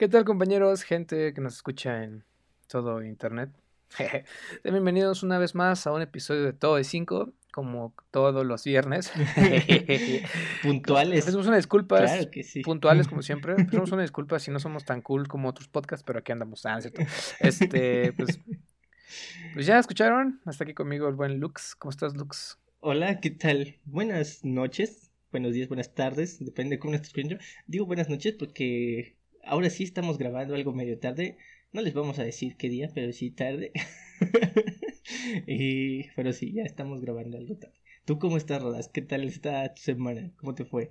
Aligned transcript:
¿Qué 0.00 0.08
tal 0.08 0.24
compañeros, 0.24 0.82
gente 0.82 1.34
que 1.34 1.42
nos 1.42 1.56
escucha 1.56 2.04
en 2.04 2.24
todo 2.68 3.04
internet? 3.04 3.50
Bienvenidos 4.64 5.22
una 5.22 5.38
vez 5.38 5.54
más 5.54 5.86
a 5.86 5.92
un 5.92 6.00
episodio 6.00 6.42
de 6.42 6.54
Todo 6.54 6.76
de 6.76 6.84
5, 6.84 7.34
como 7.52 7.92
todos 8.10 8.46
los 8.46 8.64
viernes. 8.64 9.12
puntuales. 10.62 11.28
Hacemos 11.28 11.46
una 11.48 11.56
disculpa. 11.56 11.98
Claro 11.98 12.30
que 12.30 12.42
sí. 12.42 12.62
Puntuales, 12.62 13.08
como 13.08 13.20
siempre. 13.20 13.52
Hacemos 13.52 13.92
una 13.92 14.00
disculpa 14.00 14.38
si 14.38 14.50
no 14.50 14.58
somos 14.58 14.86
tan 14.86 15.02
cool 15.02 15.28
como 15.28 15.50
otros 15.50 15.68
podcasts, 15.68 16.02
pero 16.02 16.20
aquí 16.20 16.32
andamos. 16.32 16.64
Ah, 16.64 16.80
¿cierto? 16.80 17.02
Este, 17.40 18.14
pues, 18.14 18.40
pues 19.52 19.66
ya 19.66 19.78
escucharon. 19.78 20.40
Hasta 20.46 20.64
aquí 20.64 20.72
conmigo 20.72 21.10
el 21.10 21.14
buen 21.14 21.40
Lux. 21.40 21.74
¿Cómo 21.74 21.90
estás, 21.90 22.16
Lux? 22.16 22.58
Hola, 22.80 23.20
¿qué 23.20 23.32
tal? 23.32 23.76
Buenas 23.84 24.46
noches, 24.46 25.10
buenos 25.30 25.52
días, 25.52 25.68
buenas 25.68 25.94
tardes, 25.94 26.42
depende 26.42 26.76
de 26.76 26.78
cómo 26.78 26.94
estés 26.94 27.08
escuchando. 27.08 27.36
Digo 27.66 27.84
buenas 27.84 28.08
noches 28.08 28.34
porque 28.38 29.19
ahora 29.50 29.68
sí 29.68 29.82
estamos 29.82 30.16
grabando 30.16 30.54
algo 30.54 30.72
medio 30.72 30.98
tarde. 30.98 31.36
No 31.72 31.82
les 31.82 31.92
vamos 31.92 32.18
a 32.18 32.22
decir 32.22 32.56
qué 32.56 32.68
día, 32.68 32.88
pero 32.94 33.12
sí 33.12 33.30
tarde. 33.30 33.72
y, 35.46 36.08
pero 36.10 36.32
sí, 36.32 36.52
ya 36.52 36.62
estamos 36.62 37.00
grabando 37.00 37.36
algo 37.36 37.56
tarde. 37.56 37.74
¿Tú 38.04 38.18
cómo 38.18 38.36
estás, 38.36 38.62
Rodas? 38.62 38.88
¿Qué 38.88 39.02
tal 39.02 39.24
está 39.24 39.74
tu 39.74 39.82
semana? 39.82 40.30
¿Cómo 40.36 40.54
te 40.54 40.64
fue? 40.64 40.90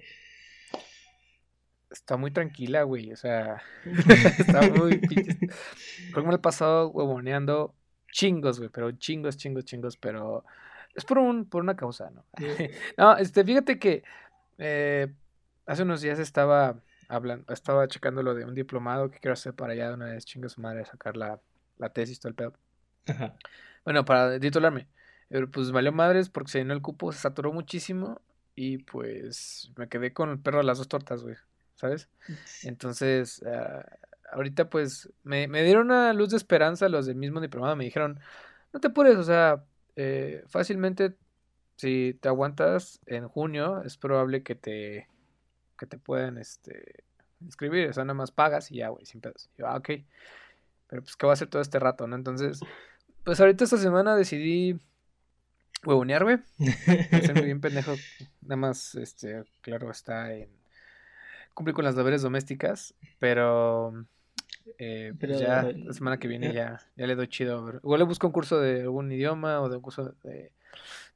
Está 1.89 2.17
muy 2.17 2.31
tranquila, 2.31 2.83
güey. 2.83 3.11
O 3.13 3.15
sea, 3.15 3.61
está 4.39 4.69
muy. 4.69 4.99
Creo 4.99 6.23
que 6.23 6.29
me 6.29 6.35
he 6.35 6.39
pasado 6.39 6.89
huevoneando 6.89 7.73
chingos, 8.11 8.59
güey. 8.59 8.69
Pero 8.69 8.91
chingos, 8.91 9.37
chingos, 9.37 9.65
chingos. 9.65 9.97
Pero 9.97 10.43
es 10.95 11.05
por, 11.05 11.17
un, 11.17 11.45
por 11.45 11.63
una 11.63 11.77
causa, 11.77 12.11
¿no? 12.11 12.25
no, 12.97 13.17
este, 13.17 13.43
fíjate 13.43 13.79
que 13.79 14.03
eh, 14.57 15.07
hace 15.65 15.83
unos 15.83 16.01
días 16.01 16.19
estaba 16.19 16.81
hablando, 17.09 17.51
estaba 17.53 17.87
checando 17.87 18.23
lo 18.23 18.33
de 18.33 18.45
un 18.45 18.55
diplomado 18.55 19.11
que 19.11 19.19
quiero 19.19 19.33
hacer 19.33 19.53
para 19.53 19.73
allá 19.73 19.89
de 19.89 19.95
una 19.95 20.05
vez, 20.05 20.23
chingo 20.25 20.47
su 20.47 20.61
madre, 20.61 20.85
sacar 20.85 21.17
la, 21.17 21.41
la 21.77 21.89
tesis, 21.89 22.19
todo 22.19 22.29
el 22.29 22.35
pedo. 22.35 22.53
Ajá. 23.07 23.35
Bueno, 23.83 24.05
para 24.05 24.39
titularme. 24.39 24.87
Pero 25.27 25.49
pues 25.49 25.71
valió 25.71 25.91
madres 25.91 26.29
porque 26.29 26.51
se 26.51 26.59
llenó 26.59 26.73
el 26.73 26.81
cupo, 26.81 27.11
se 27.11 27.19
saturó 27.19 27.51
muchísimo 27.51 28.21
y 28.55 28.79
pues 28.79 29.71
me 29.77 29.87
quedé 29.87 30.13
con 30.13 30.29
el 30.29 30.39
perro 30.39 30.59
de 30.59 30.63
las 30.63 30.77
dos 30.77 30.87
tortas, 30.87 31.21
güey, 31.21 31.35
¿sabes? 31.75 32.09
Entonces, 32.63 33.41
uh, 33.45 33.81
ahorita 34.31 34.69
pues 34.69 35.11
me, 35.23 35.47
me, 35.47 35.63
dieron 35.63 35.87
una 35.87 36.13
luz 36.13 36.29
de 36.29 36.37
esperanza 36.37 36.89
los 36.89 37.05
del 37.05 37.15
mismo 37.15 37.41
diplomado, 37.41 37.75
me 37.75 37.85
dijeron, 37.85 38.19
no 38.73 38.79
te 38.79 38.87
apures, 38.87 39.17
o 39.17 39.23
sea, 39.23 39.63
eh, 39.95 40.43
fácilmente 40.47 41.15
si 41.75 42.17
te 42.19 42.27
aguantas 42.27 42.99
en 43.05 43.27
junio 43.27 43.83
es 43.83 43.97
probable 43.97 44.43
que 44.43 44.55
te 44.55 45.07
que 45.79 45.85
te 45.85 45.97
puedan 45.97 46.37
este 46.37 47.03
inscribir, 47.41 47.89
o 47.89 47.93
sea, 47.93 48.03
nada 48.03 48.13
más 48.13 48.31
pagas 48.31 48.69
y 48.71 48.77
ya, 48.77 48.89
güey, 48.89 49.05
sin 49.05 49.21
pedos. 49.21 49.49
Yo, 49.57 49.67
ah, 49.67 49.77
ok. 49.77 49.89
Pero 50.87 51.01
pues, 51.01 51.15
¿qué 51.15 51.25
voy 51.25 51.31
a 51.31 51.33
hacer 51.33 51.47
todo 51.47 51.61
este 51.61 51.79
rato, 51.79 52.07
no? 52.07 52.15
Entonces, 52.15 52.59
pues 53.23 53.39
ahorita 53.39 53.63
esta 53.63 53.77
semana 53.77 54.15
decidí 54.15 54.79
huevonear, 55.85 56.23
güey. 56.23 56.37
muy 57.35 57.45
bien 57.45 57.61
pendejo. 57.61 57.95
Nada 58.41 58.57
más, 58.57 58.95
este, 58.95 59.43
claro, 59.61 59.89
está 59.91 60.33
en 60.33 60.49
cumplir 61.53 61.75
con 61.75 61.85
las 61.85 61.95
deberes 61.95 62.21
domésticas, 62.21 62.93
pero 63.19 64.05
eh, 64.77 65.13
pues 65.19 65.39
ya 65.39 65.63
la 65.63 65.93
semana 65.93 66.17
que 66.17 66.27
viene 66.27 66.53
ya, 66.53 66.79
ya 66.95 67.07
le 67.07 67.15
doy 67.15 67.27
chido. 67.27 67.79
Igual 67.83 67.99
le 67.99 68.05
busco 68.05 68.27
un 68.27 68.33
curso 68.33 68.59
de 68.59 68.81
algún 68.81 69.11
idioma 69.11 69.61
o 69.61 69.69
de 69.69 69.77
un 69.77 69.81
curso 69.81 70.15
de, 70.23 70.51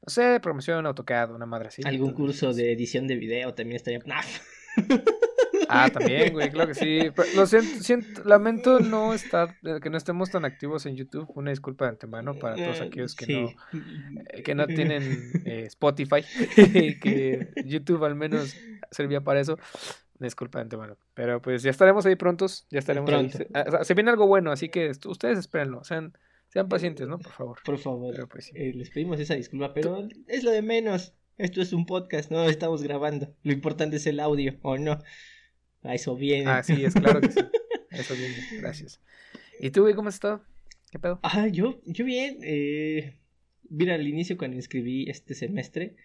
no 0.01 0.09
sé, 0.09 0.39
promoción, 0.39 0.85
AutoCAD, 0.85 1.31
una 1.31 1.45
madre 1.45 1.67
así. 1.67 1.81
Algún 1.85 2.13
curso 2.13 2.53
de 2.53 2.71
edición 2.71 3.07
de 3.07 3.15
video 3.15 3.53
también 3.53 3.77
estaría. 3.77 3.99
Ah, 5.69 5.89
también, 5.89 6.33
güey, 6.33 6.49
claro 6.51 6.67
que 6.67 6.75
sí. 6.75 6.99
lo 7.35 7.45
siento, 7.47 8.23
lamento 8.25 8.79
no 8.79 9.13
estar, 9.13 9.55
eh, 9.63 9.79
que 9.81 9.89
no 9.89 9.97
estemos 9.97 10.29
tan 10.29 10.45
activos 10.45 10.85
en 10.85 10.95
YouTube. 10.95 11.31
Una 11.35 11.51
disculpa 11.51 11.85
de 11.85 11.91
antemano 11.91 12.35
para 12.35 12.55
todos 12.55 12.79
eh, 12.79 12.83
aquellos 12.83 13.15
que 13.15 13.27
no, 13.27 13.49
eh, 14.29 14.43
que 14.43 14.55
no 14.55 14.67
tienen 14.67 15.31
Spotify, 15.45 16.23
que 17.01 17.49
YouTube 17.65 18.03
al 18.03 18.15
menos 18.15 18.55
servía 18.91 19.21
para 19.21 19.39
eso. 19.39 19.57
Disculpa 20.19 20.59
de 20.59 20.63
antemano. 20.63 20.97
Pero 21.13 21.41
pues 21.41 21.63
ya 21.63 21.71
estaremos 21.71 22.05
ahí 22.05 22.15
prontos. 22.15 22.65
Ya 22.69 22.79
estaremos 22.79 23.11
ahí. 23.11 23.31
Ah, 23.53 23.83
se, 23.83 23.93
viene 23.93 24.11
algo 24.11 24.27
bueno, 24.27 24.51
así 24.51 24.69
que 24.69 24.91
ustedes 25.05 25.37
espérenlo. 25.39 25.83
Sean, 25.83 26.17
sean 26.49 26.69
pacientes, 26.69 27.07
¿no? 27.07 27.19
Por 27.19 27.31
favor. 27.31 27.59
Por 27.65 27.77
favor. 27.77 28.29
Pues, 28.29 28.51
les 28.53 28.89
pedimos 28.89 29.19
esa 29.19 29.35
disculpa, 29.35 29.73
pero 29.73 30.07
es 30.27 30.43
lo 30.43 30.51
de 30.51 30.61
menos. 30.61 31.13
Esto 31.37 31.61
es 31.61 31.73
un 31.73 31.85
podcast, 31.85 32.31
no 32.31 32.43
estamos 32.45 32.83
grabando. 32.83 33.33
Lo 33.43 33.53
importante 33.53 33.97
es 33.97 34.05
el 34.05 34.19
audio, 34.19 34.55
¿o 34.61 34.77
no? 34.77 34.99
A 35.81 35.95
eso 35.95 36.15
viene. 36.15 36.49
Ah, 36.49 36.63
sí, 36.63 36.85
es 36.85 36.93
claro 36.93 37.21
que 37.21 37.31
sí. 37.31 37.39
eso 37.91 38.13
viene, 38.13 38.35
gracias. 38.59 39.01
¿Y 39.59 39.71
tú, 39.71 39.81
güey, 39.81 39.95
cómo 39.95 40.09
has 40.09 40.15
estado? 40.15 40.43
¿Qué 40.91 40.99
pedo? 40.99 41.19
Ah, 41.23 41.47
yo, 41.47 41.81
yo 41.85 42.05
bien. 42.05 42.37
Eh, 42.43 43.17
mira, 43.67 43.95
al 43.95 44.07
inicio 44.07 44.37
cuando 44.37 44.57
inscribí 44.57 45.09
este 45.09 45.33
semestre, 45.33 45.95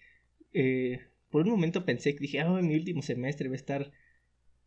eh, 0.53 1.08
por 1.29 1.43
un 1.43 1.51
momento 1.51 1.85
pensé 1.85 2.13
que 2.13 2.21
dije, 2.21 2.39
ah, 2.39 2.61
mi 2.61 2.75
último 2.75 3.01
semestre 3.01 3.49
va 3.49 3.53
a 3.53 3.57
estar 3.57 3.91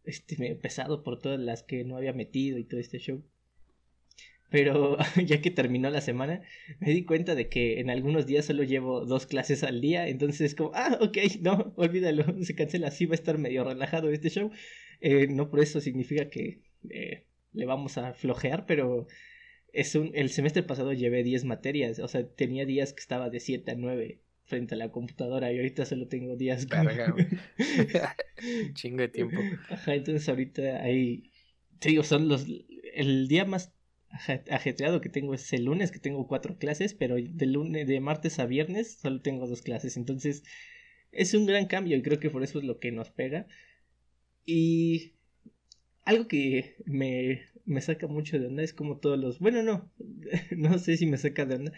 este, 0.04 0.36
medio 0.36 0.58
pesado 0.60 1.02
por 1.02 1.18
todas 1.18 1.40
las 1.40 1.62
que 1.62 1.84
no 1.84 1.96
había 1.96 2.12
metido 2.12 2.58
y 2.58 2.64
todo 2.64 2.80
este 2.80 2.98
show. 2.98 3.22
Pero 4.50 4.98
ya 5.24 5.40
que 5.40 5.50
terminó 5.50 5.90
la 5.90 6.00
semana, 6.00 6.42
me 6.78 6.90
di 6.90 7.04
cuenta 7.04 7.34
de 7.34 7.48
que 7.48 7.80
en 7.80 7.90
algunos 7.90 8.26
días 8.26 8.44
solo 8.44 8.62
llevo 8.62 9.04
dos 9.06 9.26
clases 9.26 9.64
al 9.64 9.80
día. 9.80 10.08
Entonces 10.08 10.40
es 10.42 10.54
como, 10.54 10.72
ah, 10.74 10.98
ok, 11.00 11.18
no, 11.40 11.72
olvídalo, 11.76 12.24
se 12.44 12.54
cancela. 12.54 12.88
Así 12.88 13.06
va 13.06 13.12
a 13.12 13.16
estar 13.16 13.38
medio 13.38 13.64
relajado 13.64 14.10
este 14.10 14.30
show. 14.30 14.50
Eh, 15.00 15.26
no 15.28 15.50
por 15.50 15.60
eso 15.60 15.80
significa 15.80 16.28
que 16.30 16.60
eh, 16.90 17.24
le 17.52 17.66
vamos 17.66 17.98
a 17.98 18.14
flojear, 18.14 18.66
pero 18.66 19.06
es 19.72 19.94
un, 19.94 20.10
el 20.14 20.30
semestre 20.30 20.62
pasado 20.62 20.92
llevé 20.92 21.22
10 21.24 21.44
materias. 21.44 21.98
O 21.98 22.08
sea, 22.08 22.28
tenía 22.28 22.66
días 22.66 22.92
que 22.92 23.00
estaba 23.00 23.30
de 23.30 23.40
7 23.40 23.70
a 23.70 23.74
9 23.74 24.20
frente 24.52 24.74
a 24.74 24.76
la 24.76 24.90
computadora 24.90 25.50
y 25.50 25.56
ahorita 25.56 25.86
solo 25.86 26.08
tengo 26.08 26.36
días. 26.36 26.66
Carga, 26.66 27.14
Chingo 28.74 28.98
de 28.98 29.08
tiempo. 29.08 29.40
Ajá, 29.70 29.94
entonces 29.94 30.28
ahorita 30.28 30.82
ahí, 30.82 31.30
te 31.78 31.88
digo, 31.88 32.02
son 32.02 32.28
los, 32.28 32.46
el 32.92 33.28
día 33.28 33.46
más 33.46 33.72
ajetreado 34.10 35.00
que 35.00 35.08
tengo 35.08 35.32
es 35.32 35.50
el 35.54 35.64
lunes, 35.64 35.90
que 35.90 35.98
tengo 35.98 36.28
cuatro 36.28 36.58
clases, 36.58 36.92
pero 36.92 37.14
de 37.18 37.46
lunes, 37.46 37.86
de 37.86 37.98
martes 38.00 38.38
a 38.38 38.44
viernes 38.44 38.98
solo 39.00 39.22
tengo 39.22 39.46
dos 39.46 39.62
clases. 39.62 39.96
Entonces, 39.96 40.44
es 41.12 41.32
un 41.32 41.46
gran 41.46 41.66
cambio 41.66 41.96
y 41.96 42.02
creo 42.02 42.20
que 42.20 42.28
por 42.28 42.42
eso 42.42 42.58
es 42.58 42.66
lo 42.66 42.78
que 42.78 42.92
nos 42.92 43.08
pega. 43.08 43.46
Y 44.44 45.14
algo 46.04 46.28
que 46.28 46.76
me, 46.84 47.40
me 47.64 47.80
saca 47.80 48.06
mucho 48.06 48.38
de 48.38 48.48
onda 48.48 48.62
es 48.62 48.74
como 48.74 48.98
todos 48.98 49.18
los, 49.18 49.38
bueno, 49.38 49.62
no, 49.62 49.90
no 50.58 50.78
sé 50.78 50.98
si 50.98 51.06
me 51.06 51.16
saca 51.16 51.46
de 51.46 51.54
onda, 51.54 51.72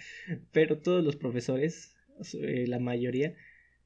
pero 0.51 0.81
todos 0.81 1.05
los 1.05 1.15
profesores, 1.15 1.94
eh, 2.35 2.67
la 2.67 2.79
mayoría, 2.79 3.35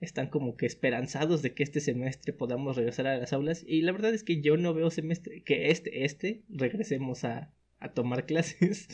están 0.01 0.29
como 0.29 0.57
que 0.57 0.67
esperanzados 0.67 1.43
de 1.43 1.55
que 1.55 1.63
este 1.63 1.81
semestre 1.81 2.33
podamos 2.33 2.77
regresar 2.77 3.07
a 3.07 3.19
las 3.19 3.33
aulas 3.33 3.65
y 3.67 3.83
la 3.83 3.93
verdad 3.93 4.15
es 4.15 4.23
que 4.23 4.41
yo 4.41 4.57
no 4.57 4.73
veo 4.73 4.91
semestre 4.91 5.43
que 5.43 5.71
este 5.71 6.05
este 6.05 6.43
regresemos 6.49 7.25
a, 7.25 7.53
a 7.81 7.93
tomar 7.93 8.27
clases. 8.27 8.89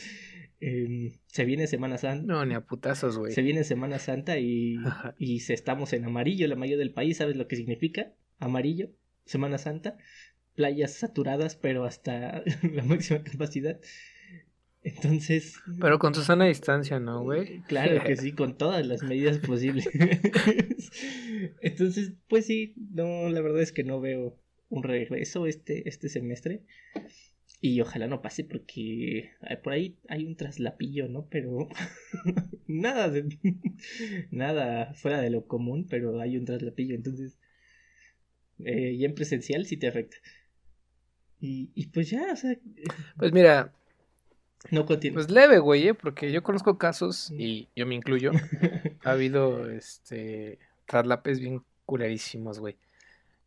se 0.59 1.45
viene 1.45 1.67
Semana 1.67 1.97
Santa. 1.97 2.25
No, 2.25 2.45
ni 2.45 2.55
a 2.55 2.61
putazos, 2.61 3.17
güey. 3.17 3.33
Se 3.33 3.41
viene 3.41 3.63
Semana 3.63 3.99
Santa 3.99 4.39
y, 4.39 4.77
y 5.19 5.41
se 5.41 5.53
estamos 5.53 5.93
en 5.93 6.05
amarillo, 6.05 6.47
la 6.47 6.55
mayoría 6.55 6.77
del 6.79 6.93
país. 6.93 7.17
¿Sabes 7.17 7.35
lo 7.35 7.47
que 7.47 7.55
significa? 7.55 8.13
Amarillo, 8.39 8.89
Semana 9.25 9.57
Santa. 9.57 9.97
Playas 10.55 10.93
saturadas, 10.93 11.55
pero 11.55 11.83
hasta 11.83 12.41
la 12.73 12.83
máxima 12.83 13.23
capacidad. 13.23 13.79
Entonces. 14.85 15.55
Pero 15.81 15.97
con 15.97 16.13
su 16.13 16.21
sana 16.21 16.45
distancia, 16.45 16.99
¿no, 16.99 17.23
güey? 17.23 17.63
Claro 17.63 18.03
que 18.03 18.15
sí, 18.15 18.33
con 18.33 18.55
todas 18.55 18.85
las 18.85 19.01
medidas 19.01 19.39
posibles. 19.39 19.89
Entonces, 21.61 22.13
pues 22.29 22.45
sí, 22.45 22.75
no, 22.93 23.27
la 23.29 23.41
verdad 23.41 23.63
es 23.63 23.71
que 23.71 23.83
no 23.83 23.99
veo 23.99 24.37
un 24.69 24.83
regreso 24.83 25.47
este, 25.47 25.89
este 25.89 26.07
semestre. 26.07 26.61
Y 27.61 27.81
ojalá 27.81 28.05
no 28.05 28.21
pase 28.21 28.43
porque 28.43 29.31
por 29.63 29.73
ahí 29.73 29.97
hay 30.07 30.23
un 30.23 30.35
traslapillo, 30.35 31.07
¿no? 31.07 31.27
Pero 31.31 31.67
nada 32.67 33.09
de, 33.09 33.25
nada 34.29 34.93
fuera 34.93 35.19
de 35.19 35.31
lo 35.31 35.47
común, 35.47 35.87
pero 35.89 36.21
hay 36.21 36.37
un 36.37 36.45
traslapillo, 36.45 36.93
entonces 36.93 37.39
eh, 38.59 38.91
y 38.91 39.03
en 39.03 39.15
presencial 39.15 39.65
sí 39.65 39.77
te 39.77 39.87
afecta. 39.87 40.17
Y, 41.39 41.71
y 41.73 41.87
pues 41.87 42.11
ya, 42.11 42.31
o 42.31 42.35
sea... 42.35 42.55
Pues 43.17 43.33
mira... 43.33 43.73
No 44.71 44.85
continúa. 44.85 45.15
Pues 45.15 45.31
leve, 45.31 45.59
güey, 45.59 45.89
¿eh? 45.89 45.93
porque 45.93 46.31
yo 46.31 46.43
conozco 46.43 46.77
casos, 46.77 47.31
y 47.31 47.67
yo 47.75 47.85
me 47.85 47.95
incluyo, 47.95 48.31
ha 49.03 49.11
habido, 49.11 49.69
este, 49.69 50.59
traslapes 50.85 51.39
bien 51.39 51.63
culerísimos, 51.85 52.59
güey. 52.59 52.77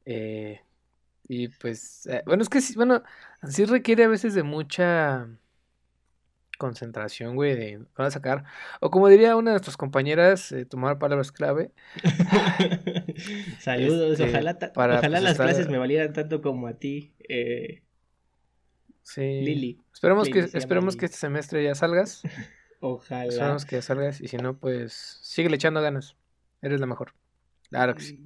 Eh, 0.05 0.61
y 1.29 1.49
pues, 1.49 2.07
eh, 2.07 2.23
bueno, 2.25 2.43
es 2.43 2.49
que 2.49 2.61
sí, 2.61 2.75
bueno, 2.75 3.03
sí 3.49 3.65
requiere 3.65 4.05
a 4.05 4.09
veces 4.09 4.35
de 4.35 4.43
mucha 4.43 5.29
concentración, 6.59 7.37
güey, 7.37 7.55
de 7.55 7.81
a 7.97 8.11
sacar. 8.11 8.45
O 8.81 8.91
como 8.91 9.09
diría 9.09 9.37
una 9.37 9.51
de 9.51 9.55
nuestras 9.55 9.77
compañeras, 9.77 10.53
eh, 10.53 10.67
tomar 10.67 10.99
palabras 10.99 11.33
clave. 11.33 11.71
Saludos, 13.61 14.21
este, 14.21 14.31
ojalá, 14.31 14.59
ojalá 14.75 15.01
pues, 15.01 15.23
las 15.23 15.37
clases 15.37 15.69
me 15.69 15.79
valieran 15.79 16.13
tanto 16.13 16.43
como 16.43 16.67
a 16.67 16.75
ti. 16.75 17.15
Eh, 17.29 17.83
Sí. 19.11 19.23
Lili. 19.23 19.81
Esperemos, 19.93 20.29
Lili 20.29 20.51
que, 20.51 20.59
esperemos 20.59 20.95
Lili. 20.95 21.01
que 21.01 21.07
este 21.07 21.17
semestre 21.19 21.65
ya 21.65 21.75
salgas. 21.75 22.23
Ojalá. 22.81 23.25
Esperemos 23.27 23.65
que 23.65 23.77
ya 23.77 23.83
salgas. 23.83 24.21
Y 24.21 24.29
si 24.29 24.37
no, 24.37 24.59
pues 24.59 25.19
sigue 25.23 25.53
echando 25.55 25.81
ganas. 25.81 26.17
Eres 26.61 26.79
la 26.81 26.87
mejor. 26.87 27.15
Claro 27.71 27.95
que 27.95 28.03
sí. 28.03 28.21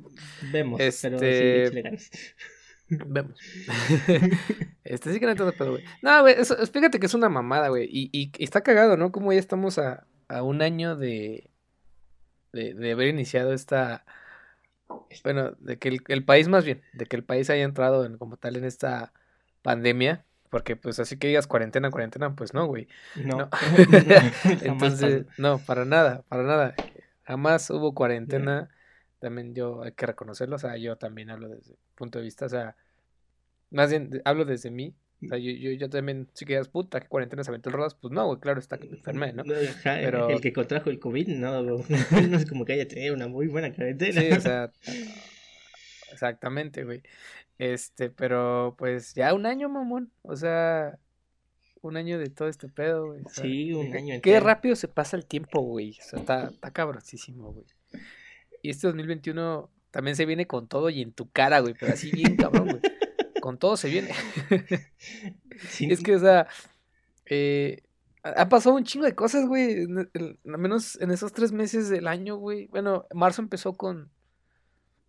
Vemos, 0.52 0.78
pero 1.02 1.18
sí, 1.18 1.24
Este- 1.24 1.82
ganas. 1.82 2.10
Vemos. 2.88 3.38
este 4.84 5.12
sí 5.12 5.20
que 5.20 5.26
no 5.26 5.34
todo 5.36 5.52
pedo, 5.52 5.70
güey. 5.72 5.84
No, 6.02 6.20
güey, 6.22 6.34
eso- 6.38 6.56
fíjate 6.66 6.98
que 7.00 7.06
es 7.06 7.14
una 7.14 7.28
mamada, 7.28 7.68
güey. 7.68 7.84
Y, 7.90 8.10
y- 8.12 8.32
y 8.36 8.44
está 8.44 8.62
cagado, 8.62 8.96
¿no? 8.96 9.12
Como 9.12 9.32
ya 9.32 9.38
estamos 9.38 9.78
a, 9.78 10.06
a 10.28 10.42
un 10.42 10.62
año 10.62 10.96
de, 10.96 11.50
de, 12.52 12.74
de 12.74 12.92
haber 12.92 13.08
iniciado 13.08 13.52
esta. 13.52 14.04
Bueno, 15.24 15.52
de 15.60 15.78
que 15.78 15.88
el, 15.88 16.00
el 16.08 16.24
país, 16.24 16.48
más 16.48 16.64
bien, 16.64 16.82
de 16.92 17.06
que 17.06 17.16
el 17.16 17.24
país 17.24 17.48
haya 17.50 17.62
entrado 17.62 18.04
en, 18.04 18.18
como 18.18 18.36
tal 18.36 18.56
en 18.56 18.64
esta 18.64 19.12
pandemia. 19.62 20.26
Porque, 20.52 20.76
pues, 20.76 21.00
así 21.00 21.16
que 21.16 21.28
digas 21.28 21.46
cuarentena, 21.46 21.90
cuarentena, 21.90 22.36
pues 22.36 22.52
no, 22.52 22.66
güey. 22.66 22.86
No. 23.16 23.38
No. 23.38 23.48
Entonces, 24.62 25.24
no, 25.38 25.56
para 25.56 25.86
nada, 25.86 26.24
para 26.28 26.42
nada. 26.42 26.74
Jamás 27.22 27.70
hubo 27.70 27.94
cuarentena. 27.94 28.68
También 29.18 29.54
yo 29.54 29.82
hay 29.82 29.92
que 29.92 30.04
reconocerlo. 30.04 30.56
O 30.56 30.58
sea, 30.58 30.76
yo 30.76 30.96
también 30.96 31.30
hablo 31.30 31.48
desde 31.48 31.72
el 31.72 31.78
punto 31.94 32.18
de 32.18 32.24
vista, 32.24 32.44
o 32.44 32.48
sea, 32.50 32.76
más 33.70 33.88
bien 33.88 34.20
hablo 34.26 34.44
desde 34.44 34.70
mí. 34.70 34.94
O 35.24 35.28
sea, 35.28 35.38
yo, 35.38 35.52
yo, 35.52 35.70
yo 35.70 35.88
también, 35.88 36.28
si 36.34 36.44
quedas 36.44 36.68
puta, 36.68 37.00
que 37.00 37.08
cuarentena 37.08 37.44
se 37.44 37.50
aventó 37.50 37.70
el 37.70 37.76
rodas, 37.76 37.94
pues 37.94 38.12
no, 38.12 38.26
güey, 38.26 38.38
claro, 38.38 38.60
está 38.60 38.76
que 38.76 38.88
me 38.88 38.96
enfermé, 38.98 39.32
¿no? 39.32 39.44
ajá, 39.44 40.00
Pero- 40.02 40.28
El 40.28 40.42
que 40.42 40.52
contrajo 40.52 40.90
el 40.90 40.98
COVID, 40.98 41.28
no, 41.28 41.62
no 41.62 42.36
es 42.36 42.44
como 42.46 42.66
que 42.66 42.74
haya 42.74 42.86
tenido 42.86 43.14
una 43.14 43.26
muy 43.26 43.46
buena 43.46 43.72
cuarentena. 43.72 44.20
Sí, 44.20 44.32
o 44.32 44.40
sea, 44.40 44.70
exactamente, 46.12 46.84
güey. 46.84 47.02
Este, 47.58 48.10
pero 48.10 48.74
pues 48.78 49.14
ya 49.14 49.34
un 49.34 49.46
año, 49.46 49.68
mamón. 49.68 50.10
O 50.22 50.36
sea, 50.36 50.98
un 51.80 51.96
año 51.96 52.18
de 52.18 52.30
todo 52.30 52.48
este 52.48 52.68
pedo, 52.68 53.08
güey. 53.08 53.22
Sí, 53.32 53.72
un 53.72 53.94
año 53.94 54.06
Qué 54.22 54.34
entero. 54.34 54.46
rápido 54.46 54.76
se 54.76 54.88
pasa 54.88 55.16
el 55.16 55.26
tiempo, 55.26 55.60
güey. 55.60 55.98
O 56.00 56.02
sea, 56.02 56.20
está, 56.20 56.44
está 56.48 56.70
cabrosísimo, 56.70 57.52
güey. 57.52 57.66
Y 58.62 58.70
este 58.70 58.86
2021 58.86 59.70
también 59.90 60.16
se 60.16 60.24
viene 60.26 60.46
con 60.46 60.68
todo 60.68 60.90
y 60.90 61.02
en 61.02 61.12
tu 61.12 61.30
cara, 61.30 61.60
güey, 61.60 61.74
pero 61.78 61.92
así 61.92 62.10
bien 62.10 62.36
cabrón, 62.36 62.68
güey. 62.68 62.80
Con 63.40 63.58
todo 63.58 63.76
se 63.76 63.88
viene. 63.88 64.10
Sí, 65.68 65.86
Es 65.90 66.02
que, 66.02 66.16
o 66.16 66.18
sea, 66.18 66.48
eh, 67.26 67.82
ha 68.22 68.48
pasado 68.48 68.74
un 68.74 68.84
chingo 68.84 69.04
de 69.04 69.14
cosas, 69.14 69.46
güey. 69.46 69.82
Al 70.14 70.38
menos 70.58 70.98
en 71.00 71.10
esos 71.10 71.32
tres 71.32 71.52
meses 71.52 71.88
del 71.88 72.06
año, 72.08 72.36
güey. 72.36 72.68
Bueno, 72.68 73.06
marzo 73.12 73.42
empezó 73.42 73.74
con, 73.74 74.10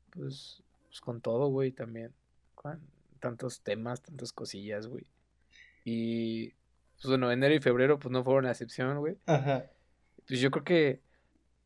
pues, 0.10 0.64
pues 0.94 1.02
con 1.02 1.22
todo, 1.22 1.48
güey, 1.48 1.72
también. 1.72 2.14
Con 2.54 2.80
tantos 3.20 3.62
temas, 3.62 4.04
tantas 4.04 4.32
cosillas, 4.32 4.86
güey. 4.86 5.08
Y, 5.84 6.50
pues 6.98 7.08
bueno, 7.08 7.32
enero 7.32 7.56
y 7.56 7.60
febrero, 7.60 7.98
pues 7.98 8.12
no 8.12 8.24
fueron 8.24 8.46
la 8.46 8.52
excepción, 8.52 9.00
güey. 9.00 9.18
Ajá. 9.26 9.66
Pues 10.28 10.40
yo 10.40 10.52
creo 10.52 10.64
que, 10.64 11.02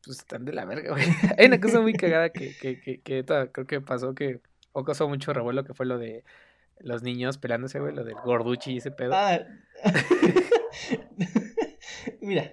pues 0.02 0.20
están 0.20 0.46
de 0.46 0.54
la 0.54 0.64
verga, 0.64 0.92
güey. 0.92 1.04
Hay 1.38 1.44
una 1.44 1.60
cosa 1.60 1.82
muy 1.82 1.92
cagada 1.92 2.30
que, 2.30 2.56
que, 2.56 2.80
que, 2.80 3.02
que 3.02 3.22
creo 3.52 3.66
que 3.66 3.82
pasó 3.82 4.14
que, 4.14 4.40
o 4.72 4.82
causó 4.82 5.06
mucho 5.10 5.34
revuelo, 5.34 5.62
que 5.62 5.74
fue 5.74 5.84
lo 5.84 5.98
de 5.98 6.24
los 6.78 7.02
niños 7.02 7.36
peleándose, 7.36 7.80
güey, 7.80 7.94
lo 7.94 8.04
del 8.04 8.14
gorduchi 8.14 8.72
y 8.72 8.76
ese 8.78 8.92
pedo. 8.92 9.12
Ah. 9.14 9.40
Mira. 12.22 12.50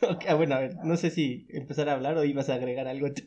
ok, 0.02 0.24
ah, 0.28 0.34
bueno, 0.34 0.54
a 0.54 0.60
ver, 0.60 0.76
no 0.84 0.98
sé 0.98 1.08
si 1.08 1.46
empezar 1.48 1.88
a 1.88 1.94
hablar 1.94 2.18
o 2.18 2.24
ibas 2.24 2.50
a 2.50 2.54
agregar 2.54 2.88
algo 2.88 3.10
tú. 3.14 3.24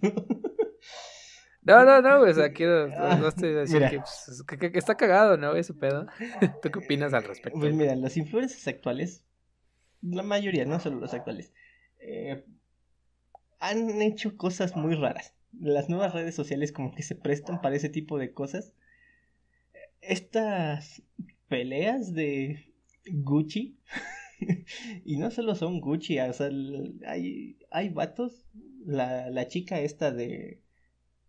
No, 1.66 1.86
no, 1.86 2.02
no, 2.02 2.22
o 2.22 2.34
sea, 2.34 2.52
quiero, 2.52 2.88
no, 2.90 2.96
Ah, 2.98 3.28
estoy 3.28 3.56
diciendo 3.56 3.90
que, 3.90 4.00
pues, 4.00 4.44
que, 4.72 4.78
está 4.78 4.96
cagado, 4.96 5.38
¿no? 5.38 5.56
Ese 5.56 5.74
pedo. 5.74 6.08
¿Tú 6.62 6.70
qué 6.72 6.80
opinas 6.80 7.14
al 7.14 7.24
respecto? 7.24 7.60
Pues 7.60 7.74
mira, 7.74 7.96
los 7.96 8.18
influencers 8.18 8.68
actuales, 8.68 9.24
la 10.02 10.24
mayoría, 10.24 10.66
no 10.66 10.80
solo 10.80 11.00
los 11.00 11.14
actuales, 11.14 11.54
eh, 12.00 12.44
han 13.60 14.02
hecho 14.02 14.36
cosas 14.36 14.76
muy 14.76 14.96
raras. 14.96 15.34
Las 15.58 15.88
nuevas 15.88 16.14
redes 16.14 16.36
sociales 16.36 16.72
como 16.72 16.94
que 16.94 17.04
se 17.04 17.16
prestan 17.16 17.62
para 17.62 17.76
ese 17.76 17.90
tipo 17.90 18.18
de 18.18 18.34
cosas. 18.34 18.74
Estas 20.02 21.02
peleas 21.48 22.14
de 22.14 22.74
Gucci, 23.06 23.78
y 25.06 25.18
no 25.18 25.32
solo 25.32 25.56
son 25.56 25.80
Gucci, 25.80 26.20
o 26.20 26.34
sea, 26.34 26.50
hay, 27.08 27.58
hay 27.72 27.90
vatos, 27.90 28.46
la, 28.86 29.30
la 29.30 29.48
chica 29.48 29.80
esta 29.80 30.12
de 30.12 30.63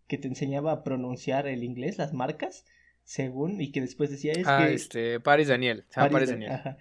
que 0.07 0.17
te 0.17 0.27
enseñaba 0.27 0.71
a 0.71 0.83
pronunciar 0.83 1.47
el 1.47 1.63
inglés, 1.63 1.97
las 1.97 2.13
marcas, 2.13 2.65
según, 3.03 3.61
y 3.61 3.71
que 3.71 3.81
después 3.81 4.09
decía, 4.09 4.33
es 4.33 4.47
ah, 4.47 4.65
que... 4.67 4.73
este, 4.73 5.19
Paris 5.19 5.47
Daniel. 5.47 5.85
Paris 5.93 6.11
Paris 6.11 6.29
Dan- 6.29 6.39
Daniel. 6.39 6.51
ajá, 6.51 6.77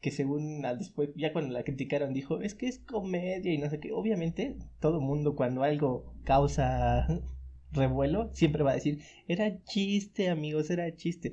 que 0.00 0.10
según 0.10 0.64
ah, 0.66 0.74
después, 0.74 1.10
ya 1.16 1.32
cuando 1.32 1.54
la 1.54 1.64
criticaron, 1.64 2.12
dijo, 2.12 2.42
es 2.42 2.54
que 2.54 2.66
es 2.68 2.78
comedia 2.78 3.52
y 3.52 3.56
no 3.56 3.70
sé 3.70 3.80
qué. 3.80 3.90
Obviamente, 3.92 4.56
todo 4.78 5.00
mundo 5.00 5.34
cuando 5.34 5.62
algo 5.62 6.14
causa 6.24 7.06
revuelo, 7.72 8.30
siempre 8.34 8.62
va 8.62 8.72
a 8.72 8.74
decir, 8.74 9.00
era 9.28 9.62
chiste, 9.64 10.28
amigos, 10.28 10.68
era 10.68 10.94
chiste. 10.94 11.32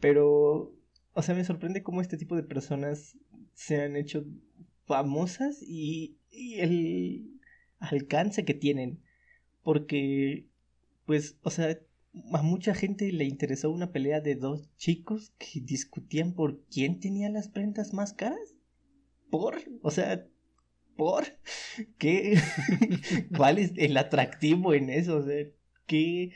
Pero, 0.00 0.74
o 1.12 1.22
sea, 1.22 1.36
me 1.36 1.44
sorprende 1.44 1.84
cómo 1.84 2.00
este 2.00 2.16
tipo 2.16 2.34
de 2.34 2.42
personas 2.42 3.16
se 3.54 3.80
han 3.82 3.94
hecho 3.94 4.24
famosas 4.84 5.62
y, 5.62 6.18
y 6.30 6.58
el 6.58 7.40
alcance 7.78 8.44
que 8.44 8.54
tienen. 8.54 9.00
Porque, 9.62 10.47
pues, 11.08 11.38
o 11.40 11.48
sea, 11.48 11.78
a 12.34 12.42
mucha 12.42 12.74
gente 12.74 13.10
le 13.12 13.24
interesó 13.24 13.70
una 13.70 13.92
pelea 13.92 14.20
de 14.20 14.34
dos 14.34 14.68
chicos 14.76 15.32
que 15.38 15.58
discutían 15.58 16.34
por 16.34 16.62
quién 16.66 17.00
tenía 17.00 17.30
las 17.30 17.48
prendas 17.48 17.94
más 17.94 18.12
caras. 18.12 18.54
¿Por? 19.30 19.56
O 19.80 19.90
sea, 19.90 20.26
¿por? 20.98 21.24
¿Qué? 21.96 22.36
¿Cuál 23.38 23.56
es 23.56 23.72
el 23.76 23.96
atractivo 23.96 24.74
en 24.74 24.90
eso? 24.90 25.16
O 25.16 25.22
sea, 25.22 25.46
¿qué, 25.86 26.32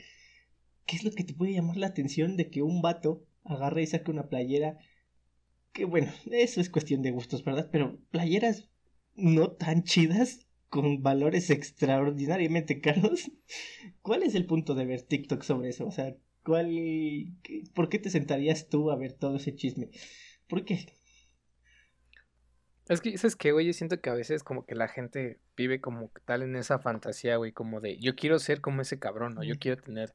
¿qué 0.87 0.95
es 0.95 1.03
lo 1.03 1.11
que 1.11 1.23
te 1.23 1.35
puede 1.35 1.53
llamar 1.53 1.77
la 1.77 1.85
atención 1.85 2.35
de 2.35 2.49
que 2.49 2.63
un 2.63 2.81
vato 2.81 3.27
agarre 3.43 3.83
y 3.83 3.85
saque 3.85 4.09
una 4.09 4.27
playera? 4.27 4.79
Que 5.71 5.85
bueno, 5.85 6.11
eso 6.31 6.59
es 6.59 6.71
cuestión 6.71 7.03
de 7.03 7.11
gustos, 7.11 7.43
¿verdad? 7.43 7.69
Pero 7.71 7.99
playeras 8.09 8.71
no 9.13 9.51
tan 9.51 9.83
chidas 9.83 10.47
con 10.73 11.03
valores 11.03 11.51
extraordinariamente 11.51 12.81
caros. 12.81 13.29
¿Cuál 14.01 14.23
es 14.23 14.33
el 14.33 14.47
punto 14.47 14.73
de 14.73 14.85
ver 14.85 15.03
TikTok 15.03 15.43
sobre 15.43 15.69
eso? 15.69 15.85
O 15.85 15.91
sea, 15.91 16.15
¿cuál, 16.43 16.67
qué- 17.43 17.63
¿por 17.75 17.89
qué 17.89 17.99
te 17.99 18.09
sentarías 18.09 18.69
tú 18.69 18.89
a 18.89 18.95
ver 18.95 19.13
todo 19.13 19.35
ese 19.35 19.55
chisme? 19.55 19.91
¿Por 20.47 20.65
qué? 20.65 20.87
Es 22.89 23.01
que, 23.01 23.15
¿sabes 23.19 23.35
qué, 23.35 23.51
güey? 23.51 23.67
Yo 23.67 23.73
siento 23.73 24.01
que 24.01 24.09
a 24.09 24.15
veces 24.15 24.43
como 24.43 24.65
que 24.65 24.73
la 24.73 24.87
gente 24.87 25.39
vive 25.55 25.79
como 25.79 26.09
tal 26.25 26.41
en 26.41 26.55
esa 26.55 26.79
fantasía, 26.79 27.37
güey, 27.37 27.51
como 27.51 27.79
de 27.79 27.97
yo 27.99 28.15
quiero 28.15 28.39
ser 28.39 28.59
como 28.59 28.81
ese 28.81 28.97
cabrón, 28.99 29.35
¿no? 29.35 29.43
Yo 29.43 29.55
quiero 29.59 29.81
tener 29.81 30.13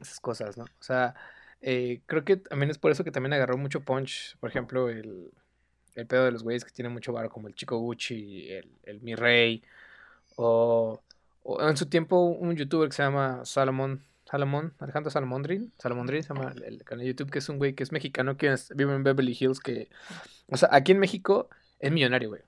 esas 0.00 0.20
cosas, 0.20 0.58
¿no? 0.58 0.64
O 0.64 0.82
sea, 0.82 1.14
eh, 1.62 2.02
creo 2.06 2.24
que 2.24 2.36
también 2.38 2.70
es 2.70 2.78
por 2.78 2.90
eso 2.90 3.04
que 3.04 3.12
también 3.12 3.34
agarró 3.34 3.56
mucho 3.56 3.82
punch, 3.82 4.36
por 4.40 4.50
ejemplo, 4.50 4.88
el, 4.90 5.30
el 5.96 6.06
pedo 6.06 6.24
de 6.24 6.30
los 6.32 6.42
güeyes 6.44 6.64
que 6.64 6.70
tienen 6.70 6.92
mucho 6.92 7.12
varo, 7.12 7.28
como 7.30 7.48
el 7.48 7.54
Chico 7.54 7.76
Gucci, 7.78 8.50
el, 8.52 8.70
el 8.84 9.00
Mi 9.00 9.14
Rey, 9.16 9.62
o, 10.36 11.00
o 11.42 11.68
en 11.68 11.76
su 11.76 11.86
tiempo 11.86 12.20
un 12.24 12.54
youtuber 12.56 12.88
que 12.88 12.94
se 12.96 13.02
llama 13.02 13.44
Salomón, 13.44 14.02
Salomón, 14.24 14.74
Alejandro 14.78 15.10
Salomondrin, 15.10 15.72
Salomondrin 15.78 16.22
se 16.22 16.34
llama 16.34 16.52
el, 16.56 16.62
el 16.64 16.84
canal 16.84 17.04
de 17.04 17.08
YouTube, 17.12 17.30
que 17.30 17.38
es 17.38 17.48
un 17.48 17.58
güey 17.58 17.74
que 17.74 17.82
es 17.82 17.92
mexicano, 17.92 18.36
que 18.36 18.52
es- 18.52 18.72
vive 18.74 18.94
en 18.94 19.02
Beverly 19.04 19.36
Hills, 19.38 19.60
que, 19.60 19.88
o 20.48 20.56
sea, 20.56 20.68
aquí 20.72 20.92
en 20.92 20.98
México 20.98 21.48
es 21.78 21.92
millonario, 21.92 22.30
güey. 22.30 22.42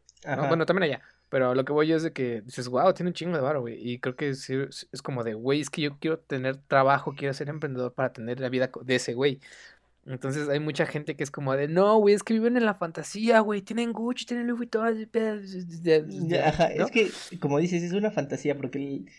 Bueno, 0.48 0.66
también 0.66 0.92
allá. 0.92 1.02
Pero 1.30 1.54
lo 1.54 1.62
que 1.64 1.72
voy 1.74 1.86
yo 1.86 1.96
es 1.96 2.02
de 2.02 2.12
que 2.12 2.40
dices, 2.40 2.68
wow, 2.68 2.94
tiene 2.94 3.10
un 3.10 3.14
chingo 3.14 3.36
de 3.36 3.42
varo, 3.42 3.60
güey. 3.60 3.76
Y 3.86 3.98
creo 3.98 4.16
que 4.16 4.30
es 4.30 4.48
es 4.50 5.02
como 5.02 5.24
de, 5.24 5.34
güey, 5.34 5.60
es 5.60 5.68
que 5.70 5.82
yo 5.82 5.98
quiero 6.00 6.18
tener 6.18 6.56
trabajo, 6.56 7.14
quiero 7.14 7.34
ser 7.34 7.50
emprendedor 7.50 7.92
para 7.92 8.12
tener 8.14 8.40
la 8.40 8.48
vida 8.48 8.70
de 8.82 8.94
ese 8.96 9.12
güey. 9.14 9.38
Entonces 10.08 10.48
hay 10.48 10.58
mucha 10.58 10.86
gente 10.86 11.16
que 11.16 11.22
es 11.24 11.30
como 11.30 11.54
de, 11.54 11.68
no, 11.68 11.98
güey, 11.98 12.14
es 12.14 12.22
que 12.22 12.32
viven 12.34 12.56
en 12.56 12.64
la 12.64 12.74
fantasía, 12.74 13.40
güey. 13.40 13.62
Tienen 13.62 13.92
Gucci, 13.92 14.24
tienen 14.26 14.46
Louis 14.46 14.58
Vuitton. 14.58 15.08
Ajá, 16.42 16.70
¿no? 16.76 16.86
es 16.86 16.90
que, 16.90 17.38
como 17.38 17.58
dices, 17.58 17.82
es 17.82 17.92
una 17.92 18.10
fantasía 18.10 18.56
porque 18.56 18.78
el- 18.78 19.10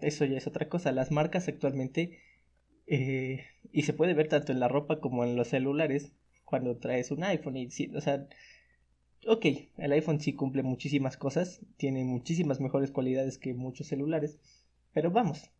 eso 0.00 0.24
ya 0.24 0.38
es 0.38 0.46
otra 0.46 0.68
cosa. 0.68 0.92
Las 0.92 1.10
marcas 1.10 1.48
actualmente, 1.48 2.20
eh, 2.86 3.44
y 3.72 3.82
se 3.82 3.92
puede 3.92 4.14
ver 4.14 4.28
tanto 4.28 4.52
en 4.52 4.60
la 4.60 4.68
ropa 4.68 5.00
como 5.00 5.24
en 5.24 5.36
los 5.36 5.48
celulares, 5.48 6.12
cuando 6.44 6.76
traes 6.78 7.10
un 7.10 7.22
iPhone. 7.24 7.56
Y, 7.56 7.70
sí, 7.70 7.90
o 7.94 8.00
sea, 8.00 8.26
ok, 9.26 9.44
el 9.76 9.92
iPhone 9.92 10.20
sí 10.20 10.32
cumple 10.32 10.62
muchísimas 10.62 11.16
cosas, 11.18 11.60
tiene 11.76 12.04
muchísimas 12.04 12.60
mejores 12.60 12.90
cualidades 12.90 13.36
que 13.36 13.52
muchos 13.52 13.88
celulares, 13.88 14.38
pero 14.94 15.10
vamos, 15.10 15.50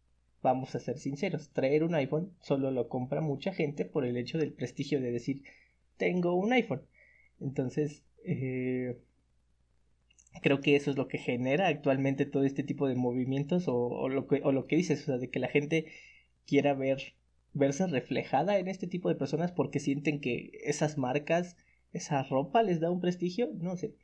vamos 0.42 0.74
a 0.74 0.80
ser 0.80 0.98
sinceros, 0.98 1.50
traer 1.50 1.84
un 1.84 1.94
iPhone 1.94 2.32
solo 2.40 2.70
lo 2.70 2.88
compra 2.88 3.20
mucha 3.20 3.52
gente 3.52 3.84
por 3.84 4.04
el 4.04 4.16
hecho 4.16 4.38
del 4.38 4.52
prestigio 4.52 5.00
de 5.00 5.12
decir, 5.12 5.42
tengo 5.96 6.34
un 6.34 6.52
iPhone. 6.52 6.82
Entonces, 7.40 8.02
eh, 8.24 8.96
creo 10.42 10.60
que 10.60 10.76
eso 10.76 10.90
es 10.90 10.96
lo 10.96 11.08
que 11.08 11.18
genera 11.18 11.68
actualmente 11.68 12.26
todo 12.26 12.44
este 12.44 12.62
tipo 12.62 12.88
de 12.88 12.94
movimientos 12.94 13.68
o, 13.68 13.76
o 13.76 14.08
lo, 14.08 14.26
que, 14.26 14.40
o 14.44 14.52
lo 14.52 14.66
que 14.66 14.76
dices, 14.76 15.02
o 15.02 15.04
sea, 15.06 15.18
de 15.18 15.30
que 15.30 15.38
la 15.38 15.48
gente 15.48 15.86
quiera 16.46 16.74
ver 16.74 17.14
verse 17.52 17.86
reflejada 17.86 18.58
en 18.58 18.68
este 18.68 18.86
tipo 18.86 19.08
de 19.08 19.14
personas 19.14 19.52
porque 19.52 19.80
sienten 19.80 20.20
que 20.20 20.52
esas 20.64 20.98
marcas 20.98 21.56
esa 21.92 22.22
ropa 22.22 22.62
les 22.62 22.80
da 22.80 22.90
un 22.90 23.00
prestigio, 23.00 23.50
no 23.54 23.76
sé. 23.76 23.94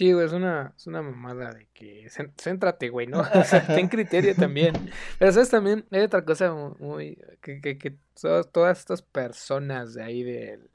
Sí, 0.00 0.14
güey, 0.14 0.24
es 0.24 0.32
una, 0.32 0.72
es 0.74 0.86
una 0.86 1.02
mamada 1.02 1.52
de 1.52 1.68
que 1.74 2.08
céntrate, 2.38 2.88
güey, 2.88 3.06
¿no? 3.06 3.20
O 3.20 3.22
sea, 3.44 3.66
ten 3.76 3.86
criterio 3.86 4.34
también. 4.34 4.72
Pero 5.18 5.30
sabes 5.30 5.50
también, 5.50 5.84
hay 5.90 6.00
otra 6.00 6.24
cosa 6.24 6.54
muy, 6.78 7.18
que, 7.42 7.60
que, 7.60 7.76
que 7.76 7.96
todas, 8.18 8.78
estas 8.78 9.02
personas 9.02 9.92
de 9.92 10.02
ahí 10.02 10.22
del 10.22 10.70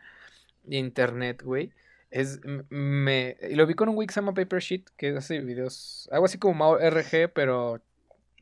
de 0.61 0.77
internet, 0.77 1.41
güey, 1.41 1.71
es, 2.11 2.39
me, 2.69 3.35
y 3.49 3.55
lo 3.55 3.65
vi 3.65 3.73
con 3.73 3.89
un 3.89 3.95
güey 3.95 4.05
que 4.05 4.13
se 4.13 4.21
llama 4.21 4.35
Paper 4.35 4.61
Sheet, 4.61 4.91
que 4.95 5.17
hace 5.17 5.39
videos, 5.39 6.07
algo 6.11 6.25
así 6.25 6.37
como 6.37 6.53
Mauro 6.53 6.87
RG, 6.87 7.33
pero 7.33 7.81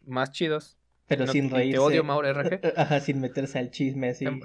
más 0.06 0.32
chidos. 0.32 0.76
Pero 1.08 1.28
sin 1.28 1.50
reírse. 1.50 1.78
Te 1.78 1.80
odio, 1.80 2.04
Mauro 2.04 2.28
RG. 2.28 2.60
Ajá, 2.76 3.00
sin 3.00 3.22
meterse 3.22 3.58
al 3.58 3.72
chisme 3.72 4.10
así. 4.10 4.26
Em, 4.26 4.42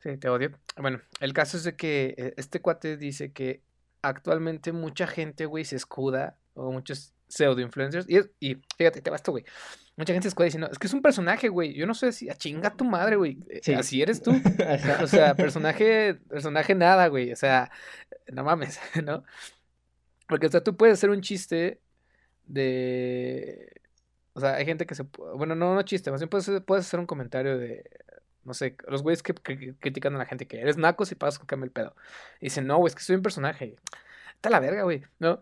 sí, 0.00 0.16
te 0.16 0.28
odio. 0.28 0.50
Bueno, 0.76 1.00
el 1.20 1.32
caso 1.32 1.56
es 1.56 1.62
de 1.62 1.76
que 1.76 2.16
eh, 2.18 2.34
este 2.36 2.60
cuate 2.60 2.96
dice 2.96 3.30
que 3.30 3.67
actualmente 4.02 4.72
mucha 4.72 5.06
gente, 5.06 5.46
güey, 5.46 5.64
se 5.64 5.76
escuda, 5.76 6.38
o 6.54 6.72
muchos 6.72 7.14
pseudo 7.28 7.60
influencers, 7.60 8.06
y, 8.08 8.18
y 8.40 8.60
fíjate, 8.76 9.02
te 9.02 9.10
basta, 9.10 9.30
güey. 9.30 9.44
Mucha 9.96 10.12
gente 10.12 10.24
se 10.24 10.28
escuda 10.28 10.44
diciendo, 10.44 10.68
es 10.70 10.78
que 10.78 10.86
es 10.86 10.94
un 10.94 11.02
personaje, 11.02 11.48
güey. 11.48 11.74
Yo 11.74 11.84
no 11.86 11.92
sé 11.92 12.12
si 12.12 12.30
a 12.30 12.34
chinga 12.34 12.76
tu 12.76 12.84
madre, 12.84 13.16
güey. 13.16 13.38
Eh, 13.48 13.74
así 13.74 14.00
eres 14.00 14.22
tú. 14.22 14.30
o 15.02 15.06
sea, 15.08 15.34
personaje, 15.34 16.14
personaje 16.28 16.74
nada, 16.76 17.08
güey. 17.08 17.32
O 17.32 17.36
sea, 17.36 17.70
no 18.32 18.44
mames, 18.44 18.78
¿no? 19.04 19.24
Porque, 20.28 20.46
o 20.46 20.50
sea, 20.50 20.62
tú 20.62 20.76
puedes 20.76 20.94
hacer 20.94 21.10
un 21.10 21.20
chiste 21.20 21.80
de. 22.46 23.72
O 24.34 24.40
sea, 24.40 24.54
hay 24.54 24.66
gente 24.66 24.86
que 24.86 24.94
se. 24.94 25.02
Bueno, 25.34 25.56
no, 25.56 25.74
no 25.74 25.82
chiste, 25.82 26.12
más 26.12 26.20
bien 26.20 26.28
puedes, 26.28 26.48
puedes 26.62 26.86
hacer 26.86 27.00
un 27.00 27.06
comentario 27.06 27.58
de 27.58 27.84
no 28.44 28.54
sé, 28.54 28.76
los 28.86 29.02
güeyes 29.02 29.22
que, 29.22 29.34
critican 29.34 30.14
a 30.14 30.18
la 30.18 30.26
gente 30.26 30.46
que 30.46 30.60
eres 30.60 30.76
naco 30.76 31.04
si 31.04 31.14
pasas 31.14 31.38
con 31.38 31.62
el 31.62 31.70
pedo. 31.70 31.94
Y 32.40 32.46
dicen, 32.46 32.66
no, 32.66 32.78
güey, 32.78 32.88
es 32.88 32.94
que 32.94 33.02
soy 33.02 33.16
un 33.16 33.22
personaje. 33.22 33.76
Está 34.34 34.50
la 34.50 34.60
verga, 34.60 34.84
güey, 34.84 35.02
¿no? 35.18 35.40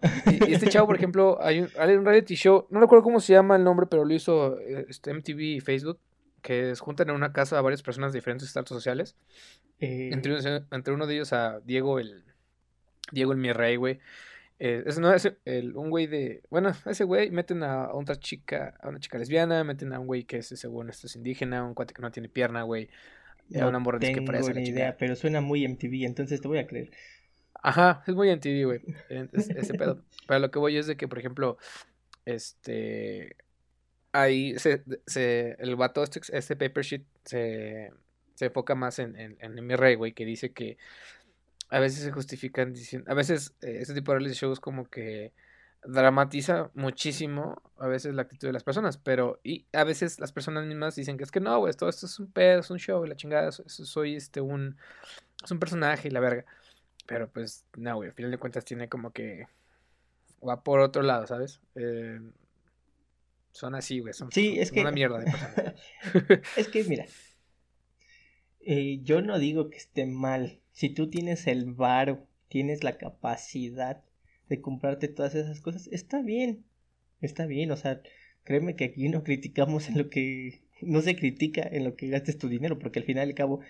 Y, 0.49 0.55
este 0.55 0.69
chavo, 0.69 0.87
por 0.87 0.97
ejemplo, 0.97 1.39
hay 1.43 1.61
un, 1.61 1.69
hay 1.79 1.95
un 1.95 2.05
reality 2.05 2.35
show, 2.35 2.67
no 2.71 2.81
recuerdo 2.81 3.05
cómo 3.05 3.21
se 3.21 3.35
llama 3.35 3.57
el 3.57 3.65
nombre, 3.65 3.87
pero 3.87 4.05
lo 4.05 4.15
hizo 4.15 4.59
eh, 4.61 4.87
este, 4.89 5.13
MTV 5.13 5.41
y 5.41 5.61
Facebook, 5.61 5.99
que 6.41 6.75
juntan 6.77 7.11
en 7.11 7.17
una 7.17 7.33
casa 7.33 7.59
a 7.59 7.61
varias 7.61 7.83
personas 7.83 8.13
de 8.13 8.19
diferentes 8.19 8.49
estatus 8.49 8.75
sociales. 8.75 9.17
Eh. 9.81 10.11
Entre, 10.13 10.39
entre, 10.71 10.95
uno 10.95 11.07
de 11.07 11.15
ellos 11.15 11.33
a 11.33 11.61
Diego 11.61 11.99
el... 11.99 12.25
Diego 13.13 13.33
el 13.33 13.39
mi 13.39 13.53
rey, 13.53 13.77
güey. 13.77 14.01
Eh, 14.59 14.85
no, 14.99 15.13
es 15.13 15.31
el, 15.45 15.77
un 15.77 15.91
güey 15.91 16.07
de. 16.07 16.43
Bueno, 16.49 16.73
ese 16.87 17.05
güey 17.05 17.31
meten 17.31 17.63
a, 17.63 17.93
otra 17.93 18.17
chica, 18.17 18.75
a 18.81 18.89
una 18.89 19.01
chica 19.01 19.19
lesbiana, 19.19 19.65
meten 19.65 19.93
a 19.93 20.01
un 20.01 20.07
güey 20.07 20.25
que 20.25 20.39
es, 20.39 20.49
según 20.49 20.89
esto 20.89 21.07
es 21.07 21.17
indígena, 21.17 21.63
un 21.63 21.75
cuate 21.75 21.93
que 21.93 22.01
no 22.01 22.11
tiene 22.11 22.29
pierna, 22.29 22.63
güey. 22.63 22.89
a 23.61 23.67
una 23.67 23.79
morra 23.79 23.99
que 23.99 24.23
parece 24.23 24.55
la 24.55 24.63
idea, 24.63 24.97
pero 24.97 25.15
suena 25.15 25.41
muy 25.41 25.65
MTV, 25.67 26.07
entonces 26.07 26.41
te 26.41 26.49
voy 26.49 26.59
a 26.59 26.67
creer. 26.67 26.91
Ajá, 27.63 28.03
es 28.07 28.15
muy 28.15 28.31
MTV, 28.31 28.65
güey. 28.65 28.81
ese 29.33 29.75
pedo. 29.75 30.03
Pero 30.27 30.41
lo 30.41 30.51
que 30.51 30.59
voy 30.59 30.77
es 30.79 30.87
de 30.87 30.97
que, 30.97 31.07
por 31.07 31.19
ejemplo, 31.19 31.59
este. 32.25 33.37
Ahí 34.13 34.59
se, 34.59 34.83
se 35.07 35.57
el 35.59 35.77
vato, 35.77 36.03
este, 36.03 36.21
este 36.33 36.57
paper 36.57 36.83
sheet, 36.83 37.05
se, 37.25 37.93
se 38.35 38.47
enfoca 38.47 38.75
más 38.75 38.99
en, 38.99 39.15
en, 39.21 39.37
en 39.39 39.67
mi 39.67 39.77
rey, 39.77 39.95
güey, 39.95 40.13
que 40.13 40.25
dice 40.25 40.53
que 40.53 40.79
a 41.69 41.81
veces 41.81 42.05
se 42.05 42.13
justifican 42.13 42.73
diciendo, 42.73 43.11
a 43.11 43.15
veces 43.15 43.55
eh, 43.63 43.79
este 43.81 43.95
tipo 43.95 44.13
de 44.13 44.19
reality 44.19 44.39
shows 44.39 44.61
como 44.61 44.89
que 44.89 45.33
dramatiza 45.85 46.71
muchísimo 46.75 47.63
a 47.79 47.87
veces 47.87 48.15
la 48.15 48.23
actitud 48.23 48.49
de 48.49 48.53
las 48.53 48.65
personas, 48.65 48.99
pero 48.99 49.41
y 49.45 49.67
a 49.73 49.85
veces 49.85 50.19
las 50.19 50.33
personas 50.33 50.67
mismas 50.67 50.97
dicen 50.97 51.17
que 51.17 51.25
es 51.25 51.31
que 51.31 51.41
no, 51.41 51.59
güey, 51.59 51.73
todo 51.75 51.89
esto 51.89 52.07
es 52.07 52.19
un 52.19 52.31
pedo, 52.31 52.61
es 52.61 52.71
un 52.71 52.79
show, 52.79 53.05
y 53.05 53.09
la 53.09 53.17
chingada, 53.17 53.51
soy 53.53 54.17
este 54.17 54.41
un 54.41 54.77
es 55.45 55.51
un 55.51 55.59
personaje 55.59 56.09
y 56.09 56.11
la 56.11 56.21
verga. 56.21 56.45
Pero 57.07 57.29
pues 57.29 57.65
no, 57.77 57.97
güey, 57.97 58.09
al 58.09 58.15
final 58.15 58.31
de 58.31 58.39
cuentas 58.39 58.65
tiene 58.65 58.89
como 58.89 59.13
que 59.13 59.47
va 60.47 60.63
por 60.63 60.81
otro 60.81 61.03
lado, 61.03 61.27
¿sabes? 61.27 61.61
Eh, 61.77 62.21
son 63.53 63.75
así, 63.75 64.01
güey, 64.01 64.13
son, 64.13 64.31
sí, 64.33 64.59
es 64.59 64.73
que... 64.73 64.81
una 64.81 64.91
mierda 64.91 65.19
de 65.19 65.31
personas. 65.31 65.75
es 66.57 66.69
que 66.69 66.85
mira, 66.85 67.07
eh, 68.61 68.99
yo 69.03 69.23
no 69.23 69.39
digo 69.39 69.71
que 69.71 69.79
esté 69.79 70.07
mal 70.07 70.61
si 70.77 70.91
tú 70.91 71.09
tienes 71.09 71.47
el 71.47 71.73
varo, 71.73 72.27
tienes 72.49 72.85
la 72.85 72.99
capacidad 72.99 74.05
de 74.51 74.61
comprarte 74.61 75.09
todas 75.09 75.35
esas 75.35 75.63
cosas, 75.63 75.89
está 75.91 76.21
bien, 76.21 76.67
está 77.23 77.47
bien, 77.47 77.71
o 77.71 77.77
sea, 77.77 78.03
créeme 78.45 78.77
que 78.77 78.85
aquí 78.85 79.09
no 79.09 79.25
criticamos 79.25 79.89
en 79.89 79.97
lo 79.97 80.11
que, 80.11 80.61
no 80.83 81.01
se 81.01 81.17
critica 81.17 81.63
en 81.63 81.85
lo 81.85 81.97
que 81.97 82.09
gastes 82.09 82.37
tu 82.37 82.51
dinero, 82.51 82.79
porque 82.79 82.99
al 82.99 83.07
final 83.07 83.27
y 83.27 83.31
al 83.31 83.35
cabo, 83.35 83.61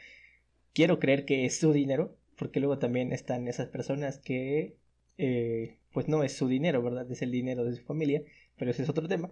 quiero 0.74 0.98
creer 0.98 1.24
que 1.26 1.44
es 1.46 1.56
su 1.56 1.72
dinero, 1.72 2.18
porque 2.36 2.58
luego 2.58 2.80
también 2.80 3.12
están 3.12 3.46
esas 3.46 3.68
personas 3.68 4.18
que, 4.18 4.76
eh, 5.16 5.78
pues 5.92 6.08
no 6.08 6.24
es 6.24 6.32
su 6.32 6.48
dinero, 6.48 6.82
¿verdad? 6.82 7.08
Es 7.12 7.22
el 7.22 7.30
dinero 7.30 7.64
de 7.64 7.76
su 7.76 7.84
familia, 7.84 8.24
pero 8.56 8.72
ese 8.72 8.82
es 8.82 8.88
otro 8.88 9.06
tema. 9.06 9.30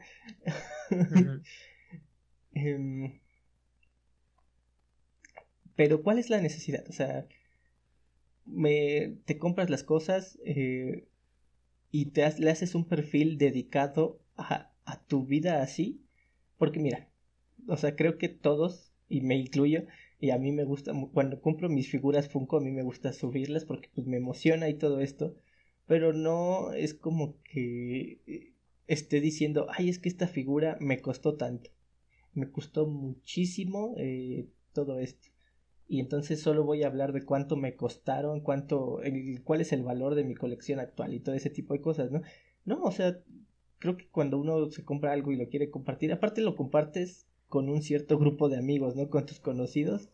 Em, 2.56 3.18
pero 5.74 6.04
¿cuál 6.04 6.20
es 6.20 6.30
la 6.30 6.40
necesidad? 6.40 6.84
O 6.88 6.92
sea, 6.92 7.26
me, 8.46 9.16
te 9.24 9.38
compras 9.38 9.70
las 9.70 9.82
cosas 9.82 10.38
eh, 10.44 11.06
y 11.90 12.06
te 12.06 12.28
le 12.40 12.50
haces 12.50 12.74
un 12.74 12.86
perfil 12.86 13.38
dedicado 13.38 14.20
a, 14.36 14.72
a 14.84 15.02
tu 15.04 15.24
vida 15.26 15.62
así. 15.62 16.00
Porque 16.58 16.80
mira, 16.80 17.08
o 17.68 17.76
sea, 17.76 17.96
creo 17.96 18.18
que 18.18 18.28
todos, 18.28 18.92
y 19.08 19.20
me 19.22 19.36
incluyo, 19.36 19.84
y 20.20 20.30
a 20.30 20.38
mí 20.38 20.52
me 20.52 20.64
gusta, 20.64 20.92
cuando 21.12 21.40
compro 21.40 21.68
mis 21.68 21.90
figuras 21.90 22.28
Funko, 22.28 22.58
a 22.58 22.60
mí 22.60 22.70
me 22.70 22.82
gusta 22.82 23.12
subirlas 23.12 23.64
porque 23.64 23.90
pues 23.94 24.06
me 24.06 24.16
emociona 24.16 24.68
y 24.68 24.74
todo 24.74 25.00
esto, 25.00 25.36
pero 25.86 26.12
no 26.12 26.72
es 26.72 26.94
como 26.94 27.36
que 27.42 28.20
eh, 28.26 28.52
esté 28.86 29.20
diciendo, 29.20 29.66
ay, 29.70 29.88
es 29.88 29.98
que 29.98 30.08
esta 30.08 30.28
figura 30.28 30.78
me 30.80 31.00
costó 31.00 31.36
tanto, 31.36 31.70
me 32.34 32.50
costó 32.50 32.86
muchísimo 32.86 33.94
eh, 33.98 34.48
todo 34.72 34.98
esto 34.98 35.33
y 35.86 36.00
entonces 36.00 36.40
solo 36.40 36.64
voy 36.64 36.82
a 36.82 36.86
hablar 36.86 37.12
de 37.12 37.24
cuánto 37.24 37.56
me 37.56 37.76
costaron, 37.76 38.40
cuánto, 38.40 39.00
cuál 39.44 39.60
es 39.60 39.72
el 39.72 39.82
valor 39.82 40.14
de 40.14 40.24
mi 40.24 40.34
colección 40.34 40.80
actual 40.80 41.14
y 41.14 41.20
todo 41.20 41.34
ese 41.34 41.50
tipo 41.50 41.74
de 41.74 41.80
cosas, 41.80 42.10
¿no? 42.10 42.22
No, 42.64 42.82
o 42.82 42.90
sea, 42.90 43.18
creo 43.78 43.96
que 43.96 44.08
cuando 44.08 44.38
uno 44.38 44.70
se 44.70 44.84
compra 44.84 45.12
algo 45.12 45.32
y 45.32 45.36
lo 45.36 45.48
quiere 45.48 45.70
compartir, 45.70 46.12
aparte 46.12 46.40
lo 46.40 46.56
compartes 46.56 47.26
con 47.48 47.68
un 47.68 47.82
cierto 47.82 48.18
grupo 48.18 48.48
de 48.48 48.56
amigos, 48.56 48.96
¿no? 48.96 49.10
Con 49.10 49.26
tus 49.26 49.40
conocidos 49.40 50.08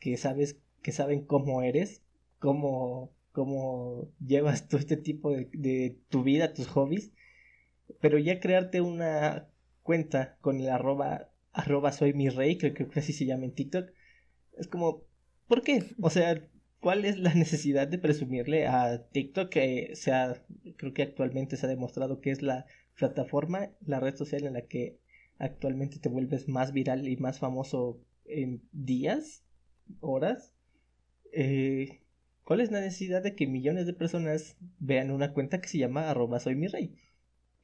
que 0.00 0.16
sabes, 0.16 0.58
que 0.82 0.92
saben 0.92 1.24
cómo 1.24 1.62
eres, 1.62 2.02
cómo, 2.38 3.12
cómo 3.32 4.08
llevas 4.26 4.68
todo 4.68 4.80
este 4.80 4.96
tipo 4.96 5.30
de, 5.30 5.50
de 5.52 5.98
tu 6.08 6.22
vida, 6.22 6.54
tus 6.54 6.66
hobbies, 6.68 7.12
pero 8.00 8.18
ya 8.18 8.40
crearte 8.40 8.80
una 8.80 9.48
cuenta 9.82 10.36
con 10.40 10.60
el 10.60 10.68
arroba, 10.68 11.28
arroba 11.52 11.92
soy 11.92 12.14
mi 12.14 12.28
rey, 12.30 12.58
creo 12.58 12.74
que 12.74 12.98
así 12.98 13.12
se 13.12 13.26
llama 13.26 13.44
en 13.44 13.54
TikTok, 13.54 13.90
es 14.56 14.68
como, 14.68 15.02
¿por 15.46 15.62
qué? 15.62 15.94
O 16.00 16.10
sea, 16.10 16.46
¿cuál 16.80 17.04
es 17.04 17.18
la 17.18 17.34
necesidad 17.34 17.88
de 17.88 17.98
presumirle 17.98 18.66
a 18.66 19.06
TikTok 19.08 19.48
que 19.48 19.90
sea, 19.94 20.42
creo 20.76 20.92
que 20.92 21.02
actualmente 21.02 21.56
se 21.56 21.66
ha 21.66 21.68
demostrado 21.68 22.20
que 22.20 22.30
es 22.30 22.42
la 22.42 22.66
plataforma, 22.96 23.70
la 23.84 24.00
red 24.00 24.16
social 24.16 24.44
en 24.44 24.54
la 24.54 24.62
que 24.62 24.98
actualmente 25.38 25.98
te 25.98 26.08
vuelves 26.08 26.48
más 26.48 26.72
viral 26.72 27.08
y 27.08 27.16
más 27.16 27.38
famoso 27.38 28.00
en 28.24 28.62
días, 28.72 29.44
horas? 30.00 30.54
Eh, 31.32 32.00
¿Cuál 32.44 32.60
es 32.60 32.70
la 32.70 32.80
necesidad 32.80 33.22
de 33.22 33.34
que 33.34 33.46
millones 33.46 33.86
de 33.86 33.94
personas 33.94 34.56
vean 34.78 35.10
una 35.10 35.32
cuenta 35.32 35.60
que 35.60 35.68
se 35.68 35.78
llama 35.78 36.10
arroba 36.10 36.40
soy 36.40 36.54
mi 36.54 36.68
rey? 36.68 36.94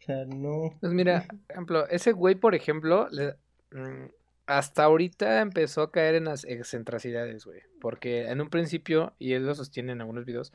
O 0.01 0.03
sea, 0.03 0.25
no... 0.25 0.79
Pues 0.81 0.93
mira, 0.93 1.27
ejemplo, 1.49 1.87
ese 1.89 2.13
güey, 2.13 2.35
por 2.35 2.55
ejemplo, 2.55 3.07
le, 3.11 3.35
mm, 3.71 4.09
hasta 4.51 4.85
ahorita 4.85 5.41
empezó 5.41 5.83
a 5.83 5.93
caer 5.93 6.17
en 6.17 6.25
las 6.25 6.45
excentracidades, 6.45 7.45
güey. 7.45 7.63
Porque 7.81 8.29
en 8.29 8.41
un 8.41 8.51
principio, 8.51 9.15
y 9.19 9.35
él 9.35 9.47
lo 9.47 9.55
sostiene 9.55 9.93
en 9.93 10.01
algunos 10.01 10.25
videos, 10.25 10.53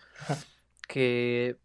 que 0.87 1.57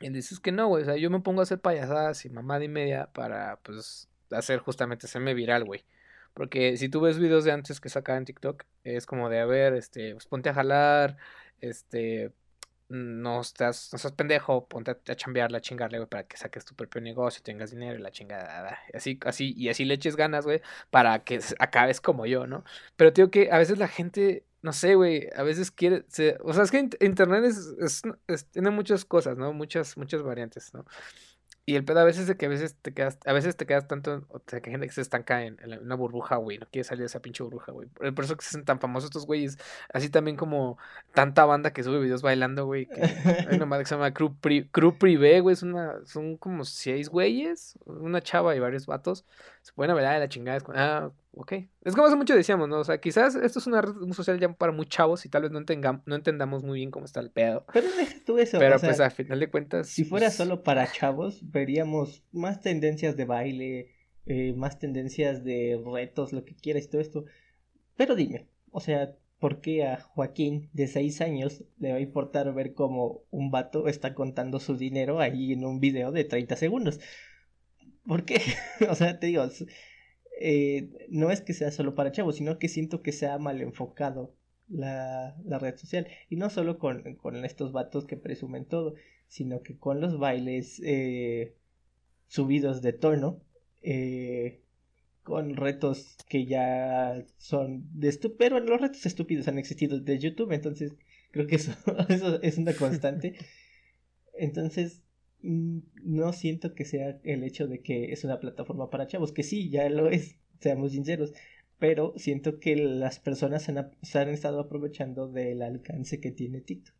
él 0.00 0.12
dice 0.12 0.34
que 0.42 0.50
no, 0.50 0.66
güey. 0.66 0.82
O 0.82 0.86
sea, 0.86 0.96
yo 0.96 1.08
me 1.08 1.20
pongo 1.20 1.40
a 1.40 1.44
hacer 1.44 1.60
payasadas 1.60 2.24
y 2.24 2.30
mamada 2.30 2.64
y 2.64 2.68
media 2.68 3.06
para, 3.12 3.60
pues, 3.62 4.08
hacer 4.32 4.58
justamente, 4.58 5.06
hacerme 5.06 5.34
viral, 5.34 5.64
güey. 5.64 5.84
Porque 6.34 6.76
si 6.76 6.88
tú 6.88 7.00
ves 7.00 7.18
videos 7.18 7.44
de 7.44 7.52
antes 7.52 7.80
que 7.80 7.88
sacaba 7.88 8.18
en 8.18 8.24
TikTok, 8.24 8.64
es 8.82 9.06
como 9.06 9.28
de, 9.28 9.38
a 9.38 9.46
ver, 9.46 9.74
este, 9.74 10.12
pues 10.14 10.26
ponte 10.26 10.48
a 10.48 10.54
jalar, 10.54 11.16
este, 11.60 12.32
no 12.90 13.40
estás, 13.40 13.90
no 13.92 13.96
estás 13.96 14.12
pendejo, 14.12 14.66
ponte 14.66 14.90
a, 14.90 15.14
chambearla, 15.14 15.58
a 15.58 15.60
chingarle, 15.60 15.98
güey, 15.98 16.08
para 16.08 16.24
que 16.24 16.36
saques 16.36 16.64
tu 16.64 16.74
propio 16.74 17.00
negocio, 17.00 17.40
tengas 17.42 17.70
dinero 17.70 17.98
y 17.98 18.02
la 18.02 18.10
chingada. 18.10 18.78
Así, 18.92 19.18
así, 19.24 19.54
y 19.56 19.68
así 19.68 19.84
le 19.84 19.94
eches 19.94 20.16
ganas, 20.16 20.44
güey, 20.44 20.60
para 20.90 21.22
que 21.22 21.40
acabes 21.60 22.00
como 22.00 22.26
yo, 22.26 22.46
¿no? 22.48 22.64
Pero 22.96 23.12
digo 23.12 23.30
que 23.30 23.50
a 23.52 23.58
veces 23.58 23.78
la 23.78 23.86
gente, 23.86 24.44
no 24.62 24.72
sé, 24.72 24.96
güey, 24.96 25.28
a 25.36 25.44
veces 25.44 25.70
quiere, 25.70 26.04
o 26.42 26.52
sea, 26.52 26.64
es 26.64 26.70
que 26.72 26.90
internet 27.00 27.44
es, 27.44 28.02
tiene 28.50 28.70
muchas 28.70 29.04
cosas, 29.04 29.38
¿no? 29.38 29.52
Muchas, 29.52 29.96
muchas 29.96 30.22
variantes, 30.22 30.74
¿no? 30.74 30.84
Y 31.70 31.76
el 31.76 31.84
pedo 31.84 32.00
a 32.00 32.04
veces 32.04 32.26
de 32.26 32.36
que 32.36 32.46
a 32.46 32.48
veces 32.48 32.74
te 32.82 32.92
quedas, 32.92 33.20
a 33.24 33.32
veces 33.32 33.56
te 33.56 33.64
quedas 33.64 33.86
tanto, 33.86 34.24
o 34.30 34.42
sea, 34.44 34.60
que 34.60 34.70
hay 34.70 34.72
gente 34.72 34.88
que 34.88 34.92
se 34.92 35.02
estanca 35.02 35.44
en, 35.44 35.56
en 35.62 35.80
una 35.80 35.94
burbuja, 35.94 36.34
güey, 36.34 36.58
no 36.58 36.66
quiere 36.66 36.82
salir 36.82 37.02
de 37.02 37.06
esa 37.06 37.22
pinche 37.22 37.44
burbuja, 37.44 37.70
güey. 37.70 37.86
Por 37.86 38.24
eso 38.24 38.36
que 38.36 38.42
se 38.42 38.48
hacen 38.48 38.64
tan 38.64 38.80
famosos 38.80 39.10
estos 39.10 39.24
güeyes, 39.24 39.56
así 39.92 40.10
también 40.10 40.36
como 40.36 40.78
tanta 41.14 41.44
banda 41.44 41.72
que 41.72 41.84
sube 41.84 42.00
videos 42.00 42.22
bailando, 42.22 42.66
güey, 42.66 42.86
que 42.86 43.00
hay 43.04 43.54
una 43.54 43.66
madre 43.66 43.84
que 43.84 43.88
se 43.88 43.94
llama 43.94 44.12
Crew, 44.12 44.34
Crew 44.72 44.98
Privé, 44.98 45.38
güey, 45.38 45.52
es 45.52 45.62
una, 45.62 46.04
son 46.06 46.36
como 46.38 46.64
seis 46.64 47.08
güeyes, 47.08 47.78
una 47.86 48.20
chava 48.20 48.56
y 48.56 48.58
varios 48.58 48.86
vatos, 48.86 49.24
se 49.62 49.72
pueden 49.72 49.94
bailar 49.94 50.14
de 50.14 50.18
la 50.18 50.28
chingada, 50.28 50.58
es 50.58 50.64
ah, 50.74 51.12
ok. 51.32 51.52
Es 51.82 51.94
como 51.94 52.06
hace 52.06 52.16
mucho 52.16 52.34
decíamos, 52.34 52.68
¿no? 52.68 52.78
O 52.78 52.84
sea, 52.84 53.00
quizás 53.00 53.34
esto 53.34 53.58
es 53.58 53.66
una 53.66 53.82
red 53.82 53.92
social 54.12 54.38
ya 54.38 54.52
para 54.52 54.72
muy 54.72 54.86
chavos 54.86 55.24
y 55.24 55.28
tal 55.28 55.42
vez 55.42 55.50
no, 55.50 55.58
entendamos, 55.58 56.02
no 56.06 56.14
entendamos 56.14 56.62
muy 56.62 56.78
bien 56.78 56.90
cómo 56.90 57.06
está 57.06 57.20
el 57.20 57.30
pedo. 57.30 57.64
Pero 57.72 57.88
deja 57.96 58.16
tú 58.24 58.38
eso. 58.38 58.58
Pero 58.58 58.78
pues 58.78 59.00
a 59.00 59.10
final 59.10 59.40
de 59.40 59.50
cuentas. 59.50 59.88
Si 59.88 60.04
fuera 60.04 60.26
pues 60.26 60.36
solo 60.36 60.62
para 60.62 60.90
chavos, 60.90 61.40
veríamos 61.50 62.24
más 62.32 62.60
tendencias 62.60 63.16
de 63.16 63.24
baile, 63.24 63.92
eh, 64.26 64.52
más 64.54 64.78
tendencias 64.78 65.44
de 65.44 65.80
retos, 65.84 66.32
lo 66.32 66.44
que 66.44 66.54
quieras 66.54 66.84
y 66.84 66.88
todo 66.88 67.00
esto. 67.00 67.24
Pero 67.96 68.14
dime, 68.14 68.46
o 68.70 68.80
sea, 68.80 69.14
¿por 69.38 69.60
qué 69.60 69.86
a 69.86 70.00
Joaquín 70.00 70.70
de 70.72 70.86
6 70.86 71.20
años 71.22 71.64
le 71.78 71.92
va 71.92 71.96
a 71.98 72.00
importar 72.00 72.52
ver 72.54 72.74
cómo 72.74 73.22
un 73.30 73.50
vato 73.50 73.88
está 73.88 74.14
contando 74.14 74.60
su 74.60 74.76
dinero 74.76 75.20
ahí 75.20 75.52
en 75.52 75.64
un 75.64 75.80
video 75.80 76.12
de 76.12 76.24
30 76.24 76.56
segundos? 76.56 77.00
¿Por 78.06 78.24
qué? 78.24 78.40
o 78.88 78.94
sea, 78.94 79.18
te 79.18 79.28
digo, 79.28 79.44
eh, 80.40 81.06
no 81.10 81.30
es 81.30 81.42
que 81.42 81.52
sea 81.52 81.70
solo 81.70 81.94
para 81.94 82.12
chavos, 82.12 82.36
sino 82.36 82.58
que 82.58 82.68
siento 82.68 83.02
que 83.02 83.12
se 83.12 83.26
ha 83.26 83.38
mal 83.38 83.60
enfocado 83.60 84.34
la, 84.68 85.36
la 85.44 85.58
red 85.58 85.76
social. 85.76 86.08
Y 86.30 86.36
no 86.36 86.48
solo 86.48 86.78
con, 86.78 87.14
con, 87.16 87.44
estos 87.44 87.72
vatos 87.72 88.06
que 88.06 88.16
presumen 88.16 88.64
todo, 88.64 88.94
sino 89.28 89.62
que 89.62 89.76
con 89.76 90.00
los 90.00 90.18
bailes 90.18 90.80
eh, 90.82 91.54
subidos 92.26 92.80
de 92.80 92.94
tono, 92.94 93.42
eh, 93.82 94.62
con 95.22 95.56
retos 95.56 96.16
que 96.28 96.46
ya 96.46 97.22
son 97.36 97.84
de 97.92 98.08
estúpidos, 98.08 98.38
pero 98.38 98.60
los 98.60 98.80
retos 98.80 99.04
estúpidos 99.04 99.46
han 99.46 99.58
existido 99.58 100.00
de 100.00 100.18
YouTube, 100.18 100.52
entonces 100.52 100.94
creo 101.32 101.46
que 101.46 101.56
eso, 101.56 101.72
es 102.42 102.56
una 102.56 102.72
constante. 102.72 103.34
Entonces, 104.32 105.02
no 105.42 106.32
siento 106.32 106.74
que 106.74 106.84
sea 106.84 107.18
el 107.24 107.44
hecho 107.44 107.66
de 107.66 107.80
que 107.80 108.12
es 108.12 108.24
una 108.24 108.40
plataforma 108.40 108.90
para 108.90 109.06
chavos, 109.06 109.32
que 109.32 109.42
sí, 109.42 109.70
ya 109.70 109.88
lo 109.88 110.10
es, 110.10 110.36
seamos 110.60 110.92
sinceros, 110.92 111.32
pero 111.78 112.12
siento 112.16 112.60
que 112.60 112.76
las 112.76 113.18
personas 113.18 113.68
han, 113.68 113.90
se 114.02 114.18
han 114.18 114.28
estado 114.28 114.60
aprovechando 114.60 115.28
del 115.28 115.62
alcance 115.62 116.20
que 116.20 116.30
tiene 116.30 116.60
TikTok. 116.60 116.94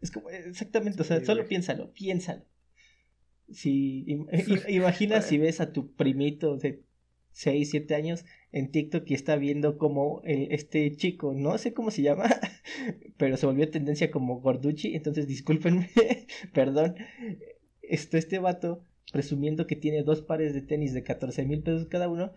es 0.00 0.10
como, 0.10 0.30
exactamente, 0.30 1.02
o 1.02 1.04
sea, 1.04 1.24
solo 1.24 1.46
piénsalo, 1.46 1.92
piénsalo. 1.92 2.44
Si, 3.50 4.04
imagina 4.68 5.22
si 5.22 5.38
ves 5.38 5.60
a 5.60 5.72
tu 5.72 5.92
primito 5.92 6.56
de 6.56 6.82
6, 7.34 7.70
7 7.70 7.94
años 7.96 8.24
en 8.52 8.70
TikTok 8.70 9.10
y 9.10 9.14
está 9.14 9.36
viendo 9.36 9.76
como 9.76 10.22
este 10.24 10.94
chico, 10.96 11.34
no 11.34 11.58
sé 11.58 11.74
cómo 11.74 11.90
se 11.90 12.02
llama, 12.02 12.24
pero 13.18 13.36
se 13.36 13.46
volvió 13.46 13.68
tendencia 13.70 14.10
como 14.10 14.40
Gorduchi, 14.40 14.94
entonces 14.94 15.26
discúlpenme, 15.26 15.90
perdón, 16.54 16.94
esto, 17.82 18.16
este 18.16 18.38
vato 18.38 18.84
presumiendo 19.12 19.66
que 19.66 19.76
tiene 19.76 20.04
dos 20.04 20.22
pares 20.22 20.54
de 20.54 20.62
tenis 20.62 20.94
de 20.94 21.02
14 21.02 21.44
mil 21.44 21.62
pesos 21.62 21.88
cada 21.88 22.08
uno, 22.08 22.32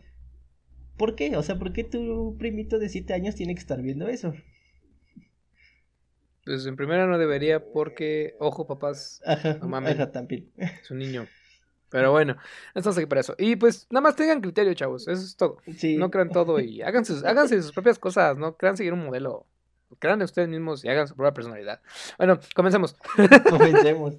¿por 0.98 1.16
qué? 1.16 1.38
O 1.38 1.44
sea, 1.44 1.60
¿por 1.60 1.72
qué 1.72 1.84
tu 1.84 2.36
primito 2.38 2.80
de 2.80 2.90
7 2.90 3.14
años 3.14 3.36
tiene 3.36 3.54
que 3.54 3.62
estar 3.62 3.82
viendo 3.82 4.08
eso? 4.08 4.34
Pues 6.44 6.66
en 6.66 6.76
primera 6.76 7.06
no 7.06 7.20
debería 7.20 7.72
porque, 7.72 8.36
ojo 8.40 8.66
papás, 8.66 9.22
ajá, 9.26 9.60
no 9.62 10.12
también. 10.12 10.50
Es 10.58 10.90
un 10.90 10.98
niño. 10.98 11.28
Pero 11.90 12.12
bueno, 12.12 12.36
estamos 12.76 12.98
aquí 12.98 13.06
para 13.06 13.22
eso. 13.22 13.36
Y 13.38 13.56
pues 13.56 13.88
nada 13.90 14.02
más 14.02 14.16
tengan 14.16 14.42
criterio, 14.42 14.74
chavos. 14.74 15.08
Eso 15.08 15.22
es 15.22 15.36
todo. 15.36 15.58
No 15.98 16.12
crean 16.12 16.30
todo 16.30 16.60
y 16.60 16.82
háganse, 16.84 17.26
háganse 17.26 17.62
sus 17.62 17.72
propias 17.72 18.00
cosas. 18.00 18.38
No 18.38 18.58
crean 18.58 18.78
seguir 18.78 18.94
un 18.94 19.06
modelo. 19.06 19.46
Crean 20.00 20.20
de 20.20 20.26
ustedes 20.26 20.50
mismos 20.50 20.84
y 20.84 20.90
hagan 20.90 21.08
su 21.08 21.16
propia 21.16 21.34
personalidad. 21.34 21.82
Bueno, 22.18 22.40
comencemos. 22.54 22.96
Comencemos. 23.50 24.16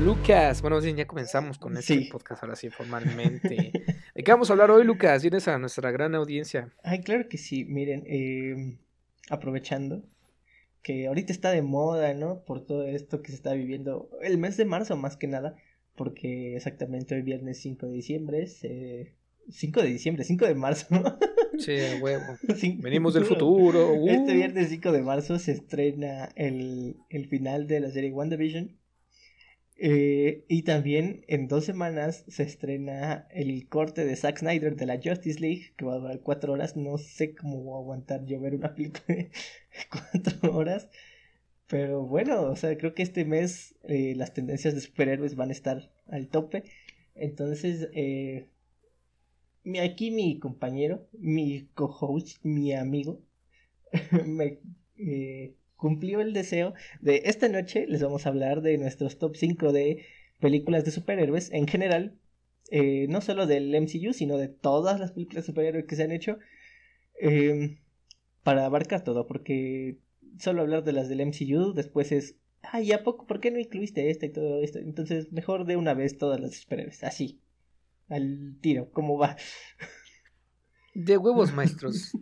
Lucas. 0.00 0.62
Bueno, 0.62 0.80
ya 0.80 1.06
comenzamos 1.06 1.58
con 1.58 1.76
este 1.76 2.08
podcast 2.10 2.42
ahora 2.42 2.56
sí 2.56 2.70
formalmente. 2.70 3.72
¿De 4.14 4.22
qué 4.22 4.30
vamos 4.30 4.48
a 4.48 4.52
hablar 4.52 4.70
hoy, 4.70 4.84
Lucas? 4.84 5.22
Tienes 5.22 5.48
a 5.48 5.58
nuestra 5.58 5.90
gran 5.90 6.14
audiencia. 6.14 6.72
Ay, 6.82 7.00
claro 7.00 7.28
que 7.28 7.38
sí. 7.38 7.64
Miren, 7.64 8.04
em, 8.06 8.78
aprovechando 9.30 10.02
que 10.82 11.08
ahorita 11.08 11.32
está 11.32 11.50
de 11.50 11.62
moda, 11.62 12.14
¿no? 12.14 12.44
Por 12.44 12.64
todo 12.64 12.86
esto 12.86 13.22
que 13.22 13.30
se 13.30 13.36
está 13.36 13.54
viviendo. 13.54 14.10
El 14.22 14.38
mes 14.38 14.56
de 14.56 14.64
marzo, 14.64 14.96
más 14.96 15.16
que 15.16 15.26
nada. 15.26 15.56
Porque 15.96 16.54
exactamente 16.54 17.14
hoy 17.14 17.22
viernes 17.22 17.60
5 17.60 17.86
de 17.86 17.92
diciembre 17.92 18.42
es... 18.42 18.64
5 19.50 19.82
de 19.82 19.88
diciembre, 19.88 20.24
5 20.24 20.46
de 20.46 20.54
marzo. 20.54 20.86
Sí, 21.58 21.76
huevo. 22.00 22.36
Venimos 22.76 23.14
del 23.14 23.24
futuro. 23.24 23.94
Este 24.06 24.30
uh. 24.30 24.34
viernes 24.34 24.68
5 24.68 24.92
de 24.92 25.02
marzo 25.02 25.40
se 25.40 25.50
estrena 25.50 26.28
el, 26.36 26.98
el 27.08 27.26
final 27.26 27.66
de 27.66 27.80
la 27.80 27.90
serie 27.90 28.12
WandaVision. 28.12 28.77
Eh, 29.80 30.44
y 30.48 30.62
también 30.64 31.24
en 31.28 31.46
dos 31.46 31.64
semanas 31.64 32.24
se 32.26 32.42
estrena 32.42 33.28
el 33.30 33.68
corte 33.68 34.04
de 34.04 34.16
Zack 34.16 34.38
Snyder 34.38 34.74
de 34.76 34.86
la 34.86 35.00
Justice 35.02 35.38
League, 35.40 35.72
que 35.76 35.84
va 35.84 35.94
a 35.94 35.98
durar 35.98 36.20
cuatro 36.20 36.52
horas. 36.52 36.76
No 36.76 36.98
sé 36.98 37.34
cómo 37.34 37.62
voy 37.62 37.76
a 37.76 37.82
aguantar 37.82 38.24
yo 38.26 38.40
ver 38.40 38.54
una 38.56 38.74
película 38.74 39.04
de 39.08 39.30
cuatro 39.90 40.56
horas. 40.56 40.88
Pero 41.68 42.02
bueno, 42.04 42.42
o 42.42 42.56
sea, 42.56 42.76
creo 42.78 42.94
que 42.94 43.02
este 43.02 43.24
mes 43.24 43.76
eh, 43.84 44.14
las 44.16 44.34
tendencias 44.34 44.74
de 44.74 44.80
superhéroes 44.80 45.36
van 45.36 45.50
a 45.50 45.52
estar 45.52 45.90
al 46.08 46.28
tope. 46.28 46.64
Entonces, 47.14 47.88
eh, 47.94 48.48
aquí 49.82 50.10
mi 50.10 50.38
compañero, 50.40 51.08
mi 51.12 51.68
co-host, 51.74 52.38
mi 52.44 52.72
amigo, 52.72 53.22
me 54.26 54.58
cumplió 55.78 56.20
el 56.20 56.34
deseo 56.34 56.74
de 57.00 57.22
esta 57.24 57.48
noche 57.48 57.86
les 57.88 58.02
vamos 58.02 58.26
a 58.26 58.28
hablar 58.28 58.60
de 58.60 58.76
nuestros 58.76 59.16
top 59.16 59.36
5 59.36 59.72
de 59.72 60.04
películas 60.40 60.84
de 60.84 60.90
superhéroes 60.90 61.50
en 61.52 61.66
general, 61.66 62.18
eh, 62.70 63.06
no 63.08 63.20
solo 63.20 63.46
del 63.46 63.74
MCU, 63.74 64.12
sino 64.12 64.36
de 64.36 64.48
todas 64.48 65.00
las 65.00 65.12
películas 65.12 65.44
de 65.44 65.52
superhéroes 65.52 65.86
que 65.86 65.96
se 65.96 66.02
han 66.02 66.12
hecho, 66.12 66.38
em, 67.20 67.78
para 68.42 68.66
abarcar 68.66 69.04
todo, 69.04 69.26
porque 69.26 69.98
solo 70.38 70.62
hablar 70.62 70.84
de 70.84 70.92
las 70.92 71.08
del 71.08 71.20
MCU 71.20 71.72
después 71.72 72.12
es, 72.12 72.36
ay, 72.62 72.92
¿a 72.92 73.04
poco? 73.04 73.26
¿Por 73.26 73.40
qué 73.40 73.50
no 73.50 73.58
incluiste 73.58 74.10
esta 74.10 74.26
y 74.26 74.32
todo 74.32 74.62
esto? 74.62 74.80
Entonces, 74.80 75.32
mejor 75.32 75.64
de 75.64 75.76
una 75.76 75.94
vez 75.94 76.18
todas 76.18 76.40
las 76.40 76.56
superhéroes, 76.56 77.04
así, 77.04 77.40
al 78.08 78.56
tiro, 78.60 78.90
¿cómo 78.90 79.16
va? 79.16 79.36
De 80.94 81.16
huevos 81.16 81.52
maestros. 81.54 82.12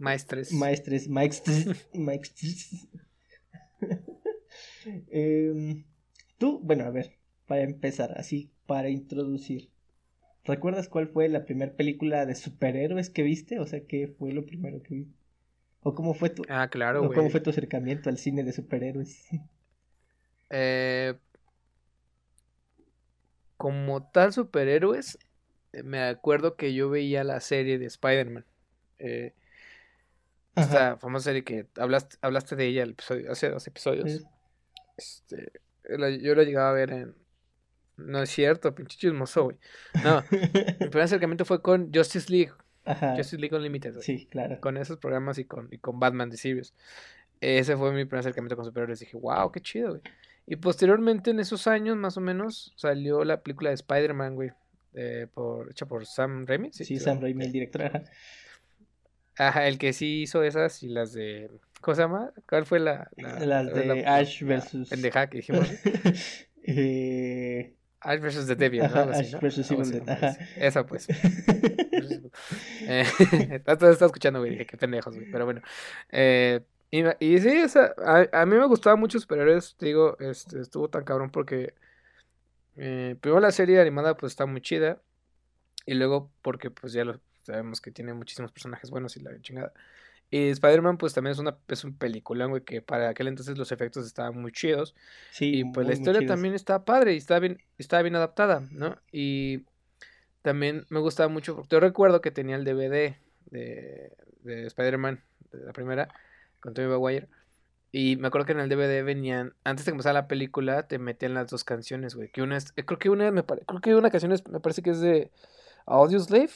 Maestres. 0.00 0.50
Maestres, 0.52 1.08
maestres, 1.08 1.66
maestres. 1.94 2.88
Em, 5.10 5.84
tú, 6.38 6.58
bueno, 6.60 6.84
a 6.84 6.90
ver, 6.90 7.18
para 7.46 7.62
empezar, 7.62 8.14
así, 8.16 8.50
para 8.66 8.88
introducir. 8.88 9.68
¿Recuerdas 10.44 10.88
cuál 10.88 11.08
fue 11.08 11.28
la 11.28 11.44
primera 11.44 11.72
película 11.72 12.24
de 12.24 12.34
superhéroes 12.34 13.10
que 13.10 13.22
viste? 13.22 13.58
O 13.60 13.66
sea, 13.66 13.80
¿qué 13.86 14.08
fue 14.08 14.32
lo 14.32 14.46
primero 14.46 14.82
que 14.82 14.94
viste? 14.94 15.14
¿O 15.82 15.94
cómo 15.94 16.14
fue 16.14 16.30
tu, 16.30 16.44
ah, 16.48 16.68
claro, 16.68 17.04
o 17.04 17.12
cómo 17.12 17.28
fue 17.28 17.40
tu 17.40 17.50
acercamiento 17.50 18.08
al 18.08 18.16
cine 18.18 18.42
de 18.42 18.52
superhéroes? 18.52 19.26
Eh, 20.52 21.14
como 23.56 24.02
tal 24.10 24.32
superhéroes, 24.32 25.16
me 25.84 26.00
acuerdo 26.02 26.56
que 26.56 26.74
yo 26.74 26.90
veía 26.90 27.22
la 27.22 27.38
serie 27.38 27.78
de 27.78 27.86
Spider-Man. 27.86 28.44
Eh, 28.98 29.32
esta 30.56 30.96
famosa 30.96 31.24
serie 31.24 31.44
que 31.44 31.66
hablaste, 31.76 32.16
hablaste 32.22 32.56
de 32.56 32.66
ella 32.66 32.82
el 32.82 32.90
episodio, 32.90 33.30
hace 33.30 33.50
dos 33.50 33.66
episodios. 33.66 34.26
Este, 34.96 35.52
yo 35.88 36.34
la 36.34 36.42
llegaba 36.42 36.70
a 36.70 36.72
ver 36.72 36.90
en. 36.90 37.14
No 37.96 38.22
es 38.22 38.30
cierto, 38.30 38.74
pinche 38.74 38.96
chismoso, 38.96 39.44
güey. 39.44 39.56
No, 40.02 40.24
mi 40.30 40.88
primer 40.88 41.02
acercamiento 41.02 41.44
fue 41.44 41.60
con 41.60 41.92
Justice 41.92 42.32
League. 42.32 42.52
Justice 43.16 43.36
League 43.36 43.54
Unlimited. 43.54 44.00
Sí, 44.00 44.26
claro. 44.30 44.58
Con 44.60 44.78
esos 44.78 44.96
programas 44.96 45.38
y 45.38 45.44
con, 45.44 45.68
y 45.70 45.78
con 45.78 46.00
Batman 46.00 46.30
de 46.30 46.38
Sirius. 46.38 46.72
Ese 47.40 47.76
fue 47.76 47.92
mi 47.92 48.04
primer 48.06 48.20
acercamiento 48.20 48.56
con 48.56 48.64
superhéroes. 48.64 49.00
Dije, 49.00 49.18
wow, 49.18 49.52
qué 49.52 49.60
chido, 49.60 49.90
güey. 49.90 50.02
Y 50.46 50.56
posteriormente, 50.56 51.30
en 51.30 51.40
esos 51.40 51.66
años, 51.66 51.96
más 51.96 52.16
o 52.16 52.20
menos, 52.22 52.72
salió 52.76 53.22
la 53.24 53.42
película 53.42 53.70
de 53.70 53.74
Spider-Man, 53.74 54.34
güey. 54.34 54.50
por, 55.34 55.70
hecha 55.70 55.86
por 55.86 56.06
Sam 56.06 56.46
Raimi. 56.46 56.70
Sí, 56.72 56.98
Sam 56.98 57.20
Raimi, 57.20 57.44
el 57.44 57.52
director. 57.52 57.82
Ajá. 57.82 58.02
Ajá. 59.48 59.66
el 59.66 59.78
que 59.78 59.92
sí 59.92 60.22
hizo 60.22 60.42
esas 60.42 60.82
y 60.82 60.88
las 60.88 61.12
de. 61.12 61.50
¿Cómo 61.80 61.94
se 61.94 62.02
llama? 62.02 62.32
¿Cuál 62.48 62.66
fue 62.66 62.80
la. 62.80 63.10
las 63.16 63.72
de 63.72 64.04
Ash 64.06 64.42
versus. 64.44 64.88
Pendeja 64.88 65.28
que 65.28 65.38
dijimos. 65.38 65.68
eh... 66.64 67.74
Ash 68.00 68.20
vs. 68.20 68.46
The 68.46 68.56
Devil, 68.56 68.80
¿no? 68.80 69.00
Ash 69.12 69.38
vs. 69.38 69.70
Evil 69.70 69.90
Dead. 69.90 70.08
Ajá. 70.08 70.38
Esa 70.56 70.86
pues. 70.86 71.06
eh, 72.82 73.04
estaba 73.66 73.90
escuchando, 73.92 74.40
güey. 74.40 74.52
Dije, 74.52 74.66
qué 74.66 74.76
pendejos, 74.76 75.14
güey. 75.14 75.30
Pero 75.30 75.44
bueno. 75.44 75.60
Eh, 76.10 76.60
y, 76.90 77.04
y, 77.20 77.38
sí, 77.38 77.62
o 77.62 77.68
sea, 77.68 77.94
a, 78.04 78.26
a, 78.32 78.46
mí 78.46 78.56
me 78.56 78.66
gustaba 78.66 78.96
mucho 78.96 79.20
superhéroes. 79.20 79.76
Te 79.76 79.86
digo, 79.86 80.16
este, 80.18 80.60
estuvo 80.60 80.88
tan 80.88 81.04
cabrón 81.04 81.30
porque. 81.30 81.74
Eh, 82.76 83.16
primero 83.20 83.40
la 83.40 83.50
serie 83.50 83.80
animada, 83.80 84.16
pues 84.16 84.32
está 84.32 84.46
muy 84.46 84.62
chida. 84.62 85.02
Y 85.84 85.94
luego, 85.94 86.30
porque 86.40 86.70
pues 86.70 86.94
ya 86.94 87.04
lo 87.04 87.20
sabemos 87.50 87.80
que 87.80 87.90
tiene 87.90 88.14
muchísimos 88.14 88.52
personajes 88.52 88.90
buenos 88.90 89.16
y 89.16 89.20
la 89.20 89.40
chingada. 89.40 89.72
Y 90.30 90.48
Spider-Man, 90.50 90.96
pues 90.96 91.12
también 91.12 91.32
es 91.32 91.38
una 91.38 91.56
es 91.66 91.82
un 91.82 91.96
película, 91.96 92.46
güey, 92.46 92.62
que 92.62 92.82
para 92.82 93.08
aquel 93.08 93.26
entonces 93.26 93.58
los 93.58 93.72
efectos 93.72 94.06
estaban 94.06 94.40
muy 94.40 94.52
chidos. 94.52 94.94
Sí. 95.32 95.58
Y 95.58 95.64
pues 95.64 95.86
la 95.86 95.92
historia 95.92 96.26
también 96.26 96.54
está 96.54 96.84
padre 96.84 97.14
y 97.14 97.16
está 97.16 97.38
bien, 97.40 97.60
está 97.78 98.00
bien 98.00 98.14
adaptada, 98.14 98.62
¿no? 98.70 98.96
Y 99.10 99.64
también 100.42 100.86
me 100.88 101.00
gustaba 101.00 101.28
mucho, 101.28 101.56
porque 101.56 101.74
yo 101.74 101.80
recuerdo 101.80 102.20
que 102.20 102.30
tenía 102.30 102.56
el 102.56 102.64
DVD 102.64 103.16
de, 103.50 104.12
de 104.42 104.66
Spider-Man, 104.66 105.20
de 105.52 105.66
la 105.66 105.72
primera, 105.72 106.08
con 106.60 106.74
Tobey 106.74 106.88
Maguire. 106.88 107.28
Y 107.92 108.16
me 108.16 108.28
acuerdo 108.28 108.46
que 108.46 108.52
en 108.52 108.60
el 108.60 108.68
DVD 108.68 109.02
venían, 109.04 109.54
antes 109.64 109.84
de 109.84 109.90
empezar 109.90 110.14
la 110.14 110.28
película, 110.28 110.86
te 110.86 111.00
metían 111.00 111.34
las 111.34 111.50
dos 111.50 111.64
canciones, 111.64 112.14
güey. 112.14 112.28
Que 112.30 112.42
una 112.42 112.56
es, 112.56 112.72
creo 112.72 112.98
que 113.00 113.10
una 113.10 113.32
me 113.32 113.42
creo 113.42 113.80
que 113.80 113.94
una 113.96 114.10
canción 114.10 114.30
es, 114.30 114.46
me 114.46 114.60
parece 114.60 114.82
que 114.82 114.90
es 114.90 115.00
de 115.00 115.32
Audio 115.86 116.20
Slave, 116.20 116.52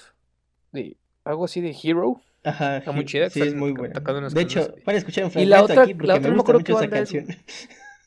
de 0.75 0.97
algo 1.25 1.47
así 1.47 1.61
de 1.61 1.75
Hero. 1.83 2.21
Ajá, 2.45 2.77
está 2.79 2.93
muy 2.93 3.07
chida. 3.07 3.31
Sí, 3.31 3.41
es 3.41 3.55
muy 3.55 3.73
buena. 3.73 3.99
De 3.99 4.43
hecho, 4.43 4.75
para 4.85 4.99
escuchar 4.99 5.25
un 5.25 5.31
fragmento 5.31 5.49
y 5.49 5.59
la 5.59 5.63
otra, 5.63 5.83
aquí 5.85 5.95
porque 5.95 6.07
la 6.09 6.15
otra 6.17 6.31
me 6.31 6.37
gusta 6.37 6.53
no 6.53 6.59
mucho 6.59 6.79
esa 6.79 6.91
canción. 6.91 7.27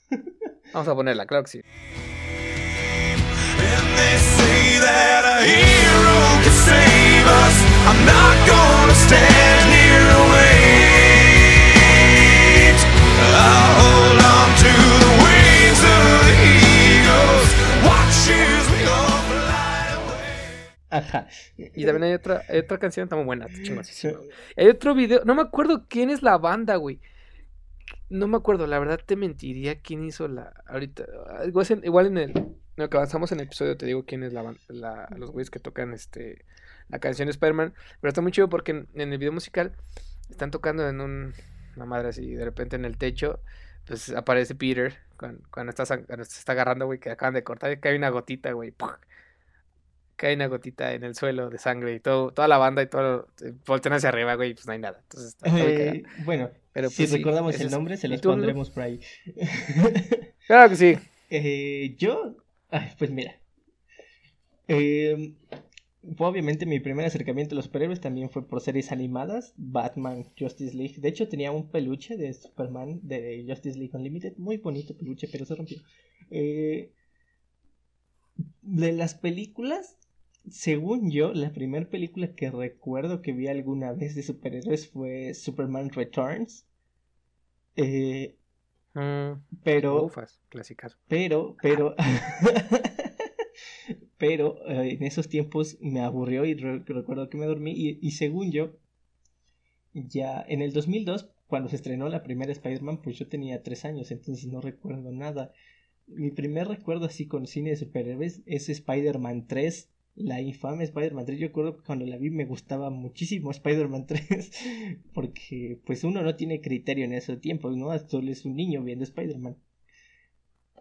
Vamos 0.74 0.88
a 0.88 0.94
ponerla, 0.96 1.26
claro 1.26 1.44
que 1.46 1.50
sí. 1.50 1.62
I'm 7.88 8.06
not 8.06 8.36
gonna 8.46 8.94
stand 8.94 9.72
here 9.72 10.02
and 10.02 11.07
Ajá. 20.90 21.28
Y 21.58 21.86
también 21.86 22.04
hay 22.04 22.14
otra, 22.14 22.44
hay 22.48 22.60
otra 22.60 22.78
canción, 22.78 23.06
está 23.06 23.16
muy 23.16 23.26
buena. 23.26 23.48
Hay 24.56 24.68
otro 24.68 24.96
video, 24.96 25.24
no 25.26 25.36
me 25.36 25.42
acuerdo 25.42 25.86
quién 25.88 26.10
es 26.10 26.22
la 26.22 26.38
banda, 26.38 26.76
güey. 26.76 27.00
No 28.10 28.28
me 28.28 28.38
acuerdo, 28.38 28.68
la 28.68 28.80
verdad 28.80 29.00
te 29.06 29.16
mentiría 29.16 29.82
quién 29.82 30.04
hizo 30.04 30.28
la. 30.28 30.54
Ahorita, 30.66 31.06
igual 31.84 32.08
en, 32.08 32.18
el. 32.18 32.34
No, 32.78 32.90
que 32.90 32.98
avanzamos 32.98 33.32
en 33.32 33.40
el 33.40 33.48
episodio, 33.48 33.76
te 33.76 33.86
digo 33.86 34.06
quién 34.06 34.24
es 34.24 34.34
la, 34.34 34.56
la 34.70 35.08
los 35.18 35.32
güeyes 35.32 35.50
que 35.50 35.60
tocan 35.60 35.94
este 35.94 36.46
la 36.90 37.00
canción 37.00 37.30
Spider-Man. 37.30 37.74
Pero 38.02 38.10
está 38.10 38.22
muy 38.22 38.32
chido 38.32 38.50
porque 38.50 38.72
en, 38.72 38.88
el 38.94 39.18
video 39.18 39.34
musical 39.34 39.74
están 40.30 40.52
tocando 40.52 40.88
en 40.88 41.02
un, 41.02 41.34
una 41.76 41.86
madre 41.86 42.10
así, 42.10 42.34
de 42.34 42.46
repente 42.46 42.76
en 42.76 42.86
el 42.86 42.98
techo, 42.98 43.42
pues 43.86 44.10
aparece 44.12 44.56
Peter 44.56 44.98
cuando, 45.18 45.48
cuando, 45.52 45.70
está, 45.72 45.86
se 45.86 45.96
está 46.22 46.52
agarrando, 46.52 46.86
güey, 46.86 47.00
que 47.00 47.10
acaban 47.10 47.34
de 47.34 47.44
cortar 47.44 47.72
y 47.72 47.78
cae 47.78 47.96
una 47.96 48.10
gotita, 48.10 48.52
güey. 48.52 48.72
Cae 50.18 50.36
una 50.36 50.48
gotita 50.48 50.94
en 50.94 51.04
el 51.04 51.16
suelo 51.16 51.50
de 51.50 51.58
sangre 51.58 51.94
y 51.94 52.00
todo, 52.00 52.32
toda 52.32 52.48
la 52.48 52.58
banda 52.58 52.82
y 52.82 52.88
todo 52.88 53.28
voltean 53.66 53.94
hacia 53.94 54.10
arriba, 54.10 54.36
güey, 54.36 54.54
pues 54.54 54.66
no 54.66 54.74
hay 54.74 54.80
nada. 54.80 55.00
Entonces, 55.04 55.38
eh, 55.46 56.04
bueno, 56.26 56.50
Pero, 56.74 56.90
si 56.90 57.04
pues 57.04 57.12
recordamos 57.14 57.60
el 57.62 57.72
nombre, 57.72 57.98
se 57.98 58.08
los 58.08 58.20
pondremos 58.20 58.72
por 58.72 58.84
ahí. 58.84 59.00
claro 60.48 60.70
que 60.70 60.76
sí. 60.76 60.98
Eh, 61.30 61.96
yo, 61.98 62.36
ay, 62.70 62.92
pues 62.98 63.12
mira. 63.12 63.40
Eh, 64.68 65.34
obviamente 66.18 66.66
mi 66.66 66.80
primer 66.80 67.06
acercamiento 67.06 67.56
a 67.56 67.58
los 67.58 67.66
superhéroes 67.66 68.00
también 68.02 68.30
fue 68.30 68.48
por 68.48 68.62
series 68.62 68.92
animadas, 68.92 69.54
Batman, 69.58 70.26
Justice 70.38 70.76
League. 70.76 70.96
De 70.98 71.10
hecho 71.10 71.28
tenía 71.28 71.52
un 71.52 71.70
peluche 71.70 72.18
de 72.18 72.34
Superman 72.34 73.00
de 73.04 73.46
Justice 73.48 73.78
League 73.78 73.96
Unlimited, 73.96 74.38
muy 74.38 74.58
bonito 74.58 74.96
peluche, 74.96 75.28
pero 75.32 75.46
se 75.46 75.56
rompió. 75.56 75.82
Eh, 76.32 76.92
de 78.62 78.92
las 78.92 79.16
películas, 79.16 79.97
según 80.50 81.12
yo, 81.12 81.34
la 81.34 81.52
primera 81.52 81.90
película 81.90 82.34
que 82.34 82.50
recuerdo 82.50 83.22
que 83.22 83.34
vi 83.34 83.48
alguna 83.48 83.92
vez 83.94 84.16
de 84.16 84.24
superhéroes 84.24 84.90
fue 84.90 85.34
Superman 85.34 85.90
Returns. 85.90 86.66
Eh, 87.76 88.36
mm, 88.94 89.34
pero, 89.64 90.06
ufas, 90.06 90.40
pero, 91.08 91.56
pero, 91.62 91.96
pero 94.18 94.58
eh, 94.68 94.94
en 94.94 95.04
esos 95.04 95.28
tiempos 95.28 95.78
me 95.82 96.02
aburrió 96.02 96.46
y 96.46 96.56
recuerdo 96.56 97.30
que 97.30 97.38
me 97.38 97.46
dormí 97.46 98.00
y, 98.02 98.12
según 98.12 98.52
yo, 98.52 98.78
ya 99.94 100.44
en 100.48 100.62
el 100.62 100.74
2002, 100.74 101.30
cuando 101.48 101.70
se 101.70 101.76
estrenó 101.76 102.10
la 102.10 102.24
primera 102.24 102.52
Spider-Man, 102.52 103.02
pues 103.02 103.18
yo 103.18 103.28
tenía 103.28 103.64
tres 103.64 103.86
años, 103.86 104.12
entonces 104.12 104.48
no 104.48 104.62
recuerdo 104.62 105.12
nada. 105.12 105.52
Mi 106.08 106.32
primer 106.32 106.68
recuerdo 106.68 107.06
así 107.06 107.28
con 107.28 107.48
cine 107.48 107.72
de 107.72 107.76
superhéroes 107.76 108.42
es 108.46 108.70
Spider-Man 108.70 109.48
3, 109.48 109.90
la 110.18 110.42
infame 110.42 110.84
Spider-Man 110.84 111.26
3. 111.26 111.40
Yo 111.40 111.48
recuerdo 111.48 111.78
que 111.78 111.84
cuando 111.84 112.06
la 112.06 112.18
vi 112.18 112.30
me 112.30 112.46
gustaba 112.46 112.90
muchísimo 112.90 113.52
Spider-Man 113.52 114.08
3, 114.08 114.52
porque 115.14 115.80
pues 115.86 116.04
uno 116.04 116.22
no 116.22 116.36
tiene 116.36 116.62
criterio 116.62 117.06
en 117.06 117.14
ese 117.14 117.38
tiempo, 117.38 117.72
¿no? 117.72 117.98
Solo 118.08 118.32
es 118.32 118.46
un 118.46 118.56
niño 118.56 118.84
viendo 118.84 119.04
Spider-Man. 119.04 119.58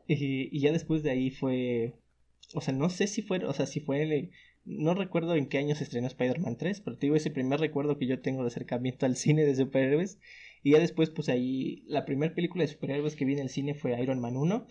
y 0.08 0.60
ya 0.60 0.72
después 0.72 1.02
de 1.02 1.10
ahí 1.10 1.30
fue 1.30 1.94
o 2.54 2.60
sea, 2.60 2.74
no 2.74 2.88
sé 2.90 3.06
si 3.06 3.22
fue, 3.22 3.44
o 3.44 3.52
sea, 3.52 3.66
si 3.66 3.80
fue, 3.80 4.30
no 4.64 4.94
recuerdo 4.94 5.34
en 5.34 5.46
qué 5.48 5.58
año 5.58 5.74
se 5.74 5.84
estrenó 5.84 6.06
Spider-Man 6.06 6.56
3, 6.56 6.80
pero 6.80 6.96
te 6.96 7.06
digo 7.06 7.16
ese 7.16 7.30
primer 7.30 7.60
recuerdo 7.60 7.98
que 7.98 8.06
yo 8.06 8.20
tengo 8.20 8.42
de 8.42 8.48
acercamiento 8.48 9.06
al 9.06 9.16
cine 9.16 9.44
de 9.44 9.54
superhéroes. 9.56 10.18
Y 10.62 10.72
ya 10.72 10.78
después, 10.78 11.10
pues 11.10 11.28
ahí, 11.28 11.84
la 11.86 12.04
primera 12.04 12.34
película 12.34 12.62
de 12.62 12.68
superhéroes 12.68 13.16
que 13.16 13.24
vi 13.24 13.34
en 13.34 13.40
el 13.40 13.48
cine 13.50 13.74
fue 13.74 14.00
Iron 14.00 14.20
Man 14.20 14.36
1. 14.36 14.66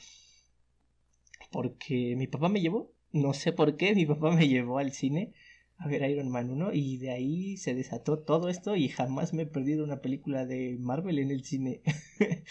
Porque 1.51 2.15
mi 2.17 2.27
papá 2.27 2.49
me 2.49 2.61
llevó, 2.61 2.93
no 3.15 3.33
sé 3.33 3.51
por 3.51 3.77
qué, 3.77 3.95
mi 3.95 4.05
papá 4.05 4.31
me 4.31 4.47
llevó 4.47 4.77
al 4.77 4.91
cine 4.91 5.33
a 5.77 5.87
ver 5.87 6.09
Iron 6.09 6.29
Man 6.29 6.49
1 6.49 6.73
y 6.73 6.97
de 6.97 7.11
ahí 7.11 7.57
se 7.57 7.73
desató 7.73 8.19
todo 8.19 8.49
esto 8.49 8.75
y 8.75 8.87
jamás 8.87 9.33
me 9.33 9.43
he 9.43 9.45
perdido 9.45 9.83
una 9.83 10.01
película 10.01 10.45
de 10.45 10.77
Marvel 10.79 11.19
en 11.19 11.31
el 11.31 11.43
cine. 11.43 11.81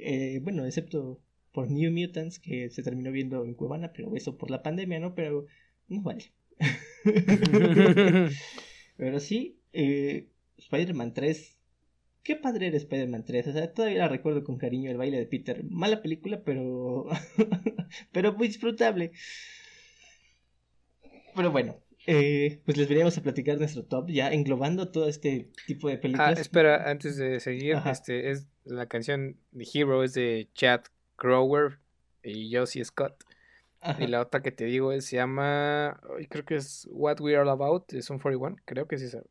eh, 0.00 0.40
bueno, 0.42 0.64
excepto 0.64 1.20
por 1.52 1.70
New 1.70 1.90
Mutants 1.92 2.38
que 2.38 2.70
se 2.70 2.82
terminó 2.82 3.10
viendo 3.10 3.44
en 3.44 3.54
Cuevana, 3.54 3.92
pero 3.92 4.14
eso 4.14 4.36
por 4.38 4.50
la 4.50 4.62
pandemia, 4.62 5.00
¿no? 5.00 5.14
Pero 5.14 5.46
no 5.88 6.02
vale. 6.02 6.32
pero 8.96 9.18
sí, 9.18 9.58
eh, 9.72 10.28
Spider-Man 10.58 11.14
3. 11.14 11.56
Qué 12.22 12.36
padre 12.36 12.68
era 12.68 12.76
Spider-Man 12.76 13.24
3. 13.24 13.48
O 13.48 13.52
sea, 13.52 13.72
todavía 13.72 13.98
la 14.00 14.08
recuerdo 14.08 14.44
con 14.44 14.58
cariño 14.58 14.90
el 14.90 14.98
baile 14.98 15.18
de 15.18 15.26
Peter. 15.26 15.64
Mala 15.64 16.02
película, 16.02 16.42
pero. 16.44 17.08
pero 18.12 18.34
muy 18.34 18.48
disfrutable. 18.48 19.12
Pero 21.34 21.50
bueno, 21.50 21.76
eh, 22.06 22.60
pues 22.64 22.76
les 22.76 22.88
veníamos 22.88 23.16
a 23.18 23.22
platicar 23.22 23.58
nuestro 23.58 23.84
top, 23.84 24.08
ya 24.10 24.32
englobando 24.32 24.90
todo 24.90 25.08
este 25.08 25.50
tipo 25.66 25.88
de 25.88 25.98
películas. 25.98 26.38
Ah, 26.38 26.40
espera, 26.40 26.90
antes 26.90 27.16
de 27.16 27.40
seguir, 27.40 27.76
este 27.86 28.30
es 28.30 28.46
la 28.64 28.86
canción 28.86 29.36
de 29.52 29.66
Hero 29.72 30.02
es 30.02 30.14
de 30.14 30.48
Chad 30.54 30.82
Grower 31.18 31.78
y 32.22 32.54
Josie 32.54 32.84
Scott. 32.84 33.24
Y 33.98 34.06
la 34.08 34.20
otra 34.20 34.42
que 34.42 34.52
te 34.52 34.64
digo 34.64 34.92
es, 34.92 35.06
se 35.06 35.16
llama, 35.16 36.00
creo 36.28 36.44
que 36.44 36.56
es 36.56 36.86
What 36.90 37.20
We 37.20 37.36
Are 37.36 37.48
About, 37.48 37.90
de 37.90 38.02
Sun 38.02 38.18
41, 38.18 38.56
creo 38.64 38.86
que 38.86 38.98
sí 38.98 39.08
sabe. 39.08 39.26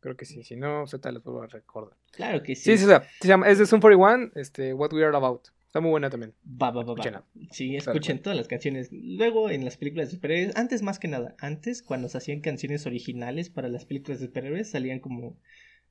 Creo 0.00 0.16
que 0.16 0.24
sí, 0.24 0.42
si 0.42 0.56
no, 0.56 0.86
Z 0.86 1.12
les 1.12 1.22
vuelvo 1.22 1.42
a 1.42 1.46
recordar. 1.46 1.94
Claro 2.12 2.42
que 2.42 2.56
sí. 2.56 2.76
Sí, 2.76 2.78
sí, 2.78 2.86
sí, 2.86 2.92
se 3.20 3.28
llama, 3.28 3.46
es 3.48 3.58
de 3.58 3.66
Sun 3.66 3.80
41, 3.80 4.32
este, 4.34 4.72
What 4.72 4.92
We 4.94 5.04
Are 5.04 5.14
About. 5.14 5.48
Está 5.70 5.80
muy 5.80 5.90
buena 5.90 6.10
también. 6.10 6.34
Va, 6.44 6.72
va, 6.72 6.82
va, 6.82 6.94
va. 6.94 7.24
Sí, 7.52 7.76
escuchen 7.76 8.20
todas 8.20 8.36
las 8.36 8.48
canciones. 8.48 8.88
Luego 8.90 9.50
en 9.50 9.64
las 9.64 9.76
películas 9.76 10.08
de 10.08 10.16
superhéroes, 10.16 10.56
antes 10.56 10.82
más 10.82 10.98
que 10.98 11.06
nada, 11.06 11.36
antes 11.38 11.84
cuando 11.84 12.08
se 12.08 12.18
hacían 12.18 12.40
canciones 12.40 12.86
originales 12.86 13.50
para 13.50 13.68
las 13.68 13.84
películas 13.84 14.18
de 14.18 14.26
superhéroes, 14.26 14.68
salían 14.68 14.98
como 14.98 15.38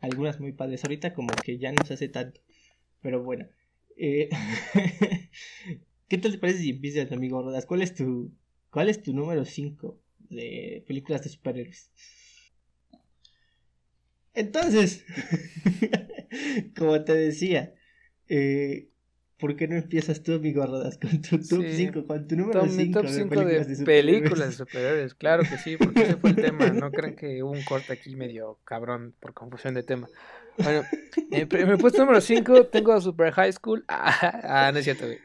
algunas 0.02 0.42
muy 0.42 0.52
padres. 0.52 0.84
Ahorita 0.84 1.14
como 1.14 1.30
que 1.46 1.58
ya 1.58 1.72
no 1.72 1.86
se 1.86 1.94
hace 1.94 2.10
tanto. 2.10 2.42
Pero 3.02 3.24
bueno, 3.24 3.48
eh, 3.96 4.28
¿Qué 6.10 6.18
tal 6.18 6.34
te 6.34 6.40
parece 6.40 6.60
si 6.60 6.72
empiezas, 6.72 7.10
amigo 7.14 7.42
Rodas? 7.42 7.66
¿Cuál 7.66 7.82
es 7.82 7.96
tu, 7.96 8.34
cuál 8.72 8.90
es 8.90 9.02
tu 9.02 9.14
número 9.14 9.46
5 9.46 9.98
de 10.30 10.84
películas 10.88 11.24
de 11.24 11.30
superhéroes? 11.30 11.90
Entonces, 14.34 15.06
como 16.78 17.02
te 17.06 17.14
decía, 17.14 17.76
eh, 18.28 18.90
¿por 19.40 19.56
qué 19.56 19.68
no 19.68 19.76
empiezas 19.76 20.22
tú, 20.22 20.34
amigo 20.34 20.66
Rodas, 20.66 20.98
con 20.98 21.22
tu 21.22 21.38
top 21.38 21.64
5, 21.66 22.06
con 22.06 22.28
tu 22.28 22.36
número 22.36 22.68
5 22.68 23.02
top 23.02 23.10
5 23.10 23.46
de, 23.46 23.66
de, 23.66 23.86
películas 23.86 24.50
de 24.50 24.52
superhéroes? 24.66 25.16
Claro 25.16 25.44
que 25.44 25.58
sí, 25.58 25.78
porque 25.78 26.04
ese 26.04 26.18
fue 26.18 26.32
el 26.32 26.36
tema. 26.36 26.68
No 26.68 26.92
crean 26.92 27.16
que 27.16 27.42
hubo 27.42 27.52
un 27.52 27.64
corte 27.64 27.94
aquí 27.94 28.16
medio 28.16 28.60
cabrón 28.66 29.14
por 29.20 29.34
confusión 29.34 29.74
de 29.74 29.84
tema. 29.84 30.08
Bueno, 30.58 30.84
en, 31.32 31.70
mi 31.70 31.78
puesto 31.78 32.02
número 32.02 32.20
5 32.20 32.66
tengo 32.66 33.00
Super 33.00 33.32
High 33.32 33.54
School. 33.54 33.86
Ah, 33.88 34.42
ah 34.68 34.72
no 34.72 34.80
es 34.80 34.84
cierto, 34.84 35.06
güey. 35.06 35.20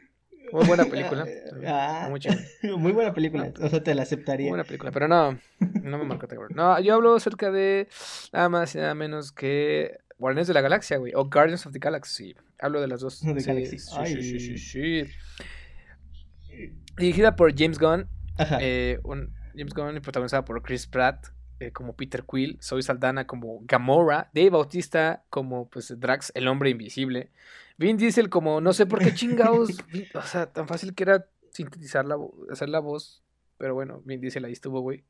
Muy 0.51 0.65
buena 0.65 0.85
película. 0.85 1.25
Ah, 1.67 2.09
muy, 2.77 2.91
buena 2.91 3.13
película. 3.13 3.51
O 3.59 3.67
sea, 3.67 3.83
te 3.83 3.95
la 3.95 4.03
aceptaría. 4.03 4.45
Muy 4.45 4.51
buena 4.51 4.63
película, 4.63 4.91
pero 4.91 5.07
no, 5.07 5.37
no 5.59 5.97
me 5.97 6.05
marcó 6.05 6.27
No, 6.51 6.79
yo 6.79 6.93
hablo 6.93 7.15
acerca 7.15 7.51
de 7.51 7.87
nada 8.31 8.47
más 8.47 8.73
y 8.75 8.77
nada 8.77 8.95
menos 8.95 9.31
que 9.31 9.97
Guardianes 10.17 10.47
de 10.47 10.53
la 10.53 10.61
Galaxia, 10.61 10.97
güey. 10.97 11.13
O 11.15 11.25
Guardians 11.25 11.65
of 11.65 11.73
the 11.73 11.79
Galaxy. 11.79 12.35
Hablo 12.59 12.81
de 12.81 12.87
las 12.87 13.01
dos. 13.01 13.21
De 13.21 13.39
sí, 13.39 13.79
sí, 13.79 14.39
sí, 14.39 14.57
sí, 14.57 14.57
sí, 14.57 15.03
Dirigida 16.97 17.35
por 17.35 17.53
James 17.57 17.79
Gunn. 17.79 18.07
Eh, 18.59 18.99
James 19.55 19.73
Gunn 19.73 19.97
y 19.97 19.99
protagonizada 20.01 20.43
por 20.43 20.61
Chris 20.61 20.87
Pratt. 20.87 21.27
Eh, 21.61 21.71
como 21.71 21.95
Peter 21.95 22.25
Quill, 22.29 22.59
Zoe 22.61 22.81
Saldana 22.81 23.25
como 23.25 23.61
Gamora, 23.63 24.29
Dave 24.33 24.49
Bautista 24.49 25.23
como 25.29 25.69
pues 25.69 25.97
Drax, 25.97 26.33
el 26.35 26.49
hombre 26.49 26.69
invisible, 26.69 27.31
Vin 27.77 27.95
Diesel 27.95 28.29
como 28.29 28.59
no 28.59 28.73
sé 28.73 28.85
por 28.85 28.99
qué 28.99 29.13
chingados, 29.13 29.69
o 30.15 30.21
sea, 30.23 30.47
tan 30.47 30.67
fácil 30.67 30.93
que 30.93 31.03
era 31.03 31.25
sintetizar 31.51 32.03
la 32.03 32.17
hacer 32.51 32.67
la 32.67 32.79
voz, 32.79 33.23
pero 33.57 33.73
bueno, 33.73 34.01
Vin 34.03 34.19
Diesel 34.19 34.43
ahí 34.43 34.51
estuvo, 34.51 34.81
güey. 34.81 35.05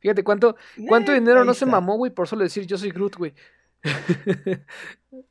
Fíjate 0.00 0.22
cuánto 0.22 0.56
cuánto 0.88 1.12
eh, 1.12 1.14
dinero 1.14 1.42
no 1.42 1.54
se 1.54 1.64
mamó, 1.64 1.96
güey, 1.96 2.12
por 2.12 2.28
solo 2.28 2.42
decir 2.42 2.66
yo 2.66 2.76
soy 2.76 2.90
Groot, 2.90 3.16
güey. 3.16 3.32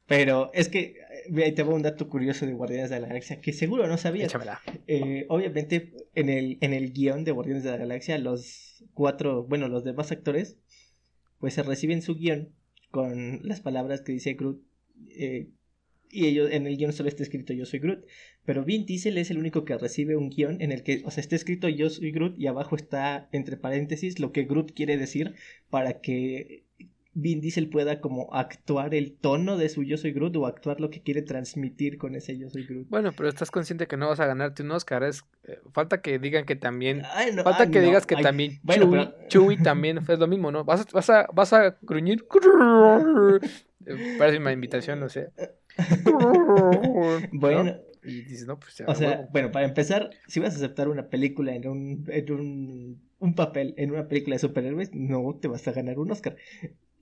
Pero 0.08 0.52
es 0.54 0.70
que 0.70 0.98
eh, 1.26 1.44
ahí 1.44 1.54
te 1.54 1.64
voy 1.64 1.76
un 1.76 1.82
dato 1.82 2.10
curioso 2.10 2.46
de 2.46 2.54
Guardianes 2.54 2.90
de 2.90 3.00
la 3.00 3.08
Galaxia 3.08 3.42
que 3.42 3.54
seguro 3.54 3.88
no 3.88 3.98
sabías. 3.98 4.34
Eh, 4.88 5.26
obviamente, 5.30 5.94
en 6.16 6.30
el, 6.30 6.58
en 6.62 6.74
el 6.74 6.94
guion 6.94 7.24
de 7.24 7.32
Guardianes 7.32 7.64
de 7.64 7.72
la 7.72 7.78
Galaxia, 7.78 8.18
los 8.18 8.84
cuatro, 8.94 9.44
bueno, 9.44 9.68
los 9.68 9.84
demás 9.84 10.12
actores, 10.12 10.58
pues 11.40 11.54
se 11.54 11.64
reciben 11.64 12.02
su 12.02 12.16
guion 12.16 12.54
con 12.92 13.42
las 13.44 13.62
palabras 13.62 14.02
que 14.02 14.12
dice 14.12 14.34
Groot. 14.34 14.62
Eh, 15.10 15.50
y 16.12 16.28
ellos, 16.28 16.50
en 16.52 16.66
el 16.66 16.78
guion 16.78 16.94
solo 16.94 17.10
está 17.10 17.24
escrito 17.24 17.54
yo 17.54 17.66
soy 17.66 17.80
Groot. 17.80 18.06
Pero 18.46 18.64
Vin 18.64 18.86
Diesel 18.86 19.18
es 19.18 19.32
el 19.32 19.38
único 19.38 19.66
que 19.66 19.78
recibe 19.78 20.16
un 20.16 20.30
guion 20.30 20.62
en 20.62 20.72
el 20.72 20.84
que, 20.84 21.02
o 21.04 21.12
sea, 21.12 21.22
está 21.22 21.36
escrito 21.36 21.68
yo 21.68 21.90
soy 21.90 22.12
Groot 22.12 22.40
y 22.40 22.48
abajo 22.48 22.76
está 22.76 23.28
entre 23.32 23.58
paréntesis 23.58 24.20
lo 24.20 24.32
que 24.32 24.44
Groot 24.44 24.74
quiere 24.74 24.98
decir 24.98 25.34
para 25.70 26.00
que 26.00 26.65
Vin 27.18 27.40
Diesel 27.40 27.70
pueda 27.70 28.02
como 28.02 28.34
actuar 28.34 28.94
el 28.94 29.14
tono 29.14 29.58
de 29.58 29.70
su 29.70 29.84
Yo 29.84 29.96
Soy 29.96 30.12
Groot 30.12 30.36
o 30.36 30.46
actuar 30.46 30.82
lo 30.82 30.90
que 30.90 31.02
quiere 31.02 31.22
transmitir 31.22 31.98
con 31.98 32.14
ese 32.14 32.38
Yo 32.38 32.50
Soy 32.50 32.66
Groot. 32.66 32.90
Bueno, 32.90 33.14
pero 33.16 33.30
estás 33.30 33.52
consciente 33.52 33.88
que 33.88 33.96
no 33.96 34.10
vas 34.10 34.20
a 34.20 34.26
ganarte 34.26 34.64
un 34.64 34.72
Oscar. 34.72 35.02
Es, 35.04 35.24
eh, 35.46 35.60
falta 35.72 36.02
que 36.02 36.20
digan 36.20 36.46
que 36.46 36.58
también. 36.58 37.04
falta 37.42 37.72
que 37.72 37.80
digas 37.80 38.06
que 38.06 38.18
también 38.18 38.60
bueno, 38.64 39.14
Chewie, 39.30 39.58
también 39.58 40.06
fue 40.06 40.18
lo 40.18 40.28
mismo, 40.28 40.52
¿no? 40.52 40.66
Vas 40.66 40.82
a, 40.82 40.86
vas 40.92 41.10
a, 41.10 41.28
vas 41.34 41.54
a 41.54 41.78
gruñir. 41.82 42.26
Parece 44.18 44.38
una 44.38 44.52
invitación, 44.52 45.00
no 45.00 45.08
sé. 45.08 45.30
bueno. 47.32 47.78
Y 48.04 48.22
dices, 48.22 48.46
no, 48.46 48.60
pues 48.60 48.78
ya, 48.78 48.86
o 48.88 48.94
sea, 48.94 49.28
bueno, 49.32 49.52
para 49.52 49.66
empezar, 49.66 50.12
si 50.28 50.40
vas 50.40 50.54
a 50.54 50.58
aceptar 50.58 50.90
una 50.90 51.08
película 51.10 51.56
en 51.56 51.68
un, 51.68 52.06
en 52.08 52.32
un, 52.32 53.02
un 53.18 53.34
papel 53.34 53.74
en 53.78 53.92
una 53.92 54.08
película 54.08 54.36
de 54.36 54.40
superhéroes, 54.40 54.94
no 54.94 55.36
te 55.42 55.48
vas 55.48 55.68
a 55.68 55.72
ganar 55.72 55.98
un 55.98 56.12
Oscar. 56.12 56.36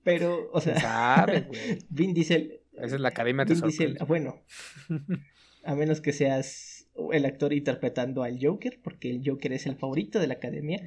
Pero, 0.03 0.49
o 0.51 0.61
sea, 0.61 1.25
güey. 1.47 1.79
Vin 1.89 2.13
Diesel. 2.13 2.61
Esa 2.73 2.95
es 2.95 3.01
la 3.01 3.09
academia 3.09 3.45
de 3.45 3.53
Vin 3.53 3.63
Diesel, 3.63 3.97
bueno, 4.07 4.41
a 5.63 5.75
menos 5.75 6.01
que 6.01 6.11
seas 6.11 6.87
el 7.11 7.25
actor 7.25 7.53
interpretando 7.53 8.23
al 8.23 8.39
Joker, 8.41 8.79
porque 8.83 9.09
el 9.09 9.21
Joker 9.25 9.53
es 9.53 9.65
el 9.65 9.75
favorito 9.75 10.19
de 10.19 10.27
la 10.27 10.35
academia. 10.35 10.81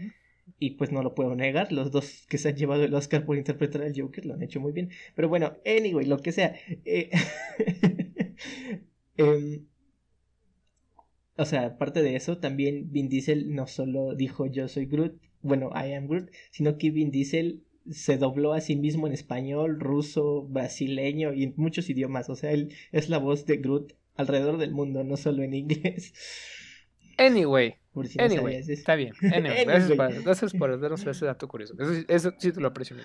Y 0.61 0.73
pues 0.73 0.93
no 0.93 1.03
lo 1.03 1.17
puedo 1.17 1.35
negar, 1.35 1.73
los 1.73 1.91
dos 1.91 2.25
que 2.29 2.39
se 2.39 2.51
han 2.51 2.57
llevado 2.57 2.85
el 2.85 2.95
Oscar 2.95 3.27
por 3.27 3.37
interpretar 3.37 3.83
al 3.83 4.01
Joker 4.01 4.25
lo 4.25 4.35
han 4.35 4.43
hecho 4.43 4.61
muy 4.61 4.71
bien. 4.71 4.91
Pero 5.17 5.29
bueno, 5.29 5.57
anyway, 5.67 6.07
lo 6.07 6.19
que 6.19 6.31
sea. 6.31 6.55
Eh, 6.85 7.11
em, 9.17 9.67
o 11.37 11.45
sea, 11.45 11.67
aparte 11.67 12.03
de 12.03 12.15
eso, 12.15 12.39
también 12.39 12.93
Vin 12.93 13.09
Diesel 13.09 13.55
no 13.55 13.67
solo 13.67 14.15
dijo 14.15 14.47
yo 14.47 14.69
soy 14.69 14.87
Groot, 14.87 15.21
bueno, 15.43 15.71
I 15.75 15.95
am 15.95 16.07
Groot, 16.07 16.31
sino 16.51 16.79
que 16.79 16.91
Vin 16.91 17.11
Diesel 17.11 17.65
se 17.91 18.19
dobló 18.19 18.53
a 18.53 18.61
sí 18.61 18.77
mismo 18.77 19.07
en 19.07 19.13
español, 19.13 19.81
ruso, 19.81 20.47
brasileño 20.49 21.33
y 21.33 21.45
en 21.45 21.55
muchos 21.57 21.89
idiomas. 21.91 22.29
O 22.29 22.37
sea, 22.37 22.53
él 22.53 22.75
es 22.93 23.09
la 23.09 23.19
voz 23.19 23.47
de 23.47 23.59
Groot 23.59 23.95
alrededor 24.17 24.59
del 24.59 24.73
mundo, 24.73 25.05
no 25.05 25.17
solo 25.17 25.43
en 25.43 25.55
inglés. 25.55 26.13
Anyway, 27.19 27.77
anyway 28.19 28.63
está 28.69 28.95
bien. 28.95 29.15
Anyway, 29.35 29.65
Gracias, 30.23 30.53
por, 30.53 30.79
darnos 30.79 31.07
ese 31.07 31.25
dato 31.25 31.49
curioso. 31.49 31.75
Eso, 32.09 32.33
sí 32.39 32.53
te 32.53 32.61
lo 32.61 32.69
aprecio. 32.69 32.97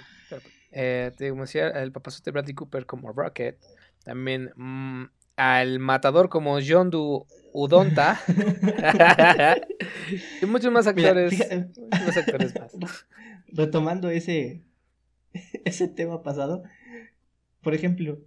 Eh, 0.72 1.12
te 1.17 1.32
decía 1.32 1.70
el 1.70 1.91
papazote 1.91 2.32
Bradley 2.32 2.54
Cooper 2.54 2.86
como 2.86 3.13
Rocket. 3.13 3.58
También 4.04 4.52
mm, 4.56 5.06
al 5.38 5.80
matador 5.80 6.30
como 6.30 6.60
John 6.65 6.89
Du 6.89 7.26
Udonta. 7.54 8.20
y 10.41 10.46
muchos 10.46 10.72
más 10.72 10.88
actores. 10.88 11.32
muchos 11.32 12.06
más 12.06 12.17
actores 12.17 12.54
más. 12.60 12.76
Retomando 13.48 14.10
ese 14.10 14.63
ese 15.65 15.88
tema 15.88 16.24
pasado. 16.24 16.63
Por 17.62 17.74
ejemplo, 17.74 18.20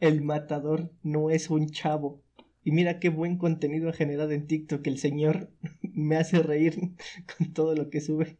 el 0.00 0.22
matador 0.22 0.90
no 1.02 1.30
es 1.30 1.50
un 1.50 1.70
chavo. 1.70 2.22
Y 2.62 2.72
mira 2.72 2.98
qué 2.98 3.10
buen 3.10 3.38
contenido 3.38 3.88
ha 3.88 3.92
generado 3.92 4.32
en 4.32 4.46
TikTok. 4.46 4.86
El 4.86 4.98
señor 4.98 5.50
me 5.82 6.16
hace 6.16 6.42
reír 6.42 6.76
con 7.38 7.52
todo 7.52 7.74
lo 7.74 7.90
que 7.90 8.00
sube. 8.00 8.38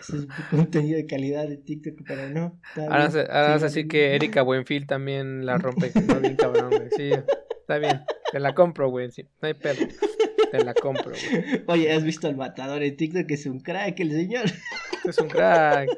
Ese 0.00 0.18
es 0.18 0.26
contenido 0.50 0.96
de 0.96 1.06
calidad 1.06 1.48
de 1.48 1.56
TikTok, 1.56 2.06
pero 2.06 2.28
no. 2.28 2.60
Ahora, 2.76 3.08
vas 3.08 3.62
así 3.62 3.88
que 3.88 4.14
Erika 4.14 4.42
Buenfil 4.42 4.86
también 4.86 5.46
la 5.46 5.56
rompe. 5.56 5.92
bien 6.20 6.36
cabrón, 6.36 6.72
Sí, 6.94 7.10
está 7.60 7.78
bien. 7.78 8.02
Te 8.32 8.38
la 8.38 8.54
compro, 8.54 8.90
güey. 8.90 9.08
no 9.08 9.48
hay 9.48 9.54
pedo. 9.54 9.86
Te 10.50 10.62
la 10.62 10.74
compro, 10.74 11.12
güey. 11.12 11.62
Oye, 11.68 11.90
¿has 11.90 12.04
visto 12.04 12.26
al 12.28 12.36
matador 12.36 12.82
en 12.82 12.94
TikTok? 12.96 13.30
Es 13.30 13.46
un 13.46 13.60
crack 13.60 13.98
el 14.00 14.10
señor. 14.10 14.44
Es 15.08 15.16
un 15.16 15.28
crack 15.28 15.88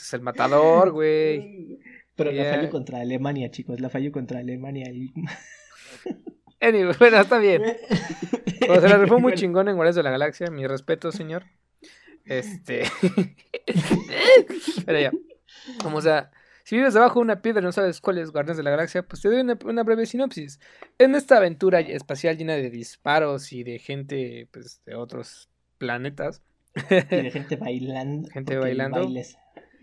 es 0.00 0.12
el 0.14 0.20
matador, 0.22 0.90
güey. 0.90 1.78
Pero 2.16 2.30
la 2.30 2.44
falló 2.44 2.70
contra 2.70 3.00
Alemania, 3.00 3.50
chicos. 3.50 3.80
La 3.80 3.88
falló 3.88 4.12
contra 4.12 4.40
Alemania. 4.40 4.92
Anyway, 6.60 6.94
bueno, 6.96 7.18
está 7.18 7.38
bien. 7.38 7.60
Pero 8.60 8.80
se 8.80 8.88
la 8.88 8.96
rifó 8.96 9.18
muy 9.18 9.34
chingón 9.34 9.68
en 9.68 9.74
Guardias 9.74 9.96
de 9.96 10.04
la 10.04 10.12
Galaxia. 10.12 10.46
Mi 10.48 10.64
respeto, 10.64 11.10
señor. 11.10 11.44
Este. 12.24 12.84
Pero 14.86 15.00
ya. 15.00 15.10
Como 15.82 16.00
sea, 16.00 16.30
si 16.62 16.76
vives 16.76 16.94
debajo 16.94 17.18
de 17.18 17.24
una 17.24 17.42
piedra 17.42 17.60
y 17.60 17.64
no 17.64 17.72
sabes 17.72 18.00
cuál 18.00 18.18
es 18.18 18.30
Guardianes 18.30 18.58
de 18.58 18.62
la 18.62 18.70
Galaxia, 18.70 19.02
pues 19.02 19.20
te 19.20 19.28
doy 19.28 19.40
una, 19.40 19.82
breve 19.82 20.06
sinopsis. 20.06 20.60
En 20.98 21.16
esta 21.16 21.38
aventura 21.38 21.80
espacial 21.80 22.38
llena 22.38 22.54
de 22.54 22.70
disparos 22.70 23.52
y 23.52 23.64
de 23.64 23.80
gente 23.80 24.48
pues, 24.52 24.82
de 24.84 24.94
otros 24.94 25.48
planetas. 25.78 26.42
Y 26.90 26.94
de 26.94 27.30
gente 27.32 27.56
bailando. 27.56 28.30
Gente 28.30 28.56
bailando. 28.56 29.10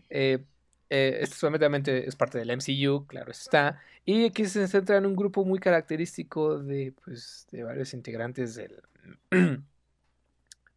Eh, 0.09 0.43
eh, 0.89 1.19
esto 1.21 1.35
solamente 1.35 2.07
es 2.07 2.15
parte 2.15 2.39
del 2.39 2.49
MCU, 2.51 3.05
claro 3.05 3.31
está. 3.31 3.79
Y 4.05 4.25
aquí 4.25 4.45
se 4.45 4.67
centra 4.67 4.97
en 4.97 5.05
un 5.05 5.15
grupo 5.15 5.45
muy 5.45 5.59
característico 5.59 6.59
de, 6.59 6.93
pues, 7.05 7.47
de 7.51 7.63
varios 7.63 7.93
integrantes 7.93 8.55
del, 8.55 8.81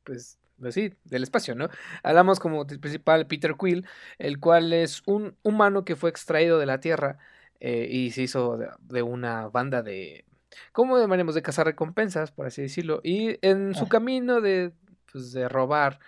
pues, 0.05 0.38
pues, 0.61 0.75
sí, 0.75 0.95
del 1.05 1.23
espacio, 1.23 1.55
¿no? 1.55 1.68
Hablamos 2.03 2.40
como 2.40 2.66
principal 2.66 3.27
Peter 3.27 3.55
Quill, 3.59 3.87
el 4.18 4.38
cual 4.38 4.73
es 4.73 5.03
un 5.07 5.37
humano 5.42 5.85
que 5.85 5.97
fue 5.97 6.11
extraído 6.11 6.59
de 6.59 6.66
la 6.66 6.81
Tierra 6.81 7.18
eh, 7.61 7.87
y 7.90 8.11
se 8.11 8.23
hizo 8.23 8.59
de, 8.81 9.03
una 9.03 9.49
banda 9.49 9.83
de, 9.83 10.27
¿cómo 10.73 10.99
llamaremos? 10.99 11.35
De 11.35 11.42
cazar 11.42 11.66
recompensas, 11.66 12.33
por 12.33 12.47
así 12.47 12.62
decirlo. 12.62 13.01
Y 13.03 13.38
en 13.47 13.75
su 13.75 13.85
ah. 13.85 13.88
camino 13.88 14.40
de, 14.40 14.73
pues, 15.11 15.33
de 15.33 15.49
robar, 15.49 16.01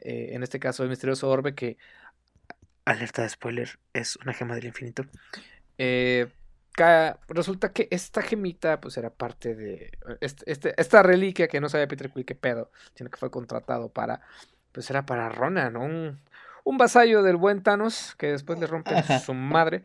eh, 0.00 0.30
en 0.32 0.42
este 0.42 0.60
caso 0.60 0.82
el 0.82 0.90
misterioso 0.90 1.30
orbe 1.30 1.54
que 1.54 1.78
alerta 2.86 3.22
de 3.22 3.28
spoiler, 3.28 3.78
es 3.92 4.16
una 4.16 4.32
gema 4.32 4.54
del 4.54 4.64
infinito. 4.64 5.04
Eh, 5.76 6.28
resulta 7.28 7.72
que 7.72 7.88
esta 7.90 8.22
gemita, 8.22 8.80
pues 8.80 8.96
era 8.96 9.10
parte 9.10 9.54
de 9.54 9.90
este, 10.20 10.50
este, 10.50 10.74
esta 10.80 11.02
reliquia 11.02 11.48
que 11.48 11.60
no 11.60 11.68
sabía 11.68 11.88
Peter 11.88 12.10
Quill 12.10 12.24
qué 12.24 12.34
pedo, 12.34 12.70
sino 12.94 13.10
que 13.10 13.16
fue 13.18 13.30
contratado 13.30 13.88
para, 13.90 14.20
pues 14.72 14.88
era 14.90 15.04
para 15.06 15.28
Ronan, 15.28 15.76
Un, 15.76 16.20
un 16.64 16.78
vasallo 16.78 17.22
del 17.22 17.36
buen 17.36 17.62
Thanos 17.62 18.14
que 18.16 18.28
después 18.28 18.58
le 18.58 18.66
rompe 18.66 18.92
su 19.24 19.34
madre. 19.34 19.84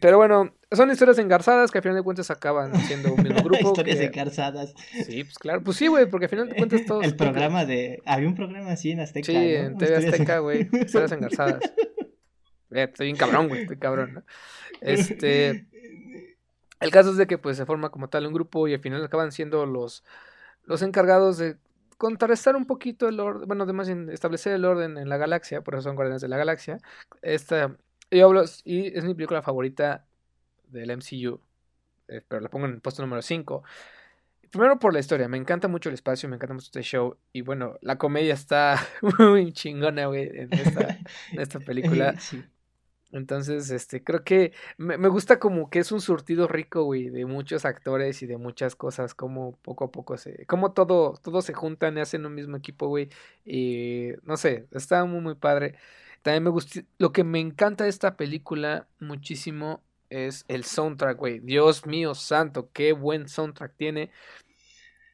Pero 0.00 0.16
bueno, 0.16 0.54
son 0.72 0.90
historias 0.90 1.18
engarzadas 1.18 1.70
que 1.70 1.78
al 1.78 1.82
final 1.82 1.96
de 1.96 2.02
cuentas 2.02 2.30
acaban 2.30 2.74
siendo 2.82 3.12
un 3.12 3.22
mismo 3.22 3.40
grupo. 3.44 3.68
historias 3.68 4.00
engarzadas. 4.00 4.74
Sí, 5.04 5.24
pues 5.24 5.38
claro. 5.38 5.62
Pues 5.62 5.76
sí, 5.76 5.86
güey, 5.86 6.06
porque 6.06 6.26
al 6.26 6.30
final 6.30 6.48
de 6.48 6.56
cuentas 6.56 6.80
todos. 6.86 7.04
El 7.04 7.14
programa 7.14 7.66
de. 7.66 8.00
Había 8.06 8.26
un 8.26 8.34
programa 8.34 8.72
así 8.72 8.92
en 8.92 9.00
Azteca. 9.00 9.26
Sí, 9.26 9.36
en 9.36 9.76
TV 9.76 9.96
Azteca, 9.96 10.38
güey. 10.38 10.68
Historias 10.72 11.12
engarzadas. 11.12 11.60
Estoy 12.70 13.06
bien 13.06 13.16
cabrón, 13.16 13.48
güey, 13.48 13.62
estoy 13.62 13.78
cabrón, 13.78 14.14
¿no? 14.14 14.22
Este. 14.80 15.66
El 16.80 16.90
caso 16.90 17.10
es 17.10 17.16
de 17.16 17.26
que 17.26 17.38
pues 17.38 17.56
se 17.56 17.66
forma 17.66 17.90
como 17.90 18.08
tal 18.08 18.26
un 18.26 18.34
grupo 18.34 18.68
y 18.68 18.74
al 18.74 18.80
final 18.80 19.02
acaban 19.02 19.32
siendo 19.32 19.64
los, 19.64 20.04
los 20.64 20.82
encargados 20.82 21.38
de 21.38 21.56
contrarrestar 21.96 22.56
un 22.56 22.66
poquito 22.66 23.08
el 23.08 23.18
orden, 23.20 23.48
bueno, 23.48 23.64
además 23.64 23.88
establecer 23.88 24.52
el 24.52 24.64
orden 24.64 24.98
en 24.98 25.08
la 25.08 25.16
galaxia, 25.16 25.62
por 25.62 25.74
eso 25.74 25.84
son 25.84 25.96
Guardianes 25.96 26.20
de 26.20 26.28
la 26.28 26.36
Galaxia. 26.36 26.78
Esta, 27.22 27.74
yo 28.10 28.26
hablo, 28.26 28.44
y 28.64 28.96
es 28.96 29.04
mi 29.04 29.14
película 29.14 29.40
favorita 29.40 30.04
del 30.68 30.90
MCU, 30.90 31.40
eh, 32.08 32.22
pero 32.28 32.40
la 32.40 32.50
pongo 32.50 32.66
en 32.66 32.72
el 32.72 32.80
puesto 32.80 33.02
número 33.02 33.22
5. 33.22 33.62
Primero 34.50 34.78
por 34.78 34.92
la 34.92 35.00
historia, 35.00 35.28
me 35.28 35.38
encanta 35.38 35.68
mucho 35.68 35.88
el 35.88 35.94
espacio, 35.94 36.28
me 36.28 36.36
encanta 36.36 36.54
mucho 36.54 36.66
este 36.66 36.82
show. 36.82 37.16
Y 37.32 37.40
bueno, 37.40 37.78
la 37.80 37.96
comedia 37.98 38.34
está 38.34 38.78
muy 39.18 39.52
chingona, 39.52 40.06
güey, 40.06 40.28
en 40.32 40.52
esta, 40.52 40.98
en 41.32 41.40
esta 41.40 41.60
película. 41.60 42.14
Entonces, 43.12 43.70
este, 43.70 44.02
creo 44.02 44.24
que 44.24 44.52
me, 44.78 44.98
me, 44.98 45.08
gusta 45.08 45.38
como 45.38 45.70
que 45.70 45.78
es 45.78 45.92
un 45.92 46.00
surtido 46.00 46.48
rico, 46.48 46.82
güey, 46.82 47.08
de 47.08 47.24
muchos 47.24 47.64
actores 47.64 48.22
y 48.22 48.26
de 48.26 48.36
muchas 48.36 48.74
cosas, 48.74 49.14
como 49.14 49.56
poco 49.62 49.84
a 49.84 49.92
poco 49.92 50.16
se, 50.16 50.44
como 50.46 50.72
todo, 50.72 51.14
todos 51.22 51.44
se 51.44 51.54
juntan 51.54 51.96
y 51.96 52.00
hacen 52.00 52.26
un 52.26 52.34
mismo 52.34 52.56
equipo, 52.56 52.88
güey, 52.88 53.08
y 53.44 54.08
no 54.24 54.36
sé, 54.36 54.66
está 54.72 55.04
muy, 55.04 55.20
muy 55.20 55.34
padre. 55.34 55.76
También 56.22 56.42
me 56.42 56.50
gusta, 56.50 56.80
lo 56.98 57.12
que 57.12 57.22
me 57.22 57.38
encanta 57.38 57.84
de 57.84 57.90
esta 57.90 58.16
película 58.16 58.88
muchísimo 58.98 59.80
es 60.10 60.44
el 60.48 60.64
soundtrack, 60.64 61.16
güey. 61.16 61.38
Dios 61.38 61.86
mío 61.86 62.14
santo, 62.14 62.70
qué 62.72 62.92
buen 62.92 63.28
soundtrack 63.28 63.76
tiene. 63.76 64.10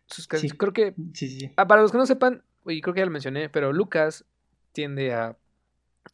Sus 0.06 0.26
Creo 0.28 0.72
que, 0.72 0.94
sí, 1.14 1.28
sí. 1.28 1.50
Ah, 1.56 1.66
para 1.66 1.82
los 1.82 1.92
que 1.92 1.98
no 1.98 2.06
sepan, 2.06 2.42
y 2.66 2.80
creo 2.80 2.94
que 2.94 3.00
ya 3.00 3.06
lo 3.06 3.12
mencioné, 3.12 3.50
pero 3.50 3.72
Lucas 3.72 4.24
tiende 4.72 5.12
a 5.12 5.36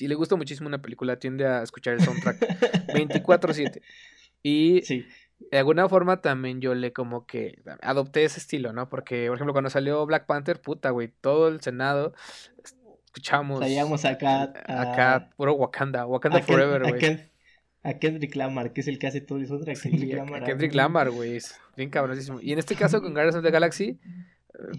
le 0.06 0.14
gusta 0.14 0.36
muchísimo 0.36 0.68
una 0.68 0.80
película, 0.80 1.18
tiende 1.18 1.46
a 1.46 1.62
escuchar 1.62 1.94
el 1.94 2.00
soundtrack 2.00 2.38
24/7. 2.94 3.82
Y 4.42 4.80
de 5.50 5.58
alguna 5.58 5.88
forma 5.88 6.20
también 6.20 6.60
yo 6.60 6.74
le 6.74 6.92
como 6.92 7.26
que 7.26 7.60
adopté 7.82 8.24
ese 8.24 8.38
estilo, 8.38 8.72
¿no? 8.72 8.88
Porque, 8.88 9.26
por 9.26 9.36
ejemplo, 9.36 9.52
cuando 9.52 9.70
salió 9.70 10.04
Black 10.06 10.26
Panther, 10.26 10.60
puta, 10.60 10.90
güey, 10.90 11.08
todo 11.20 11.48
el 11.48 11.60
Senado 11.60 12.14
escuchamos... 13.04 13.60
Salíamos 13.60 14.04
acá... 14.04 14.52
Acá, 14.66 15.30
puro 15.36 15.54
Wakanda, 15.54 16.06
Wakanda 16.06 16.42
Forever, 16.42 16.82
güey. 16.88 17.30
A 17.82 17.94
Kendrick 17.94 18.34
Lamar, 18.36 18.72
que 18.72 18.80
es 18.80 18.88
el 18.88 18.98
que 18.98 19.06
hace 19.06 19.20
todo 19.20 19.38
el 19.38 19.46
soundtrack. 19.46 19.80
Kendrick 19.80 20.14
Lamar. 20.14 20.44
Kendrick 20.44 20.74
Lamar, 20.74 21.10
güey, 21.10 21.38
bien 21.76 21.90
cabronísimo. 21.90 22.40
Y 22.40 22.52
en 22.52 22.58
este 22.58 22.74
caso 22.74 23.00
con 23.00 23.12
Guardians 23.12 23.36
of 23.36 23.42
the 23.42 23.50
Galaxy, 23.50 23.98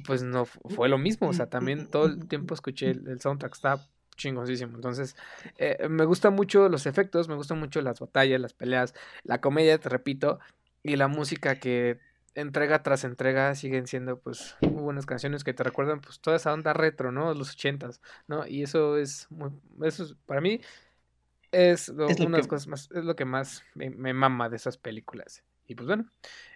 pues 0.05 0.23
no 0.23 0.45
fue 0.45 0.89
lo 0.89 0.97
mismo, 0.97 1.29
o 1.29 1.33
sea, 1.33 1.49
también 1.49 1.87
todo 1.87 2.05
el 2.07 2.27
tiempo 2.27 2.53
escuché 2.53 2.91
el, 2.91 3.07
el 3.07 3.21
soundtrack, 3.21 3.53
está 3.53 3.87
chingosísimo. 4.19 4.75
Entonces, 4.75 5.15
eh, 5.57 5.87
me 5.89 6.05
gustan 6.05 6.35
mucho 6.35 6.69
los 6.69 6.85
efectos, 6.85 7.27
me 7.27 7.35
gustan 7.35 7.59
mucho 7.59 7.81
las 7.81 7.99
batallas, 7.99 8.39
las 8.39 8.53
peleas, 8.53 8.93
la 9.23 9.41
comedia, 9.41 9.79
te 9.79 9.89
repito, 9.89 10.39
y 10.83 10.95
la 10.95 11.07
música 11.07 11.55
que 11.55 11.99
entrega 12.35 12.83
tras 12.83 13.03
entrega 13.03 13.55
siguen 13.55 13.87
siendo 13.87 14.19
pues 14.19 14.55
muy 14.61 14.83
buenas 14.83 15.05
canciones 15.05 15.43
que 15.43 15.53
te 15.53 15.63
recuerdan 15.63 15.99
pues 15.99 16.19
toda 16.19 16.37
esa 16.37 16.53
onda 16.53 16.73
retro, 16.73 17.11
¿no? 17.11 17.33
Los 17.33 17.51
ochentas, 17.51 18.01
¿no? 18.27 18.45
Y 18.45 18.63
eso 18.63 18.97
es 18.97 19.27
muy, 19.31 19.49
eso 19.81 20.03
es, 20.03 20.15
para 20.25 20.41
mí 20.41 20.61
es, 21.51 21.89
una 21.89 22.13
de 22.13 22.37
las 22.37 22.47
cosas 22.47 22.67
más, 22.67 22.89
es 22.93 23.03
lo 23.03 23.15
que 23.15 23.25
más 23.25 23.63
me, 23.73 23.89
me 23.89 24.13
mama 24.13 24.49
de 24.49 24.57
esas 24.57 24.77
películas. 24.77 25.43
Y 25.67 25.75
pues 25.75 25.87
bueno, 25.87 26.09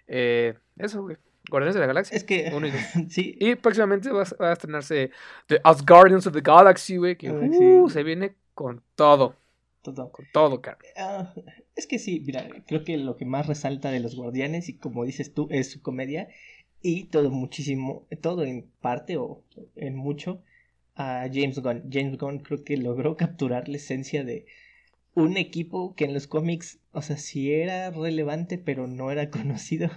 eh, 0.06 0.54
eso, 0.76 1.02
güey. 1.02 1.16
Guardianes 1.50 1.74
de 1.74 1.80
la 1.80 1.86
Galaxia. 1.86 2.16
Es 2.16 2.24
que. 2.24 2.50
sí. 3.10 3.36
Y 3.40 3.54
próximamente 3.56 4.10
va, 4.10 4.22
a 4.22 4.52
estrenarse 4.52 5.10
The 5.46 5.60
Guardians 5.86 6.26
of 6.26 6.32
the 6.32 6.40
Galaxy, 6.40 6.96
güey. 6.96 7.16
Que 7.16 7.30
uh, 7.30 7.88
se 7.88 8.02
viene 8.02 8.34
con 8.54 8.82
todo. 8.94 9.36
Todo. 9.82 10.10
Con 10.12 10.26
todo, 10.32 10.62
cara. 10.62 10.78
Ah, 10.96 11.34
es 11.76 11.86
que 11.86 11.98
sí, 11.98 12.22
mira, 12.24 12.48
creo 12.66 12.84
que 12.84 12.96
lo 12.96 13.16
que 13.16 13.26
más 13.26 13.46
resalta 13.46 13.90
de 13.90 14.00
los 14.00 14.16
Guardianes, 14.16 14.70
y 14.70 14.78
como 14.78 15.04
dices 15.04 15.34
tú, 15.34 15.46
es 15.50 15.70
su 15.70 15.82
comedia. 15.82 16.28
Y 16.80 17.04
todo 17.04 17.30
muchísimo, 17.30 18.06
todo 18.20 18.44
en 18.44 18.70
parte 18.80 19.16
o 19.16 19.42
en 19.74 19.96
mucho, 19.96 20.42
a 20.94 21.26
James 21.32 21.58
Gunn. 21.58 21.84
James 21.90 22.18
Gunn 22.18 22.40
creo 22.40 22.64
que 22.64 22.76
logró 22.76 23.16
capturar 23.16 23.68
la 23.68 23.76
esencia 23.76 24.24
de 24.24 24.46
un 25.14 25.36
equipo 25.36 25.94
que 25.94 26.04
en 26.04 26.14
los 26.14 26.26
cómics, 26.26 26.78
o 26.92 27.02
sea, 27.02 27.16
sí 27.16 27.52
era 27.52 27.90
relevante, 27.90 28.58
pero 28.58 28.86
no 28.86 29.10
era 29.10 29.30
conocido. 29.30 29.90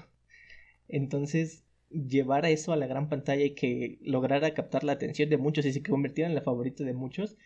Entonces, 0.88 1.64
llevar 1.90 2.46
a 2.46 2.50
eso 2.50 2.74
a 2.74 2.78
la 2.78 2.88
gran 2.88 3.10
pantalla 3.10 3.44
y 3.46 3.56
que 3.56 3.98
lograra 4.02 4.54
captar 4.54 4.84
la 4.84 4.94
atención 4.94 5.30
de 5.30 5.38
muchos 5.38 5.66
y 5.66 5.74
se 5.74 5.84
convirtiera 5.84 6.30
en 6.30 6.36
la 6.36 6.42
favorita 6.42 6.84
de 6.84 6.94
muchos, 6.94 7.38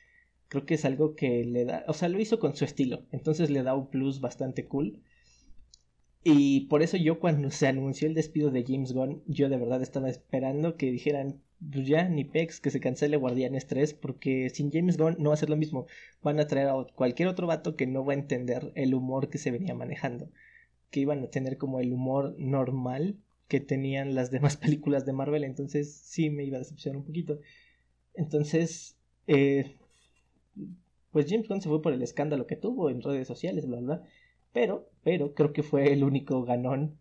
creo 0.48 0.66
que 0.66 0.76
es 0.76 0.86
algo 0.86 1.16
que 1.16 1.46
le 1.46 1.66
da, 1.66 1.86
o 1.88 1.94
sea, 1.94 2.10
lo 2.10 2.20
hizo 2.20 2.40
con 2.40 2.56
su 2.56 2.66
estilo, 2.66 3.06
entonces 3.12 3.50
le 3.50 3.64
da 3.64 3.76
un 3.76 3.90
plus 3.90 4.20
bastante 4.20 4.66
cool. 4.66 5.02
Y 6.24 6.68
por 6.68 6.84
eso 6.84 6.98
yo 6.98 7.20
cuando 7.20 7.50
se 7.50 7.68
anunció 7.68 8.08
el 8.08 8.14
despido 8.14 8.52
de 8.52 8.64
James 8.68 8.94
Gunn, 8.94 9.24
yo 9.26 9.50
de 9.50 9.58
verdad 9.58 9.82
estaba 9.82 10.10
esperando 10.10 10.78
que 10.78 10.92
dijeran, 10.92 11.42
pues 11.72 11.88
ya, 11.88 12.08
ni 12.10 12.26
pex, 12.26 12.60
que 12.60 12.70
se 12.70 12.80
cancele 12.80 13.18
Guardianes 13.18 13.66
3, 13.66 13.94
porque 13.96 14.50
sin 14.50 14.72
James 14.72 14.98
Gunn 14.98 15.16
no 15.20 15.30
va 15.30 15.36
a 15.36 15.38
ser 15.38 15.50
lo 15.50 15.58
mismo. 15.58 15.88
Van 16.22 16.40
a 16.40 16.48
traer 16.48 16.68
a 16.68 16.86
cualquier 16.96 17.28
otro 17.28 17.48
vato 17.48 17.76
que 17.76 17.88
no 17.88 18.06
va 18.06 18.14
a 18.14 18.18
entender 18.18 18.72
el 18.76 18.94
humor 18.94 19.30
que 19.30 19.40
se 19.40 19.52
venía 19.52 19.74
manejando. 19.74 20.30
Que 20.92 21.00
iban 21.00 21.24
a 21.24 21.30
tener 21.30 21.58
como 21.58 21.80
el 21.80 21.92
humor 21.92 22.36
normal 22.38 23.18
que 23.52 23.60
tenían 23.60 24.16
las 24.16 24.32
demás 24.32 24.56
películas 24.64 25.06
de 25.06 25.12
Marvel, 25.12 25.44
entonces 25.44 25.94
sí 25.94 26.30
me 26.30 26.46
iba 26.46 26.56
a 26.56 26.60
decepcionar 26.60 26.96
un 26.98 27.04
poquito. 27.06 27.42
Entonces, 28.14 28.98
eh, 29.28 29.76
pues 31.12 31.26
James 31.30 31.50
Gunn 31.50 31.62
se 31.62 31.68
fue 31.68 31.82
por 31.82 31.92
el 31.92 32.02
escándalo 32.02 32.48
que 32.48 32.56
tuvo 32.56 32.90
en 32.90 33.02
redes 33.02 33.28
sociales, 33.28 33.68
bla, 33.68 33.82
bla. 33.82 34.04
Pero, 34.54 34.90
pero 35.04 35.34
creo 35.34 35.52
que 35.52 35.64
fue 35.64 35.92
el 35.92 36.06
único 36.06 36.46
ganón 36.46 36.98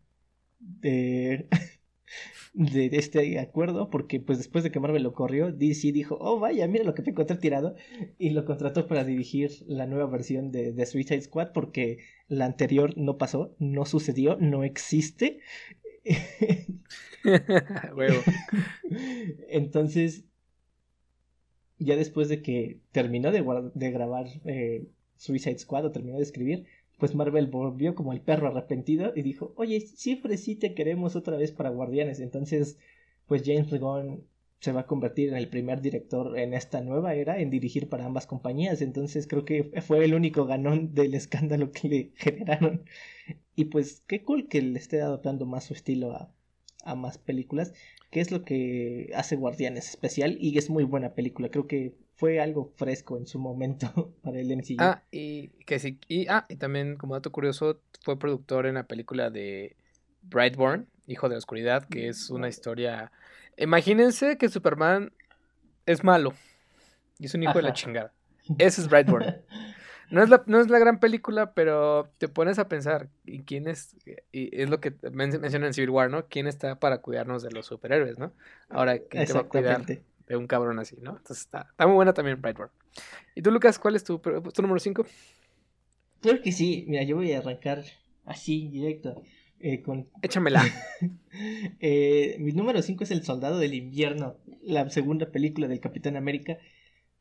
de, 0.59 1.47
de 2.53 2.87
este 2.95 3.39
acuerdo, 3.39 3.89
porque 3.89 4.19
pues 4.19 4.39
después 4.39 4.65
de 4.65 4.73
que 4.73 4.81
Marvel 4.81 5.05
lo 5.05 5.15
corrió, 5.15 5.53
DC 5.53 5.93
dijo, 5.93 6.19
oh 6.21 6.41
vaya, 6.41 6.67
mira 6.67 6.83
lo 6.83 6.95
que 6.95 7.03
te 7.03 7.11
encontré 7.11 7.37
tirado, 7.37 7.77
y 8.19 8.31
lo 8.31 8.45
contrató 8.45 8.89
para 8.89 9.05
dirigir 9.05 9.53
la 9.69 9.87
nueva 9.87 10.07
versión 10.07 10.51
de, 10.51 10.73
de 10.73 10.87
Suicide 10.87 11.23
Squad, 11.23 11.53
porque 11.53 11.99
la 12.27 12.47
anterior 12.47 12.97
no 12.97 13.19
pasó, 13.19 13.55
no 13.61 13.85
sucedió, 13.85 14.37
no 14.41 14.65
existe, 14.65 15.39
Entonces, 19.49 20.25
ya 21.79 21.97
después 21.97 22.29
de 22.29 22.43
que 22.43 22.81
terminó 22.93 23.33
de, 23.33 23.91
grabar 23.91 24.27
eh, 24.45 24.87
Suicide 25.17 25.59
Squad 25.59 25.87
o 25.87 25.93
terminó 25.93 26.17
de 26.17 26.23
escribir, 26.23 26.67
pues 26.99 27.15
Marvel 27.15 27.47
volvió 27.47 27.95
como 27.95 28.13
el 28.13 28.21
perro 28.21 28.49
arrepentido 28.49 29.13
y 29.17 29.23
dijo, 29.23 29.55
oye, 29.57 29.81
siempre 29.81 30.37
sí 30.37 30.55
te 30.55 30.75
queremos 30.75 31.17
otra 31.17 31.37
vez 31.37 31.53
para 31.53 31.71
Guardianes. 31.71 32.21
Entonces, 32.21 32.79
pues 33.27 33.43
James 33.45 33.71
Gunn 33.71 34.23
se 34.61 34.73
va 34.73 34.83
a 34.83 34.87
convertir 34.87 35.31
en 35.31 35.37
el 35.37 35.49
primer 35.49 35.81
director 35.81 36.38
en 36.38 36.53
esta 36.53 36.83
nueva 36.83 37.14
era 37.14 37.38
en 37.38 37.49
dirigir 37.49 37.88
para 37.88 38.05
ambas 38.05 38.27
compañías. 38.27 38.83
Entonces 38.83 39.27
creo 39.27 39.44
que 39.44 39.73
fue 39.81 40.05
el 40.05 40.14
único 40.14 40.44
ganón 40.44 40.94
del 40.94 41.14
escándalo 41.14 41.73
que 41.73 41.88
le 41.88 42.11
generaron. 42.16 42.85
Y 43.57 43.66
pues 43.66 44.03
qué 44.07 44.23
cool 44.23 44.49
que 44.49 44.61
le 44.61 44.79
esté 44.79 45.01
adaptando 45.01 45.46
más 45.46 45.64
su 45.64 45.73
estilo 45.73 46.12
a, 46.12 46.31
a 46.85 46.94
más 46.94 47.16
películas, 47.16 47.73
que 48.11 48.20
es 48.20 48.31
lo 48.31 48.44
que 48.44 49.11
hace 49.14 49.37
Guardianes 49.37 49.88
especial 49.88 50.37
y 50.38 50.57
es 50.59 50.68
muy 50.68 50.85
buena 50.85 51.14
película. 51.14 51.49
Creo 51.49 51.66
que 51.66 51.94
fue 52.16 52.38
algo 52.38 52.70
fresco 52.77 53.16
en 53.16 53.27
su 53.27 53.38
momento 53.38 54.12
para 54.23 54.40
el 54.40 54.55
MCU. 54.55 54.77
Ah, 54.79 55.03
y 55.11 55.49
que 55.64 55.79
sí, 55.79 55.99
y, 56.07 56.27
ah, 56.29 56.44
y 56.51 56.57
también 56.57 56.96
como 56.96 57.14
dato 57.14 57.33
curioso, 57.33 57.81
fue 58.03 58.18
productor 58.18 58.66
en 58.66 58.75
la 58.75 58.87
película 58.87 59.31
de 59.31 59.75
Brightborn, 60.23 60.87
Hijo 61.07 61.29
de 61.29 61.35
la 61.35 61.38
Oscuridad, 61.38 61.88
que 61.88 62.09
es 62.09 62.29
una 62.31 62.49
historia 62.49 63.11
Imagínense 63.57 64.39
que 64.39 64.49
Superman 64.49 65.13
es 65.87 66.05
malo 66.05 66.35
y 67.19 67.27
es 67.27 67.35
un 67.35 67.43
hijo 67.43 67.55
de 67.55 67.63
la 67.63 67.73
chingada. 67.73 68.13
Ese 68.59 68.81
es 68.81 68.89
Brightburn. 68.89 69.37
No 70.11 70.25
es, 70.25 70.29
la, 70.29 70.43
no 70.47 70.61
es 70.61 70.69
la 70.69 70.81
gran 70.81 70.99
película, 70.99 71.55
pero 71.55 72.11
te 72.19 72.27
pones 72.27 72.59
a 72.59 72.67
pensar, 72.67 73.09
¿y 73.25 73.45
quién 73.45 73.69
es? 73.69 73.95
Y 74.33 74.61
es 74.61 74.69
lo 74.69 74.81
que 74.81 74.93
mencionan 75.13 75.69
en 75.69 75.73
Civil 75.73 75.91
War, 75.91 76.11
¿no? 76.11 76.27
¿Quién 76.27 76.49
está 76.49 76.81
para 76.81 76.99
cuidarnos 76.99 77.45
de 77.45 77.53
los 77.53 77.67
superhéroes, 77.67 78.19
no? 78.19 78.33
Ahora, 78.71 78.99
¿quién 78.99 79.25
te 79.25 79.33
va 79.33 79.43
a 79.43 79.45
cuidar 79.45 79.87
de 79.87 80.37
un 80.37 80.49
cabrón 80.49 80.81
así, 80.81 80.97
no? 81.01 81.13
Entonces 81.13 81.45
está, 81.45 81.69
está 81.71 81.87
muy 81.87 81.95
buena 81.95 82.13
también 82.13 82.43
Brightburn. 82.43 82.73
¿Y 83.37 83.43
tú, 83.43 83.53
Lucas, 83.53 83.79
cuál 83.79 83.95
es 83.95 84.03
tu, 84.03 84.18
tu 84.18 84.62
número 84.62 84.81
5? 84.81 85.07
Creo 86.20 86.43
que 86.43 86.51
sí. 86.51 86.85
Mira, 86.89 87.05
yo 87.05 87.14
voy 87.14 87.33
a 87.33 87.39
arrancar 87.39 87.85
así, 88.24 88.68
directo. 88.68 89.22
Eh, 89.63 89.83
Échamela. 90.23 90.65
eh, 91.81 92.37
mi 92.39 92.53
número 92.53 92.81
5 92.81 93.05
es 93.05 93.11
El 93.11 93.23
Soldado 93.23 93.59
del 93.59 93.75
Invierno, 93.75 94.37
la 94.63 94.89
segunda 94.89 95.31
película 95.31 95.69
del 95.69 95.81
Capitán 95.81 96.17
América, 96.17 96.59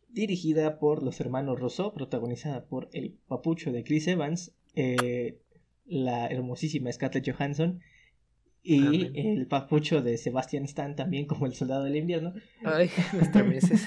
dirigida 0.07 0.79
por 0.79 1.03
los 1.03 1.19
hermanos 1.19 1.59
Rousseau, 1.59 1.93
protagonizada 1.93 2.65
por 2.65 2.89
el 2.93 3.17
papucho 3.27 3.73
de 3.73 3.83
Chris 3.83 4.07
Evans, 4.07 4.53
eh, 4.75 5.37
la 5.85 6.27
hermosísima 6.27 6.91
Scarlett 6.91 7.29
Johansson 7.29 7.81
y 8.63 9.17
el 9.19 9.47
papucho 9.47 10.01
de 10.01 10.17
Sebastian 10.17 10.63
Stan 10.63 10.95
también 10.95 11.25
como 11.25 11.45
el 11.45 11.53
Soldado 11.53 11.83
del 11.83 11.97
Invierno. 11.97 12.33
Ay, 12.63 12.89
meses. 13.45 13.85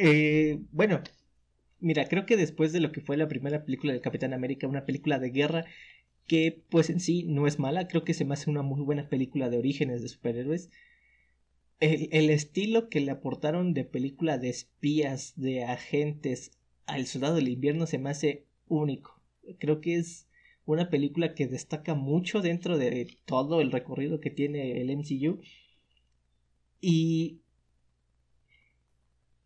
bueno, 0.70 1.00
mira, 1.80 2.06
creo 2.06 2.26
que 2.26 2.36
después 2.36 2.72
de 2.72 2.80
lo 2.80 2.92
que 2.92 3.00
fue 3.00 3.16
la 3.16 3.28
primera 3.28 3.64
película 3.64 3.92
del 3.92 4.02
Capitán 4.02 4.34
América, 4.34 4.66
una 4.66 4.84
película 4.84 5.18
de 5.18 5.30
guerra 5.30 5.64
que 6.28 6.62
pues 6.70 6.90
en 6.90 7.00
sí 7.00 7.24
no 7.24 7.48
es 7.48 7.58
mala, 7.58 7.88
creo 7.88 8.04
que 8.04 8.14
se 8.14 8.24
me 8.24 8.34
hace 8.34 8.50
una 8.50 8.62
muy 8.62 8.80
buena 8.82 9.08
película 9.08 9.50
de 9.50 9.58
orígenes 9.58 10.02
de 10.02 10.08
superhéroes. 10.08 10.70
El, 11.80 12.08
el 12.12 12.30
estilo 12.30 12.88
que 12.88 13.00
le 13.00 13.10
aportaron 13.10 13.74
de 13.74 13.84
película 13.84 14.38
de 14.38 14.50
espías, 14.50 15.32
de 15.36 15.64
agentes 15.64 16.52
al 16.86 17.06
Soldado 17.06 17.36
del 17.36 17.48
Invierno 17.48 17.86
se 17.86 17.98
me 17.98 18.10
hace 18.10 18.46
único. 18.68 19.20
Creo 19.58 19.80
que 19.80 19.96
es 19.96 20.28
una 20.64 20.90
película 20.90 21.34
que 21.34 21.46
destaca 21.46 21.94
mucho 21.94 22.40
dentro 22.42 22.76
de 22.76 23.16
todo 23.24 23.60
el 23.60 23.72
recorrido 23.72 24.20
que 24.20 24.30
tiene 24.30 24.80
el 24.80 24.90
MCU. 24.90 25.40
Y 26.80 27.40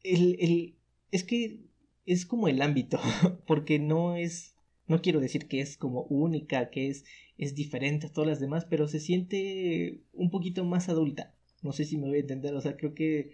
el, 0.02 0.36
el, 0.40 0.74
es 1.10 1.24
que 1.24 1.60
es 2.06 2.26
como 2.26 2.48
el 2.48 2.60
ámbito, 2.60 2.98
porque 3.46 3.78
no 3.78 4.16
es, 4.16 4.51
no 4.92 5.02
quiero 5.02 5.20
decir 5.20 5.48
que 5.48 5.60
es 5.60 5.76
como 5.76 6.02
única, 6.04 6.70
que 6.70 6.88
es, 6.88 7.04
es 7.38 7.54
diferente 7.54 8.06
a 8.06 8.12
todas 8.12 8.28
las 8.28 8.40
demás, 8.40 8.66
pero 8.66 8.86
se 8.86 9.00
siente 9.00 10.00
un 10.12 10.30
poquito 10.30 10.64
más 10.64 10.88
adulta. 10.88 11.34
No 11.62 11.72
sé 11.72 11.84
si 11.84 11.96
me 11.96 12.08
voy 12.08 12.18
a 12.18 12.20
entender, 12.20 12.54
o 12.54 12.60
sea, 12.60 12.76
creo 12.76 12.94
que 12.94 13.32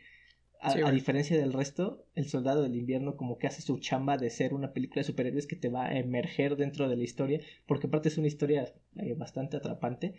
a, 0.60 0.90
diferencia 0.90 1.36
del 1.36 1.52
resto, 1.52 2.04
El 2.14 2.26
Soldado 2.26 2.62
del 2.62 2.76
Invierno 2.76 3.16
como 3.16 3.38
que 3.38 3.46
hace 3.46 3.62
su 3.62 3.78
chamba 3.78 4.16
de 4.16 4.30
ser 4.30 4.54
una 4.54 4.72
película 4.72 5.00
de 5.00 5.06
superhéroes 5.06 5.46
que 5.46 5.56
te 5.56 5.68
va 5.68 5.86
a 5.86 5.98
emerger 5.98 6.56
dentro 6.56 6.88
de 6.88 6.96
la 6.96 7.04
historia, 7.04 7.40
porque 7.66 7.86
aparte 7.86 8.08
es 8.08 8.18
una 8.18 8.26
historia 8.26 8.72
eh, 8.96 9.14
bastante 9.14 9.56
atrapante, 9.56 10.14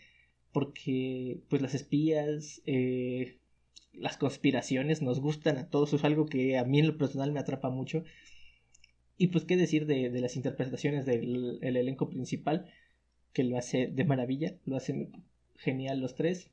porque 0.51 1.41
pues 1.49 1.61
las 1.61 1.75
espías, 1.75 2.61
eh, 2.65 3.37
las 3.93 4.17
conspiraciones 4.17 5.01
nos 5.01 5.19
gustan 5.19 5.57
a 5.57 5.69
todos, 5.69 5.93
es 5.93 6.03
algo 6.03 6.25
que 6.25 6.57
a 6.57 6.63
mí 6.63 6.79
en 6.79 6.87
lo 6.87 6.97
personal 6.97 7.31
me 7.31 7.39
atrapa 7.39 7.69
mucho. 7.69 8.03
Y 9.19 9.27
pues 9.27 9.43
qué 9.43 9.57
decir 9.57 9.85
de, 9.85 10.09
de 10.09 10.21
las 10.21 10.37
interpretaciones 10.37 11.05
del 11.05 11.59
elenco 11.61 12.09
principal, 12.09 12.65
que 13.33 13.43
lo 13.43 13.57
hace 13.57 13.87
de 13.87 14.05
maravilla, 14.05 14.55
lo 14.65 14.77
hacen 14.77 15.11
genial 15.57 15.99
los 15.99 16.15
tres. 16.15 16.49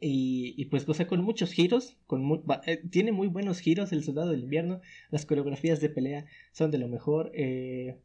Y, 0.00 0.54
y 0.58 0.64
pues 0.66 0.84
goza 0.84 1.06
con 1.06 1.22
muchos 1.22 1.52
giros, 1.52 1.96
con 2.08 2.42
eh, 2.66 2.82
tiene 2.90 3.12
muy 3.12 3.28
buenos 3.28 3.60
giros 3.60 3.92
el 3.92 4.02
Soldado 4.02 4.32
del 4.32 4.42
Invierno, 4.42 4.80
las 5.10 5.24
coreografías 5.24 5.80
de 5.80 5.88
pelea 5.88 6.26
son 6.50 6.72
de 6.72 6.78
lo 6.78 6.88
mejor. 6.88 7.30
Eh, 7.32 7.96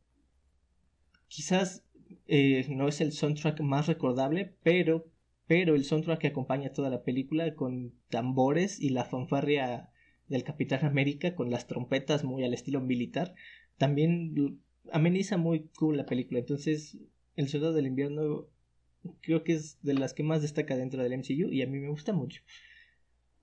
quizás 1.28 1.84
eh, 2.28 2.68
no 2.70 2.88
es 2.88 3.02
el 3.02 3.12
soundtrack 3.12 3.60
más 3.62 3.88
recordable, 3.88 4.54
pero, 4.62 5.08
pero 5.48 5.74
el 5.74 5.84
soundtrack 5.84 6.20
que 6.20 6.28
acompaña 6.28 6.74
toda 6.74 6.92
la 6.92 7.04
película 7.04 7.56
con 7.56 7.94
tambores 8.10 8.80
y 8.80 8.90
la 8.90 9.04
fanfarria 9.04 9.91
del 10.32 10.44
Capitán 10.44 10.86
América 10.86 11.36
con 11.36 11.52
las 11.52 11.68
trompetas 11.68 12.24
muy 12.24 12.44
al 12.44 12.54
estilo 12.54 12.80
militar, 12.82 13.36
también 13.78 14.62
ameniza 14.92 15.38
muy 15.38 15.70
cool 15.78 15.98
la 15.98 16.06
película. 16.06 16.40
Entonces, 16.40 16.98
El 17.36 17.50
Soldado 17.50 17.74
del 17.74 17.88
Invierno 17.88 18.48
creo 19.22 19.44
que 19.44 19.54
es 19.54 19.78
de 19.84 19.94
las 19.94 20.14
que 20.14 20.24
más 20.24 20.42
destaca 20.42 20.78
dentro 20.78 21.04
del 21.04 21.18
MCU 21.18 21.52
y 21.52 21.62
a 21.62 21.68
mí 21.68 21.80
me 21.80 21.90
gusta 21.90 22.14
mucho. 22.14 22.42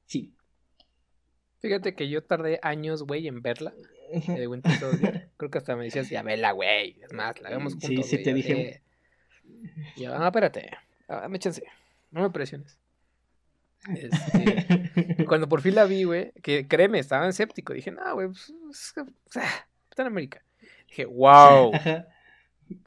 Sí. 0.06 0.32
Fíjate 1.60 1.94
que 1.94 2.08
yo 2.08 2.22
tardé 2.24 2.58
años, 2.62 3.02
güey, 3.02 3.28
en 3.28 3.42
verla. 3.42 3.74
Eh, 4.10 4.48
creo 5.36 5.50
que 5.50 5.58
hasta 5.58 5.76
me 5.76 5.84
decías, 5.84 6.08
ya 6.08 6.22
vela, 6.22 6.52
güey. 6.52 6.96
Es 7.02 7.12
más, 7.12 7.38
la 7.42 7.50
vemos 7.50 7.74
juntos. 7.74 8.06
Sí, 8.06 8.16
sí, 8.16 8.22
te 8.22 8.32
dije. 8.32 8.80
Y 9.96 10.04
yo, 10.04 10.14
ah, 10.14 10.28
espérate. 10.28 10.70
Ah, 11.08 11.28
me 11.28 11.38
chance. 11.38 11.62
No 12.10 12.22
me 12.22 12.30
presiones. 12.30 12.78
Este, 13.86 15.24
cuando 15.26 15.48
por 15.48 15.60
fin 15.60 15.74
la 15.74 15.84
vi, 15.84 16.04
güey, 16.04 16.32
que 16.42 16.66
créeme, 16.66 16.98
estaba 16.98 17.28
escéptico. 17.28 17.72
Dije, 17.72 17.90
no, 17.90 18.14
güey, 18.14 18.28
pues, 18.28 18.52
está 19.30 20.02
en 20.02 20.06
América. 20.06 20.42
Dije, 20.88 21.04
wow. 21.06 21.72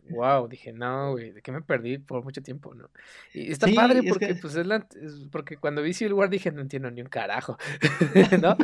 Wow, 0.09 0.47
dije, 0.49 0.73
no, 0.73 1.11
güey, 1.11 1.31
¿de 1.31 1.41
qué 1.41 1.51
me 1.51 1.61
perdí 1.61 1.97
por 1.97 2.23
mucho 2.23 2.41
tiempo, 2.41 2.73
no? 2.73 2.89
Y 3.33 3.51
está 3.51 3.67
padre 3.73 4.01
porque, 4.07 4.35
pues, 4.35 4.55
es 4.55 4.65
la, 4.65 4.87
porque 5.31 5.57
cuando 5.57 5.81
vi 5.81 5.93
Civil 5.93 6.13
War 6.13 6.29
dije, 6.29 6.51
no 6.51 6.61
entiendo 6.61 6.91
ni 6.91 7.01
un 7.01 7.09
carajo, 7.09 7.57
¿no? 8.41 8.57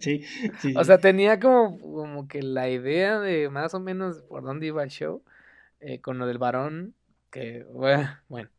Sí, 0.00 0.24
sí. 0.58 0.74
O 0.76 0.84
sea, 0.84 0.98
tenía 0.98 1.40
como, 1.40 1.78
como 1.78 2.28
que 2.28 2.42
la 2.42 2.68
idea 2.68 3.18
de 3.20 3.48
más 3.48 3.74
o 3.74 3.80
menos 3.80 4.22
por 4.22 4.42
dónde 4.42 4.66
iba 4.66 4.82
el 4.82 4.90
show, 4.90 5.22
eh, 5.80 6.00
con 6.00 6.18
lo 6.18 6.26
del 6.26 6.38
varón, 6.38 6.94
que, 7.30 7.64
bueno, 7.70 8.50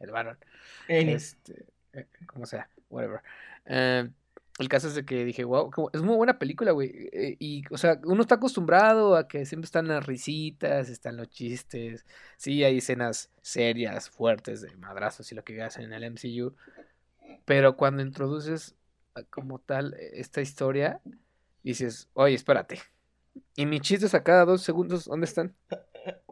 el 0.00 0.10
varón, 0.10 0.38
este, 0.88 1.66
como 2.26 2.46
sea, 2.46 2.68
whatever. 2.90 3.20
Eh, 3.66 4.08
el 4.58 4.68
caso 4.68 4.88
es 4.88 4.94
de 4.96 5.04
que 5.04 5.24
dije, 5.24 5.44
wow, 5.44 5.70
es 5.92 6.02
muy 6.02 6.16
buena 6.16 6.38
película, 6.38 6.72
güey. 6.72 7.08
Eh, 7.12 7.36
y, 7.38 7.62
o 7.70 7.78
sea, 7.78 8.00
uno 8.04 8.22
está 8.22 8.36
acostumbrado 8.36 9.14
a 9.14 9.28
que 9.28 9.46
siempre 9.46 9.66
están 9.66 9.86
las 9.86 10.04
risitas, 10.04 10.88
están 10.88 11.16
los 11.16 11.28
chistes. 11.28 12.04
Sí, 12.36 12.64
hay 12.64 12.78
escenas 12.78 13.30
serias, 13.40 14.10
fuertes, 14.10 14.60
de 14.60 14.74
madrazos 14.76 15.30
y 15.30 15.36
lo 15.36 15.44
que 15.44 15.62
hacen 15.62 15.84
en 15.84 15.92
el 15.92 16.04
MCU. 16.04 16.56
Pero 17.44 17.76
cuando 17.76 18.02
introduces 18.02 18.74
como 19.30 19.60
tal 19.60 19.94
eh, 19.94 20.10
esta 20.14 20.40
historia, 20.40 21.00
dices, 21.62 22.08
oye, 22.14 22.34
espérate. 22.34 22.80
¿Y 23.54 23.66
mis 23.66 23.82
chistes 23.82 24.14
a 24.14 24.24
cada 24.24 24.44
dos 24.44 24.62
segundos, 24.62 25.04
dónde 25.04 25.26
están? 25.26 25.54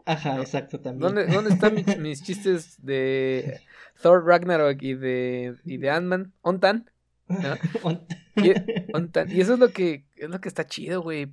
Ajá, 0.07 0.41
exacto, 0.41 0.81
también. 0.81 1.01
¿Dónde, 1.01 1.27
dónde 1.27 1.51
están 1.51 1.75
mis, 2.03 2.23
chistes 2.23 2.85
de 2.85 3.61
Thor 4.01 4.25
Ragnarok 4.25 4.81
y 4.81 4.95
de, 4.95 5.57
y 5.65 5.79
de 5.79 5.91
Ant-Man? 5.91 6.33
¿Ontan? 6.43 6.89
y, 8.37 9.41
eso 9.41 9.55
es 9.55 9.59
lo 9.59 9.73
que 9.73 10.05
es 10.15 10.31
lo 10.31 10.41
que 10.41 10.49
está 10.49 10.65
chido, 10.67 11.03
güey. 11.03 11.33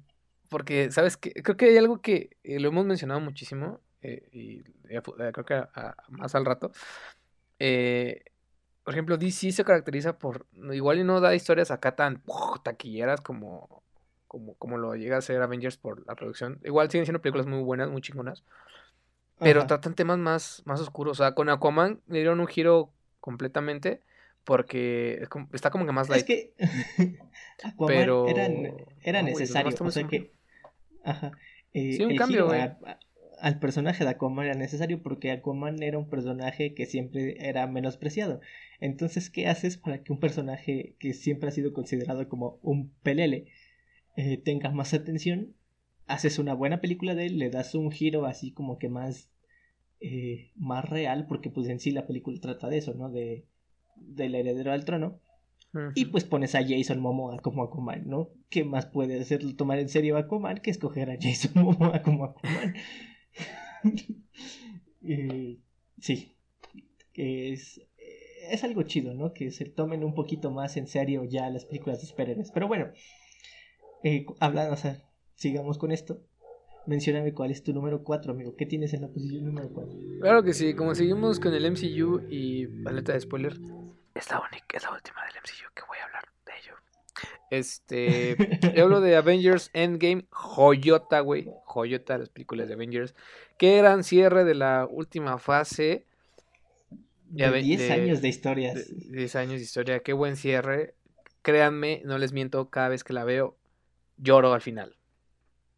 Porque, 0.50 0.92
¿sabes 0.92 1.18
que 1.18 1.32
Creo 1.34 1.56
que 1.56 1.66
hay 1.66 1.78
algo 1.78 2.02
que 2.02 2.38
eh, 2.44 2.60
lo 2.60 2.70
hemos 2.70 2.86
mencionado 2.86 3.20
muchísimo. 3.20 3.80
Eh, 4.02 4.28
y 4.32 4.60
eh, 4.90 5.02
creo 5.32 5.46
que 5.46 5.64
más 6.10 6.34
al 6.34 6.46
rato. 6.46 6.72
por 7.58 8.94
ejemplo, 8.94 9.18
DC 9.18 9.52
se 9.52 9.64
caracteriza 9.64 10.18
por. 10.18 10.48
Igual 10.72 11.00
y 11.00 11.04
no 11.04 11.22
da 11.22 11.36
historias 11.36 11.70
acá 11.70 11.96
tan 11.96 12.24
taquilleras 12.64 13.22
como, 13.22 13.83
como, 14.34 14.56
como 14.56 14.80
lo 14.80 14.96
llega 14.96 15.18
a 15.18 15.22
ser 15.22 15.40
Avengers 15.44 15.78
por 15.78 16.08
la 16.08 16.16
producción. 16.16 16.60
Igual 16.64 16.90
siguen 16.90 17.06
siendo 17.06 17.22
películas 17.22 17.46
muy 17.46 17.62
buenas, 17.62 17.92
muy 17.92 18.02
chingonas. 18.02 18.44
Pero 19.38 19.68
tratan 19.68 19.94
temas 19.94 20.18
más, 20.18 20.64
más 20.66 20.82
oscuros. 20.82 21.20
O 21.20 21.24
sea, 21.24 21.36
con 21.36 21.50
Aquaman 21.50 22.02
le 22.08 22.18
dieron 22.18 22.40
un 22.40 22.48
giro 22.48 22.90
completamente 23.20 24.02
porque 24.44 25.24
está 25.54 25.70
como 25.70 25.86
que 25.86 25.92
más 25.92 26.10
light. 26.10 26.22
Es 26.22 26.26
que 26.26 26.54
pero 27.88 28.28
era, 28.28 29.22
necesario. 29.22 29.72
o 29.80 29.92
sea 29.92 30.08
que, 30.08 30.32
ajá, 31.04 31.32
eh, 31.74 31.94
sí, 31.94 32.04
un 32.04 32.16
cambio, 32.16 32.50
al 33.40 33.60
personaje 33.60 34.04
de 34.04 34.10
Aquaman 34.10 34.48
era 34.48 34.56
necesario 34.56 35.04
porque 35.04 35.30
Aquaman 35.30 35.84
era 35.84 36.00
un 36.00 36.10
personaje 36.10 36.74
que 36.74 36.88
siempre 36.88 37.36
era 37.48 37.68
menospreciado. 37.68 38.42
Entonces, 38.80 39.30
¿qué 39.30 39.48
haces 39.48 39.78
para 39.78 40.02
que 40.02 40.12
un 40.12 40.20
personaje 40.20 40.96
que 40.98 41.14
siempre 41.14 41.50
ha 41.50 41.52
sido 41.52 41.72
considerado 41.72 42.28
como 42.28 42.58
un 42.64 42.92
pelele 43.04 43.46
eh, 44.16 44.38
tenga 44.38 44.72
más 44.72 44.94
atención? 44.94 45.56
Haces 46.08 46.40
una 46.40 46.54
buena 46.54 46.82
película 46.82 47.16
de 47.16 47.28
él, 47.28 47.40
le 47.40 47.50
das 47.50 47.76
un 47.76 47.92
giro 47.92 48.26
así 48.26 48.52
como 48.52 48.78
que 48.78 48.90
más, 48.90 49.30
eh, 50.00 50.52
más 50.56 50.88
real, 50.88 51.26
porque 51.28 51.50
pues 51.50 51.68
en 51.70 51.80
sí 51.80 51.92
la 51.92 52.06
película 52.06 52.40
trata 52.40 52.68
de 52.68 52.78
eso, 52.78 52.94
¿no? 52.94 53.10
De, 53.10 53.46
del 53.96 54.36
heredero 54.36 54.72
al 54.72 54.86
trono. 54.86 55.20
Y 55.96 56.06
pues 56.06 56.24
pones 56.24 56.54
a 56.54 56.62
Jason 56.64 57.00
Momoa 57.00 57.40
como 57.40 57.64
Aquaman, 57.64 58.08
¿no? 58.08 58.30
¿Qué 58.50 58.64
más 58.64 58.86
puede 58.86 59.20
hacer 59.20 59.42
tomar 59.56 59.80
en 59.80 59.90
serio 59.90 60.18
a 60.18 60.20
Aquaman 60.20 60.60
que 60.60 60.70
escoger 60.70 61.10
a 61.10 61.18
Jason 61.20 61.52
Momoa 61.56 62.04
como 62.04 62.26
Aquaman? 62.26 62.76
sí, 66.00 66.36
es, 67.16 67.82
es 68.50 68.64
algo 68.64 68.84
chido, 68.84 69.14
¿no? 69.14 69.34
Que 69.34 69.50
se 69.50 69.66
tomen 69.66 70.04
un 70.04 70.14
poquito 70.14 70.52
más 70.52 70.78
en 70.78 70.86
serio 70.86 71.24
ya 71.24 71.50
las 71.50 71.66
películas 71.66 72.02
de 72.02 72.08
superhéroes. 72.08 72.52
Pero 72.52 72.68
bueno, 72.68 72.92
eh, 74.04 74.26
hablando, 74.40 74.74
o 74.74 74.78
sea, 74.78 75.02
sigamos 75.36 75.78
con 75.78 75.92
esto. 75.92 76.22
Mencióname 76.86 77.34
cuál 77.34 77.52
es 77.52 77.64
tu 77.64 77.74
número 77.74 78.04
4, 78.04 78.34
amigo. 78.34 78.56
¿Qué 78.58 78.66
tienes 78.66 78.94
en 78.94 79.02
la 79.02 79.08
posición 79.08 79.46
número 79.46 79.70
4? 79.70 79.94
Claro 80.20 80.44
que 80.44 80.54
sí, 80.54 80.74
como 80.74 80.94
seguimos 80.94 81.40
con 81.40 81.54
el 81.54 81.72
MCU 81.72 82.24
y 82.30 82.68
paleta 82.84 83.14
de 83.14 83.22
spoiler, 83.22 83.54
es 84.14 84.30
la 84.30 84.42
única, 84.42 84.78
es 84.78 84.84
la 84.84 84.92
última 84.92 85.22
del 85.26 85.36
MCU 85.42 85.74
que 85.74 85.84
voy 85.88 85.98
a 85.98 86.06
hablar 86.06 86.24
de 86.46 86.52
ello. 86.62 86.76
Este, 87.50 88.36
yo 88.76 88.84
hablo 88.84 89.00
de 89.00 89.16
Avengers 89.16 89.70
Endgame, 89.74 90.26
joyota, 90.30 91.22
güey, 91.22 91.50
joyota 91.64 92.18
las 92.18 92.30
películas 92.30 92.68
de 92.68 92.74
Avengers, 92.74 93.16
que 93.58 93.78
eran 93.78 94.04
cierre 94.04 94.44
de 94.44 94.56
la 94.56 94.86
última 94.90 95.38
fase. 95.38 96.06
De 97.30 97.50
10 97.50 97.92
años 97.92 98.22
de 98.22 98.28
historias. 98.28 98.94
10 99.10 99.36
años 99.38 99.56
de 99.56 99.64
historia, 99.64 100.00
qué 100.02 100.12
buen 100.12 100.36
cierre. 100.36 100.96
Créanme, 101.42 102.02
no 102.06 102.18
les 102.18 102.34
miento, 102.34 102.70
cada 102.70 102.90
vez 102.90 103.04
que 103.04 103.14
la 103.14 103.24
veo, 103.24 103.58
lloro 104.24 104.54
al 104.54 104.62
final. 104.62 104.96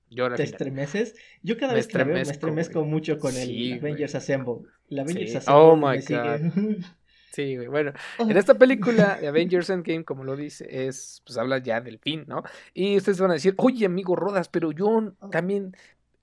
Lloro 0.10 0.34
al 0.34 0.38
¿Te 0.38 0.44
estremeces? 0.44 1.16
Yo 1.42 1.58
cada 1.58 1.74
vez 1.74 1.88
que 1.88 1.98
veo 1.98 2.14
me 2.14 2.22
estremezco 2.22 2.86
mucho 2.86 3.18
con 3.18 3.36
el 3.36 3.80
Avengers 3.80 4.16
Assemble. 4.16 4.68
El 4.90 5.00
Avengers 5.00 5.36
Assemble 5.36 5.62
oh 5.62 5.76
my 5.76 6.00
God. 6.00 6.84
Sí, 7.32 7.58
güey. 7.58 7.68
Bueno, 7.68 7.92
en 8.18 8.38
esta 8.38 8.54
película 8.54 9.18
de 9.20 9.28
Avengers 9.28 9.70
Endgame, 9.70 10.06
como 10.06 10.24
lo 10.24 10.38
dice, 10.38 10.88
es, 10.88 11.22
pues 11.26 11.38
habla 11.38 11.58
ya 11.58 11.82
del 11.82 12.00
fin, 12.00 12.24
¿no? 12.28 12.44
Y 12.74 12.96
ustedes 12.96 13.20
van 13.20 13.32
a 13.32 13.34
decir, 13.34 13.54
oye, 13.58 13.86
amigo 13.86 14.16
Rodas, 14.16 14.48
pero 14.48 14.72
yo 14.72 15.12
también 15.32 15.76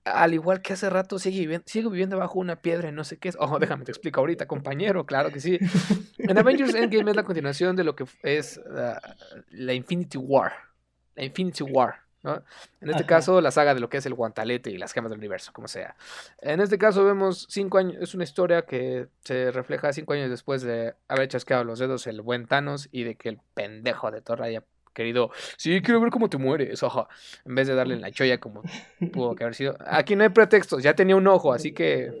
al 0.05 0.33
igual 0.33 0.61
que 0.61 0.73
hace 0.73 0.89
rato, 0.89 1.19
sigue 1.19 1.39
viviendo, 1.39 1.63
sigue 1.67 1.89
viviendo 1.89 2.17
bajo 2.17 2.39
una 2.39 2.61
piedra 2.61 2.89
y 2.89 2.91
no 2.91 3.03
sé 3.03 3.17
qué 3.17 3.29
es. 3.29 3.37
Ojo, 3.39 3.59
déjame 3.59 3.85
te 3.85 3.91
explico 3.91 4.19
ahorita, 4.19 4.47
compañero, 4.47 5.05
claro 5.05 5.31
que 5.31 5.39
sí. 5.39 5.59
En 6.17 6.37
Avengers 6.37 6.73
Endgame 6.73 7.11
es 7.11 7.15
la 7.15 7.23
continuación 7.23 7.75
de 7.75 7.83
lo 7.83 7.95
que 7.95 8.05
es 8.23 8.57
uh, 8.57 8.95
la 9.49 9.73
Infinity 9.73 10.17
War. 10.17 10.53
La 11.15 11.25
Infinity 11.25 11.63
War. 11.63 12.02
¿No? 12.23 12.41
En 12.81 12.89
este 12.89 13.05
caso, 13.05 13.41
la 13.41 13.51
saga 13.51 13.73
de 13.73 13.79
lo 13.79 13.89
que 13.89 13.97
es 13.97 14.05
el 14.05 14.13
guantalete 14.13 14.71
y 14.71 14.77
las 14.77 14.93
gemas 14.93 15.11
del 15.11 15.19
universo, 15.19 15.51
como 15.53 15.67
sea. 15.67 15.95
En 16.41 16.61
este 16.61 16.77
caso, 16.77 17.05
vemos 17.05 17.45
cinco 17.49 17.77
años, 17.77 17.97
es 18.01 18.15
una 18.15 18.23
historia 18.23 18.63
que 18.63 19.07
se 19.23 19.51
refleja 19.51 19.93
cinco 19.93 20.13
años 20.13 20.29
después 20.29 20.61
de 20.61 20.95
haber 21.07 21.27
chasqueado 21.27 21.63
los 21.63 21.79
dedos 21.79 22.07
el 22.07 22.21
buen 22.21 22.47
Thanos 22.47 22.89
y 22.91 23.03
de 23.03 23.15
que 23.15 23.29
el 23.29 23.39
pendejo 23.53 24.09
de 24.09 24.21
Thor 24.21 24.41
haya 24.41 24.63
querido, 24.93 25.31
sí, 25.57 25.81
quiero 25.81 25.99
ver 25.99 26.11
cómo 26.11 26.29
te 26.29 26.37
mueres, 26.37 26.81
ojo, 26.83 27.07
en 27.45 27.55
vez 27.55 27.67
de 27.67 27.75
darle 27.75 27.95
en 27.95 28.01
la 28.01 28.11
choya 28.11 28.39
como 28.39 28.61
pudo 29.11 29.35
que 29.35 29.43
haber 29.43 29.55
sido. 29.55 29.75
Aquí 29.85 30.15
no 30.15 30.23
hay 30.23 30.29
pretextos, 30.29 30.83
ya 30.83 30.93
tenía 30.95 31.15
un 31.15 31.27
ojo, 31.27 31.51
así 31.51 31.73
que 31.73 32.11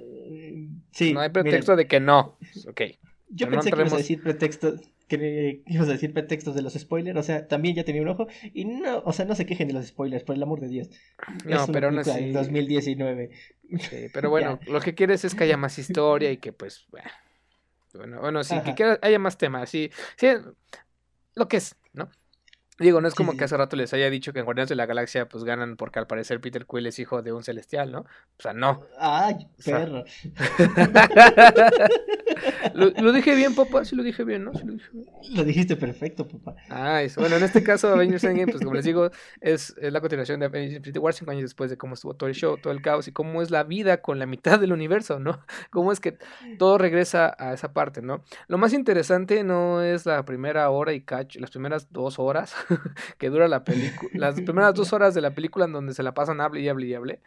sí, 0.91 1.13
no 1.13 1.21
hay 1.21 1.29
pretexto 1.29 1.75
de 1.75 1.87
que 1.87 1.99
no. 1.99 2.37
Ok. 2.67 2.81
Yo 3.29 3.49
pensé 3.49 3.71
que 3.71 3.79
ibas 3.79 3.93
a 3.93 3.97
decir 3.97 4.21
pretextos, 4.21 4.81
que 5.17 5.63
ibas 5.67 5.87
a 5.89 5.93
decir 5.93 6.13
pretextos 6.13 6.55
de 6.55 6.61
los 6.61 6.73
spoilers, 6.73 7.17
o 7.17 7.23
sea, 7.23 7.47
también 7.47 7.75
ya 7.75 7.83
tenía 7.83 8.01
un 8.01 8.09
ojo 8.09 8.27
y 8.53 8.65
no, 8.65 8.99
o 8.99 9.13
sea, 9.13 9.25
no 9.25 9.35
se 9.35 9.45
quejen 9.45 9.67
de 9.67 9.73
los 9.73 9.87
spoilers, 9.87 10.23
por 10.23 10.35
el 10.35 10.43
amor 10.43 10.59
de 10.59 10.67
Dios. 10.67 10.89
No, 11.45 11.67
pero 11.67 11.91
no 11.91 12.01
así. 12.01 12.31
2019. 12.31 13.31
Sí, 13.79 14.07
pero 14.13 14.29
bueno, 14.29 14.59
lo 14.67 14.81
que 14.81 14.95
quieres 14.95 15.25
es 15.25 15.35
que 15.35 15.43
haya 15.45 15.57
más 15.57 15.77
historia 15.79 16.31
y 16.31 16.37
que 16.37 16.53
pues 16.53 16.85
bueno, 17.93 18.19
bueno, 18.21 18.43
sí, 18.43 18.55
que 18.75 18.97
haya 19.01 19.19
más 19.19 19.37
temas, 19.37 19.69
sí, 19.69 19.91
sí, 20.17 20.27
lo 21.35 21.47
que 21.47 21.57
es, 21.57 21.75
¿no? 21.93 22.09
Digo, 22.79 23.01
no 23.01 23.07
es 23.07 23.13
como 23.13 23.37
que 23.37 23.43
hace 23.43 23.55
rato 23.55 23.75
les 23.75 23.93
haya 23.93 24.09
dicho 24.09 24.33
que 24.33 24.39
en 24.39 24.45
Guardianes 24.45 24.69
de 24.69 24.75
la 24.75 24.87
Galaxia 24.87 25.29
pues 25.29 25.43
ganan 25.43 25.77
porque 25.77 25.99
al 25.99 26.07
parecer 26.07 26.41
Peter 26.41 26.65
Quill 26.65 26.87
es 26.87 26.97
hijo 26.97 27.21
de 27.21 27.31
un 27.31 27.43
celestial, 27.43 27.91
¿no? 27.91 27.99
O 27.99 28.41
sea, 28.41 28.53
no. 28.53 28.83
Ay, 28.97 29.47
perro. 29.63 30.03
¿Lo, 32.73 33.11
dije 33.11 33.35
bien, 33.35 33.55
papá, 33.55 33.85
sí 33.85 33.95
lo 33.95 34.03
dije 34.03 34.23
bien, 34.23 34.45
¿no? 34.45 34.51
lo, 35.31 35.43
dijiste 35.43 35.75
perfecto, 35.75 36.27
papá. 36.27 36.55
Ah, 36.69 37.01
eso. 37.01 37.21
Bueno, 37.21 37.37
en 37.37 37.43
este 37.43 37.63
caso, 37.63 37.89
Avengers 37.89 38.23
Endgame, 38.23 38.51
pues 38.51 38.63
como 38.63 38.75
les 38.75 38.85
digo, 38.85 39.09
es, 39.41 39.75
la 39.79 40.01
continuación 40.01 40.39
de 40.39 40.47
Avengers 40.47 40.75
Infinity 40.77 40.99
War 40.99 41.13
cinco 41.13 41.31
años 41.31 41.43
después 41.43 41.69
de 41.69 41.77
cómo 41.77 41.93
estuvo 41.93 42.15
todo 42.15 42.29
el 42.29 42.35
show, 42.35 42.57
todo 42.57 42.73
el 42.73 42.81
caos 42.81 43.07
y 43.07 43.11
cómo 43.11 43.41
es 43.41 43.51
la 43.51 43.63
vida 43.63 44.01
con 44.01 44.19
la 44.19 44.25
mitad 44.25 44.59
del 44.59 44.73
universo, 44.73 45.19
¿no? 45.19 45.39
Cómo 45.71 45.91
es 45.91 45.99
que 45.99 46.17
todo 46.57 46.77
regresa 46.77 47.35
a 47.37 47.53
esa 47.53 47.73
parte, 47.73 48.01
¿no? 48.01 48.23
Lo 48.47 48.57
más 48.57 48.73
interesante 48.73 49.43
no 49.43 49.81
es 49.81 50.05
la 50.05 50.23
primera 50.25 50.69
hora 50.69 50.93
y 50.93 51.01
cacho, 51.01 51.39
las 51.39 51.51
primeras 51.51 51.91
dos 51.91 52.19
horas 52.19 52.55
que 53.17 53.29
dura 53.29 53.47
la 53.47 53.63
película, 53.63 54.11
las 54.13 54.35
primeras 54.35 54.73
dos 54.73 54.93
horas 54.93 55.13
de 55.13 55.21
la 55.21 55.31
película 55.31 55.65
en 55.65 55.73
donde 55.73 55.93
se 55.93 56.03
la 56.03 56.13
pasan 56.13 56.41
hable 56.41 56.61
y 56.61 56.69
hable 56.69 56.87
y 56.87 56.93
hable 56.93 57.21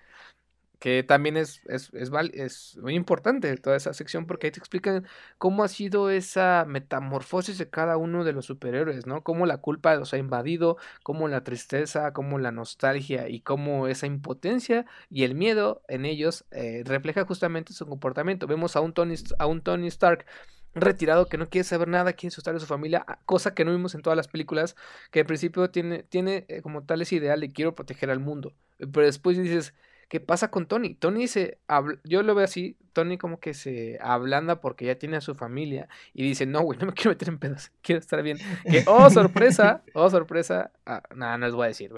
que 0.78 1.02
también 1.02 1.36
es, 1.36 1.62
es, 1.66 1.90
es, 1.94 2.76
muy 2.76 2.94
importante 2.94 3.56
toda 3.56 3.76
esa 3.76 3.94
sección 3.94 4.26
porque 4.26 4.46
ahí 4.46 4.50
te 4.50 4.58
explican 4.58 5.06
cómo 5.38 5.64
ha 5.64 5.68
sido 5.68 6.10
esa 6.10 6.64
metamorfosis 6.66 7.58
de 7.58 7.70
cada 7.70 7.96
uno 7.96 8.24
de 8.24 8.32
los 8.32 8.46
superhéroes, 8.46 9.06
¿no? 9.06 9.22
Cómo 9.22 9.46
la 9.46 9.58
culpa 9.58 9.94
los 9.96 10.12
ha 10.12 10.18
invadido, 10.18 10.76
cómo 11.02 11.28
la 11.28 11.44
tristeza, 11.44 12.12
cómo 12.12 12.38
la 12.38 12.52
nostalgia 12.52 13.28
y 13.28 13.40
cómo 13.40 13.88
esa 13.88 14.06
impotencia 14.06 14.86
y 15.08 15.24
el 15.24 15.34
miedo 15.34 15.82
en 15.88 16.04
ellos 16.04 16.44
eh, 16.50 16.82
refleja 16.84 17.24
justamente 17.24 17.72
su 17.72 17.86
comportamiento. 17.86 18.46
Vemos 18.46 18.76
a 18.76 18.80
un 18.80 18.92
Tony, 18.92 19.14
a 19.38 19.46
un 19.46 19.62
Tony 19.62 19.86
Stark 19.88 20.26
retirado 20.74 21.26
que 21.26 21.38
no 21.38 21.48
quiere 21.48 21.64
saber 21.64 21.88
nada, 21.88 22.12
quiere 22.12 22.34
asustar 22.34 22.54
a 22.54 22.60
su 22.60 22.66
familia, 22.66 23.06
cosa 23.24 23.54
que 23.54 23.64
no 23.64 23.72
vimos 23.72 23.94
en 23.94 24.02
todas 24.02 24.16
las 24.16 24.28
películas, 24.28 24.76
que 25.10 25.20
al 25.20 25.26
principio 25.26 25.70
tiene, 25.70 26.02
tiene 26.02 26.44
eh, 26.48 26.60
como 26.60 26.84
tal 26.84 27.00
ese 27.00 27.16
ideal 27.16 27.40
de 27.40 27.50
quiero 27.50 27.74
proteger 27.74 28.10
al 28.10 28.20
mundo, 28.20 28.54
pero 28.78 29.06
después 29.06 29.38
dices 29.38 29.74
¿Qué 30.08 30.20
pasa 30.20 30.50
con 30.50 30.66
Tony? 30.66 30.94
Tony 30.94 31.26
se, 31.26 31.58
yo 32.04 32.22
lo 32.22 32.34
veo 32.34 32.44
así, 32.44 32.76
Tony 32.92 33.18
como 33.18 33.40
que 33.40 33.54
se 33.54 33.98
ablanda 34.00 34.60
porque 34.60 34.86
ya 34.86 34.98
tiene 34.98 35.16
a 35.16 35.20
su 35.20 35.34
familia 35.34 35.88
y 36.14 36.22
dice, 36.22 36.46
no, 36.46 36.60
güey, 36.60 36.78
no 36.78 36.86
me 36.86 36.92
quiero 36.94 37.10
meter 37.10 37.28
en 37.28 37.38
pedos, 37.38 37.72
quiero 37.82 37.98
estar 37.98 38.22
bien. 38.22 38.38
Que, 38.70 38.84
oh, 38.86 39.10
sorpresa, 39.10 39.82
oh, 39.94 40.08
sorpresa, 40.08 40.72
ah, 40.84 41.02
nada, 41.14 41.38
no 41.38 41.46
les 41.46 41.54
voy 41.54 41.64
a 41.64 41.68
decir, 41.68 41.92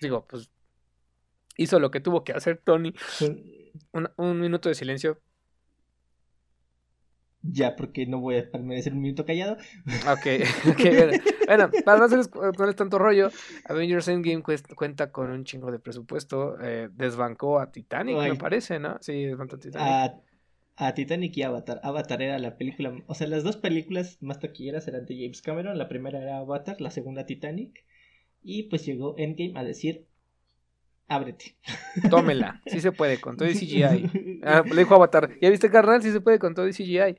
digo, 0.00 0.26
pues 0.28 0.50
hizo 1.56 1.80
lo 1.80 1.90
que 1.90 2.00
tuvo 2.00 2.24
que 2.24 2.32
hacer 2.32 2.58
Tony. 2.58 2.94
un 4.16 4.40
minuto 4.40 4.68
de 4.68 4.74
silencio 4.74 5.18
ya, 7.42 7.76
porque 7.76 8.06
no 8.06 8.20
voy 8.20 8.36
a 8.36 8.50
permanecer 8.50 8.92
un 8.92 9.00
minuto 9.00 9.24
callado. 9.24 9.56
Ok, 10.10 10.26
okay 10.72 11.20
bueno. 11.46 11.70
para 11.84 11.98
no 11.98 12.04
hacerles 12.04 12.30
tanto 12.76 12.98
rollo, 12.98 13.30
Avengers 13.66 14.08
Endgame 14.08 14.42
cuenta 14.42 15.12
con 15.12 15.30
un 15.30 15.44
chingo 15.44 15.70
de 15.70 15.78
presupuesto. 15.78 16.60
Eh, 16.60 16.88
desbancó 16.92 17.60
a 17.60 17.70
Titanic, 17.70 18.18
me 18.18 18.34
parece, 18.36 18.78
¿no? 18.78 18.98
Sí, 19.00 19.24
desbancó 19.24 19.56
a 19.56 19.58
Titanic. 19.58 20.22
A, 20.76 20.94
Titanic 20.94 21.36
y 21.36 21.42
Avatar. 21.42 21.80
Avatar 21.82 22.22
era 22.22 22.38
la 22.38 22.56
película. 22.56 22.92
O 23.06 23.14
sea, 23.14 23.26
las 23.26 23.42
dos 23.42 23.56
películas 23.56 24.18
más 24.20 24.38
taquilleras 24.38 24.86
eran 24.86 25.06
de 25.06 25.16
James 25.16 25.42
Cameron. 25.42 25.76
La 25.76 25.88
primera 25.88 26.22
era 26.22 26.38
Avatar, 26.38 26.80
la 26.80 26.90
segunda 26.90 27.26
Titanic. 27.26 27.84
Y 28.42 28.64
pues 28.64 28.86
llegó 28.86 29.16
Endgame 29.18 29.58
a 29.58 29.64
decir: 29.64 30.06
ábrete. 31.08 31.56
Tómela, 32.10 32.60
sí 32.66 32.80
se 32.80 32.92
puede, 32.92 33.20
con 33.20 33.36
todo 33.36 33.48
el 33.48 33.54
CGI. 33.54 34.40
Ah, 34.44 34.62
le 34.64 34.76
dijo 34.76 34.94
Avatar, 34.94 35.30
¿ya 35.40 35.50
viste 35.50 35.68
carnal? 35.68 36.00
Sí 36.00 36.12
se 36.12 36.20
puede 36.20 36.38
con 36.38 36.54
todo 36.54 36.66
el 36.66 36.72
CGI. 36.72 37.16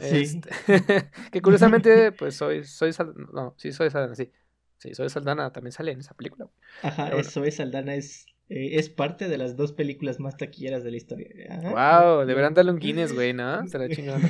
Este, 0.00 0.48
que 1.32 1.42
curiosamente, 1.42 2.12
pues 2.12 2.36
soy, 2.36 2.64
soy 2.64 2.92
no, 3.32 3.54
sí 3.56 3.72
soy 3.72 3.90
Saldana, 3.90 4.14
sí. 4.14 4.30
Sí, 4.78 4.94
Soy 4.94 5.08
Saldana 5.08 5.50
también 5.52 5.72
sale 5.72 5.92
en 5.92 6.00
esa 6.00 6.14
película. 6.14 6.48
Ajá, 6.82 7.08
bueno. 7.08 7.24
Soy 7.24 7.50
Saldana 7.50 7.94
es, 7.94 8.26
eh, 8.50 8.76
es 8.76 8.90
parte 8.90 9.26
de 9.28 9.38
las 9.38 9.56
dos 9.56 9.72
películas 9.72 10.20
más 10.20 10.36
taquilleras 10.36 10.84
de 10.84 10.90
la 10.90 10.96
historia. 10.98 11.28
Wow, 11.62 12.26
deberán 12.26 12.52
darle 12.52 12.72
un 12.72 12.78
Guinness, 12.80 13.14
güey, 13.14 13.32
¿no? 13.32 13.66
Será 13.68 13.88
chingón. 13.88 14.22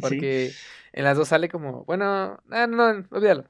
Porque 0.00 0.52
en 0.92 1.04
las 1.04 1.16
dos 1.16 1.28
sale 1.28 1.48
como, 1.48 1.84
bueno, 1.84 2.42
no, 2.46 2.66
no, 2.66 3.04
olvídalo. 3.10 3.44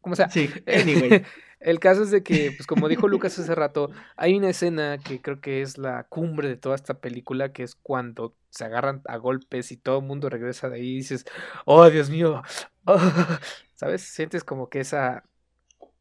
Como 0.00 0.16
sea. 0.16 0.28
Sí, 0.30 0.50
anyway. 0.66 1.22
El 1.62 1.80
caso 1.80 2.02
es 2.02 2.10
de 2.10 2.22
que, 2.22 2.52
pues 2.52 2.66
como 2.66 2.88
dijo 2.88 3.08
Lucas 3.08 3.38
hace 3.38 3.54
rato, 3.54 3.90
hay 4.16 4.34
una 4.36 4.50
escena 4.50 4.98
que 4.98 5.20
creo 5.20 5.40
que 5.40 5.62
es 5.62 5.78
la 5.78 6.04
cumbre 6.04 6.48
de 6.48 6.56
toda 6.56 6.74
esta 6.74 6.94
película, 6.94 7.52
que 7.52 7.62
es 7.62 7.74
cuando 7.74 8.34
se 8.50 8.64
agarran 8.64 9.02
a 9.06 9.16
golpes 9.16 9.72
y 9.72 9.76
todo 9.76 9.98
el 10.00 10.04
mundo 10.04 10.28
regresa 10.28 10.68
de 10.68 10.76
ahí 10.76 10.90
y 10.90 10.96
dices, 10.96 11.24
oh 11.64 11.88
Dios 11.88 12.10
mío, 12.10 12.42
¿sabes? 13.74 14.02
Sientes 14.02 14.44
como 14.44 14.68
que 14.68 14.80
esa 14.80 15.24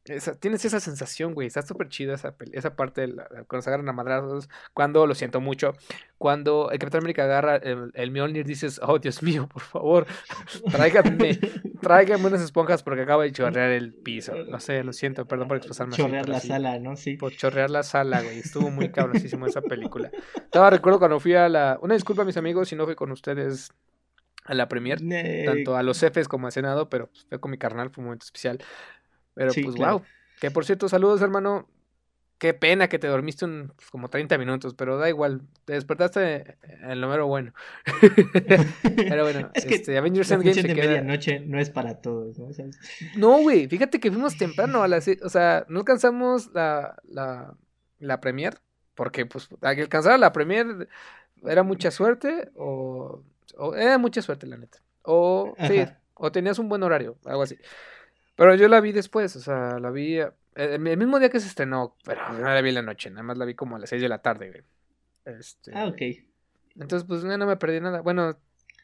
tienes 0.04 0.66
esa 0.66 0.80
sensación, 0.80 1.34
güey. 1.34 1.48
Está 1.48 1.62
súper 1.62 1.90
chida 1.90 2.16
esa, 2.16 2.36
esa 2.52 2.76
parte 2.76 3.02
de 3.02 3.14
cuando 3.48 3.62
se 3.62 3.70
agarran 3.70 3.90
a 3.90 3.94
madrazos. 3.94 4.50
Cuando, 4.74 5.06
lo 5.06 5.16
siento 5.16 5.42
mucho, 5.42 5.74
cuando 6.18 6.72
el 6.72 6.80
Capitán 6.80 7.02
América 7.02 7.24
agarra 7.24 7.58
el, 7.58 7.92
el 7.94 8.12
Mjolnir, 8.12 8.46
dices, 8.46 8.80
oh 8.84 9.00
Dios 9.00 9.22
mío, 9.24 9.48
por 9.52 9.62
favor, 9.62 10.08
tráigame, 10.72 11.40
tráigame 11.82 12.26
unas 12.28 12.42
esponjas 12.42 12.84
porque 12.84 13.02
acaba 13.02 13.24
de 13.24 13.32
chorrear 13.32 13.72
el 13.72 13.94
piso. 13.94 14.34
No 14.46 14.60
sé, 14.60 14.84
lo 14.84 14.94
siento, 14.94 15.26
perdón 15.28 15.48
por 15.48 15.58
expresarme 15.58 15.96
Chorrear 15.96 16.30
la 16.30 16.40
sala, 16.40 16.80
¿no? 16.80 16.96
Sí. 16.96 17.18
Por 17.18 17.34
chorrear 17.34 17.70
la 17.70 17.84
sala, 17.84 18.22
güey. 18.22 18.40
Estuvo 18.40 18.70
muy 18.70 18.90
cabrosísimo 18.90 19.46
esa 19.46 19.62
película. 19.62 20.12
Estaba, 20.36 20.70
recuerdo 20.70 21.00
cuando 21.00 21.20
fui 21.20 21.36
a 21.36 21.50
la. 21.50 21.78
Una 21.82 21.94
disculpa, 21.94 22.24
mis 22.24 22.38
amigos, 22.38 22.70
si 22.70 22.76
no 22.76 22.86
fui 22.86 22.96
con 22.96 23.12
ustedes 23.12 23.72
a 24.46 24.54
la 24.56 24.68
premier, 24.68 25.00
tanto 25.46 25.76
a 25.76 25.84
los 25.84 26.00
jefes 26.00 26.28
como 26.28 26.48
a 26.48 26.52
Senado, 26.52 26.90
pero 26.90 27.08
pues, 27.08 27.26
fue 27.30 27.40
con 27.40 27.52
mi 27.52 27.58
carnal, 27.58 27.92
fue 27.92 28.02
un 28.02 28.06
momento 28.06 28.26
especial. 28.26 28.60
Pero 29.42 29.54
pues 29.54 29.76
wow. 29.76 30.02
Que 30.40 30.52
por 30.52 30.66
cierto, 30.66 30.90
saludos 30.90 31.22
hermano. 31.22 31.68
Qué 32.38 32.56
pena 32.56 32.88
que 32.88 32.98
te 32.98 33.06
dormiste 33.06 33.46
un, 33.46 33.72
pues, 33.76 33.92
como 33.92 34.10
30 34.10 34.40
minutos, 34.40 34.74
pero 34.74 34.98
da 34.98 35.08
igual. 35.08 35.42
Te 35.66 35.74
despertaste 35.74 36.58
en 36.64 36.90
el 36.90 37.00
número 37.00 37.28
bueno. 37.28 37.54
pero 38.96 39.24
bueno, 39.24 39.52
es 39.54 39.64
que 39.64 39.76
este, 39.76 39.96
Avengers 39.96 40.32
Endgame 40.32 40.56
se 40.56 40.64
de 40.64 40.74
medianoche 40.74 41.40
no 41.42 41.60
es 41.60 41.70
para 41.70 42.02
todos, 42.02 42.40
¿no? 42.40 42.48
No, 43.16 43.42
güey, 43.42 43.68
fíjate 43.68 44.00
que 44.00 44.10
fuimos 44.10 44.40
temprano 44.40 44.82
a 44.82 44.88
las... 44.88 45.08
O 45.22 45.30
sea, 45.30 45.68
no 45.70 45.82
alcanzamos 45.82 46.52
la, 46.52 46.96
la, 47.08 47.54
la 48.00 48.20
premier, 48.22 48.58
porque 48.96 49.28
pues 49.28 49.48
alcanzar 49.62 50.20
la 50.20 50.34
premier 50.34 50.88
era 51.44 51.62
mucha 51.62 51.92
suerte 51.92 52.50
o, 52.56 53.24
o 53.58 53.76
era 53.76 53.98
mucha 53.98 54.24
suerte, 54.24 54.48
la 54.48 54.58
neta. 54.58 54.80
O, 55.04 55.56
sí, 55.68 55.86
o 56.16 56.32
tenías 56.32 56.60
un 56.60 56.70
buen 56.70 56.84
horario, 56.84 57.18
algo 57.26 57.44
así. 57.44 57.58
Pero 58.36 58.56
yo 58.56 58.68
la 58.68 58.82
vi 58.82 58.92
después, 58.92 59.36
o 59.36 59.40
sea, 59.40 59.80
la 59.80 59.92
vi 59.92 60.20
eh, 60.20 60.32
el, 60.56 60.80
mismo 60.80 61.20
día 61.20 61.30
que 61.30 61.40
se 61.40 61.48
estrenó, 61.48 61.96
pero 62.04 62.34
no 62.34 62.40
la 62.40 62.62
vi 62.62 62.70
en 62.70 62.76
la 62.76 62.82
noche, 62.82 63.10
nada 63.10 63.24
más 63.24 63.38
la 63.38 63.46
vi 63.46 63.56
como 63.56 63.76
a 63.76 63.80
las 63.80 63.90
6 63.90 64.02
de 64.02 64.10
la 64.10 64.22
tarde, 64.22 64.50
güey. 64.50 64.64
Este, 65.38 65.72
ah, 65.74 65.88
ok. 65.88 66.02
Entonces, 66.80 67.08
pues 67.08 67.24
no, 67.24 67.46
me 67.46 67.58
perdí 67.58 67.80
nada. 67.80 68.02
Bueno, 68.02 68.38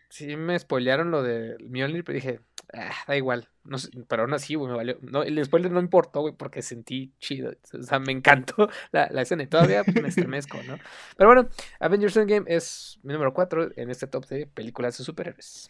sí 0.09 0.35
me 0.35 0.57
spoilearon 0.57 1.11
lo 1.11 1.23
de 1.23 1.57
Mjolnir, 1.59 2.03
pero 2.03 2.15
dije, 2.15 2.41
ah, 2.73 2.91
da 3.07 3.15
igual. 3.15 3.49
No 3.63 3.77
pero 4.07 4.23
aún 4.23 4.33
así, 4.33 4.55
güey, 4.55 4.71
me 4.71 4.77
valió. 4.77 4.97
No, 5.01 5.23
el 5.23 5.43
spoiler 5.43 5.71
no 5.71 5.79
importó, 5.79 6.21
güey, 6.21 6.33
porque 6.35 6.61
sentí 6.61 7.13
chido. 7.19 7.53
O 7.73 7.83
sea, 7.83 7.99
me 7.99 8.11
encantó 8.11 8.69
la, 8.91 9.09
la 9.11 9.21
escena 9.21 9.43
y 9.43 9.47
todavía 9.47 9.83
me 10.01 10.09
estremezco, 10.09 10.61
¿no? 10.63 10.77
Pero 11.17 11.29
bueno, 11.29 11.49
Avengers 11.79 12.17
Endgame 12.17 12.45
es 12.47 12.99
mi 13.03 13.13
número 13.13 13.33
4 13.33 13.71
en 13.75 13.89
este 13.89 14.07
top 14.07 14.25
de 14.27 14.47
películas 14.47 14.97
de 14.97 15.03
superhéroes. 15.03 15.69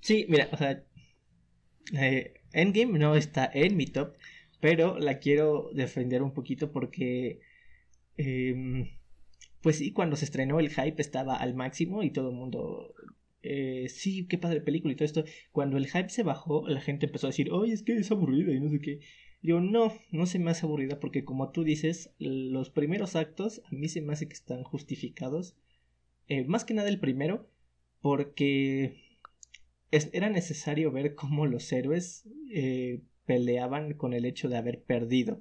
Sí, 0.00 0.26
mira, 0.28 0.48
o 0.52 0.56
sea, 0.56 0.82
eh, 1.94 2.39
Endgame 2.52 2.98
no 2.98 3.14
está 3.16 3.50
en 3.52 3.76
mi 3.76 3.86
top, 3.86 4.14
pero 4.60 4.98
la 4.98 5.18
quiero 5.18 5.70
defender 5.72 6.22
un 6.22 6.32
poquito 6.32 6.72
porque 6.72 7.40
Em, 8.22 8.90
pues 9.62 9.78
sí, 9.78 9.92
cuando 9.92 10.14
se 10.16 10.26
estrenó 10.26 10.60
el 10.60 10.68
hype 10.68 11.00
estaba 11.00 11.36
al 11.36 11.54
máximo 11.54 12.02
y 12.02 12.10
todo 12.10 12.28
el 12.30 12.36
mundo 12.36 12.94
eh, 13.42 13.86
sí, 13.88 14.26
qué 14.26 14.36
padre 14.36 14.60
película 14.60 14.92
y 14.92 14.96
todo 14.96 15.06
esto. 15.06 15.24
Cuando 15.52 15.78
el 15.78 15.86
hype 15.86 16.10
se 16.10 16.22
bajó, 16.22 16.68
la 16.68 16.80
gente 16.82 17.06
empezó 17.06 17.26
a 17.26 17.30
decir, 17.30 17.50
oye, 17.50 17.72
es 17.72 17.82
que 17.82 17.96
es 17.96 18.10
aburrida 18.10 18.52
y 18.52 18.60
no 18.60 18.70
sé 18.70 18.80
qué. 18.80 19.00
Yo 19.42 19.60
no, 19.60 19.94
no 20.12 20.26
se 20.26 20.38
me 20.38 20.50
hace 20.50 20.66
aburrida 20.66 21.00
porque 21.00 21.24
como 21.24 21.50
tú 21.50 21.64
dices, 21.64 22.14
los 22.18 22.68
primeros 22.68 23.16
actos 23.16 23.62
a 23.64 23.74
mí 23.74 23.88
se 23.88 24.02
me 24.02 24.12
hace 24.12 24.28
que 24.28 24.34
están 24.34 24.64
justificados. 24.64 25.56
Eh, 26.28 26.44
más 26.44 26.64
que 26.66 26.74
nada 26.74 26.90
el 26.90 27.00
primero, 27.00 27.48
porque 28.02 29.09
era 29.90 30.30
necesario 30.30 30.92
ver 30.92 31.14
cómo 31.14 31.46
los 31.46 31.72
héroes 31.72 32.24
eh, 32.52 33.02
peleaban 33.26 33.94
con 33.94 34.12
el 34.12 34.24
hecho 34.24 34.48
de 34.48 34.56
haber 34.56 34.82
perdido. 34.82 35.40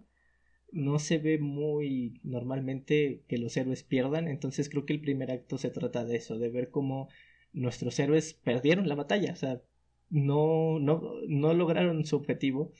No 0.71 0.99
se 0.99 1.17
ve 1.17 1.39
muy 1.39 2.19
normalmente 2.23 3.23
que 3.27 3.37
los 3.37 3.57
héroes 3.57 3.83
pierdan, 3.83 4.27
entonces 4.27 4.69
creo 4.69 4.85
que 4.85 4.93
el 4.93 5.01
primer 5.01 5.31
acto 5.31 5.57
se 5.57 5.69
trata 5.69 6.05
de 6.05 6.17
eso, 6.17 6.37
de 6.37 6.49
ver 6.49 6.69
cómo 6.69 7.09
nuestros 7.53 7.99
héroes 7.99 8.33
perdieron 8.35 8.87
la 8.87 8.95
batalla, 8.95 9.33
o 9.33 9.35
sea, 9.35 9.61
no, 10.09 10.79
no, 10.79 11.01
no 11.27 11.53
lograron 11.53 12.05
su 12.05 12.15
objetivo. 12.15 12.71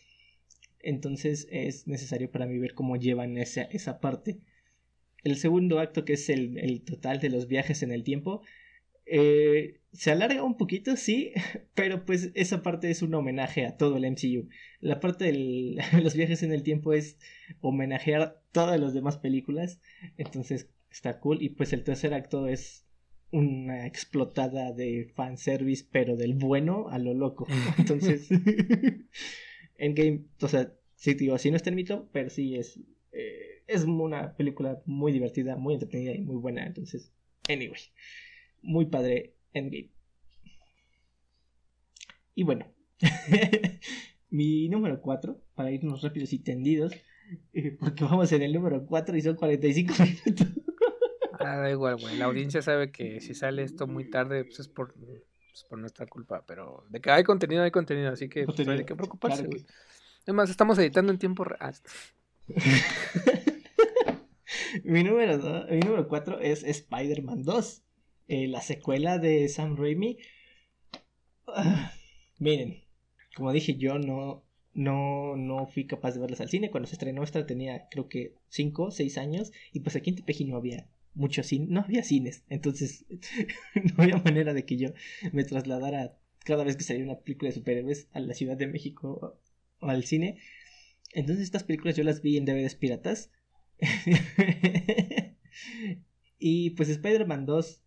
Entonces 0.82 1.48
es 1.52 1.88
necesario 1.88 2.32
para 2.32 2.46
mí 2.46 2.58
ver 2.58 2.74
cómo 2.74 2.96
llevan 2.96 3.38
esa, 3.38 3.64
esa 3.64 4.00
parte. 4.00 4.40
El 5.24 5.36
segundo 5.36 5.80
acto, 5.80 6.06
que 6.06 6.14
es 6.14 6.30
el, 6.30 6.58
el 6.58 6.82
total 6.82 7.20
de 7.20 7.30
los 7.30 7.48
viajes 7.48 7.84
en 7.84 7.92
el 7.92 8.04
tiempo, 8.04 8.42
eh, 9.10 9.80
se 9.92 10.12
alarga 10.12 10.44
un 10.44 10.58
poquito, 10.58 10.96
sí, 10.96 11.32
pero 11.76 12.06
pues 12.06 12.32
esa 12.36 12.62
parte 12.62 12.90
es 12.92 13.02
un 13.02 13.14
homenaje 13.14 13.66
a 13.66 13.78
todo 13.78 13.98
el 13.98 14.06
MCU. 14.06 14.50
La 14.80 15.00
parte 15.00 15.26
de 15.26 15.78
los 16.04 16.16
viajes 16.16 16.44
en 16.44 16.52
el 16.52 16.64
tiempo 16.64 16.94
es 16.94 17.18
homenajear 17.62 18.42
todas 18.52 18.80
las 18.80 18.94
demás 18.94 19.18
películas, 19.18 19.82
entonces 20.18 20.70
está 20.92 21.20
cool. 21.20 21.42
Y 21.42 21.50
pues 21.50 21.74
el 21.74 21.84
tercer 21.84 22.14
acto 22.14 22.48
es 22.48 22.86
una 23.32 23.86
explotada 23.86 24.72
de 24.72 25.12
fanservice, 25.16 25.86
pero 25.92 26.16
del 26.16 26.34
bueno 26.34 26.90
a 26.90 26.98
lo 26.98 27.14
loco. 27.14 27.48
Entonces, 27.78 28.28
Endgame, 29.78 30.26
o 30.42 30.48
sea, 30.48 30.74
sí, 30.96 31.14
digo, 31.14 31.36
así 31.36 31.52
no 31.52 31.58
está 31.58 31.70
el 31.70 31.76
mito, 31.76 32.10
pero 32.12 32.32
sí 32.32 32.56
es, 32.56 32.80
eh, 33.12 33.64
es 33.68 33.84
una 33.84 34.36
película 34.36 34.82
muy 34.86 35.12
divertida, 35.12 35.56
muy 35.58 35.76
entretenida 35.76 36.14
y 36.14 36.22
muy 36.22 36.38
buena. 36.38 36.66
Entonces, 36.66 37.12
anyway, 37.48 37.80
muy 38.62 38.86
padre 38.86 39.36
Endgame. 39.54 39.92
Y 42.36 42.44
bueno, 42.44 42.72
mi 44.30 44.70
número 44.70 45.02
4, 45.02 45.42
para 45.56 45.72
irnos 45.72 46.02
rápidos 46.02 46.34
y 46.34 46.40
tendidos, 46.40 46.94
eh, 47.54 47.76
porque 47.80 48.04
vamos 48.04 48.32
en 48.32 48.42
el 48.42 48.54
número 48.54 48.86
4 48.86 49.18
y 49.18 49.22
son 49.22 49.36
45 49.36 49.94
minutos. 50.26 50.48
Ah, 51.40 51.58
da 51.58 51.72
igual, 51.72 51.98
güey. 51.98 52.18
La 52.18 52.26
audiencia 52.26 52.62
sabe 52.62 52.92
que 52.92 53.22
si 53.22 53.34
sale 53.34 53.64
esto 53.64 53.88
muy 53.88 54.10
tarde, 54.10 54.44
pues 54.44 54.60
es 54.60 54.68
por, 54.68 54.94
pues 54.94 55.64
por 55.70 55.80
nuestra 55.80 56.06
culpa. 56.06 56.44
Pero 56.46 56.86
de 56.90 57.00
que 57.00 57.12
hay 57.12 57.24
contenido, 57.24 57.64
hay 57.64 57.72
contenido. 57.72 58.12
Así 58.12 58.30
que 58.30 58.46
pues, 58.46 58.66
no 58.66 58.74
hay 58.74 58.84
que 58.84 58.96
preocuparse, 58.96 59.46
güey. 59.46 59.66
Además, 60.24 60.50
estamos 60.50 60.78
editando 60.80 61.12
en 61.12 61.18
tiempo 61.18 61.44
real. 61.44 61.76
mi 64.84 65.04
número 65.04 65.66
mi 65.70 65.80
número 65.80 66.08
4 66.08 66.40
es 66.40 66.64
Spider-Man 66.64 67.44
2. 67.44 67.84
Eh, 68.30 68.48
la 68.48 68.62
secuela 68.62 69.18
de 69.18 69.50
Sam 69.50 69.76
Raimi. 69.76 70.20
Ah, 71.48 71.92
miren, 72.38 72.84
como 73.36 73.52
dije, 73.52 73.76
yo 73.76 73.98
no, 73.98 74.46
no, 74.76 75.36
no 75.36 75.66
fui 75.66 75.88
capaz 75.88 76.12
de 76.14 76.20
verlas 76.20 76.40
al 76.40 76.50
cine. 76.50 76.70
Cuando 76.70 76.88
se 76.88 76.94
estrenó 76.94 77.24
esta 77.24 77.48
tenía 77.48 77.88
creo 77.90 78.08
que 78.08 78.36
5 78.50 78.84
o 78.84 78.92
6 78.92 79.18
años. 79.18 79.52
Y 79.74 79.80
pues 79.80 79.96
aquí 79.96 80.12
en 80.12 80.18
Tepeji 80.18 80.46
no 80.46 80.58
había 80.58 80.88
mucho 81.16 81.42
cine, 81.42 81.66
no 81.70 81.82
había 81.82 82.04
cines, 82.04 82.44
entonces 82.50 83.06
no 83.98 84.04
había 84.04 84.18
manera 84.18 84.54
de 84.54 84.64
que 84.64 84.78
yo 84.78 84.90
me 85.34 85.44
trasladara 85.44 86.16
cada 86.46 86.64
vez 86.64 86.78
que 86.78 86.84
salía 86.84 87.04
una 87.04 87.20
película 87.20 87.50
de 87.50 87.56
superhéroes 87.56 88.10
a 88.14 88.20
la 88.20 88.36
Ciudad 88.36 88.58
de 88.58 88.68
México 88.68 89.40
o 89.80 89.88
al 89.88 90.04
cine. 90.06 90.38
Entonces 91.14 91.46
estas 91.46 91.64
películas 91.64 91.96
yo 91.96 92.04
las 92.04 92.22
vi 92.22 92.38
en 92.38 92.46
DVDs 92.46 92.76
piratas. 92.76 93.32
y 96.38 96.70
pues 96.72 96.90
Spider-Man 96.90 97.48
2 97.48 97.84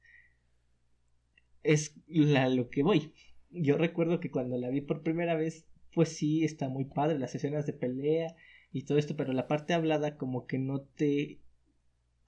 es 1.62 1.96
la, 2.08 2.48
lo 2.48 2.68
que 2.68 2.82
voy. 2.82 3.12
Yo 3.50 3.76
recuerdo 3.76 4.20
que 4.20 4.30
cuando 4.30 4.56
la 4.58 4.70
vi 4.70 4.80
por 4.80 5.02
primera 5.02 5.34
vez, 5.34 5.66
pues 5.94 6.10
sí, 6.10 6.44
está 6.44 6.68
muy 6.68 6.84
padre 6.84 7.18
las 7.18 7.34
escenas 7.34 7.66
de 7.66 7.72
pelea 7.72 8.34
y 8.72 8.84
todo 8.84 8.98
esto, 8.98 9.16
pero 9.16 9.32
la 9.32 9.48
parte 9.48 9.74
hablada 9.74 10.16
como 10.16 10.46
que 10.46 10.58
no 10.58 10.80
te 10.80 11.40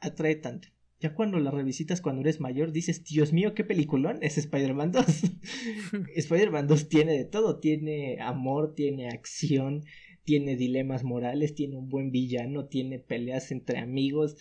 atrae 0.01 0.37
tanto. 0.37 0.68
Ya 1.01 1.14
cuando 1.14 1.39
la 1.39 1.51
revisitas 1.51 2.01
cuando 2.01 2.22
eres 2.22 2.41
mayor, 2.41 2.72
dices, 2.72 3.05
Dios 3.05 3.32
mío, 3.32 3.55
qué 3.55 3.64
peliculón 3.64 4.18
es 4.22 4.39
Spider-Man 4.39 4.93
2. 4.93 5.05
Spider-Man 6.16 6.66
2 6.66 6.89
tiene 6.89 7.12
de 7.12 7.24
todo, 7.24 7.59
tiene 7.59 8.20
amor, 8.20 8.74
tiene 8.74 9.09
acción, 9.09 9.85
tiene 10.24 10.57
dilemas 10.57 11.05
morales, 11.05 11.55
tiene 11.55 11.76
un 11.76 11.89
buen 11.89 12.11
villano, 12.11 12.66
tiene 12.66 12.99
peleas 12.99 13.51
entre 13.53 13.78
amigos. 13.78 14.37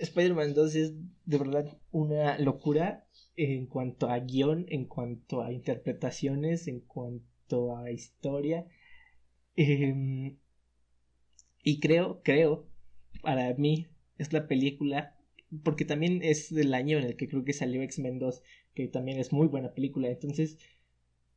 Spider-Man 0.00 0.54
2 0.54 0.74
es 0.74 0.94
de 1.26 1.38
verdad 1.38 1.78
una 1.90 2.38
locura 2.38 3.05
en 3.36 3.66
cuanto 3.66 4.08
a 4.08 4.18
guion, 4.20 4.66
en 4.68 4.86
cuanto 4.86 5.42
a 5.42 5.52
interpretaciones, 5.52 6.68
en 6.68 6.80
cuanto 6.80 7.76
a 7.76 7.90
historia. 7.90 8.66
Em, 9.56 10.36
y 11.62 11.80
creo, 11.80 12.20
creo, 12.22 12.66
para 13.22 13.54
mí 13.54 13.88
es 14.18 14.32
la 14.32 14.46
película 14.46 15.16
porque 15.62 15.84
también 15.84 16.22
es 16.22 16.52
del 16.52 16.74
año 16.74 16.98
en 16.98 17.04
el 17.04 17.16
que 17.16 17.28
creo 17.28 17.44
que 17.44 17.52
salió 17.52 17.82
X-Men 17.82 18.18
2, 18.18 18.42
que 18.74 18.88
también 18.88 19.18
es 19.18 19.32
muy 19.32 19.46
buena 19.46 19.72
película. 19.74 20.08
Entonces, 20.08 20.58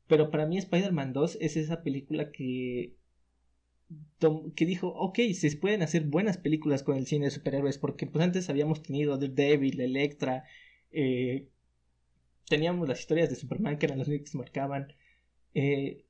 pero 0.08 0.32
para 0.32 0.46
mí 0.46 0.58
Spider-Man 0.58 1.14
2 1.14 1.38
es 1.42 1.58
esa 1.58 1.84
película 1.84 2.32
que 2.32 2.96
que 4.56 4.66
dijo, 4.68 4.90
ok, 4.90 5.18
se 5.34 5.56
pueden 5.58 5.82
hacer 5.82 6.04
buenas 6.04 6.38
películas 6.38 6.84
con 6.84 6.96
el 6.96 7.08
cine 7.08 7.26
de 7.26 7.32
superhéroes, 7.32 7.80
porque 7.80 8.06
pues 8.06 8.24
antes 8.24 8.50
habíamos 8.50 8.84
tenido 8.84 9.18
Daredevil, 9.18 9.82
Electra, 9.82 10.44
eh, 10.92 11.48
teníamos 12.50 12.90
las 12.90 13.00
historias 13.00 13.30
de 13.30 13.36
Superman 13.36 13.78
que 13.78 13.86
eran 13.86 14.00
las 14.00 14.10
únicas 14.10 14.32
que 14.32 14.38
marcaban, 14.38 14.94
eh, 15.54 16.06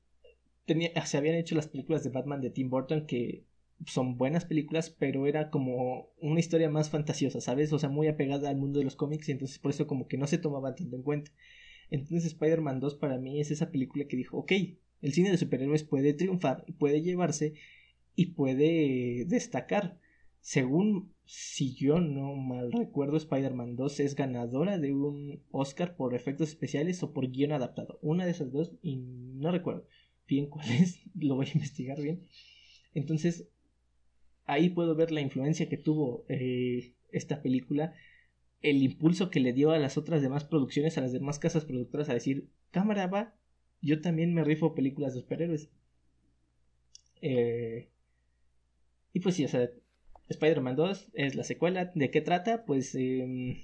se 1.04 1.16
habían 1.16 1.36
hecho 1.36 1.54
las 1.54 1.68
películas 1.68 2.02
de 2.02 2.10
Batman 2.10 2.40
de 2.40 2.50
Tim 2.50 2.70
Burton 2.70 3.06
que 3.06 3.44
son 3.86 4.18
buenas 4.18 4.44
películas, 4.44 4.90
pero 4.90 5.26
era 5.26 5.50
como 5.50 6.10
una 6.20 6.40
historia 6.40 6.68
más 6.68 6.90
fantasiosa, 6.90 7.40
¿sabes? 7.40 7.72
O 7.72 7.78
sea, 7.78 7.88
muy 7.88 8.08
apegada 8.08 8.50
al 8.50 8.56
mundo 8.56 8.78
de 8.78 8.84
los 8.84 8.96
cómics 8.96 9.28
y 9.28 9.32
entonces 9.32 9.58
por 9.58 9.70
eso 9.70 9.86
como 9.86 10.06
que 10.06 10.18
no 10.18 10.26
se 10.26 10.38
tomaba 10.38 10.74
tanto 10.74 10.96
en 10.96 11.02
cuenta. 11.02 11.30
Entonces 11.90 12.26
Spider-Man 12.26 12.80
2 12.80 12.96
para 12.96 13.18
mí 13.18 13.40
es 13.40 13.50
esa 13.50 13.70
película 13.70 14.06
que 14.06 14.16
dijo, 14.16 14.38
ok, 14.38 14.52
el 15.02 15.12
cine 15.12 15.30
de 15.30 15.38
superhéroes 15.38 15.82
puede 15.82 16.12
triunfar, 16.14 16.64
puede 16.78 17.02
llevarse 17.02 17.54
y 18.14 18.26
puede 18.26 19.24
destacar. 19.26 19.98
Según, 20.40 21.14
si 21.26 21.74
yo 21.74 22.00
no 22.00 22.34
mal 22.34 22.72
recuerdo, 22.72 23.16
Spider-Man 23.16 23.76
2 23.76 24.00
es 24.00 24.14
ganadora 24.14 24.78
de 24.78 24.92
un 24.94 25.42
Oscar 25.50 25.96
por 25.96 26.14
efectos 26.14 26.48
especiales 26.48 27.02
o 27.02 27.12
por 27.12 27.30
guion 27.30 27.52
adaptado. 27.52 27.98
Una 28.02 28.24
de 28.24 28.30
esas 28.30 28.50
dos 28.50 28.72
y 28.82 28.96
no 28.96 29.50
recuerdo 29.50 29.86
bien 30.26 30.46
cuál 30.46 30.66
es, 30.70 31.00
lo 31.14 31.34
voy 31.34 31.46
a 31.46 31.54
investigar 31.54 32.00
bien. 32.00 32.26
Entonces, 32.94 33.48
ahí 34.46 34.70
puedo 34.70 34.94
ver 34.94 35.12
la 35.12 35.20
influencia 35.20 35.68
que 35.68 35.76
tuvo 35.76 36.24
eh, 36.28 36.94
esta 37.12 37.42
película, 37.42 37.94
el 38.62 38.82
impulso 38.82 39.30
que 39.30 39.40
le 39.40 39.52
dio 39.52 39.70
a 39.70 39.78
las 39.78 39.98
otras 39.98 40.22
demás 40.22 40.44
producciones, 40.44 40.96
a 40.96 41.02
las 41.02 41.12
demás 41.12 41.38
casas 41.38 41.64
productoras 41.64 42.08
a 42.08 42.14
decir, 42.14 42.48
cámara 42.70 43.06
va, 43.06 43.34
yo 43.82 44.00
también 44.00 44.34
me 44.34 44.44
rifo 44.44 44.74
películas 44.74 45.14
de 45.14 45.20
superhéroes. 45.20 45.70
Eh, 47.22 47.88
y 49.12 49.20
pues 49.20 49.34
sí, 49.34 49.44
o 49.44 49.48
sea, 49.48 49.70
Spider-Man 50.30 50.76
2 50.76 51.10
es 51.14 51.34
la 51.34 51.44
secuela. 51.44 51.92
¿De 51.94 52.10
qué 52.10 52.20
trata? 52.20 52.64
Pues 52.64 52.94
em, 52.94 53.62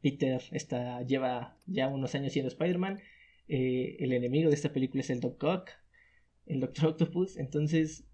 Peter 0.00 0.42
está, 0.52 1.02
lleva 1.02 1.56
ya 1.66 1.88
unos 1.88 2.14
años 2.14 2.32
siendo 2.32 2.48
Spider-Man. 2.48 3.00
Eh, 3.48 3.96
el 4.00 4.12
enemigo 4.12 4.48
de 4.48 4.54
esta 4.56 4.72
película 4.72 5.02
es 5.02 5.10
el 5.10 5.20
Doc 5.20 5.42
Ock, 5.42 5.70
el 6.46 6.60
Doctor 6.60 6.86
Octopus. 6.90 7.36
Entonces, 7.36 8.04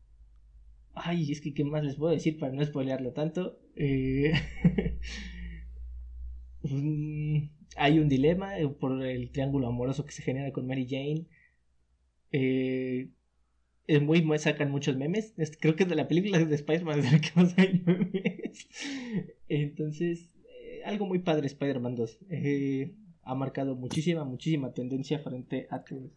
Ay, 0.94 1.30
es 1.32 1.40
que 1.40 1.54
qué 1.54 1.64
más 1.64 1.84
les 1.84 1.96
puedo 1.96 2.12
decir 2.12 2.38
para 2.38 2.52
no 2.52 2.64
spoilearlo 2.64 3.12
tanto. 3.12 3.58
Eh, 3.76 4.32
hay 7.76 7.98
un 7.98 8.08
dilema 8.08 8.54
por 8.78 9.04
el 9.04 9.30
triángulo 9.30 9.68
amoroso 9.68 10.04
que 10.04 10.12
se 10.12 10.22
genera 10.22 10.52
con 10.52 10.66
Mary 10.66 10.86
Jane. 10.88 11.26
Eh, 12.32 13.08
es 13.90 14.00
muy, 14.00 14.24
sacan 14.38 14.70
muchos 14.70 14.96
memes. 14.96 15.34
Creo 15.58 15.74
que 15.74 15.82
es 15.82 15.88
de 15.88 15.96
la 15.96 16.06
película 16.06 16.38
de 16.38 16.54
Spider-Man 16.54 17.00
de 17.02 17.10
la 17.10 17.20
que 17.20 17.30
más 17.34 17.58
hay 17.58 17.82
memes. 17.84 18.68
Entonces, 19.48 20.28
algo 20.84 21.06
muy 21.06 21.18
padre 21.18 21.48
Spider-Man 21.48 21.96
2. 21.96 22.18
ha 23.24 23.34
marcado 23.34 23.74
muchísima, 23.74 24.24
muchísima 24.24 24.72
tendencia 24.72 25.18
frente 25.18 25.66
a 25.70 25.82
todos. 25.82 26.12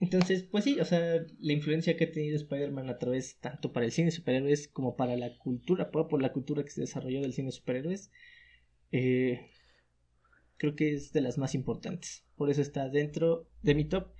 Entonces, 0.00 0.44
pues 0.44 0.64
sí, 0.64 0.80
o 0.80 0.84
sea, 0.86 1.24
la 1.40 1.52
influencia 1.52 1.96
que 1.96 2.04
ha 2.04 2.12
tenido 2.12 2.36
Spider-Man 2.36 2.88
a 2.88 2.98
través 2.98 3.36
tanto 3.40 3.70
para 3.72 3.84
el 3.84 3.92
cine 3.92 4.06
de 4.06 4.12
superhéroes 4.12 4.68
como 4.68 4.96
para 4.96 5.14
la 5.16 5.36
cultura, 5.36 5.90
por 5.90 6.22
la 6.22 6.32
cultura 6.32 6.64
que 6.64 6.70
se 6.70 6.80
desarrolló 6.80 7.20
del 7.20 7.34
cine 7.34 7.46
de 7.46 7.52
superhéroes, 7.52 8.10
eh, 8.92 9.50
creo 10.56 10.74
que 10.74 10.94
es 10.94 11.12
de 11.12 11.20
las 11.20 11.36
más 11.36 11.54
importantes. 11.54 12.24
Por 12.36 12.50
eso 12.50 12.62
está 12.62 12.88
dentro 12.88 13.46
de 13.62 13.74
mi 13.74 13.84
top. 13.84 14.13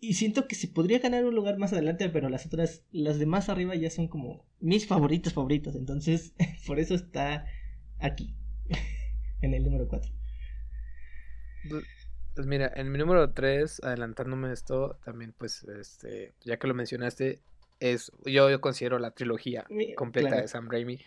Y 0.00 0.14
siento 0.14 0.46
que 0.46 0.54
se 0.54 0.68
podría 0.68 1.00
ganar 1.00 1.24
un 1.24 1.34
lugar 1.34 1.58
más 1.58 1.72
adelante, 1.72 2.08
pero 2.08 2.28
las 2.28 2.46
otras, 2.46 2.84
las 2.92 3.18
de 3.18 3.26
más 3.26 3.48
arriba 3.48 3.74
ya 3.74 3.90
son 3.90 4.08
como 4.08 4.46
mis 4.60 4.86
favoritos 4.86 5.32
favoritos. 5.32 5.74
Entonces, 5.74 6.34
por 6.66 6.78
eso 6.78 6.94
está 6.94 7.46
aquí, 7.98 8.36
en 9.40 9.54
el 9.54 9.64
número 9.64 9.88
4. 9.88 10.12
Pues 12.34 12.46
mira, 12.46 12.72
en 12.76 12.92
mi 12.92 12.98
número 12.98 13.32
3, 13.32 13.82
adelantándome 13.82 14.52
esto, 14.52 14.98
también 15.04 15.34
pues, 15.36 15.64
este, 15.64 16.34
ya 16.44 16.58
que 16.58 16.68
lo 16.68 16.74
mencionaste, 16.74 17.40
es, 17.80 18.12
yo, 18.24 18.48
yo 18.50 18.60
considero 18.60 18.98
la 19.00 19.10
trilogía 19.10 19.66
completa 19.96 20.40
de 20.40 20.48
Sam 20.48 20.68
Raimi. 20.70 21.00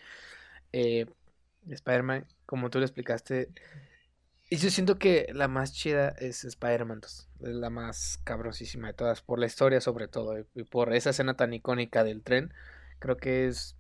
Eh, 0.73 1.05
Spider-Man, 1.69 2.25
como 2.45 2.69
tú 2.69 2.79
lo 2.79 2.85
explicaste, 2.85 3.49
y 4.51 4.57
yo 4.57 4.69
siento 4.69 4.99
que 4.99 5.29
la 5.33 5.47
más 5.47 5.73
chida 5.73 6.09
es 6.19 6.43
Spider-Man 6.45 7.01
2, 7.01 7.29
es 7.41 7.49
la 7.55 7.71
más 7.71 8.19
cabrosísima 8.23 8.89
de 8.89 8.93
todas, 8.93 9.23
por 9.23 9.39
la 9.39 9.47
historia 9.47 9.81
sobre 9.81 10.07
todo, 10.07 10.37
y 10.55 10.63
por 10.65 10.93
esa 10.93 11.11
escena 11.11 11.35
tan 11.35 11.53
icónica 11.53 12.03
del 12.03 12.21
tren, 12.23 12.53
creo 12.99 13.17
que 13.17 13.47
es, 13.47 13.77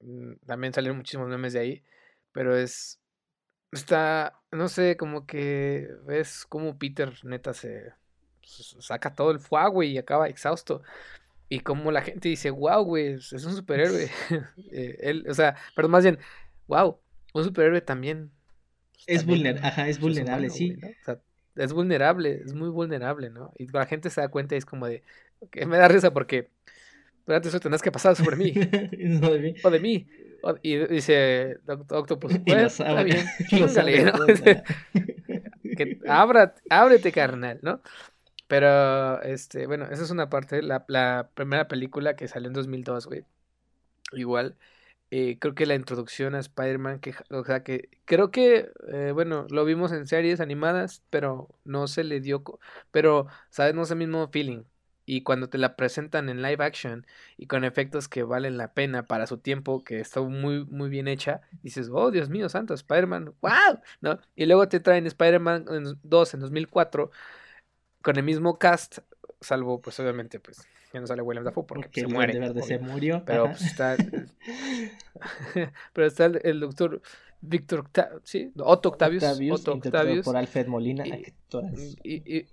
mm, 0.00 0.34
también 0.46 0.72
salieron 0.72 0.98
muchísimos 0.98 1.28
memes 1.28 1.54
de 1.54 1.60
ahí, 1.60 1.84
pero 2.32 2.56
es 2.56 2.98
Está, 3.72 4.40
no 4.52 4.68
sé, 4.68 4.96
como 4.98 5.26
que 5.26 5.88
ves 6.06 6.46
como 6.46 6.78
Peter 6.78 7.12
neta 7.24 7.54
se 7.54 7.94
saca 8.80 9.14
todo 9.14 9.30
el 9.30 9.40
fuego 9.40 9.82
y 9.82 9.98
acaba 9.98 10.28
exhausto. 10.28 10.82
Y 11.48 11.60
como 11.60 11.92
la 11.92 12.02
gente 12.02 12.28
dice, 12.30 12.50
wow, 12.50 12.84
güey, 12.84 13.14
es 13.14 13.32
un 13.32 13.54
superhéroe. 13.56 14.10
Eh, 14.72 14.98
él, 15.02 15.26
o 15.28 15.34
sea, 15.34 15.56
pero 15.76 15.88
más 15.88 16.04
bien, 16.04 16.18
wow, 16.68 17.00
un 17.34 17.44
superhéroe 17.44 17.82
también. 17.82 18.32
Pues, 19.06 19.20
es, 19.20 19.26
vulnerable, 19.26 19.66
ajá, 19.66 19.88
es 19.88 20.00
vulnerable, 20.00 20.50
sí. 20.50 20.76
O 20.82 21.04
sea, 21.04 21.18
es 21.56 21.72
vulnerable, 21.72 22.42
es 22.44 22.54
muy 22.54 22.68
vulnerable, 22.68 23.30
¿no? 23.30 23.52
Y 23.58 23.66
la 23.68 23.86
gente 23.86 24.10
se 24.10 24.20
da 24.20 24.28
cuenta 24.28 24.54
y 24.54 24.58
es 24.58 24.66
como 24.66 24.86
de, 24.86 25.02
que 25.50 25.66
me 25.66 25.78
da 25.78 25.88
risa 25.88 26.12
porque 26.12 26.50
durante 27.26 27.48
eso 27.48 27.60
tendrás 27.60 27.82
que 27.82 27.92
pasar 27.92 28.16
sobre 28.16 28.36
mí. 28.36 28.52
O 29.64 29.70
de 29.70 29.80
mí. 29.80 30.06
Y 30.62 30.76
dice 30.76 31.58
Octopus, 31.66 32.38
pues, 32.44 32.80
está 32.80 33.02
bien, 33.02 33.24
que 35.76 36.00
ábrete, 36.68 37.12
carnal, 37.12 37.60
¿no? 37.62 37.80
Pero, 38.48 39.22
este, 39.22 39.66
bueno, 39.66 39.86
esa 39.90 40.02
es 40.02 40.10
una 40.10 40.28
parte. 40.28 40.62
La, 40.62 40.84
la 40.88 41.30
primera 41.34 41.68
película 41.68 42.16
que 42.16 42.28
salió 42.28 42.48
en 42.48 42.54
2002, 42.54 43.06
güey. 43.06 43.24
Igual, 44.12 44.56
eh, 45.12 45.38
creo 45.38 45.54
que 45.54 45.66
la 45.66 45.74
introducción 45.76 46.34
a 46.34 46.40
Spider-Man, 46.40 47.00
que, 47.00 47.14
o 47.30 47.44
sea, 47.44 47.62
que 47.64 47.90
creo 48.06 48.30
que, 48.30 48.70
eh, 48.92 49.12
bueno, 49.14 49.46
lo 49.50 49.64
vimos 49.66 49.92
en 49.92 50.06
series 50.06 50.40
animadas, 50.40 51.04
pero 51.10 51.48
no 51.64 51.86
se 51.88 52.04
le 52.04 52.20
dio, 52.20 52.42
pero, 52.90 53.26
¿sabes? 53.50 53.74
No 53.74 53.82
es 53.82 53.90
el 53.92 53.98
mismo 53.98 54.28
feeling 54.30 54.64
y 55.04 55.22
cuando 55.22 55.48
te 55.48 55.58
la 55.58 55.76
presentan 55.76 56.28
en 56.28 56.42
live 56.42 56.64
action 56.64 57.06
y 57.36 57.46
con 57.46 57.64
efectos 57.64 58.08
que 58.08 58.22
valen 58.22 58.56
la 58.56 58.72
pena 58.74 59.06
para 59.06 59.26
su 59.26 59.38
tiempo, 59.38 59.84
que 59.84 60.00
está 60.00 60.20
muy, 60.22 60.64
muy 60.66 60.88
bien 60.88 61.08
hecha, 61.08 61.40
dices, 61.62 61.88
oh 61.92 62.10
Dios 62.10 62.28
mío, 62.30 62.48
santo, 62.48 62.74
Spider-Man, 62.74 63.34
wow, 63.42 63.80
¿no? 64.00 64.18
Y 64.36 64.46
luego 64.46 64.68
te 64.68 64.80
traen 64.80 65.06
Spider-Man 65.06 65.66
2 66.02 66.34
en 66.34 66.40
2004 66.40 67.10
con 68.02 68.16
el 68.16 68.24
mismo 68.24 68.58
cast, 68.58 68.98
salvo, 69.42 69.80
pues 69.80 69.98
obviamente, 70.00 70.40
pues 70.40 70.66
ya 70.92 71.00
no 71.00 71.06
sale 71.06 71.22
William 71.22 71.44
Dafoe 71.44 71.64
porque, 71.66 72.00
se 72.00 72.06
muere. 72.06 72.62
Se 72.62 72.78
murió. 72.78 73.22
Pero 73.24 73.46
pues, 73.46 73.62
está. 73.62 73.96
pero 75.92 76.06
está 76.06 76.26
el, 76.26 76.60
doctor 76.60 77.00
Víctor 77.40 77.88
sí, 78.24 78.52
Otto 78.58 78.90
Octavius. 78.90 79.24
Otto 79.50 79.72
Octavius. 79.72 80.24
Por 80.24 80.36
Alfred 80.36 80.66
Molina, 80.66 81.04
y, 81.06 82.46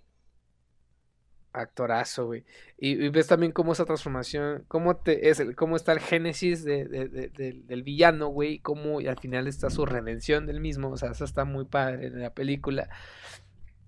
Actorazo, 1.52 2.28
güey. 2.28 2.46
Y, 2.78 3.10
ves 3.10 3.28
también 3.28 3.52
cómo 3.52 3.74
esa 3.74 3.86
transformación, 3.86 4.66
cómo 4.68 4.98
te 4.98 5.30
es 5.30 5.40
el, 5.40 5.56
cómo 5.56 5.76
está 5.76 5.92
el 5.92 6.00
génesis 6.00 6.64
de, 6.64 6.86
del 6.86 7.84
villano, 7.84 8.28
güey, 8.28 8.60
cómo 8.60 9.02
y 9.02 9.08
al 9.08 9.18
final 9.18 9.48
está 9.48 9.70
su 9.70 9.86
redención 9.86 10.46
del 10.46 10.60
mismo. 10.60 10.92
O 10.92 10.98
sea, 10.98 11.12
eso 11.12 11.26
está 11.26 11.46
muy 11.46 11.66
padre 11.66 12.08
en 12.08 12.22
la 12.22 12.34
película. 12.34 12.90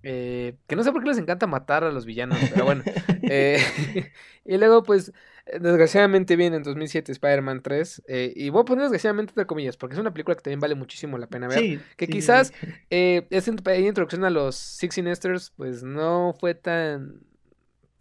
Eh, 0.03 0.55
que 0.67 0.75
no 0.75 0.83
sé 0.83 0.91
por 0.91 1.03
qué 1.03 1.09
les 1.09 1.17
encanta 1.17 1.47
matar 1.47 1.83
a 1.83 1.91
los 1.91 2.05
villanos, 2.05 2.37
pero 2.53 2.65
bueno. 2.65 2.83
Eh, 3.33 3.59
y 4.45 4.57
luego, 4.57 4.83
pues, 4.83 5.13
desgraciadamente 5.45 6.35
viene 6.35 6.57
en 6.57 6.63
2007 6.63 7.13
Spider-Man 7.13 7.61
3. 7.61 8.03
Eh, 8.07 8.33
y 8.35 8.49
voy 8.49 8.63
a 8.63 8.65
poner 8.65 8.83
desgraciadamente 8.83 9.31
entre 9.31 9.45
comillas, 9.45 9.77
porque 9.77 9.93
es 9.93 9.99
una 9.99 10.11
película 10.11 10.35
que 10.35 10.41
también 10.41 10.59
vale 10.59 10.75
muchísimo 10.75 11.17
la 11.17 11.27
pena 11.27 11.47
ver. 11.47 11.79
que 11.95 12.07
quizás 12.07 12.51
esa 12.89 13.51
introducción 13.51 14.25
a 14.25 14.29
los 14.29 14.55
Six 14.55 14.95
Sinesters, 14.95 15.53
pues 15.55 15.83
no 15.83 16.35
fue 16.37 16.55
tan 16.55 17.21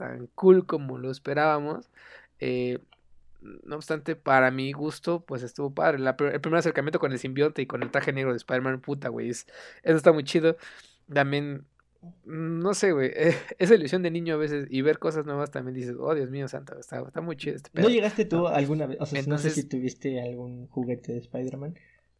tan 0.00 0.28
cool 0.28 0.66
como 0.66 0.96
lo 0.96 1.10
esperábamos. 1.10 1.90
Eh, 2.38 2.78
no 3.42 3.76
obstante, 3.76 4.16
para 4.16 4.50
mi 4.50 4.72
gusto, 4.72 5.24
pues 5.24 5.42
estuvo 5.42 5.74
padre. 5.74 5.98
el 6.02 6.40
primer 6.40 6.58
acercamiento 6.58 6.98
con 6.98 7.12
el 7.12 7.18
simbionte 7.18 7.62
y 7.62 7.66
con 7.66 7.82
el 7.82 7.90
traje 7.90 8.12
negro 8.12 8.32
de 8.32 8.38
Spider-Man, 8.38 8.80
puta, 8.80 9.08
güey. 9.08 9.28
eso 9.28 9.46
está 9.82 10.12
muy 10.12 10.24
chido. 10.24 10.56
También, 11.12 11.66
no 12.24 12.74
sé, 12.74 12.92
güey. 12.92 13.12
esa 13.58 13.74
ilusión 13.74 14.02
de 14.02 14.10
niño 14.10 14.34
a 14.34 14.38
veces 14.38 14.66
y 14.70 14.82
ver 14.82 14.98
cosas 14.98 15.26
nuevas 15.26 15.50
también 15.50 15.74
dices, 15.74 15.96
oh 15.98 16.14
Dios 16.14 16.30
mío, 16.30 16.48
santo, 16.48 16.78
está, 16.78 17.00
está 17.00 17.20
muy 17.20 17.36
chido 17.36 17.56
este 17.56 17.70
pedo. 17.70 17.88
¿No 17.88 17.94
llegaste 17.94 18.24
tú 18.24 18.46
alguna 18.46 18.86
vez? 18.86 18.98
O 19.00 19.06
sea, 19.06 19.22
no 19.26 19.38
sé 19.38 19.50
si 19.50 19.64
tuviste 19.64 20.20
algún 20.20 20.66
juguete 20.68 21.12
de 21.12 21.18
Spider-Man 21.18 21.74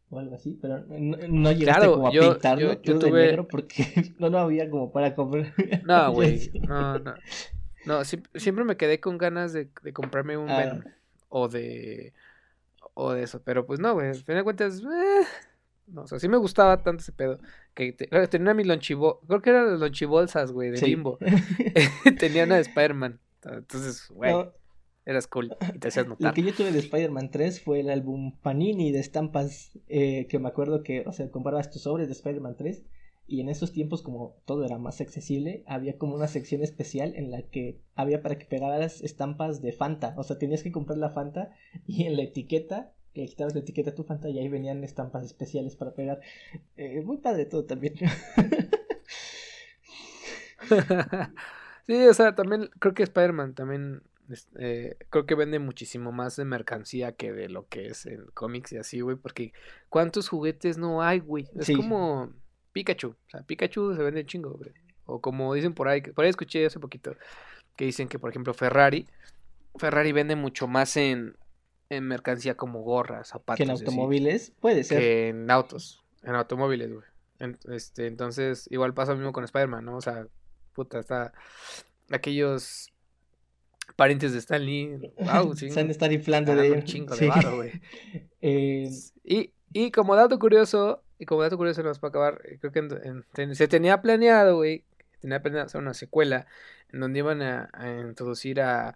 o 0.09 0.19
algo 0.19 0.35
así, 0.35 0.57
pero 0.61 0.83
no, 0.87 1.51
llegaste 1.51 1.87
como 1.87 2.07
a 2.07 2.11
pintarlo 2.11 2.81
yo, 2.81 2.99
de 2.99 3.11
negro 3.11 3.47
porque 3.47 4.13
no, 4.19 4.29
no 4.29 4.39
había 4.39 4.69
como 4.69 4.91
para 4.91 5.15
comprar. 5.15 5.53
No, 5.85 6.11
güey, 6.13 6.51
no, 6.67 6.99
no. 6.99 7.13
No, 7.85 8.03
siempre 8.03 8.63
me 8.63 8.77
quedé 8.77 8.99
con 8.99 9.17
ganas 9.17 9.53
de, 9.53 9.69
comprarme 9.93 10.37
un 10.37 10.51
ah. 10.51 10.83
o 11.29 11.47
de 11.47 12.13
o 12.93 13.13
de 13.13 13.23
eso, 13.23 13.41
pero 13.43 13.65
pues 13.65 13.79
no, 13.79 13.93
güey, 13.93 14.09
al 14.09 14.15
final 14.15 14.41
de 14.41 14.43
cuentas, 14.43 14.81
eh, 14.81 15.25
no, 15.91 16.03
o 16.03 16.07
sea, 16.07 16.19
sí 16.19 16.27
me 16.27 16.37
gustaba 16.37 16.81
tanto 16.81 17.01
ese 17.01 17.11
pedo, 17.11 17.39
que 17.73 17.93
tenía 18.29 18.53
mis 18.53 18.67
lonchibolsas, 18.67 19.27
creo 19.27 19.41
que 19.41 19.49
eran 19.49 19.71
las 19.71 19.79
lonchibolsas, 19.79 20.51
güey, 20.51 20.71
de 20.71 20.81
Limbo, 20.81 21.17
tenía 22.19 22.45
una 22.45 22.55
de 22.55 22.61
Spider-Man, 22.61 23.19
entonces, 23.43 24.07
güey, 24.09 24.33
eras 25.05 25.27
cool 25.27 25.55
y 25.73 25.79
te 25.79 25.87
hacías 25.87 26.07
notar. 26.07 26.29
Lo 26.29 26.33
que 26.33 26.43
yo 26.43 26.53
tuve 26.53 26.71
de 26.71 26.79
Spider-Man 26.79 27.31
3 27.31 27.61
fue 27.61 27.79
el 27.79 27.89
álbum 27.89 28.37
Panini 28.41 28.91
de 28.91 28.99
estampas, 28.99 29.77
eh, 29.87 30.27
que 30.27 30.39
me 30.39 30.47
acuerdo 30.47 30.83
que, 30.83 31.03
o 31.07 31.11
sea, 31.11 31.29
comprabas 31.29 31.71
tus 31.71 31.83
sobres 31.83 32.07
de 32.07 32.13
Spider-Man 32.13 32.55
3 32.57 32.83
y 33.31 33.39
en 33.39 33.47
esos 33.47 33.71
tiempos, 33.71 34.01
como 34.01 34.35
todo 34.45 34.65
era 34.65 34.77
más 34.77 34.99
accesible, 34.99 35.63
había 35.65 35.97
como 35.97 36.15
una 36.15 36.27
sección 36.27 36.63
especial 36.63 37.13
en 37.15 37.31
la 37.31 37.43
que 37.43 37.79
había 37.95 38.21
para 38.21 38.37
que 38.37 38.45
pegaras 38.45 39.01
estampas 39.01 39.61
de 39.61 39.71
Fanta. 39.71 40.13
O 40.17 40.23
sea, 40.23 40.37
tenías 40.37 40.63
que 40.63 40.71
comprar 40.73 40.97
la 40.97 41.11
Fanta 41.11 41.55
y 41.87 42.03
en 42.03 42.17
la 42.17 42.23
etiqueta, 42.23 42.91
le 43.13 43.27
quitabas 43.27 43.53
la 43.53 43.61
etiqueta 43.61 43.91
a 43.91 43.95
tu 43.95 44.03
Fanta 44.03 44.29
y 44.29 44.39
ahí 44.39 44.47
venían 44.47 44.83
estampas 44.83 45.25
especiales 45.25 45.75
para 45.75 45.93
pegar. 45.93 46.21
Eh, 46.77 47.01
muy 47.01 47.17
padre 47.17 47.45
todo 47.45 47.65
también. 47.65 47.95
sí, 51.87 52.07
o 52.07 52.13
sea, 52.13 52.35
también 52.35 52.69
creo 52.79 52.93
que 52.93 53.03
Spider-Man 53.03 53.53
también 53.53 54.03
eh, 54.55 54.95
creo 55.09 55.25
que 55.25 55.35
vende 55.35 55.59
muchísimo 55.59 56.11
más 56.11 56.35
de 56.35 56.45
mercancía 56.45 57.13
que 57.13 57.33
de 57.33 57.49
lo 57.49 57.67
que 57.67 57.87
es 57.87 58.05
en 58.05 58.25
cómics 58.33 58.71
y 58.71 58.77
así, 58.77 59.01
güey, 59.01 59.17
porque 59.17 59.53
¿cuántos 59.89 60.29
juguetes 60.29 60.77
no 60.77 61.01
hay, 61.01 61.19
güey? 61.19 61.47
Es 61.55 61.75
como 61.75 62.33
Pikachu. 62.71 63.09
O 63.09 63.29
sea, 63.29 63.43
Pikachu 63.43 63.95
se 63.95 64.03
vende 64.03 64.25
chingo, 64.25 64.51
güey. 64.51 64.71
O 65.05 65.19
como 65.19 65.53
dicen 65.53 65.73
por 65.73 65.87
ahí, 65.87 66.01
por 66.01 66.23
ahí 66.23 66.29
escuché 66.29 66.65
hace 66.65 66.79
poquito, 66.79 67.15
que 67.75 67.85
dicen 67.85 68.07
que, 68.07 68.19
por 68.19 68.29
ejemplo, 68.29 68.53
Ferrari, 68.53 69.07
Ferrari 69.75 70.11
vende 70.11 70.35
mucho 70.35 70.67
más 70.67 70.95
en, 70.95 71.35
en 71.91 72.07
mercancía 72.07 72.55
como 72.55 72.81
gorras, 72.81 73.27
zapatos. 73.27 73.57
Que 73.57 73.63
en 73.63 73.71
automóviles, 73.71 74.53
puede 74.59 74.83
ser. 74.83 74.99
Que 74.99 75.27
en 75.29 75.51
autos, 75.51 76.03
en 76.23 76.35
automóviles, 76.35 76.89
güey. 76.91 77.55
este, 77.75 78.07
entonces, 78.07 78.67
igual 78.71 78.93
pasa 78.93 79.11
lo 79.11 79.17
mismo 79.17 79.33
con 79.33 79.43
Spider-Man, 79.43 79.83
¿no? 79.83 79.97
O 79.97 80.01
sea, 80.01 80.25
puta, 80.73 80.99
está 80.99 81.33
aquellos 82.09 82.93
parientes 83.97 84.31
de 84.31 84.39
Stanley. 84.39 85.13
Wow, 85.17 85.53
sí. 85.57 85.69
Se 85.69 85.81
han 85.81 86.11
inflando 86.11 86.55
de 86.55 86.71
un 86.71 86.83
chingo 86.83 87.15
de 87.15 87.27
barro, 87.27 87.57
güey. 87.57 87.71
Eh, 88.43 88.89
y, 89.23 89.53
y 89.71 89.91
como 89.91 90.15
dato 90.15 90.39
curioso, 90.39 91.03
y 91.19 91.25
como 91.27 91.43
dato 91.43 91.57
curioso, 91.57 91.83
nos 91.83 91.99
va 91.99 92.07
a 92.07 92.09
acabar, 92.09 92.41
eh, 92.45 92.57
creo 92.59 92.71
que 92.71 93.53
se 93.53 93.67
tenía 93.67 94.01
planeado, 94.01 94.55
güey, 94.55 94.83
tenía 95.19 95.43
planeado 95.43 95.67
hacer 95.67 95.79
una 95.79 95.93
secuela 95.93 96.47
en 96.91 97.01
donde 97.01 97.19
iban 97.19 97.43
a, 97.43 97.69
introducir 98.01 98.61
a... 98.61 98.95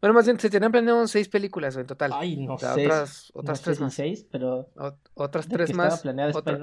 Bueno, 0.00 0.14
más 0.14 0.24
bien, 0.24 0.40
se 0.40 0.48
tenían 0.48 0.72
planeado 0.72 1.06
seis 1.06 1.28
películas 1.28 1.76
en 1.76 1.86
total. 1.86 2.12
Ay, 2.14 2.36
no 2.38 2.56
sé. 2.58 2.86
Otras, 2.86 3.30
otras 3.34 3.60
tres 3.60 3.80
más. 3.80 3.94
seis, 3.94 4.26
pero... 4.30 4.70
otras 5.14 5.46
tres 5.46 5.74
más. 5.74 6.02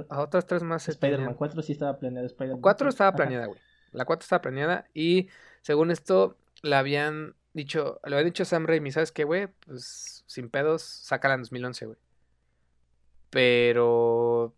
otras 0.10 0.46
tres 0.48 0.64
más. 0.64 0.90
Spider-Man 0.90 1.36
4 1.36 1.62
sí 1.62 1.74
estaba 1.74 2.00
planeada. 2.00 2.26
Spider-Man 2.26 2.62
Cuatro 2.62 2.90
estaba 2.90 3.14
planeada, 3.14 3.46
güey. 3.46 3.60
La 3.92 4.06
cuatro 4.06 4.24
estaba 4.24 4.42
planeada 4.42 4.88
y 4.94 5.30
según 5.62 5.92
esto, 5.92 6.38
le 6.62 6.76
habían 6.76 7.36
dicho, 7.54 8.00
le 8.06 8.16
había 8.16 8.26
dicho 8.26 8.44
a 8.44 8.46
Sam 8.46 8.66
Raimi, 8.66 8.92
¿sabes 8.92 9.12
qué, 9.12 9.24
güey? 9.24 9.48
Pues 9.66 10.24
sin 10.28 10.50
pedos, 10.50 10.82
sácala 10.82 11.36
en 11.36 11.42
2011, 11.42 11.86
güey. 11.88 11.98
Pero, 13.30 14.54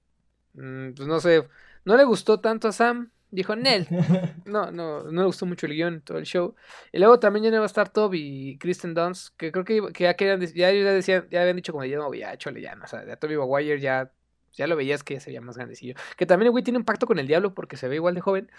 mm, 0.54 0.92
pues 0.92 1.08
no 1.08 1.20
sé, 1.20 1.48
no 1.86 1.98
le 1.98 2.04
gustó 2.04 2.40
tanto 2.40 2.68
a 2.68 2.72
Sam. 2.72 3.12
Dijo, 3.32 3.56
Nel. 3.56 3.88
No, 4.46 4.72
no, 4.72 5.04
no 5.04 5.22
le 5.22 5.26
gustó 5.26 5.46
mucho 5.46 5.68
el 5.68 5.74
guion, 5.74 6.02
todo 6.02 6.18
el 6.18 6.26
show. 6.26 6.56
Y 6.92 7.00
luego 7.00 7.20
también 7.20 7.44
ya 7.44 7.50
no 7.52 7.58
iba 7.58 7.66
a 7.66 7.68
estar 7.68 7.90
Toby 7.90 8.20
y 8.52 8.58
Kristen 8.58 8.94
Dunst, 8.94 9.36
que 9.38 9.52
creo 9.52 9.64
que, 9.64 9.94
que 9.94 10.06
ya 10.06 10.16
querían, 10.16 10.42
ya, 10.42 10.72
ya, 10.72 10.92
decían, 10.92 11.28
ya 11.30 11.42
habían 11.42 11.56
dicho 11.56 11.72
como, 11.72 11.86
ya 11.86 11.98
no, 11.98 12.12
ya, 12.14 12.36
chole, 12.38 12.62
ya, 12.62 12.76
no, 12.76 12.86
o 12.86 12.88
sea, 12.88 13.06
ya 13.06 13.16
Toby 13.16 13.38
Maguire 13.38 13.80
ya, 13.80 14.12
ya 14.54 14.66
lo 14.66 14.76
veías 14.76 15.04
que 15.04 15.16
ya 15.16 15.20
se 15.20 15.30
veía 15.30 15.42
más 15.42 15.58
grandecillo. 15.58 15.94
Que 16.18 16.26
también 16.26 16.48
el 16.48 16.52
güey 16.52 16.64
tiene 16.64 16.80
un 16.80 16.86
pacto 16.86 17.06
con 17.06 17.20
el 17.20 17.28
diablo 17.28 17.54
porque 17.54 17.78
se 17.78 17.88
ve 17.88 17.96
igual 17.96 18.16
de 18.16 18.22
joven, 18.22 18.52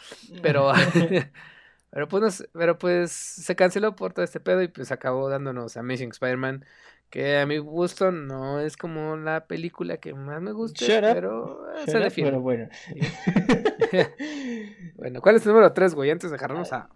pero... 0.43 0.73
Pero 1.91 2.07
pues, 2.09 2.49
pero 2.53 2.79
pues 2.79 3.11
se 3.11 3.57
canceló 3.57 3.97
por 3.97 4.13
todo 4.13 4.25
este 4.25 4.39
pedo 4.39 4.63
y 4.63 4.69
pues 4.69 4.93
acabó 4.93 5.29
dándonos 5.29 5.77
Amazing 5.77 6.11
Spider-Man, 6.11 6.65
que 7.11 7.39
a 7.39 7.47
mi 7.47 7.59
gusto 7.59 8.13
no 8.13 8.61
es 8.61 8.77
como 8.77 9.17
la 9.17 9.47
película 9.47 9.97
que 9.97 10.15
más 10.15 10.41
me 10.41 10.53
gusta, 10.53 10.87
pero 11.13 11.67
se 11.85 11.99
defiende. 11.99 12.31
Pero 12.31 12.41
bueno. 12.41 12.69
bueno, 14.95 15.21
¿cuál 15.21 15.37
es 15.37 15.45
el 15.45 15.53
número 15.53 15.73
3, 15.73 15.95
güey? 15.97 16.11
Antes 16.11 16.31
de 16.31 16.37
dejarnos 16.37 16.73
a 16.73 16.89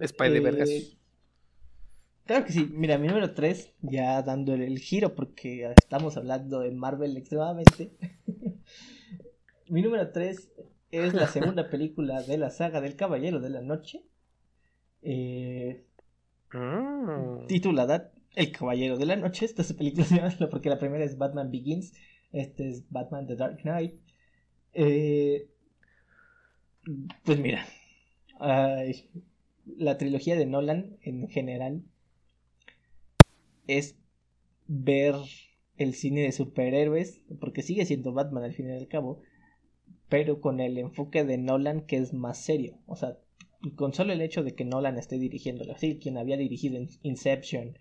Spider-Vergas. 0.00 0.68
Eh, 0.68 0.98
claro 2.26 2.44
que 2.44 2.52
sí. 2.52 2.68
Mira, 2.70 2.98
mi 2.98 3.08
número 3.08 3.32
3, 3.32 3.72
ya 3.80 4.22
dándole 4.22 4.66
el 4.66 4.78
giro 4.78 5.14
porque 5.14 5.72
estamos 5.80 6.18
hablando 6.18 6.60
de 6.60 6.72
Marvel 6.72 7.16
extremadamente. 7.16 7.92
mi 9.68 9.80
número 9.80 10.12
3 10.12 10.50
es 10.90 11.14
la 11.14 11.28
segunda 11.28 11.66
película 11.70 12.22
de 12.22 12.36
la 12.36 12.50
saga 12.50 12.82
del 12.82 12.94
Caballero 12.94 13.40
de 13.40 13.48
la 13.48 13.62
Noche. 13.62 14.04
Eh, 15.00 15.82
mm. 16.52 17.46
Titulada 17.46 18.12
El 18.36 18.52
Caballero 18.52 18.98
de 18.98 19.06
la 19.06 19.16
Noche. 19.16 19.46
Esta 19.46 19.62
es 19.62 19.72
película 19.72 20.06
porque 20.50 20.68
la 20.68 20.78
primera 20.78 21.04
es 21.04 21.18
Batman 21.18 21.50
Begins. 21.50 21.94
Este 22.32 22.68
es 22.68 22.88
Batman 22.90 23.26
The 23.26 23.34
Dark 23.34 23.62
Knight. 23.62 23.94
Eh, 24.74 25.48
pues 27.24 27.38
mira, 27.40 27.66
la 28.38 29.98
trilogía 29.98 30.36
de 30.36 30.46
Nolan 30.46 30.98
en 31.02 31.28
general 31.28 31.82
es 33.66 33.96
ver 34.68 35.14
el 35.78 35.94
cine 35.94 36.22
de 36.22 36.32
superhéroes, 36.32 37.22
porque 37.40 37.62
sigue 37.62 37.86
siendo 37.86 38.12
Batman 38.12 38.44
al 38.44 38.54
fin 38.54 38.68
y 38.68 38.72
al 38.72 38.86
cabo, 38.86 39.22
pero 40.08 40.40
con 40.40 40.60
el 40.60 40.76
enfoque 40.76 41.24
de 41.24 41.38
Nolan 41.38 41.86
que 41.86 41.96
es 41.96 42.12
más 42.12 42.38
serio. 42.44 42.78
O 42.86 42.96
sea, 42.96 43.18
con 43.76 43.94
solo 43.94 44.12
el 44.12 44.20
hecho 44.20 44.44
de 44.44 44.54
que 44.54 44.66
Nolan 44.66 44.98
esté 44.98 45.18
dirigiéndolo 45.18 45.72
así, 45.72 45.98
quien 45.98 46.18
había 46.18 46.36
dirigido 46.36 46.78
Inception 47.02 47.78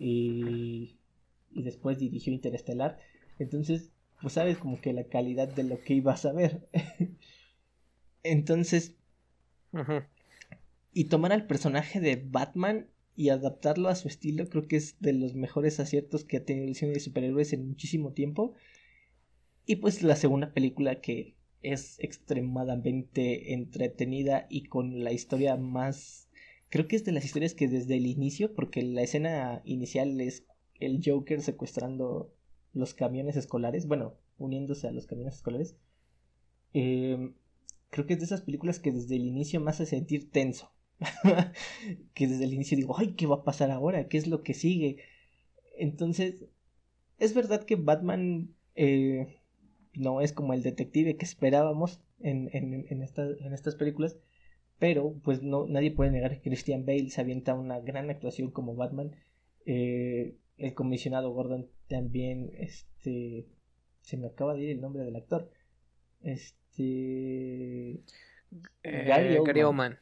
y, 0.00 0.96
y 1.52 1.62
después 1.62 1.98
dirigió 1.98 2.32
Interestelar, 2.32 2.98
entonces, 3.38 3.92
pues 4.20 4.34
sabes 4.34 4.58
como 4.58 4.80
que 4.80 4.92
la 4.92 5.04
calidad 5.04 5.48
de 5.48 5.64
lo 5.64 5.80
que 5.80 5.94
ibas 5.94 6.24
a 6.24 6.32
ver. 6.32 6.68
entonces, 8.22 8.96
y 10.92 11.04
tomar 11.04 11.32
al 11.32 11.46
personaje 11.46 12.00
de 12.00 12.16
Batman 12.16 12.88
y 13.14 13.28
adaptarlo 13.28 13.88
a 13.88 13.94
su 13.94 14.08
estilo, 14.08 14.48
creo 14.48 14.66
que 14.66 14.76
es 14.76 14.98
de 15.00 15.12
los 15.12 15.34
mejores 15.34 15.78
aciertos 15.80 16.24
que 16.24 16.38
ha 16.38 16.44
tenido 16.44 16.66
el 16.66 16.74
cine 16.74 16.92
de 16.92 17.00
superhéroes 17.00 17.52
en 17.52 17.68
muchísimo 17.68 18.12
tiempo. 18.12 18.54
Y 19.66 19.76
pues 19.76 20.02
la 20.02 20.16
segunda 20.16 20.52
película 20.52 21.00
que 21.00 21.34
es 21.62 22.00
extremadamente 22.00 23.52
entretenida 23.52 24.46
y 24.48 24.64
con 24.64 25.04
la 25.04 25.12
historia 25.12 25.56
más... 25.56 26.29
Creo 26.70 26.86
que 26.86 26.96
es 26.96 27.04
de 27.04 27.12
las 27.12 27.24
historias 27.24 27.54
que 27.54 27.66
desde 27.66 27.96
el 27.96 28.06
inicio, 28.06 28.54
porque 28.54 28.82
la 28.82 29.02
escena 29.02 29.60
inicial 29.64 30.20
es 30.20 30.46
el 30.78 31.00
Joker 31.04 31.42
secuestrando 31.42 32.32
los 32.72 32.94
camiones 32.94 33.36
escolares, 33.36 33.88
bueno, 33.88 34.14
uniéndose 34.38 34.86
a 34.86 34.92
los 34.92 35.06
camiones 35.06 35.34
escolares. 35.34 35.76
Eh, 36.72 37.32
creo 37.90 38.06
que 38.06 38.12
es 38.14 38.20
de 38.20 38.24
esas 38.24 38.42
películas 38.42 38.78
que 38.78 38.92
desde 38.92 39.16
el 39.16 39.26
inicio 39.26 39.60
me 39.60 39.70
hace 39.70 39.84
sentir 39.84 40.30
tenso. 40.30 40.70
que 42.14 42.28
desde 42.28 42.44
el 42.44 42.54
inicio 42.54 42.76
digo, 42.76 42.96
ay, 42.96 43.14
¿qué 43.14 43.26
va 43.26 43.36
a 43.36 43.44
pasar 43.44 43.72
ahora? 43.72 44.06
¿Qué 44.06 44.18
es 44.18 44.28
lo 44.28 44.42
que 44.44 44.54
sigue? 44.54 44.98
Entonces, 45.76 46.44
es 47.18 47.34
verdad 47.34 47.64
que 47.64 47.74
Batman 47.74 48.54
eh, 48.76 49.40
no 49.94 50.20
es 50.20 50.32
como 50.32 50.54
el 50.54 50.62
detective 50.62 51.16
que 51.16 51.24
esperábamos 51.24 52.00
en, 52.20 52.48
en, 52.52 52.86
en 52.88 53.02
estas 53.02 53.74
películas, 53.74 54.16
pero 54.80 55.14
pues 55.22 55.42
no, 55.42 55.66
nadie 55.66 55.92
puede 55.92 56.10
negar 56.10 56.32
que 56.32 56.40
Christian 56.40 56.86
Bale 56.86 57.10
se 57.10 57.20
avienta 57.20 57.54
una 57.54 57.78
gran 57.80 58.08
actuación 58.08 58.50
como 58.50 58.74
Batman. 58.74 59.14
Eh, 59.66 60.38
el 60.56 60.74
comisionado 60.74 61.30
Gordon 61.30 61.68
también, 61.86 62.50
este, 62.56 63.46
se 64.00 64.16
me 64.16 64.28
acaba 64.28 64.54
de 64.54 64.62
ir 64.62 64.70
el 64.70 64.80
nombre 64.80 65.04
del 65.04 65.16
actor. 65.16 65.50
Este... 66.22 68.00
Eh, 68.82 69.04
Gary, 69.06 69.62
Oman. 69.62 69.98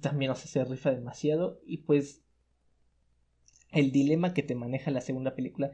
También, 0.00 0.32
o 0.32 0.34
sea, 0.34 0.48
se 0.48 0.68
rifa 0.68 0.90
demasiado. 0.90 1.60
Y 1.64 1.78
pues 1.78 2.22
el 3.70 3.92
dilema 3.92 4.34
que 4.34 4.42
te 4.42 4.56
maneja 4.56 4.90
la 4.90 5.00
segunda 5.00 5.36
película 5.36 5.70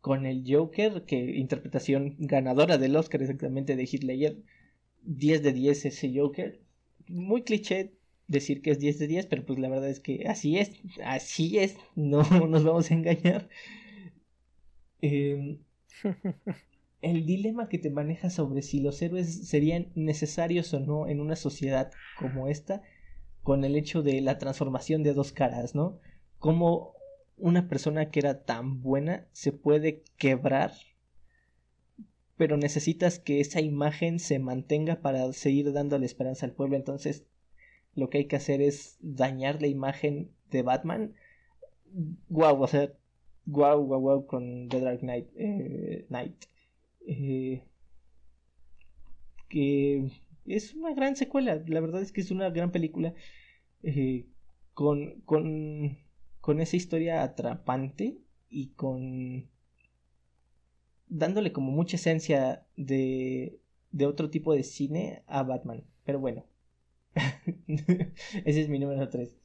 con 0.00 0.26
el 0.26 0.42
Joker, 0.44 1.04
que 1.04 1.16
interpretación 1.36 2.16
ganadora 2.18 2.76
del 2.76 2.96
Oscar 2.96 3.22
exactamente 3.22 3.76
de 3.76 3.88
Hitler 3.90 4.36
10 5.04 5.42
de 5.44 5.52
10 5.52 5.84
ese 5.86 6.12
Joker. 6.12 6.63
Muy 7.08 7.42
cliché 7.42 7.92
decir 8.28 8.62
que 8.62 8.70
es 8.70 8.78
10 8.78 8.98
de 8.98 9.06
10, 9.06 9.26
pero 9.26 9.44
pues 9.44 9.58
la 9.58 9.68
verdad 9.68 9.90
es 9.90 10.00
que 10.00 10.26
así 10.26 10.58
es, 10.58 10.72
así 11.04 11.58
es, 11.58 11.76
no 11.94 12.22
nos 12.48 12.64
vamos 12.64 12.90
a 12.90 12.94
engañar. 12.94 13.48
Eh, 15.02 15.58
el 17.02 17.26
dilema 17.26 17.68
que 17.68 17.78
te 17.78 17.90
maneja 17.90 18.30
sobre 18.30 18.62
si 18.62 18.80
los 18.80 19.00
héroes 19.02 19.46
serían 19.46 19.92
necesarios 19.94 20.72
o 20.72 20.80
no 20.80 21.06
en 21.06 21.20
una 21.20 21.36
sociedad 21.36 21.92
como 22.18 22.48
esta, 22.48 22.82
con 23.42 23.64
el 23.64 23.76
hecho 23.76 24.02
de 24.02 24.20
la 24.22 24.38
transformación 24.38 25.02
de 25.02 25.12
dos 25.12 25.30
caras, 25.32 25.74
¿no? 25.74 26.00
Como 26.38 26.94
una 27.36 27.68
persona 27.68 28.10
que 28.10 28.20
era 28.20 28.44
tan 28.44 28.80
buena 28.80 29.26
se 29.32 29.52
puede 29.52 30.02
quebrar, 30.16 30.72
pero 32.36 32.56
necesitas 32.56 33.18
que 33.18 33.40
esa 33.40 33.60
imagen 33.60 34.18
se 34.18 34.38
mantenga 34.38 35.00
para 35.00 35.32
seguir 35.32 35.72
dando 35.72 35.98
la 35.98 36.06
esperanza 36.06 36.46
al 36.46 36.52
pueblo. 36.52 36.76
Entonces, 36.76 37.26
lo 37.94 38.10
que 38.10 38.18
hay 38.18 38.24
que 38.26 38.36
hacer 38.36 38.60
es 38.60 38.98
dañar 39.00 39.60
la 39.60 39.68
imagen 39.68 40.30
de 40.50 40.62
Batman. 40.62 41.14
Wow, 42.28 42.62
o 42.62 42.66
sea, 42.66 42.92
wow, 43.46 43.84
wow, 43.84 44.00
wow 44.00 44.26
con 44.26 44.68
The 44.68 44.80
Dark 44.80 45.00
Knight. 45.00 45.28
Eh, 45.36 46.06
Knight. 46.08 46.44
Eh, 47.06 47.62
que 49.48 50.08
es 50.46 50.74
una 50.74 50.94
gran 50.94 51.16
secuela. 51.16 51.62
La 51.66 51.80
verdad 51.80 52.02
es 52.02 52.12
que 52.12 52.20
es 52.20 52.30
una 52.30 52.50
gran 52.50 52.72
película. 52.72 53.14
Eh, 53.82 54.26
con, 54.74 55.20
con 55.20 55.98
con 56.44 56.60
esa 56.60 56.76
historia 56.76 57.22
atrapante 57.22 58.18
y 58.50 58.66
con 58.72 59.48
dándole 61.08 61.52
como 61.52 61.70
mucha 61.70 61.96
esencia 61.96 62.64
de, 62.76 63.58
de 63.92 64.06
otro 64.06 64.30
tipo 64.30 64.54
de 64.54 64.62
cine 64.62 65.22
a 65.26 65.42
Batman. 65.42 65.84
Pero 66.04 66.20
bueno, 66.20 66.44
ese 68.44 68.62
es 68.62 68.68
mi 68.68 68.78
número 68.78 69.08
3. 69.08 69.36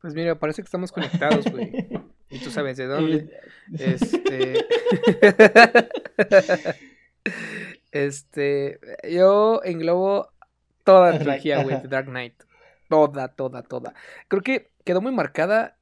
Pues 0.00 0.14
mira, 0.14 0.36
parece 0.36 0.62
que 0.62 0.66
estamos 0.66 0.92
conectados, 0.92 1.50
güey. 1.50 1.72
Y 2.32 2.38
tú 2.38 2.50
sabes 2.50 2.78
de 2.78 2.86
dónde. 2.86 3.28
este. 3.78 4.62
este. 7.92 8.80
Yo 9.12 9.62
englobo 9.64 10.32
toda 10.82 11.10
la 11.10 11.18
trilogía, 11.18 11.62
güey, 11.62 11.82
de 11.82 11.88
Dark 11.88 12.06
Knight. 12.06 12.32
Toda, 12.88 13.28
toda, 13.28 13.62
toda. 13.62 13.92
Creo 14.28 14.40
que 14.40 14.70
quedó 14.82 15.02
muy 15.02 15.12
marcada 15.12 15.76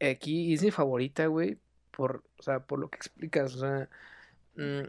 aquí 0.00 0.54
es 0.54 0.62
mi 0.62 0.70
favorita, 0.70 1.26
güey, 1.26 1.58
por, 1.90 2.22
o 2.38 2.42
sea, 2.42 2.60
por 2.60 2.78
lo 2.78 2.88
que 2.88 2.96
explicas, 2.96 3.54
o 3.54 3.58
sea, 3.60 3.88
mm, 4.56 4.88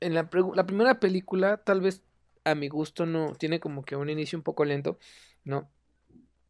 en 0.00 0.14
la, 0.14 0.28
la, 0.54 0.66
primera 0.66 1.00
película, 1.00 1.58
tal 1.58 1.80
vez 1.80 2.02
a 2.44 2.54
mi 2.54 2.68
gusto 2.68 3.06
no, 3.06 3.34
tiene 3.34 3.60
como 3.60 3.84
que 3.84 3.96
un 3.96 4.10
inicio 4.10 4.38
un 4.38 4.42
poco 4.42 4.64
lento, 4.64 4.98
¿no? 5.44 5.68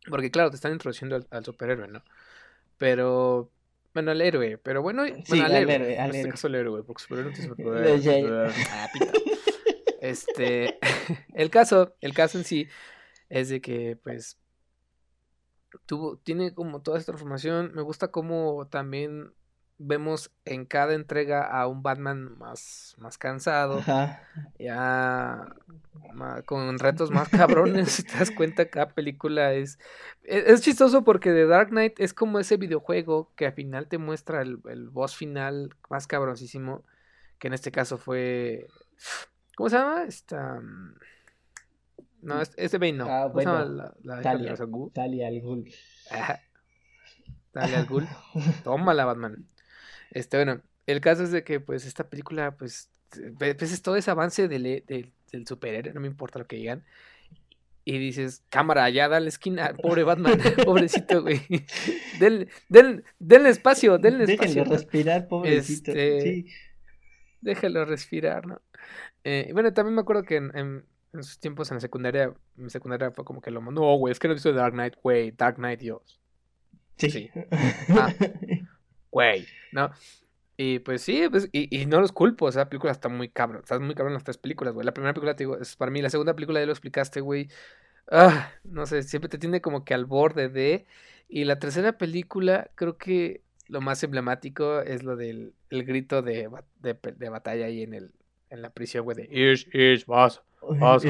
Porque 0.09 0.31
claro, 0.31 0.51
te 0.51 0.57
están 0.57 0.73
introduciendo 0.73 1.25
al, 1.31 1.45
superhéroe, 1.45 1.89
¿no? 1.89 2.03
Pero, 2.79 3.51
bueno, 3.95 4.11
al 4.11 4.21
héroe, 4.21 4.59
pero 4.59 4.83
bueno, 4.83 5.05
bueno 5.29 5.45
al, 5.45 5.55
héroe, 5.55 5.97
en 5.97 6.15
este 6.15 6.29
caso 6.29 6.49
al 6.49 6.57
héroe, 6.57 6.83
porque 6.83 7.03
superhéroe 7.03 7.33
no 7.33 7.57
tiene 8.01 8.29
ah, 8.71 8.89
Este, 10.05 10.79
el 11.35 11.49
caso, 11.49 11.97
el 12.03 12.13
caso 12.13 12.37
en 12.37 12.45
sí 12.45 12.69
es 13.31 13.49
de 13.49 13.63
que 13.63 13.97
pues 14.03 14.37
tuvo, 15.87 16.17
tiene 16.19 16.55
como 16.55 16.83
toda 16.83 16.99
esta 16.99 17.13
transformación, 17.13 17.73
me 17.75 17.83
gusta 17.83 18.09
como 18.09 18.67
también 18.67 19.33
vemos 19.79 20.31
en 20.45 20.67
cada 20.67 20.95
entrega 20.95 21.45
a 21.45 21.67
un 21.67 21.83
Batman 21.83 22.39
más, 22.39 22.95
más 22.99 23.19
cansado, 23.19 23.83
ya 24.59 25.55
con 26.47 26.79
retos 26.79 27.11
más 27.11 27.29
cabrones, 27.29 27.91
si 27.93 28.03
te 28.05 28.19
das 28.19 28.31
cuenta, 28.31 28.69
cada 28.69 28.91
película 28.91 29.53
es, 29.53 29.79
e, 30.23 30.45
es, 30.47 30.63
chistoso 30.63 31.03
porque 31.03 31.31
The 31.31 31.47
Dark 31.47 31.71
Knight 31.71 31.99
es 31.99 32.15
como 32.15 32.39
ese 32.39 32.57
videojuego 32.57 33.33
que 33.37 33.47
al 33.47 33.53
final 33.53 33.89
te 33.89 33.99
muestra 33.99 34.43
el, 34.43 34.61
el 34.69 34.91
boss 34.91 35.17
final 35.17 35.75
más 35.91 36.07
cabroncísimo, 36.07 36.85
que 37.39 37.49
en 37.49 37.55
este 37.55 37.73
caso 37.73 37.99
fue, 37.99 38.69
¿cómo 39.57 39.69
se 39.69 39.77
llama? 39.77 40.05
Esta... 40.05 40.61
No, 42.25 42.41
este 42.41 42.79
Bane 42.79 42.95
no. 42.95 43.07
Ah, 43.07 43.27
bueno, 43.27 43.65
la, 43.65 43.95
la 44.03 44.23
Talia, 44.23 44.55
Talia 44.93 45.29
al 45.29 45.41
Ghul. 45.41 45.71
Talia 47.53 47.79
al 47.79 47.87
Ghul. 47.87 48.09
Tómala, 48.65 49.05
Batman. 49.05 49.47
Este, 50.11 50.39
bueno, 50.39 50.63
el 50.87 51.01
caso 51.01 51.23
es 51.23 51.33
de 51.33 51.45
que, 51.45 51.61
pues, 51.61 51.85
esta 51.85 52.09
película, 52.09 52.57
pues, 52.57 52.91
pues 53.39 53.73
es 53.73 53.83
todo 53.83 53.97
ese 53.97 54.11
avance 54.11 54.49
del, 54.49 54.85
del, 54.87 55.47
superhéroe, 55.47 55.93
no 55.93 56.01
me 56.01 56.07
importa 56.07 56.39
lo 56.39 56.47
que 56.47 56.57
digan. 56.57 56.85
Y 57.85 57.99
dices, 57.99 58.43
cámara, 58.49 58.89
ya 58.89 59.09
dale 59.09 59.29
esquina, 59.29 59.75
pobre 59.83 60.05
Batman, 60.05 60.41
pobrecito, 60.65 61.21
güey. 61.21 61.43
Del, 62.19 62.49
del, 62.71 63.05
del 63.19 63.47
espacio, 63.47 63.99
del 63.99 64.23
espacio. 64.23 64.63
Déjenlo 64.63 64.77
respirar, 64.77 65.29
pobrecito. 65.29 65.91
Este, 65.91 66.21
sí. 66.23 66.47
Déjalo 67.43 67.85
respirar, 67.85 68.47
¿no? 68.47 68.63
Eh, 69.25 69.51
bueno, 69.53 69.73
también 69.75 69.95
me 69.95 70.01
acuerdo 70.01 70.23
que 70.23 70.37
en, 70.37 70.57
en, 70.57 70.85
sus 71.23 71.39
tiempos 71.39 71.71
en 71.71 71.77
la 71.77 71.81
secundaria, 71.81 72.35
en 72.59 72.71
secundaria 72.71 73.11
fue 73.11 73.25
como 73.25 73.41
que 73.41 73.51
lo 73.51 73.61
no, 73.61 73.95
güey, 73.97 74.13
es 74.13 74.19
que 74.19 74.29
no 74.29 74.35
visto 74.35 74.53
Dark 74.53 74.73
Knight, 74.73 74.95
güey, 75.03 75.31
Dark 75.31 75.57
Knight, 75.57 75.81
Dios. 75.81 76.21
Sí. 76.97 77.11
sí. 77.11 77.31
Ah, 77.91 78.13
güey, 79.11 79.47
¿no? 79.73 79.91
Y 80.57 80.79
pues 80.81 81.03
sí, 81.03 81.29
pues, 81.31 81.49
y, 81.53 81.77
y, 81.77 81.87
no 81.87 82.01
los 82.01 82.13
culpo, 82.13 82.47
o 82.47 82.53
sea, 82.53 82.63
la 82.63 82.69
película 82.69 82.93
está 82.93 83.09
muy 83.09 83.29
cabrón, 83.29 83.63
está 83.63 83.79
muy 83.81 83.95
cabrón 83.95 84.15
las 84.15 84.25
tres 84.25 84.39
películas, 84.39 84.73
güey. 84.73 84.87
La 84.87 84.95
primera 84.95 85.13
película, 85.13 85.35
te 85.35 85.45
digo, 85.45 85.59
es 85.59 85.75
para 85.75 85.91
mí, 85.91 86.01
la 86.01 86.11
segunda 86.11 86.35
película 86.35 86.61
ya 86.61 86.67
lo 86.67 86.73
explicaste, 86.73 87.21
güey. 87.21 87.49
Ah, 88.11 88.53
no 88.63 88.87
sé, 88.87 89.03
siempre 89.03 89.29
te 89.29 89.39
tiene 89.39 89.61
como 89.61 89.85
que 89.85 89.95
al 89.95 90.05
borde 90.05 90.49
de... 90.49 90.87
Y 91.29 91.45
la 91.45 91.59
tercera 91.59 91.99
película, 91.99 92.71
creo 92.77 92.99
que 92.99 93.43
lo 93.69 93.81
más 93.81 94.03
emblemático 94.05 94.81
es 94.81 95.03
lo 95.03 95.17
del 95.17 95.55
el 95.71 95.85
grito 95.85 96.23
de, 96.23 96.51
de, 96.81 96.99
de, 97.17 97.29
batalla 97.31 97.67
ahí 97.67 97.83
en 97.83 97.95
el 97.95 98.13
en 98.51 98.63
la 98.63 98.71
prisión, 98.71 99.05
güey, 99.05 99.17
de 99.17 99.29
Ish, 99.31 99.69
Ish, 99.75 100.07
vas, 100.07 100.43
vas, 100.71 101.05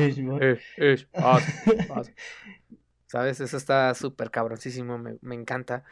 vas. 1.89 2.13
¿Sabes? 3.07 3.41
Eso 3.41 3.57
está 3.57 3.95
súper 3.95 4.31
cabroncísimo, 4.31 4.99
me, 4.99 5.17
me 5.21 5.35
encanta. 5.35 5.85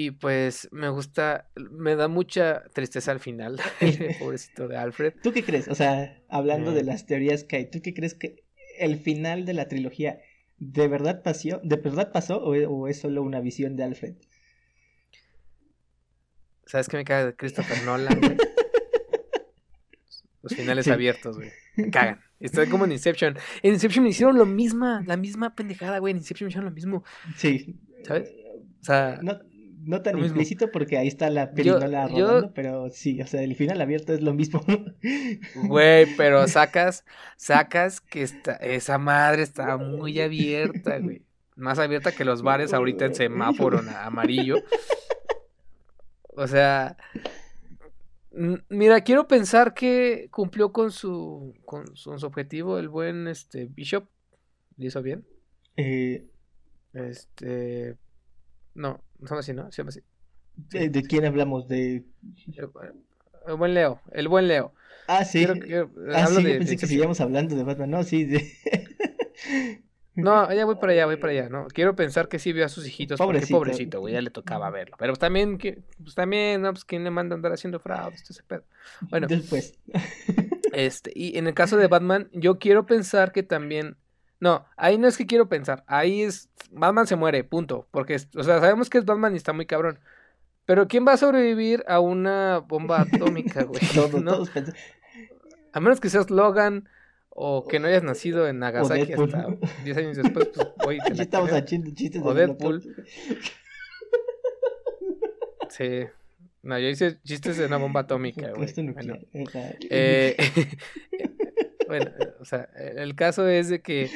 Y 0.00 0.12
pues 0.12 0.68
me 0.70 0.88
gusta, 0.90 1.50
me 1.56 1.96
da 1.96 2.06
mucha 2.06 2.62
tristeza 2.72 3.10
al 3.10 3.18
final, 3.18 3.60
pobrecito 4.20 4.68
de 4.68 4.76
Alfred. 4.76 5.14
¿Tú 5.24 5.32
qué 5.32 5.42
crees? 5.42 5.66
O 5.66 5.74
sea, 5.74 6.22
hablando 6.28 6.70
de 6.70 6.82
eh. 6.82 6.84
las 6.84 7.04
teorías 7.04 7.42
que 7.42 7.56
hay, 7.56 7.68
¿tú 7.68 7.82
qué 7.82 7.94
crees 7.94 8.14
que 8.14 8.44
el 8.78 9.00
final 9.00 9.44
de 9.44 9.54
la 9.54 9.66
trilogía 9.66 10.20
de 10.58 10.86
verdad 10.86 11.24
pasó, 11.24 11.60
de 11.64 11.74
verdad 11.74 12.12
pasó 12.12 12.40
o, 12.40 12.86
es 12.86 13.00
solo 13.00 13.24
una 13.24 13.40
visión 13.40 13.74
de 13.74 13.82
Alfred? 13.82 14.14
¿Sabes 16.66 16.86
qué 16.88 16.96
me 16.96 17.04
caga 17.04 17.26
de 17.26 17.34
Christopher 17.34 17.82
Nolan, 17.82 18.20
güey? 18.20 18.36
Los 20.42 20.54
finales 20.54 20.86
abiertos, 20.86 21.38
güey. 21.38 21.50
Me 21.74 21.90
cagan. 21.90 22.20
Estoy 22.40 22.68
como 22.68 22.84
en 22.84 22.92
Inception. 22.92 23.36
En 23.62 23.74
Inception 23.74 24.04
me 24.04 24.10
hicieron 24.10 24.38
lo 24.38 24.46
misma, 24.46 25.02
la 25.06 25.16
misma 25.16 25.54
pendejada, 25.54 25.98
güey. 25.98 26.12
En 26.12 26.18
Inception 26.18 26.46
me 26.46 26.50
hicieron 26.50 26.66
lo 26.66 26.74
mismo. 26.74 27.04
Sí. 27.36 27.76
¿Sabes? 28.04 28.32
O 28.80 28.84
sea, 28.84 29.18
no, 29.22 29.38
no 29.84 30.02
tan 30.02 30.18
implícito 30.18 30.70
porque 30.70 30.98
ahí 30.98 31.08
está 31.08 31.30
la 31.30 31.52
película 31.52 32.06
rodando, 32.08 32.52
pero 32.54 32.90
sí, 32.90 33.20
o 33.20 33.26
sea, 33.26 33.42
el 33.42 33.54
final 33.56 33.80
abierto 33.80 34.12
es 34.12 34.20
lo 34.20 34.34
mismo. 34.34 34.62
Güey, 35.54 36.06
pero 36.16 36.46
sacas, 36.46 37.04
sacas 37.36 38.00
que 38.00 38.22
está, 38.22 38.54
esa 38.56 38.98
madre 38.98 39.42
está 39.42 39.76
muy 39.76 40.20
abierta, 40.20 40.98
güey. 40.98 41.22
Más 41.56 41.78
abierta 41.78 42.12
que 42.12 42.24
los 42.24 42.42
bares 42.42 42.72
ahorita 42.72 43.06
en 43.06 43.14
semáforo 43.14 43.80
amarillo. 44.02 44.62
O 46.36 46.46
sea, 46.46 46.96
mira, 48.68 49.00
quiero 49.02 49.28
pensar 49.28 49.74
que 49.74 50.28
cumplió 50.30 50.72
con 50.72 50.90
su, 50.90 51.54
con 51.64 51.96
su, 51.96 52.10
objetivo 52.10 52.78
el 52.78 52.88
buen 52.88 53.28
este 53.28 53.66
Bishop. 53.66 54.08
¿Le 54.76 54.86
hizo 54.86 55.02
bien? 55.02 55.26
Eh... 55.76 56.26
Este, 56.94 57.96
no, 58.74 59.02
son 59.26 59.38
así, 59.38 59.52
¿no? 59.52 59.70
Se 59.70 59.82
llama 59.82 59.90
así. 59.90 60.00
¿De, 60.56 61.02
quién 61.02 61.24
hablamos? 61.24 61.68
De... 61.68 62.04
El, 63.46 63.56
buen 63.56 63.74
Leo, 63.74 64.00
el 64.12 64.28
buen 64.28 64.48
Leo. 64.48 64.72
Ah, 65.06 65.24
sí. 65.24 65.46
ah, 66.12 66.26
sí, 66.26 66.42
de, 66.42 66.58
pensé 66.58 66.76
que 66.76 66.86
seguíamos 66.86 67.20
hablando 67.20 67.54
de 67.54 67.62
Batman. 67.62 67.90
No, 67.90 68.02
sí. 68.02 68.28
No, 70.18 70.52
ya 70.52 70.64
voy 70.64 70.76
para 70.76 70.92
allá, 70.92 71.06
voy 71.06 71.16
para 71.16 71.32
allá, 71.32 71.48
¿no? 71.48 71.66
Quiero 71.68 71.94
pensar 71.94 72.28
que 72.28 72.38
sí 72.38 72.52
vio 72.52 72.64
a 72.64 72.68
sus 72.68 72.86
hijitos, 72.86 73.18
pobrecito. 73.18 73.56
porque 73.56 73.70
pobrecito, 73.70 74.00
güey, 74.00 74.14
ya 74.14 74.20
le 74.20 74.30
tocaba 74.30 74.68
verlo. 74.70 74.96
Pero 74.98 75.14
también, 75.16 75.58
pues 75.58 76.14
también, 76.14 76.62
¿no? 76.62 76.72
Pues 76.72 76.84
quién 76.84 77.04
le 77.04 77.10
manda 77.10 77.34
a 77.34 77.36
andar 77.36 77.52
haciendo 77.52 77.78
fraude, 77.78 78.16
este 78.16 78.32
ese 78.32 78.42
pedo. 78.42 78.64
Bueno. 79.08 79.26
Después. 79.26 79.78
este, 80.72 81.12
y 81.14 81.38
en 81.38 81.46
el 81.46 81.54
caso 81.54 81.76
de 81.76 81.86
Batman, 81.86 82.28
yo 82.32 82.58
quiero 82.58 82.84
pensar 82.84 83.32
que 83.32 83.42
también 83.42 83.96
no, 84.40 84.66
ahí 84.76 84.98
no 84.98 85.08
es 85.08 85.16
que 85.16 85.26
quiero 85.26 85.48
pensar. 85.48 85.84
Ahí 85.86 86.22
es. 86.22 86.48
Batman 86.70 87.06
se 87.06 87.16
muere, 87.16 87.44
punto. 87.44 87.88
Porque, 87.90 88.16
o 88.36 88.42
sea, 88.42 88.60
sabemos 88.60 88.90
que 88.90 88.98
es 88.98 89.04
Batman 89.04 89.34
y 89.34 89.36
está 89.36 89.52
muy 89.52 89.66
cabrón. 89.66 89.98
Pero 90.64 90.86
¿quién 90.86 91.06
va 91.06 91.12
a 91.12 91.16
sobrevivir 91.16 91.82
a 91.88 91.98
una 91.98 92.58
bomba 92.58 93.00
atómica, 93.00 93.62
güey? 93.64 93.80
todos, 93.94 94.50
A 95.72 95.80
menos 95.80 96.00
que 96.00 96.10
seas 96.10 96.30
Logan 96.30 96.88
o 97.40 97.64
que 97.68 97.78
no 97.78 97.86
hayas 97.86 98.02
nacido 98.02 98.48
en 98.48 98.58
Nagasaki 98.58 99.12
hasta 99.12 99.46
10 99.84 99.96
años 99.96 100.16
después, 100.16 100.48
pues 100.48 100.68
voy 100.84 100.98
Ya 101.14 101.22
estamos 101.22 101.50
haciendo 101.52 101.90
chistes 101.94 102.20
O 102.24 102.34
Deadpool. 102.34 102.82
sí. 105.68 106.06
No, 106.62 106.76
yo 106.80 106.88
hice 106.88 107.18
chistes 107.22 107.56
de 107.56 107.66
una 107.66 107.76
bomba 107.76 108.00
atómica, 108.00 108.50
güey. 108.50 108.68
Bueno, 108.92 109.18
eh, 109.88 110.36
bueno, 111.86 112.10
o 112.40 112.44
sea, 112.44 112.68
el 112.74 113.14
caso 113.14 113.46
es 113.46 113.68
de 113.68 113.82
que, 113.82 114.10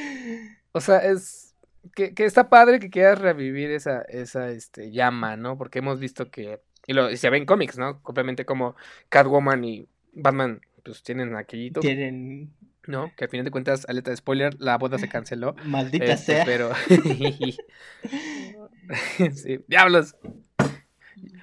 o 0.73 0.81
sea, 0.81 0.99
es 0.99 1.55
que, 1.95 2.15
que 2.15 2.25
está 2.25 2.49
padre 2.51 2.81
que 2.81 2.91
quieras 2.91 3.21
revivir 3.21 3.71
esa, 3.71 4.03
esa 4.03 4.51
este, 4.51 4.91
llama, 4.91 5.37
¿no? 5.37 5.57
Porque 5.57 5.79
hemos 5.79 6.01
visto 6.01 6.29
que, 6.29 6.59
y, 6.89 6.93
lo, 6.93 7.09
y 7.09 7.17
se 7.17 7.31
ve 7.31 7.39
en 7.39 7.47
cómics, 7.47 7.79
¿no? 7.79 8.01
Obviamente 8.03 8.45
como 8.45 8.75
Catwoman 9.09 9.65
y 9.65 9.87
Batman, 10.13 10.61
pues 10.83 11.05
tienen 11.05 11.37
aquellito. 11.37 11.79
Tienen... 11.79 12.51
¿No? 12.87 13.13
Que 13.17 13.25
al 13.25 13.31
final 13.31 13.45
de 13.45 13.51
cuentas, 13.51 13.87
aleta 13.89 14.11
de 14.11 14.17
spoiler, 14.17 14.61
la 14.61 14.77
boda 14.77 14.99
se 14.99 15.09
canceló. 15.09 15.55
Maldita 15.65 16.13
este, 16.13 16.37
sea. 16.37 16.45
Pero... 16.45 16.73
sí, 19.35 19.65
diablos. 19.69 20.17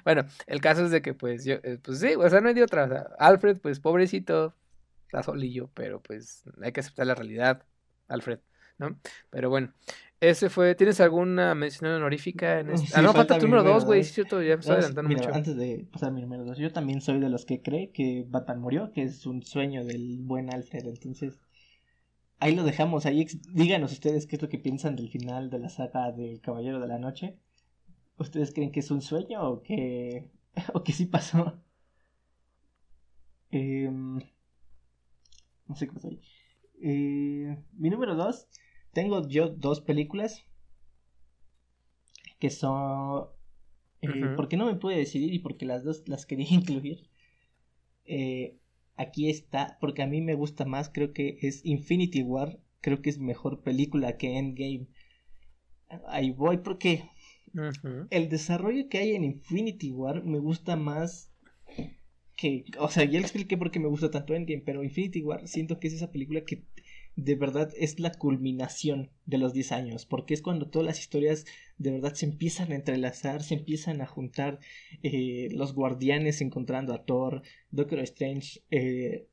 Bueno, 0.04 0.24
el 0.46 0.60
caso 0.60 0.84
es 0.84 0.90
de 0.90 1.02
que, 1.02 1.14
pues, 1.14 1.44
yo, 1.44 1.54
eh, 1.62 1.78
pues 1.82 2.00
sí, 2.00 2.14
o 2.14 2.28
sea, 2.28 2.40
no 2.40 2.48
hay 2.48 2.54
de 2.54 2.62
otra. 2.62 2.84
O 2.84 2.88
sea, 2.88 3.06
Alfred, 3.18 3.58
pues, 3.58 3.80
pobrecito, 3.80 4.54
está 5.10 5.24
solillo, 5.24 5.70
pero 5.74 6.00
pues 6.00 6.44
hay 6.62 6.70
que 6.70 6.80
aceptar 6.80 7.06
la 7.06 7.16
realidad, 7.16 7.64
Alfred, 8.06 8.38
¿no? 8.80 8.98
Pero 9.30 9.50
bueno, 9.50 9.72
ese 10.20 10.50
fue. 10.50 10.74
¿Tienes 10.74 11.00
alguna 11.00 11.54
mención 11.54 11.90
honorífica 11.92 12.60
en 12.60 12.70
este? 12.70 12.88
ah, 12.94 13.02
no, 13.02 13.12
falta, 13.12 13.38
tu 13.38 13.46
número 13.46 13.62
dos, 13.62 13.84
güey, 13.84 14.02
sí, 14.02 14.14
cierto, 14.14 14.42
ya 14.42 14.56
me 14.56 14.60
estoy 14.60 14.74
adelantando 14.74 15.10
mucho. 15.10 15.32
Antes 15.32 15.56
de 15.56 15.86
pasar 15.90 16.12
mi 16.12 16.20
número 16.20 16.44
dos, 16.44 16.58
yo 16.58 16.72
también 16.72 17.00
soy 17.00 17.20
de 17.20 17.28
los 17.28 17.44
que 17.44 17.62
cree 17.62 17.90
que 17.90 18.26
Batman 18.28 18.60
murió, 18.60 18.92
que 18.92 19.02
es 19.02 19.24
un 19.26 19.42
sueño 19.42 19.84
del 19.84 20.18
buen 20.20 20.52
Alfred, 20.52 20.86
entonces. 20.86 21.40
Ahí 22.42 22.54
lo 22.54 22.64
dejamos, 22.64 23.04
ahí 23.04 23.26
díganos 23.50 23.92
ustedes 23.92 24.26
qué 24.26 24.36
es 24.36 24.42
lo 24.42 24.48
que 24.48 24.58
piensan 24.58 24.96
del 24.96 25.10
final 25.10 25.50
de 25.50 25.58
la 25.58 25.68
saga 25.68 26.10
del 26.10 26.40
Caballero 26.40 26.80
de 26.80 26.88
la 26.88 26.98
Noche. 26.98 27.36
¿Ustedes 28.16 28.54
creen 28.54 28.72
que 28.72 28.80
es 28.80 28.90
un 28.90 29.02
sueño 29.02 29.42
o 29.42 29.62
que, 29.62 30.30
o 30.72 30.82
que 30.82 30.92
sí 30.92 31.04
pasó? 31.04 31.60
Eh, 33.50 33.90
no 33.90 35.76
sé 35.76 35.86
qué 35.86 35.92
pasó 35.92 36.08
ahí. 36.08 36.20
Eh, 36.82 37.56
mi 37.72 37.90
número 37.90 38.14
dos. 38.14 38.48
Tengo 38.92 39.26
yo 39.28 39.48
dos 39.48 39.80
películas. 39.80 40.44
Que 42.38 42.50
son. 42.50 43.26
Eh, 44.02 44.08
Porque 44.36 44.56
no 44.56 44.66
me 44.66 44.76
pude 44.76 44.96
decidir 44.96 45.34
y 45.34 45.40
porque 45.40 45.66
las 45.66 45.84
dos 45.84 46.08
las 46.08 46.26
quería 46.26 46.48
incluir. 46.50 47.08
Eh, 48.04 48.56
aquí 48.96 49.28
está. 49.28 49.78
Porque 49.80 50.02
a 50.02 50.06
mí 50.06 50.20
me 50.20 50.34
gusta 50.34 50.64
más. 50.64 50.88
Creo 50.88 51.12
que 51.12 51.38
es 51.42 51.64
Infinity 51.64 52.22
War. 52.22 52.58
Creo 52.80 53.02
que 53.02 53.10
es 53.10 53.18
mejor 53.18 53.62
película 53.62 54.16
que 54.16 54.38
Endgame. 54.38 54.86
Ahí 56.06 56.30
voy 56.30 56.58
porque. 56.58 57.04
El 58.10 58.28
desarrollo 58.28 58.88
que 58.88 58.98
hay 58.98 59.16
en 59.16 59.24
Infinity 59.24 59.90
War 59.90 60.22
me 60.22 60.38
gusta 60.38 60.76
más 60.76 61.30
que, 62.40 62.64
o 62.78 62.88
sea, 62.88 63.04
ya 63.04 63.18
le 63.18 63.26
expliqué 63.26 63.58
por 63.58 63.70
qué 63.70 63.78
me 63.80 63.88
gusta 63.88 64.10
tanto 64.10 64.34
Endgame, 64.34 64.62
pero 64.64 64.82
Infinity 64.82 65.22
War 65.22 65.46
siento 65.46 65.78
que 65.78 65.88
es 65.88 65.94
esa 65.94 66.10
película 66.10 66.42
que 66.42 66.64
de 67.16 67.34
verdad 67.34 67.70
es 67.76 68.00
la 68.00 68.12
culminación 68.12 69.10
de 69.26 69.38
los 69.38 69.52
10 69.52 69.72
años, 69.72 70.06
porque 70.06 70.34
es 70.34 70.42
cuando 70.42 70.68
todas 70.68 70.86
las 70.86 71.00
historias 71.00 71.44
de 71.76 71.90
verdad 71.92 72.14
se 72.14 72.26
empiezan 72.26 72.72
a 72.72 72.76
entrelazar, 72.76 73.42
se 73.42 73.54
empiezan 73.54 74.00
a 74.00 74.06
juntar 74.06 74.60
eh, 75.02 75.48
los 75.52 75.74
guardianes 75.74 76.40
encontrando 76.40 76.94
a 76.94 77.04
Thor, 77.04 77.42
Doctor 77.70 78.00
Strange 78.00 78.60
eh, 78.70 79.26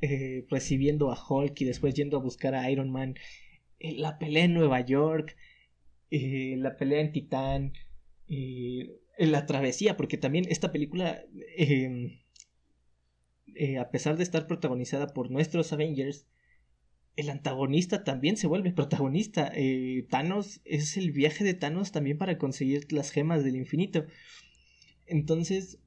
eh, 0.00 0.46
recibiendo 0.48 1.10
a 1.10 1.18
Hulk 1.18 1.60
y 1.60 1.64
después 1.64 1.94
yendo 1.94 2.18
a 2.18 2.22
buscar 2.22 2.54
a 2.54 2.70
Iron 2.70 2.90
Man, 2.90 3.16
la 3.80 4.18
pelea 4.18 4.44
en 4.44 4.54
Nueva 4.54 4.80
York, 4.80 5.36
la 6.10 6.76
pelea 6.76 7.00
en 7.00 7.12
Titán, 7.12 7.72
la 9.18 9.46
travesía, 9.46 9.96
porque 9.96 10.18
también 10.18 10.46
esta 10.48 10.72
película, 10.72 11.22
a 13.78 13.90
pesar 13.90 14.16
de 14.16 14.22
estar 14.22 14.46
protagonizada 14.46 15.08
por 15.08 15.30
nuestros 15.30 15.72
Avengers, 15.72 16.26
el 17.18 17.30
antagonista 17.30 18.04
también 18.04 18.36
se 18.36 18.46
vuelve 18.46 18.70
protagonista. 18.70 19.50
Eh, 19.52 20.06
Thanos 20.08 20.60
es 20.64 20.96
el 20.96 21.10
viaje 21.10 21.42
de 21.42 21.52
Thanos 21.52 21.90
también 21.90 22.16
para 22.16 22.38
conseguir 22.38 22.92
las 22.92 23.10
gemas 23.10 23.42
del 23.42 23.56
infinito. 23.56 24.04
Entonces, 25.04 25.80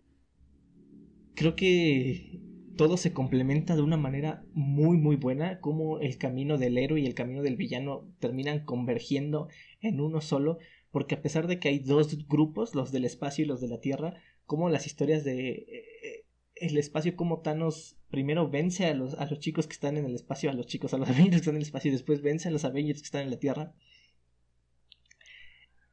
creo 1.34 1.56
que 1.56 2.42
todo 2.76 2.98
se 2.98 3.14
complementa 3.14 3.78
de 3.78 3.82
una 3.82 3.96
manera 3.96 4.44
muy 4.54 4.98
muy 4.98 5.16
buena, 5.16 5.62
como 5.62 6.00
el 6.00 6.18
camino 6.18 6.58
del 6.58 6.78
héroe 6.78 7.00
y 7.00 7.06
el 7.06 7.16
camino 7.16 7.42
del 7.44 7.56
villano 7.56 8.12
terminan 8.20 8.66
convergiendo 8.66 9.48
en 9.80 10.02
uno 10.02 10.20
solo, 10.20 10.58
porque 10.92 11.16
a 11.16 11.22
pesar 11.22 11.48
de 11.48 11.60
que 11.60 11.70
hay 11.70 11.80
dos 11.80 12.28
grupos, 12.28 12.76
los 12.76 12.92
del 12.92 13.06
espacio 13.06 13.46
y 13.46 13.48
los 13.48 13.62
de 13.62 13.70
la 13.70 13.80
Tierra, 13.80 14.16
como 14.46 14.68
las 14.68 14.86
historias 14.86 15.24
de 15.24 15.50
eh, 15.50 16.21
el 16.62 16.78
espacio, 16.78 17.16
como 17.16 17.42
Thanos 17.42 17.98
primero 18.10 18.50
vence 18.50 18.86
a 18.86 18.94
los, 18.94 19.16
a 19.16 19.26
los 19.26 19.40
chicos 19.40 19.68
que 19.68 19.74
están 19.74 19.98
en 19.98 20.06
el 20.06 20.16
espacio, 20.16 20.50
a 20.50 20.54
los 20.54 20.68
chicos, 20.68 20.94
a 20.94 20.98
los 20.98 21.10
Avengers 21.10 21.32
que 21.32 21.38
están 21.38 21.56
en 21.56 21.62
el 21.62 21.68
espacio, 21.68 21.90
y 21.90 21.94
después 21.94 22.22
vence 22.22 22.48
a 22.48 22.52
los 22.52 22.66
Avengers 22.66 23.02
que 23.02 23.06
están 23.06 23.24
en 23.24 23.32
la 23.32 23.40
Tierra. 23.40 23.74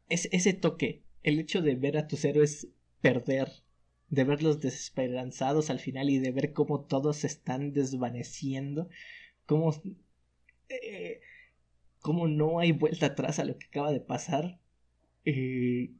Es, 0.09 0.29
ese 0.33 0.53
toque, 0.53 1.03
el 1.23 1.39
hecho 1.39 1.63
de 1.63 1.75
ver 1.75 1.97
a 1.97 2.07
tus 2.07 2.25
héroes 2.25 2.69
perder, 3.01 3.49
de 4.11 4.25
verlos 4.25 4.61
desesperanzados 4.61 5.71
al 5.71 5.81
final 5.81 6.11
y 6.11 6.19
de 6.19 6.33
ver 6.33 6.53
cómo 6.53 6.85
todos 6.85 7.19
se 7.19 7.27
están 7.27 7.73
desvaneciendo, 7.73 8.89
cómo, 9.47 9.75
eh, 10.69 11.21
cómo 12.01 12.29
no 12.29 12.59
hay 12.59 12.73
vuelta 12.73 13.07
atrás 13.07 13.39
a 13.39 13.45
lo 13.45 13.59
que 13.59 13.67
acaba 13.67 13.93
de 13.93 14.01
pasar, 14.01 14.61
eh, 15.25 15.93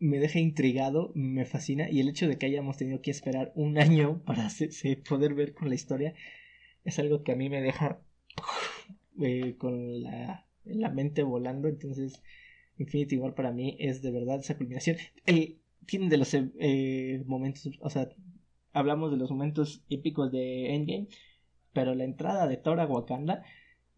me 0.00 0.18
deja 0.18 0.40
intrigado, 0.40 1.12
me 1.14 1.44
fascina 1.44 1.90
y 1.90 2.00
el 2.00 2.08
hecho 2.08 2.26
de 2.26 2.38
que 2.38 2.46
hayamos 2.46 2.78
tenido 2.78 3.02
que 3.02 3.10
esperar 3.10 3.52
un 3.54 3.78
año 3.78 4.22
para 4.24 4.48
poder 5.08 5.34
ver 5.34 5.52
con 5.52 5.68
la 5.68 5.74
historia 5.74 6.14
es 6.84 6.98
algo 6.98 7.22
que 7.22 7.32
a 7.32 7.36
mí 7.36 7.50
me 7.50 7.60
deja 7.60 8.00
eh, 9.20 9.56
con 9.58 10.02
la, 10.02 10.46
la, 10.64 10.88
mente 10.88 11.22
volando. 11.22 11.68
Entonces, 11.68 12.22
Infinity 12.78 13.18
War 13.18 13.34
para 13.34 13.52
mí 13.52 13.76
es 13.78 14.00
de 14.00 14.10
verdad 14.10 14.40
esa 14.40 14.56
culminación. 14.56 14.96
El, 15.26 15.58
tiene 15.84 16.08
de 16.08 16.16
los 16.16 16.34
eh, 16.34 17.22
momentos, 17.26 17.70
o 17.80 17.90
sea, 17.90 18.08
hablamos 18.72 19.10
de 19.10 19.18
los 19.18 19.30
momentos 19.30 19.84
épicos 19.90 20.32
de 20.32 20.74
Endgame, 20.74 21.08
pero 21.74 21.94
la 21.94 22.04
entrada 22.04 22.48
de 22.48 22.56
Thor 22.56 22.80
a 22.80 22.86
Wakanda, 22.86 23.44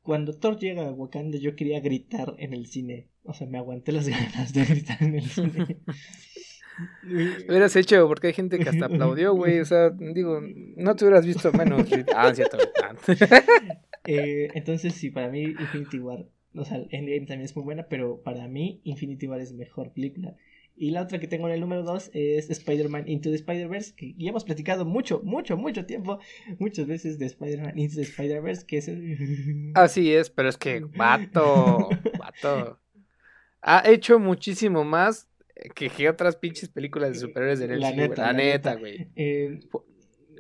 cuando 0.03 0.37
Thor 0.37 0.59
llega 0.59 0.89
a 0.89 0.93
Wakanda 0.93 1.39
yo 1.39 1.55
quería 1.55 1.81
gritar 1.81 2.35
en 2.39 2.55
el 2.55 2.67
cine 2.67 3.12
o 3.25 3.35
sea, 3.35 3.47
me 3.47 3.59
aguanté 3.59 3.93
las 3.93 4.09
ganas 4.09 4.53
de 4.53 4.65
gritar 4.65 5.03
en 5.03 5.15
el 5.15 5.27
cine. 5.27 5.79
hubieras 7.49 7.77
hecho, 7.77 8.07
porque 8.09 8.29
hay 8.29 8.33
gente 8.33 8.59
que 8.59 8.69
hasta 8.69 8.87
aplaudió, 8.87 9.35
güey. 9.35 9.61
O 9.61 9.65
sea, 9.65 9.91
digo, 9.91 10.41
no 10.77 10.97
te 10.97 11.05
hubieras 11.05 11.27
visto 11.27 11.53
menos. 11.53 11.89
Ah, 12.15 12.35
cierto. 12.35 12.59
eh, 14.07 14.49
entonces, 14.55 14.95
sí, 14.95 15.11
para 15.11 15.29
mí 15.29 15.43
Infinity 15.43 15.99
War, 15.99 16.27
o 16.55 16.65
sea, 16.65 16.79
Endgame 16.91 17.27
también 17.27 17.43
es 17.43 17.57
muy 17.57 17.65
buena, 17.65 17.87
pero 17.89 18.21
para 18.23 18.49
mí 18.49 18.81
Infinity 18.85 19.27
War 19.27 19.41
es 19.41 19.53
mejor 19.53 19.93
película. 19.93 20.37
Y 20.75 20.91
la 20.91 21.03
otra 21.03 21.21
que 21.21 21.29
tengo 21.29 21.47
en 21.49 21.55
el 21.55 21.61
número 21.61 21.83
2 21.83 22.13
es 22.15 22.49
Spider-Man 22.49 23.07
Into 23.07 23.29
the 23.29 23.37
Spider-Verse, 23.37 23.95
que 23.95 24.15
ya 24.17 24.31
hemos 24.31 24.43
platicado 24.43 24.87
mucho, 24.87 25.21
mucho, 25.23 25.59
mucho 25.59 25.85
tiempo, 25.85 26.19
muchas 26.59 26.87
veces 26.87 27.19
de 27.19 27.27
Spider-Man 27.27 27.79
Into 27.79 27.97
the 27.97 28.03
Spider-Verse, 28.03 28.67
que 28.67 28.79
es... 28.79 28.91
Así 29.75 30.13
es, 30.15 30.31
pero 30.31 30.49
es 30.49 30.57
que, 30.57 30.81
vato, 30.81 31.91
vato 32.19 32.82
ha 33.63 33.89
hecho 33.89 34.19
muchísimo 34.19 34.85
más 34.85 35.29
que, 35.75 36.09
otras 36.09 36.37
pinches 36.37 36.69
películas 36.69 37.13
de 37.13 37.19
superhéroes 37.21 37.61
de 37.61 37.69
la 37.69 37.93
neta, 37.93 38.27
la, 38.27 38.33
neta, 38.33 38.75
güey. 38.75 39.09
Eh, 39.17 39.61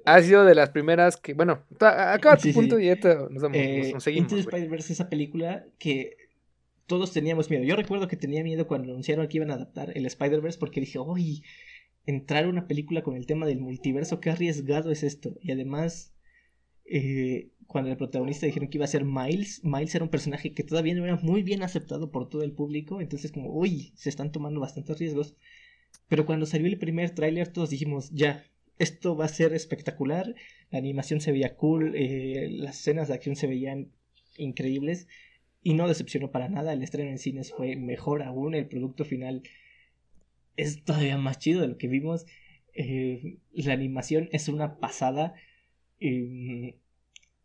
ha 0.04 0.20
sido 0.20 0.44
de 0.44 0.56
las 0.56 0.70
primeras 0.70 1.16
que, 1.16 1.32
bueno, 1.32 1.62
acaba 1.78 2.36
tu 2.36 2.52
punto 2.52 2.78
y 2.78 2.86
ya 2.86 2.96
nos, 3.30 3.42
vamos, 3.42 3.56
eh, 3.56 3.90
nos 3.94 4.02
seguimos. 4.02 4.32
Into 4.32 4.36
Spider-Verse 4.48 4.92
esa 4.92 5.08
película 5.08 5.64
que 5.78 6.16
todos 6.86 7.12
teníamos 7.12 7.50
miedo. 7.50 7.62
Yo 7.62 7.76
recuerdo 7.76 8.08
que 8.08 8.16
tenía 8.16 8.42
miedo 8.42 8.66
cuando 8.66 8.90
anunciaron 8.90 9.28
que 9.28 9.36
iban 9.36 9.52
a 9.52 9.54
adaptar 9.54 9.96
el 9.96 10.04
Spider-Verse 10.06 10.58
porque 10.58 10.80
dije, 10.80 10.98
uy, 10.98 11.44
entrar 12.04 12.44
a 12.44 12.48
una 12.48 12.66
película 12.66 13.02
con 13.02 13.16
el 13.16 13.26
tema 13.26 13.46
del 13.46 13.60
multiverso, 13.60 14.20
qué 14.20 14.30
arriesgado 14.30 14.90
es 14.90 15.04
esto. 15.04 15.38
Y 15.40 15.52
además, 15.52 16.11
eh, 16.84 17.50
cuando 17.66 17.90
el 17.90 17.96
protagonista 17.96 18.46
dijeron 18.46 18.68
que 18.68 18.78
iba 18.78 18.84
a 18.84 18.88
ser 18.88 19.04
Miles, 19.04 19.64
Miles 19.64 19.94
era 19.94 20.04
un 20.04 20.10
personaje 20.10 20.52
que 20.52 20.62
todavía 20.62 20.94
no 20.94 21.04
era 21.04 21.16
muy 21.16 21.42
bien 21.42 21.62
aceptado 21.62 22.10
por 22.10 22.28
todo 22.28 22.42
el 22.42 22.52
público, 22.52 23.00
entonces 23.00 23.32
como, 23.32 23.50
uy, 23.50 23.92
se 23.96 24.10
están 24.10 24.32
tomando 24.32 24.60
bastantes 24.60 24.98
riesgos. 24.98 25.36
Pero 26.08 26.26
cuando 26.26 26.46
salió 26.46 26.66
el 26.66 26.78
primer 26.78 27.10
tráiler 27.10 27.48
todos 27.48 27.70
dijimos, 27.70 28.10
ya, 28.10 28.44
esto 28.78 29.16
va 29.16 29.26
a 29.26 29.28
ser 29.28 29.54
espectacular, 29.54 30.34
la 30.70 30.78
animación 30.78 31.20
se 31.20 31.32
veía 31.32 31.56
cool, 31.56 31.94
eh, 31.94 32.48
las 32.50 32.80
escenas 32.80 33.08
de 33.08 33.14
acción 33.14 33.36
se 33.36 33.46
veían 33.46 33.92
increíbles 34.36 35.08
y 35.62 35.74
no 35.74 35.88
decepcionó 35.88 36.30
para 36.30 36.48
nada, 36.48 36.72
el 36.72 36.82
estreno 36.82 37.10
en 37.10 37.18
cines 37.18 37.52
fue 37.52 37.76
mejor 37.76 38.22
aún, 38.22 38.54
el 38.54 38.66
producto 38.66 39.04
final 39.04 39.42
es 40.56 40.84
todavía 40.84 41.16
más 41.18 41.38
chido 41.38 41.60
de 41.60 41.68
lo 41.68 41.78
que 41.78 41.88
vimos, 41.88 42.26
eh, 42.74 43.38
la 43.52 43.74
animación 43.74 44.28
es 44.32 44.48
una 44.48 44.78
pasada. 44.78 45.34
Eh, 46.04 46.80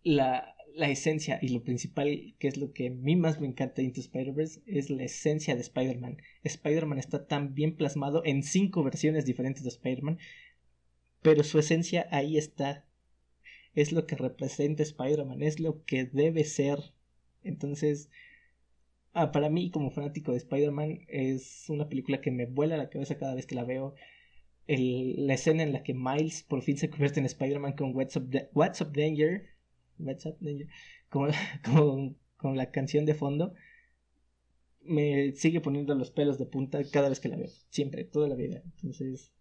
la, 0.03 0.55
la 0.73 0.89
esencia 0.89 1.37
y 1.41 1.49
lo 1.49 1.63
principal, 1.63 2.35
que 2.39 2.47
es 2.47 2.57
lo 2.57 2.73
que 2.73 2.87
a 2.87 2.89
mí 2.91 3.15
más 3.15 3.39
me 3.39 3.47
encanta 3.47 3.75
de 3.75 3.83
Into 3.83 4.01
Spider-Verse, 4.01 4.61
es 4.65 4.89
la 4.89 5.03
esencia 5.03 5.55
de 5.55 5.61
Spider-Man. 5.61 6.17
Spider-Man 6.43 6.97
está 6.97 7.27
tan 7.27 7.53
bien 7.53 7.75
plasmado 7.75 8.23
en 8.25 8.41
cinco 8.43 8.83
versiones 8.83 9.25
diferentes 9.25 9.63
de 9.63 9.69
Spider-Man, 9.69 10.17
pero 11.21 11.43
su 11.43 11.59
esencia 11.59 12.07
ahí 12.11 12.37
está. 12.37 12.85
Es 13.75 13.91
lo 13.91 14.07
que 14.07 14.15
representa 14.15 14.81
Spider-Man, 14.81 15.43
es 15.43 15.59
lo 15.59 15.83
que 15.85 16.05
debe 16.05 16.43
ser. 16.43 16.79
Entonces, 17.43 18.09
ah, 19.13 19.31
para 19.31 19.49
mí, 19.49 19.69
como 19.69 19.91
fanático 19.91 20.31
de 20.31 20.37
Spider-Man, 20.37 21.01
es 21.07 21.69
una 21.69 21.89
película 21.89 22.21
que 22.21 22.31
me 22.31 22.47
vuela 22.47 22.77
la 22.77 22.89
cabeza 22.89 23.17
cada 23.17 23.35
vez 23.35 23.45
que 23.45 23.55
la 23.55 23.65
veo. 23.65 23.93
El, 24.67 25.27
la 25.27 25.33
escena 25.35 25.63
en 25.63 25.71
la 25.71 25.81
que 25.81 25.93
Miles 25.93 26.43
por 26.43 26.61
fin 26.61 26.77
se 26.77 26.89
convierte 26.89 27.19
en 27.19 27.25
Spider-Man 27.25 27.73
con 27.73 27.95
What's 27.95 28.19
What's 28.53 28.81
Up 28.81 28.91
Danger 28.93 29.57
como, 31.09 31.27
con, 32.37 32.57
la 32.57 32.71
canción 32.71 33.05
de 33.05 33.13
fondo, 33.13 33.53
me 34.81 35.31
sigue 35.33 35.61
poniendo 35.61 35.95
los 35.95 36.11
pelos 36.11 36.37
de 36.37 36.45
punta 36.45 36.79
cada 36.91 37.09
vez 37.09 37.19
que 37.19 37.29
la 37.29 37.37
veo. 37.37 37.49
Siempre, 37.69 38.03
toda 38.03 38.27
la 38.27 38.35
vida. 38.35 38.61
Entonces, 38.63 39.31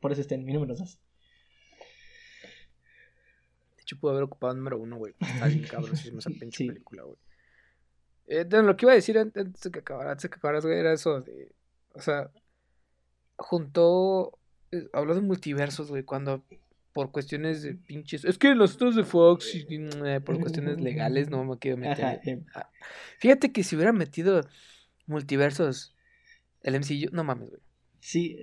por 0.00 0.12
eso 0.12 0.20
está 0.20 0.34
en 0.34 0.44
mi 0.44 0.52
número 0.52 0.74
2. 0.74 1.00
De 3.76 3.82
hecho, 3.82 3.98
puedo 3.98 4.12
haber 4.12 4.24
ocupado 4.24 4.52
el 4.52 4.58
número 4.58 4.78
1, 4.78 4.96
güey. 4.96 5.14
Está 5.20 5.46
bien 5.46 5.64
cabrón, 5.64 5.94
esa 5.94 6.30
pinche 6.40 6.66
película, 6.66 7.02
güey. 7.04 7.18
Eh, 8.28 8.44
lo 8.50 8.76
que 8.76 8.86
iba 8.86 8.92
a 8.92 8.96
decir 8.96 9.18
antes 9.18 9.60
de 9.60 9.70
que 9.70 9.78
acabara, 9.78 10.10
antes 10.10 10.24
de 10.24 10.30
que 10.30 10.36
acabaras, 10.36 10.64
güey, 10.64 10.78
era 10.78 10.92
eso 10.92 11.20
de. 11.20 11.54
O 11.94 12.00
sea, 12.00 12.30
juntó. 13.36 14.38
Eh, 14.72 14.88
habló 14.92 15.14
de 15.14 15.20
multiversos, 15.20 15.90
güey, 15.90 16.02
cuando 16.02 16.44
por 16.92 17.10
cuestiones 17.10 17.62
de 17.62 17.74
pinches. 17.74 18.24
Es 18.24 18.38
que 18.38 18.54
los 18.54 18.76
otros 18.76 18.96
de 18.96 19.04
Fox, 19.04 19.52
eh, 19.54 20.20
por 20.24 20.40
cuestiones 20.40 20.80
legales, 20.80 21.28
no 21.28 21.44
me 21.44 21.58
quiero 21.58 21.76
meter. 21.76 22.20
Ah, 22.54 22.70
fíjate 23.18 23.52
que 23.52 23.62
si 23.62 23.76
hubiera 23.76 23.92
metido 23.92 24.40
multiversos, 25.06 25.94
el 26.62 26.74
MCU, 26.74 27.10
no 27.12 27.22
mames, 27.22 27.50
güey. 27.50 27.62
Sí. 28.00 28.38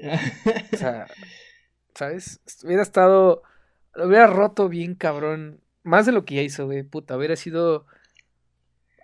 o 0.72 0.78
sea, 0.78 1.08
¿sabes? 1.96 2.42
Hubiera 2.64 2.84
estado. 2.84 3.44
Lo 3.96 4.08
hubiera 4.08 4.28
roto 4.28 4.70
bien, 4.70 4.96
cabrón. 4.96 5.62
Más 5.84 6.06
de 6.06 6.12
lo 6.12 6.24
que 6.24 6.36
ya 6.36 6.42
hizo, 6.42 6.66
güey. 6.66 6.84
Puta, 6.84 7.18
hubiera 7.18 7.36
sido 7.36 7.86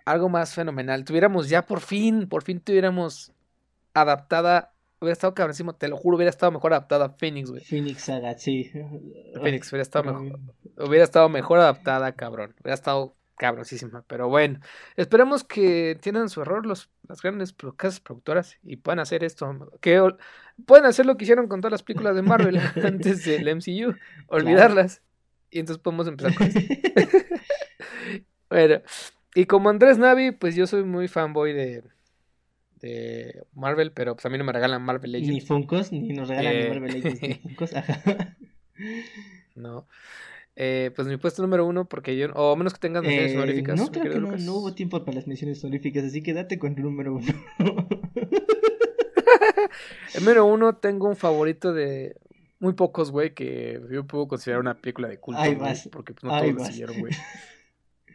algo 0.04 0.28
más 0.28 0.54
fenomenal. 0.54 1.04
Tuviéramos 1.04 1.48
ya 1.48 1.66
por 1.66 1.80
fin, 1.80 2.28
por 2.28 2.42
fin 2.44 2.60
tuviéramos 2.60 3.32
adaptada 3.94 4.74
hubiera 5.00 5.12
estado 5.12 5.34
cabronísimo, 5.34 5.74
te 5.74 5.88
lo 5.88 5.96
juro, 5.96 6.16
hubiera 6.16 6.30
estado 6.30 6.52
mejor 6.52 6.72
adaptada 6.72 7.06
a 7.06 7.08
Phoenix, 7.10 7.50
güey. 7.50 7.64
Phoenix 7.64 8.04
Saga, 8.04 8.38
sí. 8.38 8.70
Phoenix 9.34 9.72
hubiera 9.72 9.82
estado 9.82 10.12
mejor. 10.12 10.40
Hubiera 10.76 11.04
estado 11.04 11.28
mejor 11.28 11.58
adaptada, 11.58 12.12
cabrón. 12.12 12.54
Hubiera 12.60 12.74
estado 12.74 13.14
cabrosísima. 13.40 14.04
Pero 14.06 14.28
bueno, 14.28 14.60
esperemos 14.96 15.42
que 15.42 15.92
entiendan 15.92 16.28
su 16.28 16.42
error 16.42 16.66
los, 16.66 16.90
las 17.08 17.22
grandes 17.22 17.54
casas 17.76 17.98
productoras 18.00 18.58
y 18.62 18.76
puedan 18.76 19.00
hacer 19.00 19.24
esto. 19.24 19.70
Que 19.80 20.02
pueden 20.66 20.84
hacer 20.84 21.06
lo 21.06 21.16
que 21.16 21.24
hicieron 21.24 21.48
con 21.48 21.62
todas 21.62 21.72
las 21.72 21.82
películas 21.82 22.14
de 22.14 22.22
Marvel 22.22 22.58
antes 22.84 23.24
del 23.24 23.56
MCU. 23.56 23.96
Olvidarlas. 24.28 25.02
Y 25.50 25.58
entonces 25.58 25.82
podemos 25.82 26.06
empezar 26.06 26.34
con 26.34 26.46
esto. 26.46 26.60
bueno, 28.50 28.82
y 29.34 29.46
como 29.46 29.70
Andrés 29.70 29.98
Navi, 29.98 30.32
pues 30.32 30.54
yo 30.54 30.66
soy 30.66 30.84
muy 30.84 31.08
fanboy 31.08 31.52
de 31.54 31.82
de 32.80 33.42
Marvel, 33.54 33.92
pero 33.92 34.14
pues 34.14 34.26
a 34.26 34.28
mí 34.30 34.38
no 34.38 34.44
me 34.44 34.52
regalan 34.52 34.82
Marvel 34.82 35.12
Legends. 35.12 35.32
Ni 35.34 35.40
Funkos, 35.40 35.92
ni 35.92 36.08
nos 36.12 36.28
regalan 36.28 36.58
ni 36.58 36.68
Marvel 36.68 36.92
Legends 36.94 37.22
ni 37.22 37.34
Funkos. 37.42 37.74
Ajá. 37.74 38.02
No. 39.54 39.86
Eh, 40.56 40.90
pues 40.96 41.06
mi 41.06 41.16
puesto 41.18 41.42
número 41.42 41.66
uno, 41.66 41.86
porque 41.86 42.16
yo. 42.16 42.28
O 42.34 42.56
menos 42.56 42.72
que 42.72 42.80
tengas 42.80 43.02
menciones 43.02 43.32
Eh, 43.32 43.36
honoríficas. 43.36 43.78
no, 43.78 43.88
creo 43.88 44.12
que 44.12 44.18
no, 44.18 44.36
no 44.36 44.54
hubo 44.54 44.74
tiempo 44.74 45.04
para 45.04 45.16
las 45.16 45.26
menciones 45.26 45.62
honoríficas, 45.62 46.04
así 46.04 46.22
que 46.22 46.32
date 46.32 46.58
con 46.58 46.72
el 46.74 46.82
número 46.82 47.14
uno. 47.16 47.26
El 50.14 50.20
número 50.24 50.44
uno 50.46 50.76
tengo 50.76 51.08
un 51.08 51.16
favorito 51.16 51.72
de 51.72 52.16
muy 52.58 52.72
pocos, 52.74 53.10
güey, 53.10 53.32
que 53.34 53.80
yo 53.90 54.06
puedo 54.06 54.28
considerar 54.28 54.60
una 54.60 54.74
película 54.74 55.08
de 55.08 55.18
culto, 55.18 55.40
porque 55.90 56.12
pues, 56.14 56.24
no 56.24 56.34
Ahí 56.34 56.50
todos 56.52 56.66
lo 56.66 56.72
siguieron, 56.72 57.00
güey. 57.00 57.12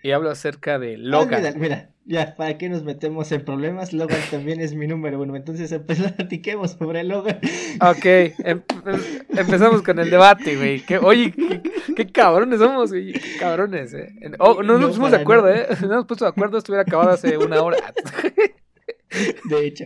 Y 0.05 0.11
hablo 0.11 0.29
acerca 0.29 0.77
de 0.77 0.97
Logan. 0.97 1.33
Olvídalo, 1.39 1.57
mira, 1.57 1.89
ya, 2.05 2.35
¿para 2.35 2.59
qué 2.59 2.69
nos 2.69 2.83
metemos 2.83 3.31
en 3.31 3.43
problemas? 3.43 3.91
Logan 3.91 4.19
también 4.29 4.61
es 4.61 4.75
mi 4.75 4.85
número 4.85 5.19
uno, 5.19 5.35
entonces 5.35 5.73
platiquemos 5.87 6.73
sobre 6.73 7.03
Logan. 7.03 7.39
Ok, 7.81 8.05
em- 8.05 8.35
em- 8.43 8.61
empezamos 9.35 9.81
con 9.81 9.97
el 9.97 10.11
debate, 10.11 10.57
güey. 10.57 10.83
Oye, 11.01 11.31
qué, 11.31 11.61
qué 11.95 12.05
cabrones 12.11 12.59
somos, 12.59 12.91
güey. 12.91 13.13
Qué 13.13 13.37
cabrones, 13.39 13.95
eh. 13.95 14.09
Oh, 14.37 14.61
no 14.61 14.73
nos 14.73 14.81
No, 14.81 14.87
pusimos 14.89 15.09
de 15.09 15.17
acuerdo, 15.17 15.45
nada. 15.49 15.63
eh. 15.71 15.77
No 15.81 15.87
nos 15.87 16.05
puesto 16.05 16.25
de 16.25 16.29
acuerdo, 16.29 16.59
estuviera 16.59 16.83
acabado 16.83 17.09
hace 17.09 17.35
una 17.39 17.63
hora. 17.63 17.77
De 19.45 19.65
hecho. 19.65 19.85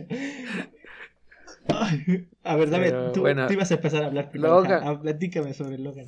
Ay, 1.74 2.28
A 2.42 2.56
ver, 2.56 2.70
dame, 2.70 2.86
Pero, 2.90 3.12
tú, 3.12 3.20
bueno, 3.20 3.46
tú 3.46 3.52
ibas 3.54 3.70
a 3.70 3.74
empezar 3.74 4.02
a 4.02 4.06
hablar 4.06 4.30
primero. 4.30 4.54
Logan. 4.54 4.80
ah, 4.84 5.00
platícame 5.00 5.54
sobre 5.54 5.78
Logan. 5.78 6.06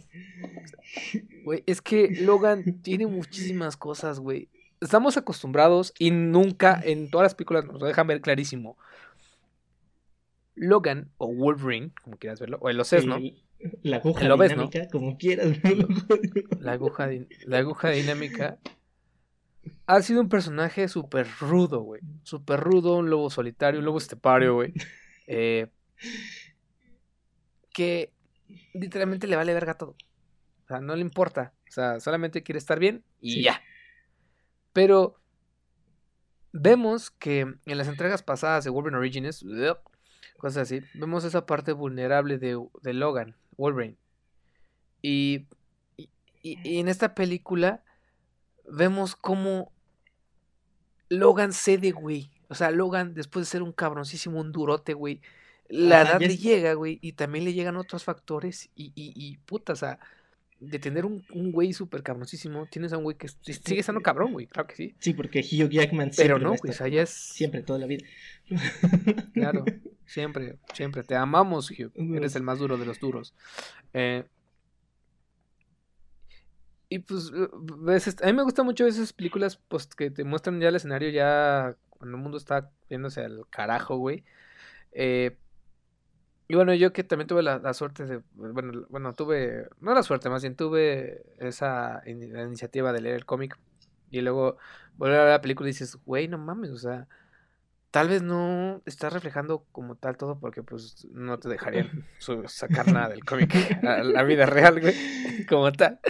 Güey, 1.45 1.63
es 1.67 1.81
que 1.83 2.09
Logan 2.21 2.81
tiene 2.83 3.07
muchísimas 3.07 3.77
cosas, 3.77 4.19
güey. 4.21 4.49
Estamos 4.81 5.17
acostumbrados 5.17 5.95
y 5.99 6.11
nunca 6.11 6.81
en 6.85 7.11
todas 7.11 7.25
las 7.27 7.35
películas 7.35 7.65
nos 7.67 7.81
lo 7.81 7.87
dejan 7.87 8.07
ver 8.07 8.21
clarísimo. 8.21 8.77
Logan 10.55 11.09
o 11.19 11.33
Wolverine, 11.33 11.93
como 12.03 12.17
quieras 12.19 12.41
verlo, 12.41 12.59
o 12.61 12.69
el 12.69 12.79
Ocesno, 12.81 13.17
El- 13.17 13.43
La 13.83 13.99
aguja 13.99 14.27
El 14.27 14.33
dinámica, 14.49 14.89
como 14.91 15.17
quieras 15.17 15.63
verlo. 15.63 15.87
la 16.61 16.73
aguja, 16.73 17.09
la 17.47 17.59
aguja 17.59 17.91
dinámica, 17.91 18.59
ha 19.87 20.03
sido 20.03 20.21
un 20.21 20.29
personaje 20.29 20.89
súper 20.89 21.27
rudo, 21.41 21.81
güey. 21.83 22.03
Súper 22.25 22.59
rudo, 22.61 22.97
un 22.97 23.09
lobo 23.09 23.31
solitario, 23.31 23.79
un 23.79 23.87
lobo 23.87 23.99
estepario, 23.99 24.55
güey. 24.55 24.73
Eh, 25.27 25.69
que 27.73 28.13
literalmente 28.75 29.27
le 29.27 29.37
vale 29.37 29.55
verga 29.55 29.75
todo. 29.75 29.91
O 30.65 30.67
sea, 30.69 30.81
no 30.81 30.95
le 30.95 31.03
importa. 31.03 31.53
O 31.69 31.73
sea, 31.73 32.01
solamente 32.01 32.43
quiere 32.43 32.59
estar 32.59 32.79
bien 32.79 33.03
y 33.21 33.33
Sí. 33.35 33.43
ya. 33.43 33.63
Pero 34.73 35.17
vemos 36.53 37.11
que 37.11 37.41
en 37.41 37.79
las 37.79 37.89
entregas 37.89 38.23
pasadas 38.23 38.65
de 38.65 38.71
Wolverine 38.71 38.99
Origins, 38.99 39.45
cosas 40.37 40.63
así, 40.65 40.81
vemos 40.95 41.25
esa 41.25 41.47
parte 41.47 41.73
vulnerable 41.73 42.39
de, 42.39 42.59
de 42.83 42.93
Logan, 42.93 43.37
Wolverine. 43.57 43.97
Y, 45.01 45.47
y, 45.97 46.09
y- 46.43 46.59
y 46.69 46.79
en 46.79 46.89
esta 46.89 47.15
película 47.15 47.83
vemos 48.71 49.17
cómo 49.17 49.73
Logan 51.09 51.53
cede, 51.53 51.91
güey. 51.93 52.31
O 52.53 52.55
sea, 52.55 52.71
Logan, 52.71 53.15
después 53.15 53.47
de 53.47 53.51
ser 53.51 53.63
un 53.63 53.73
cabroncísimo, 53.73 54.39
un 54.39 54.53
durote, 54.53 54.93
güey, 54.95 55.21
la 55.69 56.03
Ajá, 56.03 56.11
edad 56.13 56.21
ya 56.21 56.27
le 56.27 56.35
es- 56.35 56.43
llega, 56.43 56.75
güey, 56.75 56.99
y 57.01 57.13
también 57.13 57.45
le 57.47 57.55
llegan 57.55 57.77
otros 57.77 58.05
factores. 58.05 58.69
Y, 58.77 58.93
y, 58.95 59.13
y 59.17 59.39
puta, 59.39 59.73
o 59.73 59.77
sea, 59.77 59.99
de 60.61 60.79
tener 60.79 61.05
un, 61.07 61.25
un 61.33 61.51
güey 61.51 61.73
súper 61.73 62.03
cabroncísimo, 62.03 62.67
tienes 62.71 62.93
a 62.93 62.99
un 62.99 63.05
güey 63.05 63.17
que 63.17 63.27
sigue 63.29 63.81
estando 63.81 64.01
cabrón, 64.03 64.33
güey, 64.33 64.47
claro 64.47 64.69
que 64.69 64.77
sí. 64.77 64.95
Sí, 65.01 65.15
porque 65.15 65.41
Hugh 65.41 65.71
Jackman 65.71 66.11
Pero 66.15 66.37
siempre 66.37 66.45
no, 66.45 66.51
va 66.51 66.57
a 66.57 66.59
pues 66.59 66.73
estar- 66.73 66.87
allá 66.87 67.03
es. 67.03 67.11
Siempre, 67.11 67.63
toda 67.63 67.79
la 67.79 67.87
vida. 67.87 68.07
Claro, 69.35 69.65
siempre, 70.07 70.59
siempre. 70.75 71.03
Te 71.05 71.17
amamos, 71.17 71.71
Hugh. 71.71 71.91
Eres 72.15 72.37
el 72.37 72.43
más 72.43 72.59
duro 72.59 72.77
de 72.77 72.85
los 72.87 73.01
duros. 73.01 73.35
Eh, 73.95 74.25
y 76.89 76.99
pues, 76.99 77.33
a 77.33 78.27
mí 78.27 78.33
me 78.35 78.43
gustan 78.43 78.67
mucho 78.67 78.87
esas 78.87 79.15
películas 79.15 79.59
pues, 79.69 79.87
que 79.87 80.11
te 80.11 80.25
muestran 80.25 80.61
ya 80.61 80.69
el 80.69 80.77
escenario 80.77 81.09
ya 81.09 81.75
cuando 82.03 82.17
el 82.17 82.23
mundo 82.23 82.37
está 82.37 82.71
yéndose 82.89 83.21
al 83.25 83.45
carajo, 83.49 83.97
güey. 83.97 84.25
Eh, 84.93 85.37
y 86.49 86.55
bueno, 86.55 86.75
yo 86.75 86.93
que 86.93 87.05
también 87.05 87.29
tuve 87.29 87.43
la, 87.43 87.59
la 87.59 87.73
suerte 87.73 88.05
de, 88.05 88.21
bueno, 88.35 88.85
bueno, 88.91 89.13
tuve, 89.15 89.69
no 89.81 89.95
la 89.95 90.03
suerte, 90.03 90.29
más 90.29 90.43
bien 90.43 90.57
tuve 90.57 91.23
esa 91.39 92.03
in- 92.07 92.33
la 92.33 92.43
iniciativa 92.43 92.93
de 92.93 93.01
leer 93.01 93.15
el 93.15 93.25
cómic 93.25 93.57
y 94.11 94.21
luego 94.21 94.59
volver 94.97 95.21
a 95.21 95.25
ver 95.25 95.33
la 95.33 95.41
película 95.41 95.69
y 95.69 95.73
dices, 95.73 95.97
güey, 96.05 96.29
no 96.29 96.37
mames, 96.39 96.71
o 96.71 96.77
sea, 96.77 97.07
tal 97.91 98.09
vez 98.09 98.23
no 98.23 98.83
estás 98.85 99.13
reflejando 99.13 99.65
como 99.73 99.95
tal 99.95 100.17
todo 100.17 100.39
porque 100.39 100.63
pues 100.63 101.07
no 101.13 101.39
te 101.39 101.49
dejarían 101.49 102.05
sacar 102.49 102.93
nada 102.93 103.09
del 103.09 103.25
cómic 103.25 103.55
a 103.85 104.03
la 104.03 104.23
vida 104.25 104.45
real, 104.45 104.81
güey, 104.81 104.95
como 105.49 105.73
tal. 105.73 106.01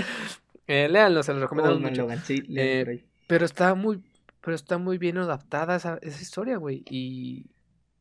Eh, 0.66 0.88
léanlo, 0.88 1.22
se 1.22 1.32
los 1.34 1.42
recomendamos 1.42 1.76
Old 1.76 1.84
Man 1.84 1.92
mucho. 1.92 2.06
Léanlo 2.48 2.92
Eh. 2.92 3.04
Pero 3.28 3.44
está 3.44 3.74
muy, 3.74 4.02
pero 4.42 4.54
está 4.56 4.78
muy 4.78 4.98
bien 4.98 5.18
adaptada 5.18 5.76
esa, 5.76 5.98
esa 6.02 6.22
historia, 6.22 6.58
güey. 6.58 6.84
Y, 6.90 7.46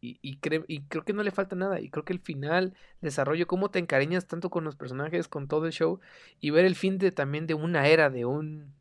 y, 0.02 0.20
y, 0.22 0.38
cre- 0.40 0.66
y 0.68 0.82
creo 0.84 1.06
que 1.06 1.14
no 1.14 1.24
le 1.24 1.32
falta 1.32 1.56
nada. 1.56 1.80
Y 1.82 1.90
creo 1.90 2.06
que 2.06 2.14
el 2.14 2.20
final, 2.20 2.76
desarrollo, 3.02 3.48
cómo 3.48 3.72
te 3.72 3.80
encariñas 3.80 4.28
tanto 4.28 4.50
con 4.50 4.64
los 4.66 4.76
personajes, 4.76 5.28
con 5.30 5.48
todo 5.48 5.68
el 5.68 5.74
show, 5.74 6.00
y 6.42 6.52
ver 6.52 6.66
el 6.66 6.76
fin 6.76 6.98
de 7.00 7.12
también 7.12 7.48
de 7.48 7.56
una 7.56 7.88
era 7.88 8.10
de 8.10 8.26
un 8.26 8.74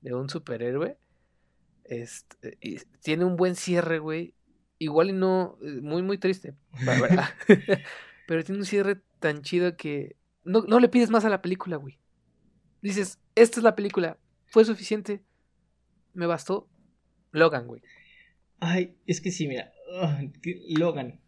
de 0.00 0.14
un 0.14 0.28
superhéroe. 0.28 0.96
Este, 1.84 2.58
y 2.60 2.78
tiene 3.02 3.24
un 3.24 3.36
buen 3.36 3.54
cierre, 3.56 3.98
güey. 3.98 4.34
Igual 4.78 5.10
y 5.10 5.12
no, 5.12 5.58
eh, 5.62 5.80
muy, 5.82 6.02
muy 6.02 6.18
triste, 6.18 6.54
la 6.84 7.00
verdad. 7.00 7.28
Pero 8.26 8.44
tiene 8.44 8.60
un 8.60 8.66
cierre 8.66 9.00
tan 9.20 9.42
chido 9.42 9.76
que 9.76 10.16
no, 10.44 10.62
no 10.62 10.80
le 10.80 10.88
pides 10.88 11.10
más 11.10 11.24
a 11.24 11.30
la 11.30 11.42
película, 11.42 11.76
güey. 11.76 11.98
Dices, 12.82 13.18
esta 13.34 13.60
es 13.60 13.64
la 13.64 13.74
película, 13.76 14.18
fue 14.46 14.64
suficiente, 14.64 15.22
me 16.16 16.26
bastó. 16.26 16.68
Logan, 17.30 17.66
güey. 17.66 17.82
Ay, 18.58 18.96
es 19.06 19.20
que 19.20 19.30
sí, 19.30 19.46
mira. 19.46 19.72
ah, 20.00 20.22
Logan. 20.68 21.20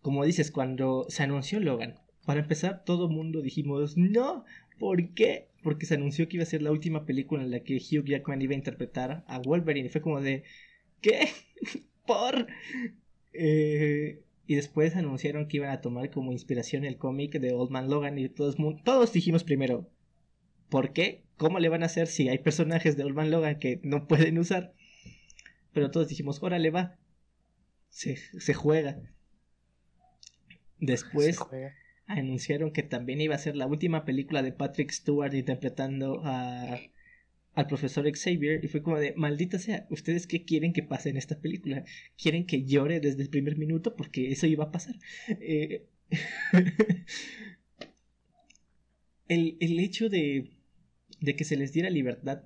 Como 0.00 0.24
dices, 0.24 0.50
cuando 0.50 1.06
se 1.08 1.22
anunció 1.22 1.60
Logan, 1.60 2.00
para 2.26 2.40
empezar, 2.40 2.84
todo 2.84 3.08
mundo 3.08 3.40
dijimos, 3.40 3.96
no, 3.96 4.44
¿por 4.78 5.14
qué? 5.14 5.48
Porque 5.62 5.86
se 5.86 5.94
anunció 5.94 6.28
que 6.28 6.36
iba 6.36 6.42
a 6.42 6.46
ser 6.46 6.62
la 6.62 6.72
última 6.72 7.06
película 7.06 7.42
en 7.42 7.52
la 7.52 7.60
que 7.60 7.76
Hugh 7.76 8.04
Jackman 8.04 8.42
iba 8.42 8.52
a 8.52 8.56
interpretar 8.56 9.24
a 9.28 9.38
Wolverine. 9.38 9.86
Y 9.86 9.90
fue 9.90 10.00
como 10.00 10.20
de, 10.20 10.42
¿qué? 11.00 11.28
¿Por? 12.06 12.48
Eh, 13.32 14.22
y 14.46 14.54
después 14.56 14.96
anunciaron 14.96 15.46
que 15.46 15.58
iban 15.58 15.70
a 15.70 15.80
tomar 15.80 16.10
como 16.10 16.32
inspiración 16.32 16.84
el 16.84 16.96
cómic 16.96 17.38
de 17.38 17.52
Old 17.54 17.70
Man 17.70 17.88
Logan. 17.88 18.18
Y 18.18 18.28
todos, 18.28 18.56
todos 18.84 19.12
dijimos 19.12 19.44
primero, 19.44 19.88
¿por 20.72 20.94
qué? 20.94 21.22
¿Cómo 21.36 21.58
le 21.60 21.68
van 21.68 21.82
a 21.82 21.86
hacer 21.86 22.06
si 22.06 22.30
hay 22.30 22.38
personajes 22.38 22.96
de 22.96 23.04
Old 23.04 23.14
Man 23.14 23.30
Logan 23.30 23.58
que 23.58 23.78
no 23.82 24.08
pueden 24.08 24.38
usar? 24.38 24.72
Pero 25.74 25.90
todos 25.90 26.08
dijimos, 26.08 26.42
órale, 26.42 26.70
va. 26.70 26.96
Se, 27.90 28.16
se 28.16 28.54
juega. 28.54 28.98
Después 30.78 31.36
Se 31.36 31.42
juega. 31.44 31.74
anunciaron 32.06 32.72
que 32.72 32.82
también 32.82 33.20
iba 33.20 33.34
a 33.34 33.38
ser 33.38 33.54
la 33.54 33.66
última 33.66 34.06
película 34.06 34.42
de 34.42 34.52
Patrick 34.52 34.90
Stewart 34.92 35.34
interpretando 35.34 36.22
a, 36.24 36.80
al 37.54 37.66
profesor 37.66 38.10
Xavier. 38.10 38.64
Y 38.64 38.68
fue 38.68 38.82
como 38.82 38.98
de, 38.98 39.12
maldita 39.14 39.58
sea, 39.58 39.86
¿ustedes 39.90 40.26
qué 40.26 40.46
quieren 40.46 40.72
que 40.72 40.82
pase 40.82 41.10
en 41.10 41.18
esta 41.18 41.38
película? 41.38 41.84
¿Quieren 42.16 42.46
que 42.46 42.64
llore 42.64 42.98
desde 43.00 43.20
el 43.22 43.28
primer 43.28 43.58
minuto? 43.58 43.94
Porque 43.94 44.32
eso 44.32 44.46
iba 44.46 44.64
a 44.64 44.72
pasar. 44.72 44.94
Eh, 45.28 45.84
el, 49.28 49.58
el 49.60 49.78
hecho 49.78 50.08
de, 50.08 50.50
de 51.22 51.36
que 51.36 51.44
se 51.44 51.56
les 51.56 51.72
diera 51.72 51.88
libertad 51.88 52.42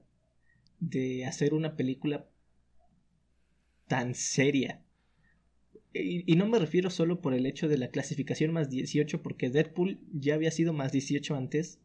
de 0.79 1.25
hacer 1.27 1.55
una 1.55 1.77
película 1.77 2.29
tan 3.89 4.15
seria. 4.15 4.83
Y, 5.93 6.31
y 6.31 6.37
no 6.37 6.47
me 6.47 6.59
refiero 6.59 6.91
solo 6.91 7.21
por 7.21 7.33
el 7.33 7.47
hecho 7.47 7.69
de 7.69 7.79
la 7.79 7.89
clasificación 7.89 8.53
más 8.53 8.69
18, 8.69 9.23
porque 9.23 9.49
Deadpool 9.49 9.99
ya 10.13 10.35
había 10.35 10.51
sido 10.51 10.73
más 10.73 10.93
18 10.93 11.35
antes. 11.35 11.81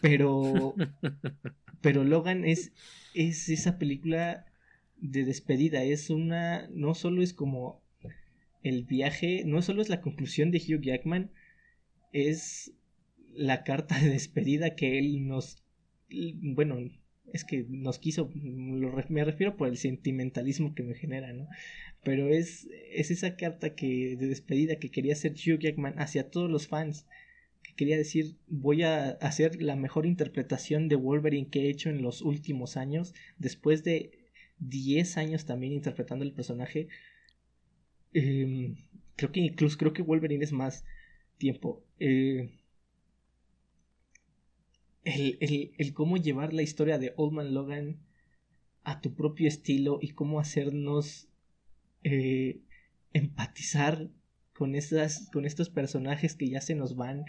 Pero, 0.00 0.74
pero 1.80 2.04
Logan 2.04 2.44
es, 2.44 2.72
es 3.14 3.48
esa 3.48 3.78
película 3.78 4.46
de 4.96 5.24
despedida. 5.24 5.84
Es 5.84 6.10
una. 6.10 6.68
No 6.70 6.94
solo 6.94 7.22
es 7.22 7.32
como 7.32 7.80
el 8.62 8.84
viaje, 8.84 9.44
no 9.44 9.62
solo 9.62 9.82
es 9.82 9.88
la 9.88 10.00
conclusión 10.00 10.50
de 10.50 10.58
Hugh 10.58 10.82
Jackman, 10.82 11.30
es 12.12 12.72
la 13.38 13.62
carta 13.64 13.98
de 13.98 14.10
despedida 14.10 14.74
que 14.74 14.98
él 14.98 15.26
nos. 15.26 15.62
Bueno, 16.10 16.78
es 17.32 17.44
que 17.44 17.64
nos 17.68 17.98
quiso. 17.98 18.30
me 18.34 19.24
refiero 19.24 19.56
por 19.56 19.68
el 19.68 19.76
sentimentalismo 19.76 20.74
que 20.74 20.82
me 20.82 20.94
genera, 20.94 21.32
¿no? 21.32 21.48
Pero 22.02 22.28
es, 22.28 22.68
es 22.92 23.10
esa 23.10 23.36
carta 23.36 23.74
que 23.74 24.16
de 24.16 24.26
despedida 24.26 24.78
que 24.78 24.90
quería 24.90 25.12
hacer 25.12 25.32
Hugh 25.32 25.60
Jackman 25.60 25.98
hacia 25.98 26.30
todos 26.30 26.50
los 26.50 26.68
fans. 26.68 27.06
Que 27.62 27.74
quería 27.74 27.96
decir, 27.96 28.36
voy 28.46 28.82
a 28.82 29.10
hacer 29.10 29.60
la 29.60 29.76
mejor 29.76 30.06
interpretación 30.06 30.88
de 30.88 30.96
Wolverine 30.96 31.48
que 31.50 31.66
he 31.66 31.70
hecho 31.70 31.90
en 31.90 32.02
los 32.02 32.22
últimos 32.22 32.76
años. 32.76 33.14
Después 33.38 33.84
de 33.84 34.10
10 34.60 35.16
años 35.18 35.46
también 35.46 35.72
interpretando 35.72 36.24
el 36.24 36.32
personaje. 36.32 36.88
Em, 38.12 38.76
creo 39.16 39.32
que 39.32 39.40
incluso 39.40 39.76
creo 39.78 39.92
que 39.92 40.02
Wolverine 40.02 40.44
es 40.44 40.52
más 40.52 40.84
tiempo. 41.36 41.84
Eh, 42.00 42.57
el, 45.14 45.38
el, 45.40 45.72
el, 45.78 45.94
cómo 45.94 46.16
llevar 46.18 46.52
la 46.52 46.62
historia 46.62 46.98
de 46.98 47.14
Old 47.16 47.32
Man 47.32 47.54
Logan 47.54 47.98
a 48.84 49.00
tu 49.00 49.14
propio 49.14 49.48
estilo 49.48 49.98
y 50.02 50.10
cómo 50.10 50.38
hacernos 50.38 51.28
eh, 52.04 52.60
empatizar 53.12 54.10
con, 54.52 54.74
esas, 54.74 55.30
con 55.32 55.46
estos 55.46 55.70
personajes 55.70 56.34
que 56.34 56.48
ya 56.48 56.60
se 56.60 56.74
nos 56.74 56.94
van, 56.94 57.24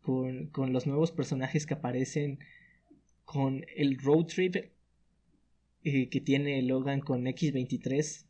con, 0.00 0.48
con 0.48 0.72
los 0.72 0.86
nuevos 0.86 1.12
personajes 1.12 1.64
que 1.66 1.74
aparecen, 1.74 2.40
con 3.24 3.64
el 3.76 3.98
road 3.98 4.26
trip 4.26 4.56
eh, 5.84 6.08
que 6.08 6.20
tiene 6.20 6.60
Logan 6.62 7.00
con 7.00 7.24
X23. 7.24 8.26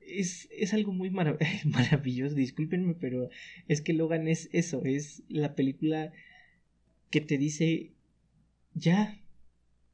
Es, 0.00 0.48
es 0.50 0.74
algo 0.74 0.92
muy 0.92 1.10
maravilloso, 1.64 2.36
discúlpenme, 2.36 2.94
pero 2.94 3.30
es 3.66 3.80
que 3.80 3.94
Logan 3.94 4.28
es 4.28 4.48
eso, 4.52 4.84
es 4.84 5.24
la 5.28 5.54
película 5.56 6.12
que 7.12 7.20
te 7.20 7.38
dice, 7.38 7.92
ya, 8.74 9.20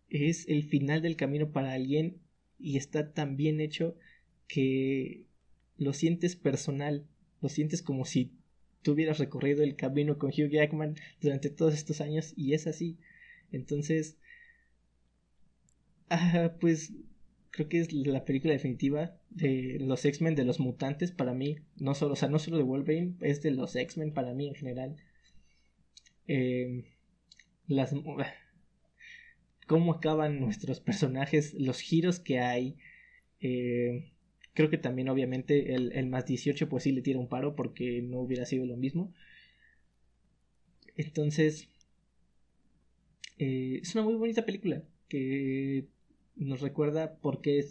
es 0.08 0.48
el 0.48 0.62
final 0.62 1.02
del 1.02 1.16
camino 1.16 1.50
para 1.52 1.72
alguien 1.72 2.16
y 2.58 2.78
está 2.78 3.12
tan 3.12 3.36
bien 3.36 3.60
hecho 3.60 3.96
que 4.46 5.26
lo 5.76 5.92
sientes 5.92 6.36
personal, 6.36 7.06
lo 7.42 7.50
sientes 7.50 7.82
como 7.82 8.06
si 8.06 8.32
tú 8.82 8.92
hubieras 8.92 9.18
recorrido 9.18 9.62
el 9.62 9.76
camino 9.76 10.16
con 10.16 10.30
Hugh 10.30 10.48
Jackman 10.48 10.94
durante 11.20 11.50
todos 11.50 11.74
estos 11.74 12.00
años 12.00 12.32
y 12.36 12.54
es 12.54 12.66
así. 12.66 12.96
Entonces, 13.50 14.16
ah, 16.08 16.54
pues 16.60 16.92
creo 17.50 17.68
que 17.68 17.80
es 17.80 17.92
la 17.92 18.24
película 18.24 18.52
definitiva 18.52 19.18
de 19.30 19.78
los 19.80 20.04
X-Men, 20.04 20.36
de 20.36 20.44
los 20.44 20.60
mutantes 20.60 21.10
para 21.10 21.34
mí, 21.34 21.58
no 21.76 21.94
solo, 21.94 22.12
o 22.12 22.16
sea, 22.16 22.28
no 22.28 22.38
solo 22.38 22.58
de 22.58 22.62
Wolverine, 22.62 23.16
es 23.20 23.42
de 23.42 23.50
los 23.50 23.74
X-Men 23.74 24.12
para 24.12 24.34
mí 24.34 24.46
en 24.46 24.54
general. 24.54 24.96
Eh, 26.28 26.84
las 27.68 27.94
cómo 29.66 29.92
acaban 29.92 30.40
nuestros 30.40 30.80
personajes, 30.80 31.54
los 31.54 31.80
giros 31.80 32.18
que 32.18 32.40
hay. 32.40 32.76
Eh, 33.40 34.10
creo 34.54 34.70
que 34.70 34.78
también 34.78 35.08
obviamente 35.08 35.74
el, 35.74 35.92
el, 35.92 36.06
más 36.06 36.26
18 36.26 36.68
pues 36.68 36.82
sí 36.82 36.92
le 36.92 37.02
tira 37.02 37.20
un 37.20 37.28
paro 37.28 37.54
porque 37.54 38.02
no 38.02 38.18
hubiera 38.18 38.44
sido 38.46 38.66
lo 38.66 38.76
mismo. 38.76 39.14
Entonces, 40.96 41.68
eh, 43.38 43.78
es 43.82 43.94
una 43.94 44.04
muy 44.04 44.14
bonita 44.14 44.44
película 44.44 44.82
que 45.08 45.86
nos 46.34 46.60
recuerda 46.60 47.16
por 47.18 47.40
qué 47.40 47.64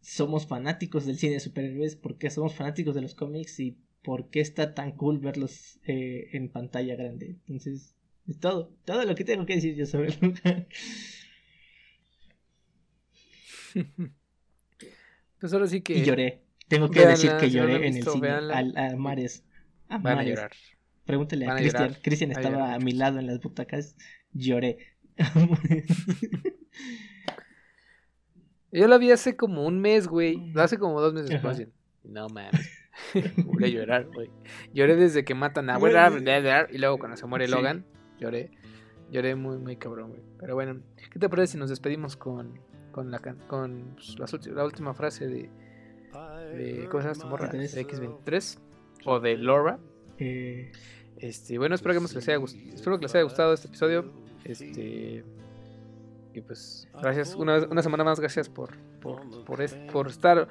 somos 0.00 0.46
fanáticos 0.46 1.06
del 1.06 1.18
cine 1.18 1.34
de 1.34 1.40
superhéroes, 1.40 1.96
por 1.96 2.18
qué 2.18 2.30
somos 2.30 2.54
fanáticos 2.54 2.94
de 2.94 3.02
los 3.02 3.16
cómics 3.16 3.58
y 3.58 3.76
por 4.04 4.30
qué 4.30 4.40
está 4.40 4.74
tan 4.74 4.92
cool 4.92 5.18
verlos 5.18 5.80
eh, 5.84 6.28
en 6.32 6.48
pantalla 6.48 6.94
grande. 6.94 7.30
Entonces, 7.30 7.95
es 8.28 8.40
todo, 8.40 8.72
todo 8.84 9.04
lo 9.04 9.14
que 9.14 9.24
tengo 9.24 9.46
que 9.46 9.54
decir 9.54 9.76
yo 9.76 9.86
sobre 9.86 10.08
el 10.08 10.18
lugar. 10.20 10.66
pues 15.40 15.52
ahora 15.52 15.68
sí 15.68 15.80
que. 15.82 15.98
Y 15.98 16.04
lloré. 16.04 16.42
Tengo 16.68 16.90
que 16.90 17.06
decir 17.06 17.32
que 17.38 17.50
lloré 17.50 17.86
en 17.86 17.96
el 17.96 18.02
cine. 18.02 18.30
a 18.30 18.96
mares. 18.96 19.44
A 19.88 19.98
Van 19.98 20.18
a 20.18 20.24
llorar. 20.24 20.50
Pregúntale 21.04 21.46
a 21.46 21.54
Cristian. 21.54 21.96
Cristian 22.02 22.32
estaba 22.32 22.74
a, 22.74 22.80
mi 22.80 22.90
lado 22.90 23.20
en 23.20 23.28
las 23.28 23.40
butacas. 23.40 23.96
Lloré. 24.32 24.78
Yo 28.72 28.88
la 28.88 28.98
vi 28.98 29.12
hace 29.12 29.36
como 29.36 29.64
un 29.64 29.80
mes, 29.80 30.08
güey. 30.08 30.52
Hace 30.56 30.78
como 30.78 31.00
dos 31.00 31.14
meses. 31.14 31.40
No 32.02 32.28
mames. 32.28 32.68
Voy 33.44 33.64
a 33.64 33.68
llorar, 33.68 34.06
güey. 34.06 34.30
Lloré 34.74 34.96
desde 34.96 35.24
que 35.24 35.36
matan 35.36 35.70
a. 35.70 35.78
Y 35.78 36.78
luego 36.78 36.98
cuando 36.98 37.16
se 37.16 37.26
muere 37.26 37.46
Logan 37.46 37.86
lloré. 38.18 38.50
Lloré 39.10 39.34
muy, 39.34 39.58
muy 39.58 39.76
cabrón, 39.76 40.10
güey. 40.10 40.22
Pero 40.38 40.54
bueno, 40.54 40.80
¿qué 41.12 41.18
te 41.18 41.28
parece 41.28 41.52
si 41.52 41.58
nos 41.58 41.70
despedimos 41.70 42.16
con, 42.16 42.58
con, 42.92 43.10
la, 43.10 43.18
con 43.46 43.96
pues, 44.16 44.46
la 44.48 44.64
última 44.64 44.94
frase 44.94 45.26
de, 45.28 45.50
de. 46.54 46.88
¿Cómo 46.90 47.02
se 47.02 47.08
llama 47.08 47.12
esta 47.12 47.26
morra? 47.26 47.48
De 47.48 47.68
X23 47.68 48.58
o 49.04 49.20
de 49.20 49.36
Laura. 49.36 49.78
Eh... 50.18 50.72
Este, 51.18 51.56
bueno, 51.56 51.74
espero 51.74 51.94
que 51.94 52.00
les 52.00 52.28
haya 52.28 52.36
gustado, 52.36 52.74
espero 52.74 52.98
que 52.98 53.04
les 53.04 53.14
haya 53.14 53.24
gustado 53.24 53.54
este 53.54 53.68
episodio. 53.68 54.12
Este. 54.44 55.24
Y 56.34 56.40
pues, 56.42 56.88
gracias. 57.00 57.34
Una, 57.34 57.58
una 57.66 57.82
semana 57.82 58.04
más, 58.04 58.20
gracias 58.20 58.48
por, 58.48 58.76
por, 59.00 59.22
por, 59.44 59.66
por 59.90 60.08
estar 60.08 60.46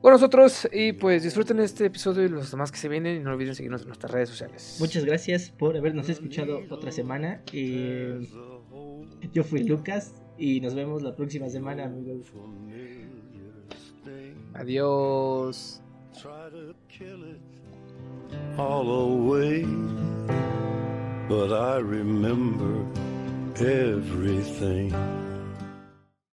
con 0.00 0.12
nosotros 0.12 0.68
y 0.72 0.92
pues 0.92 1.22
disfruten 1.22 1.58
este 1.60 1.86
episodio 1.86 2.24
y 2.24 2.28
los 2.28 2.50
demás 2.50 2.70
que 2.70 2.78
se 2.78 2.88
vienen 2.88 3.20
y 3.20 3.24
no 3.24 3.32
olviden 3.32 3.54
seguirnos 3.54 3.82
en 3.82 3.88
nuestras 3.88 4.12
redes 4.12 4.28
sociales. 4.28 4.76
Muchas 4.80 5.04
gracias 5.04 5.50
por 5.50 5.76
habernos 5.76 6.08
escuchado 6.08 6.62
otra 6.70 6.92
semana. 6.92 7.42
Eh, 7.52 8.26
yo 9.32 9.44
fui 9.44 9.64
Lucas 9.64 10.14
y 10.36 10.60
nos 10.60 10.74
vemos 10.74 11.02
la 11.02 11.14
próxima 11.16 11.48
semana, 11.48 11.84
amigos. 11.84 12.32
Adiós. 14.54 15.82
All 18.56 18.90
away, 18.90 19.64
but 21.28 21.52
I 21.52 21.78
remember 21.78 22.84
everything. 23.60 24.92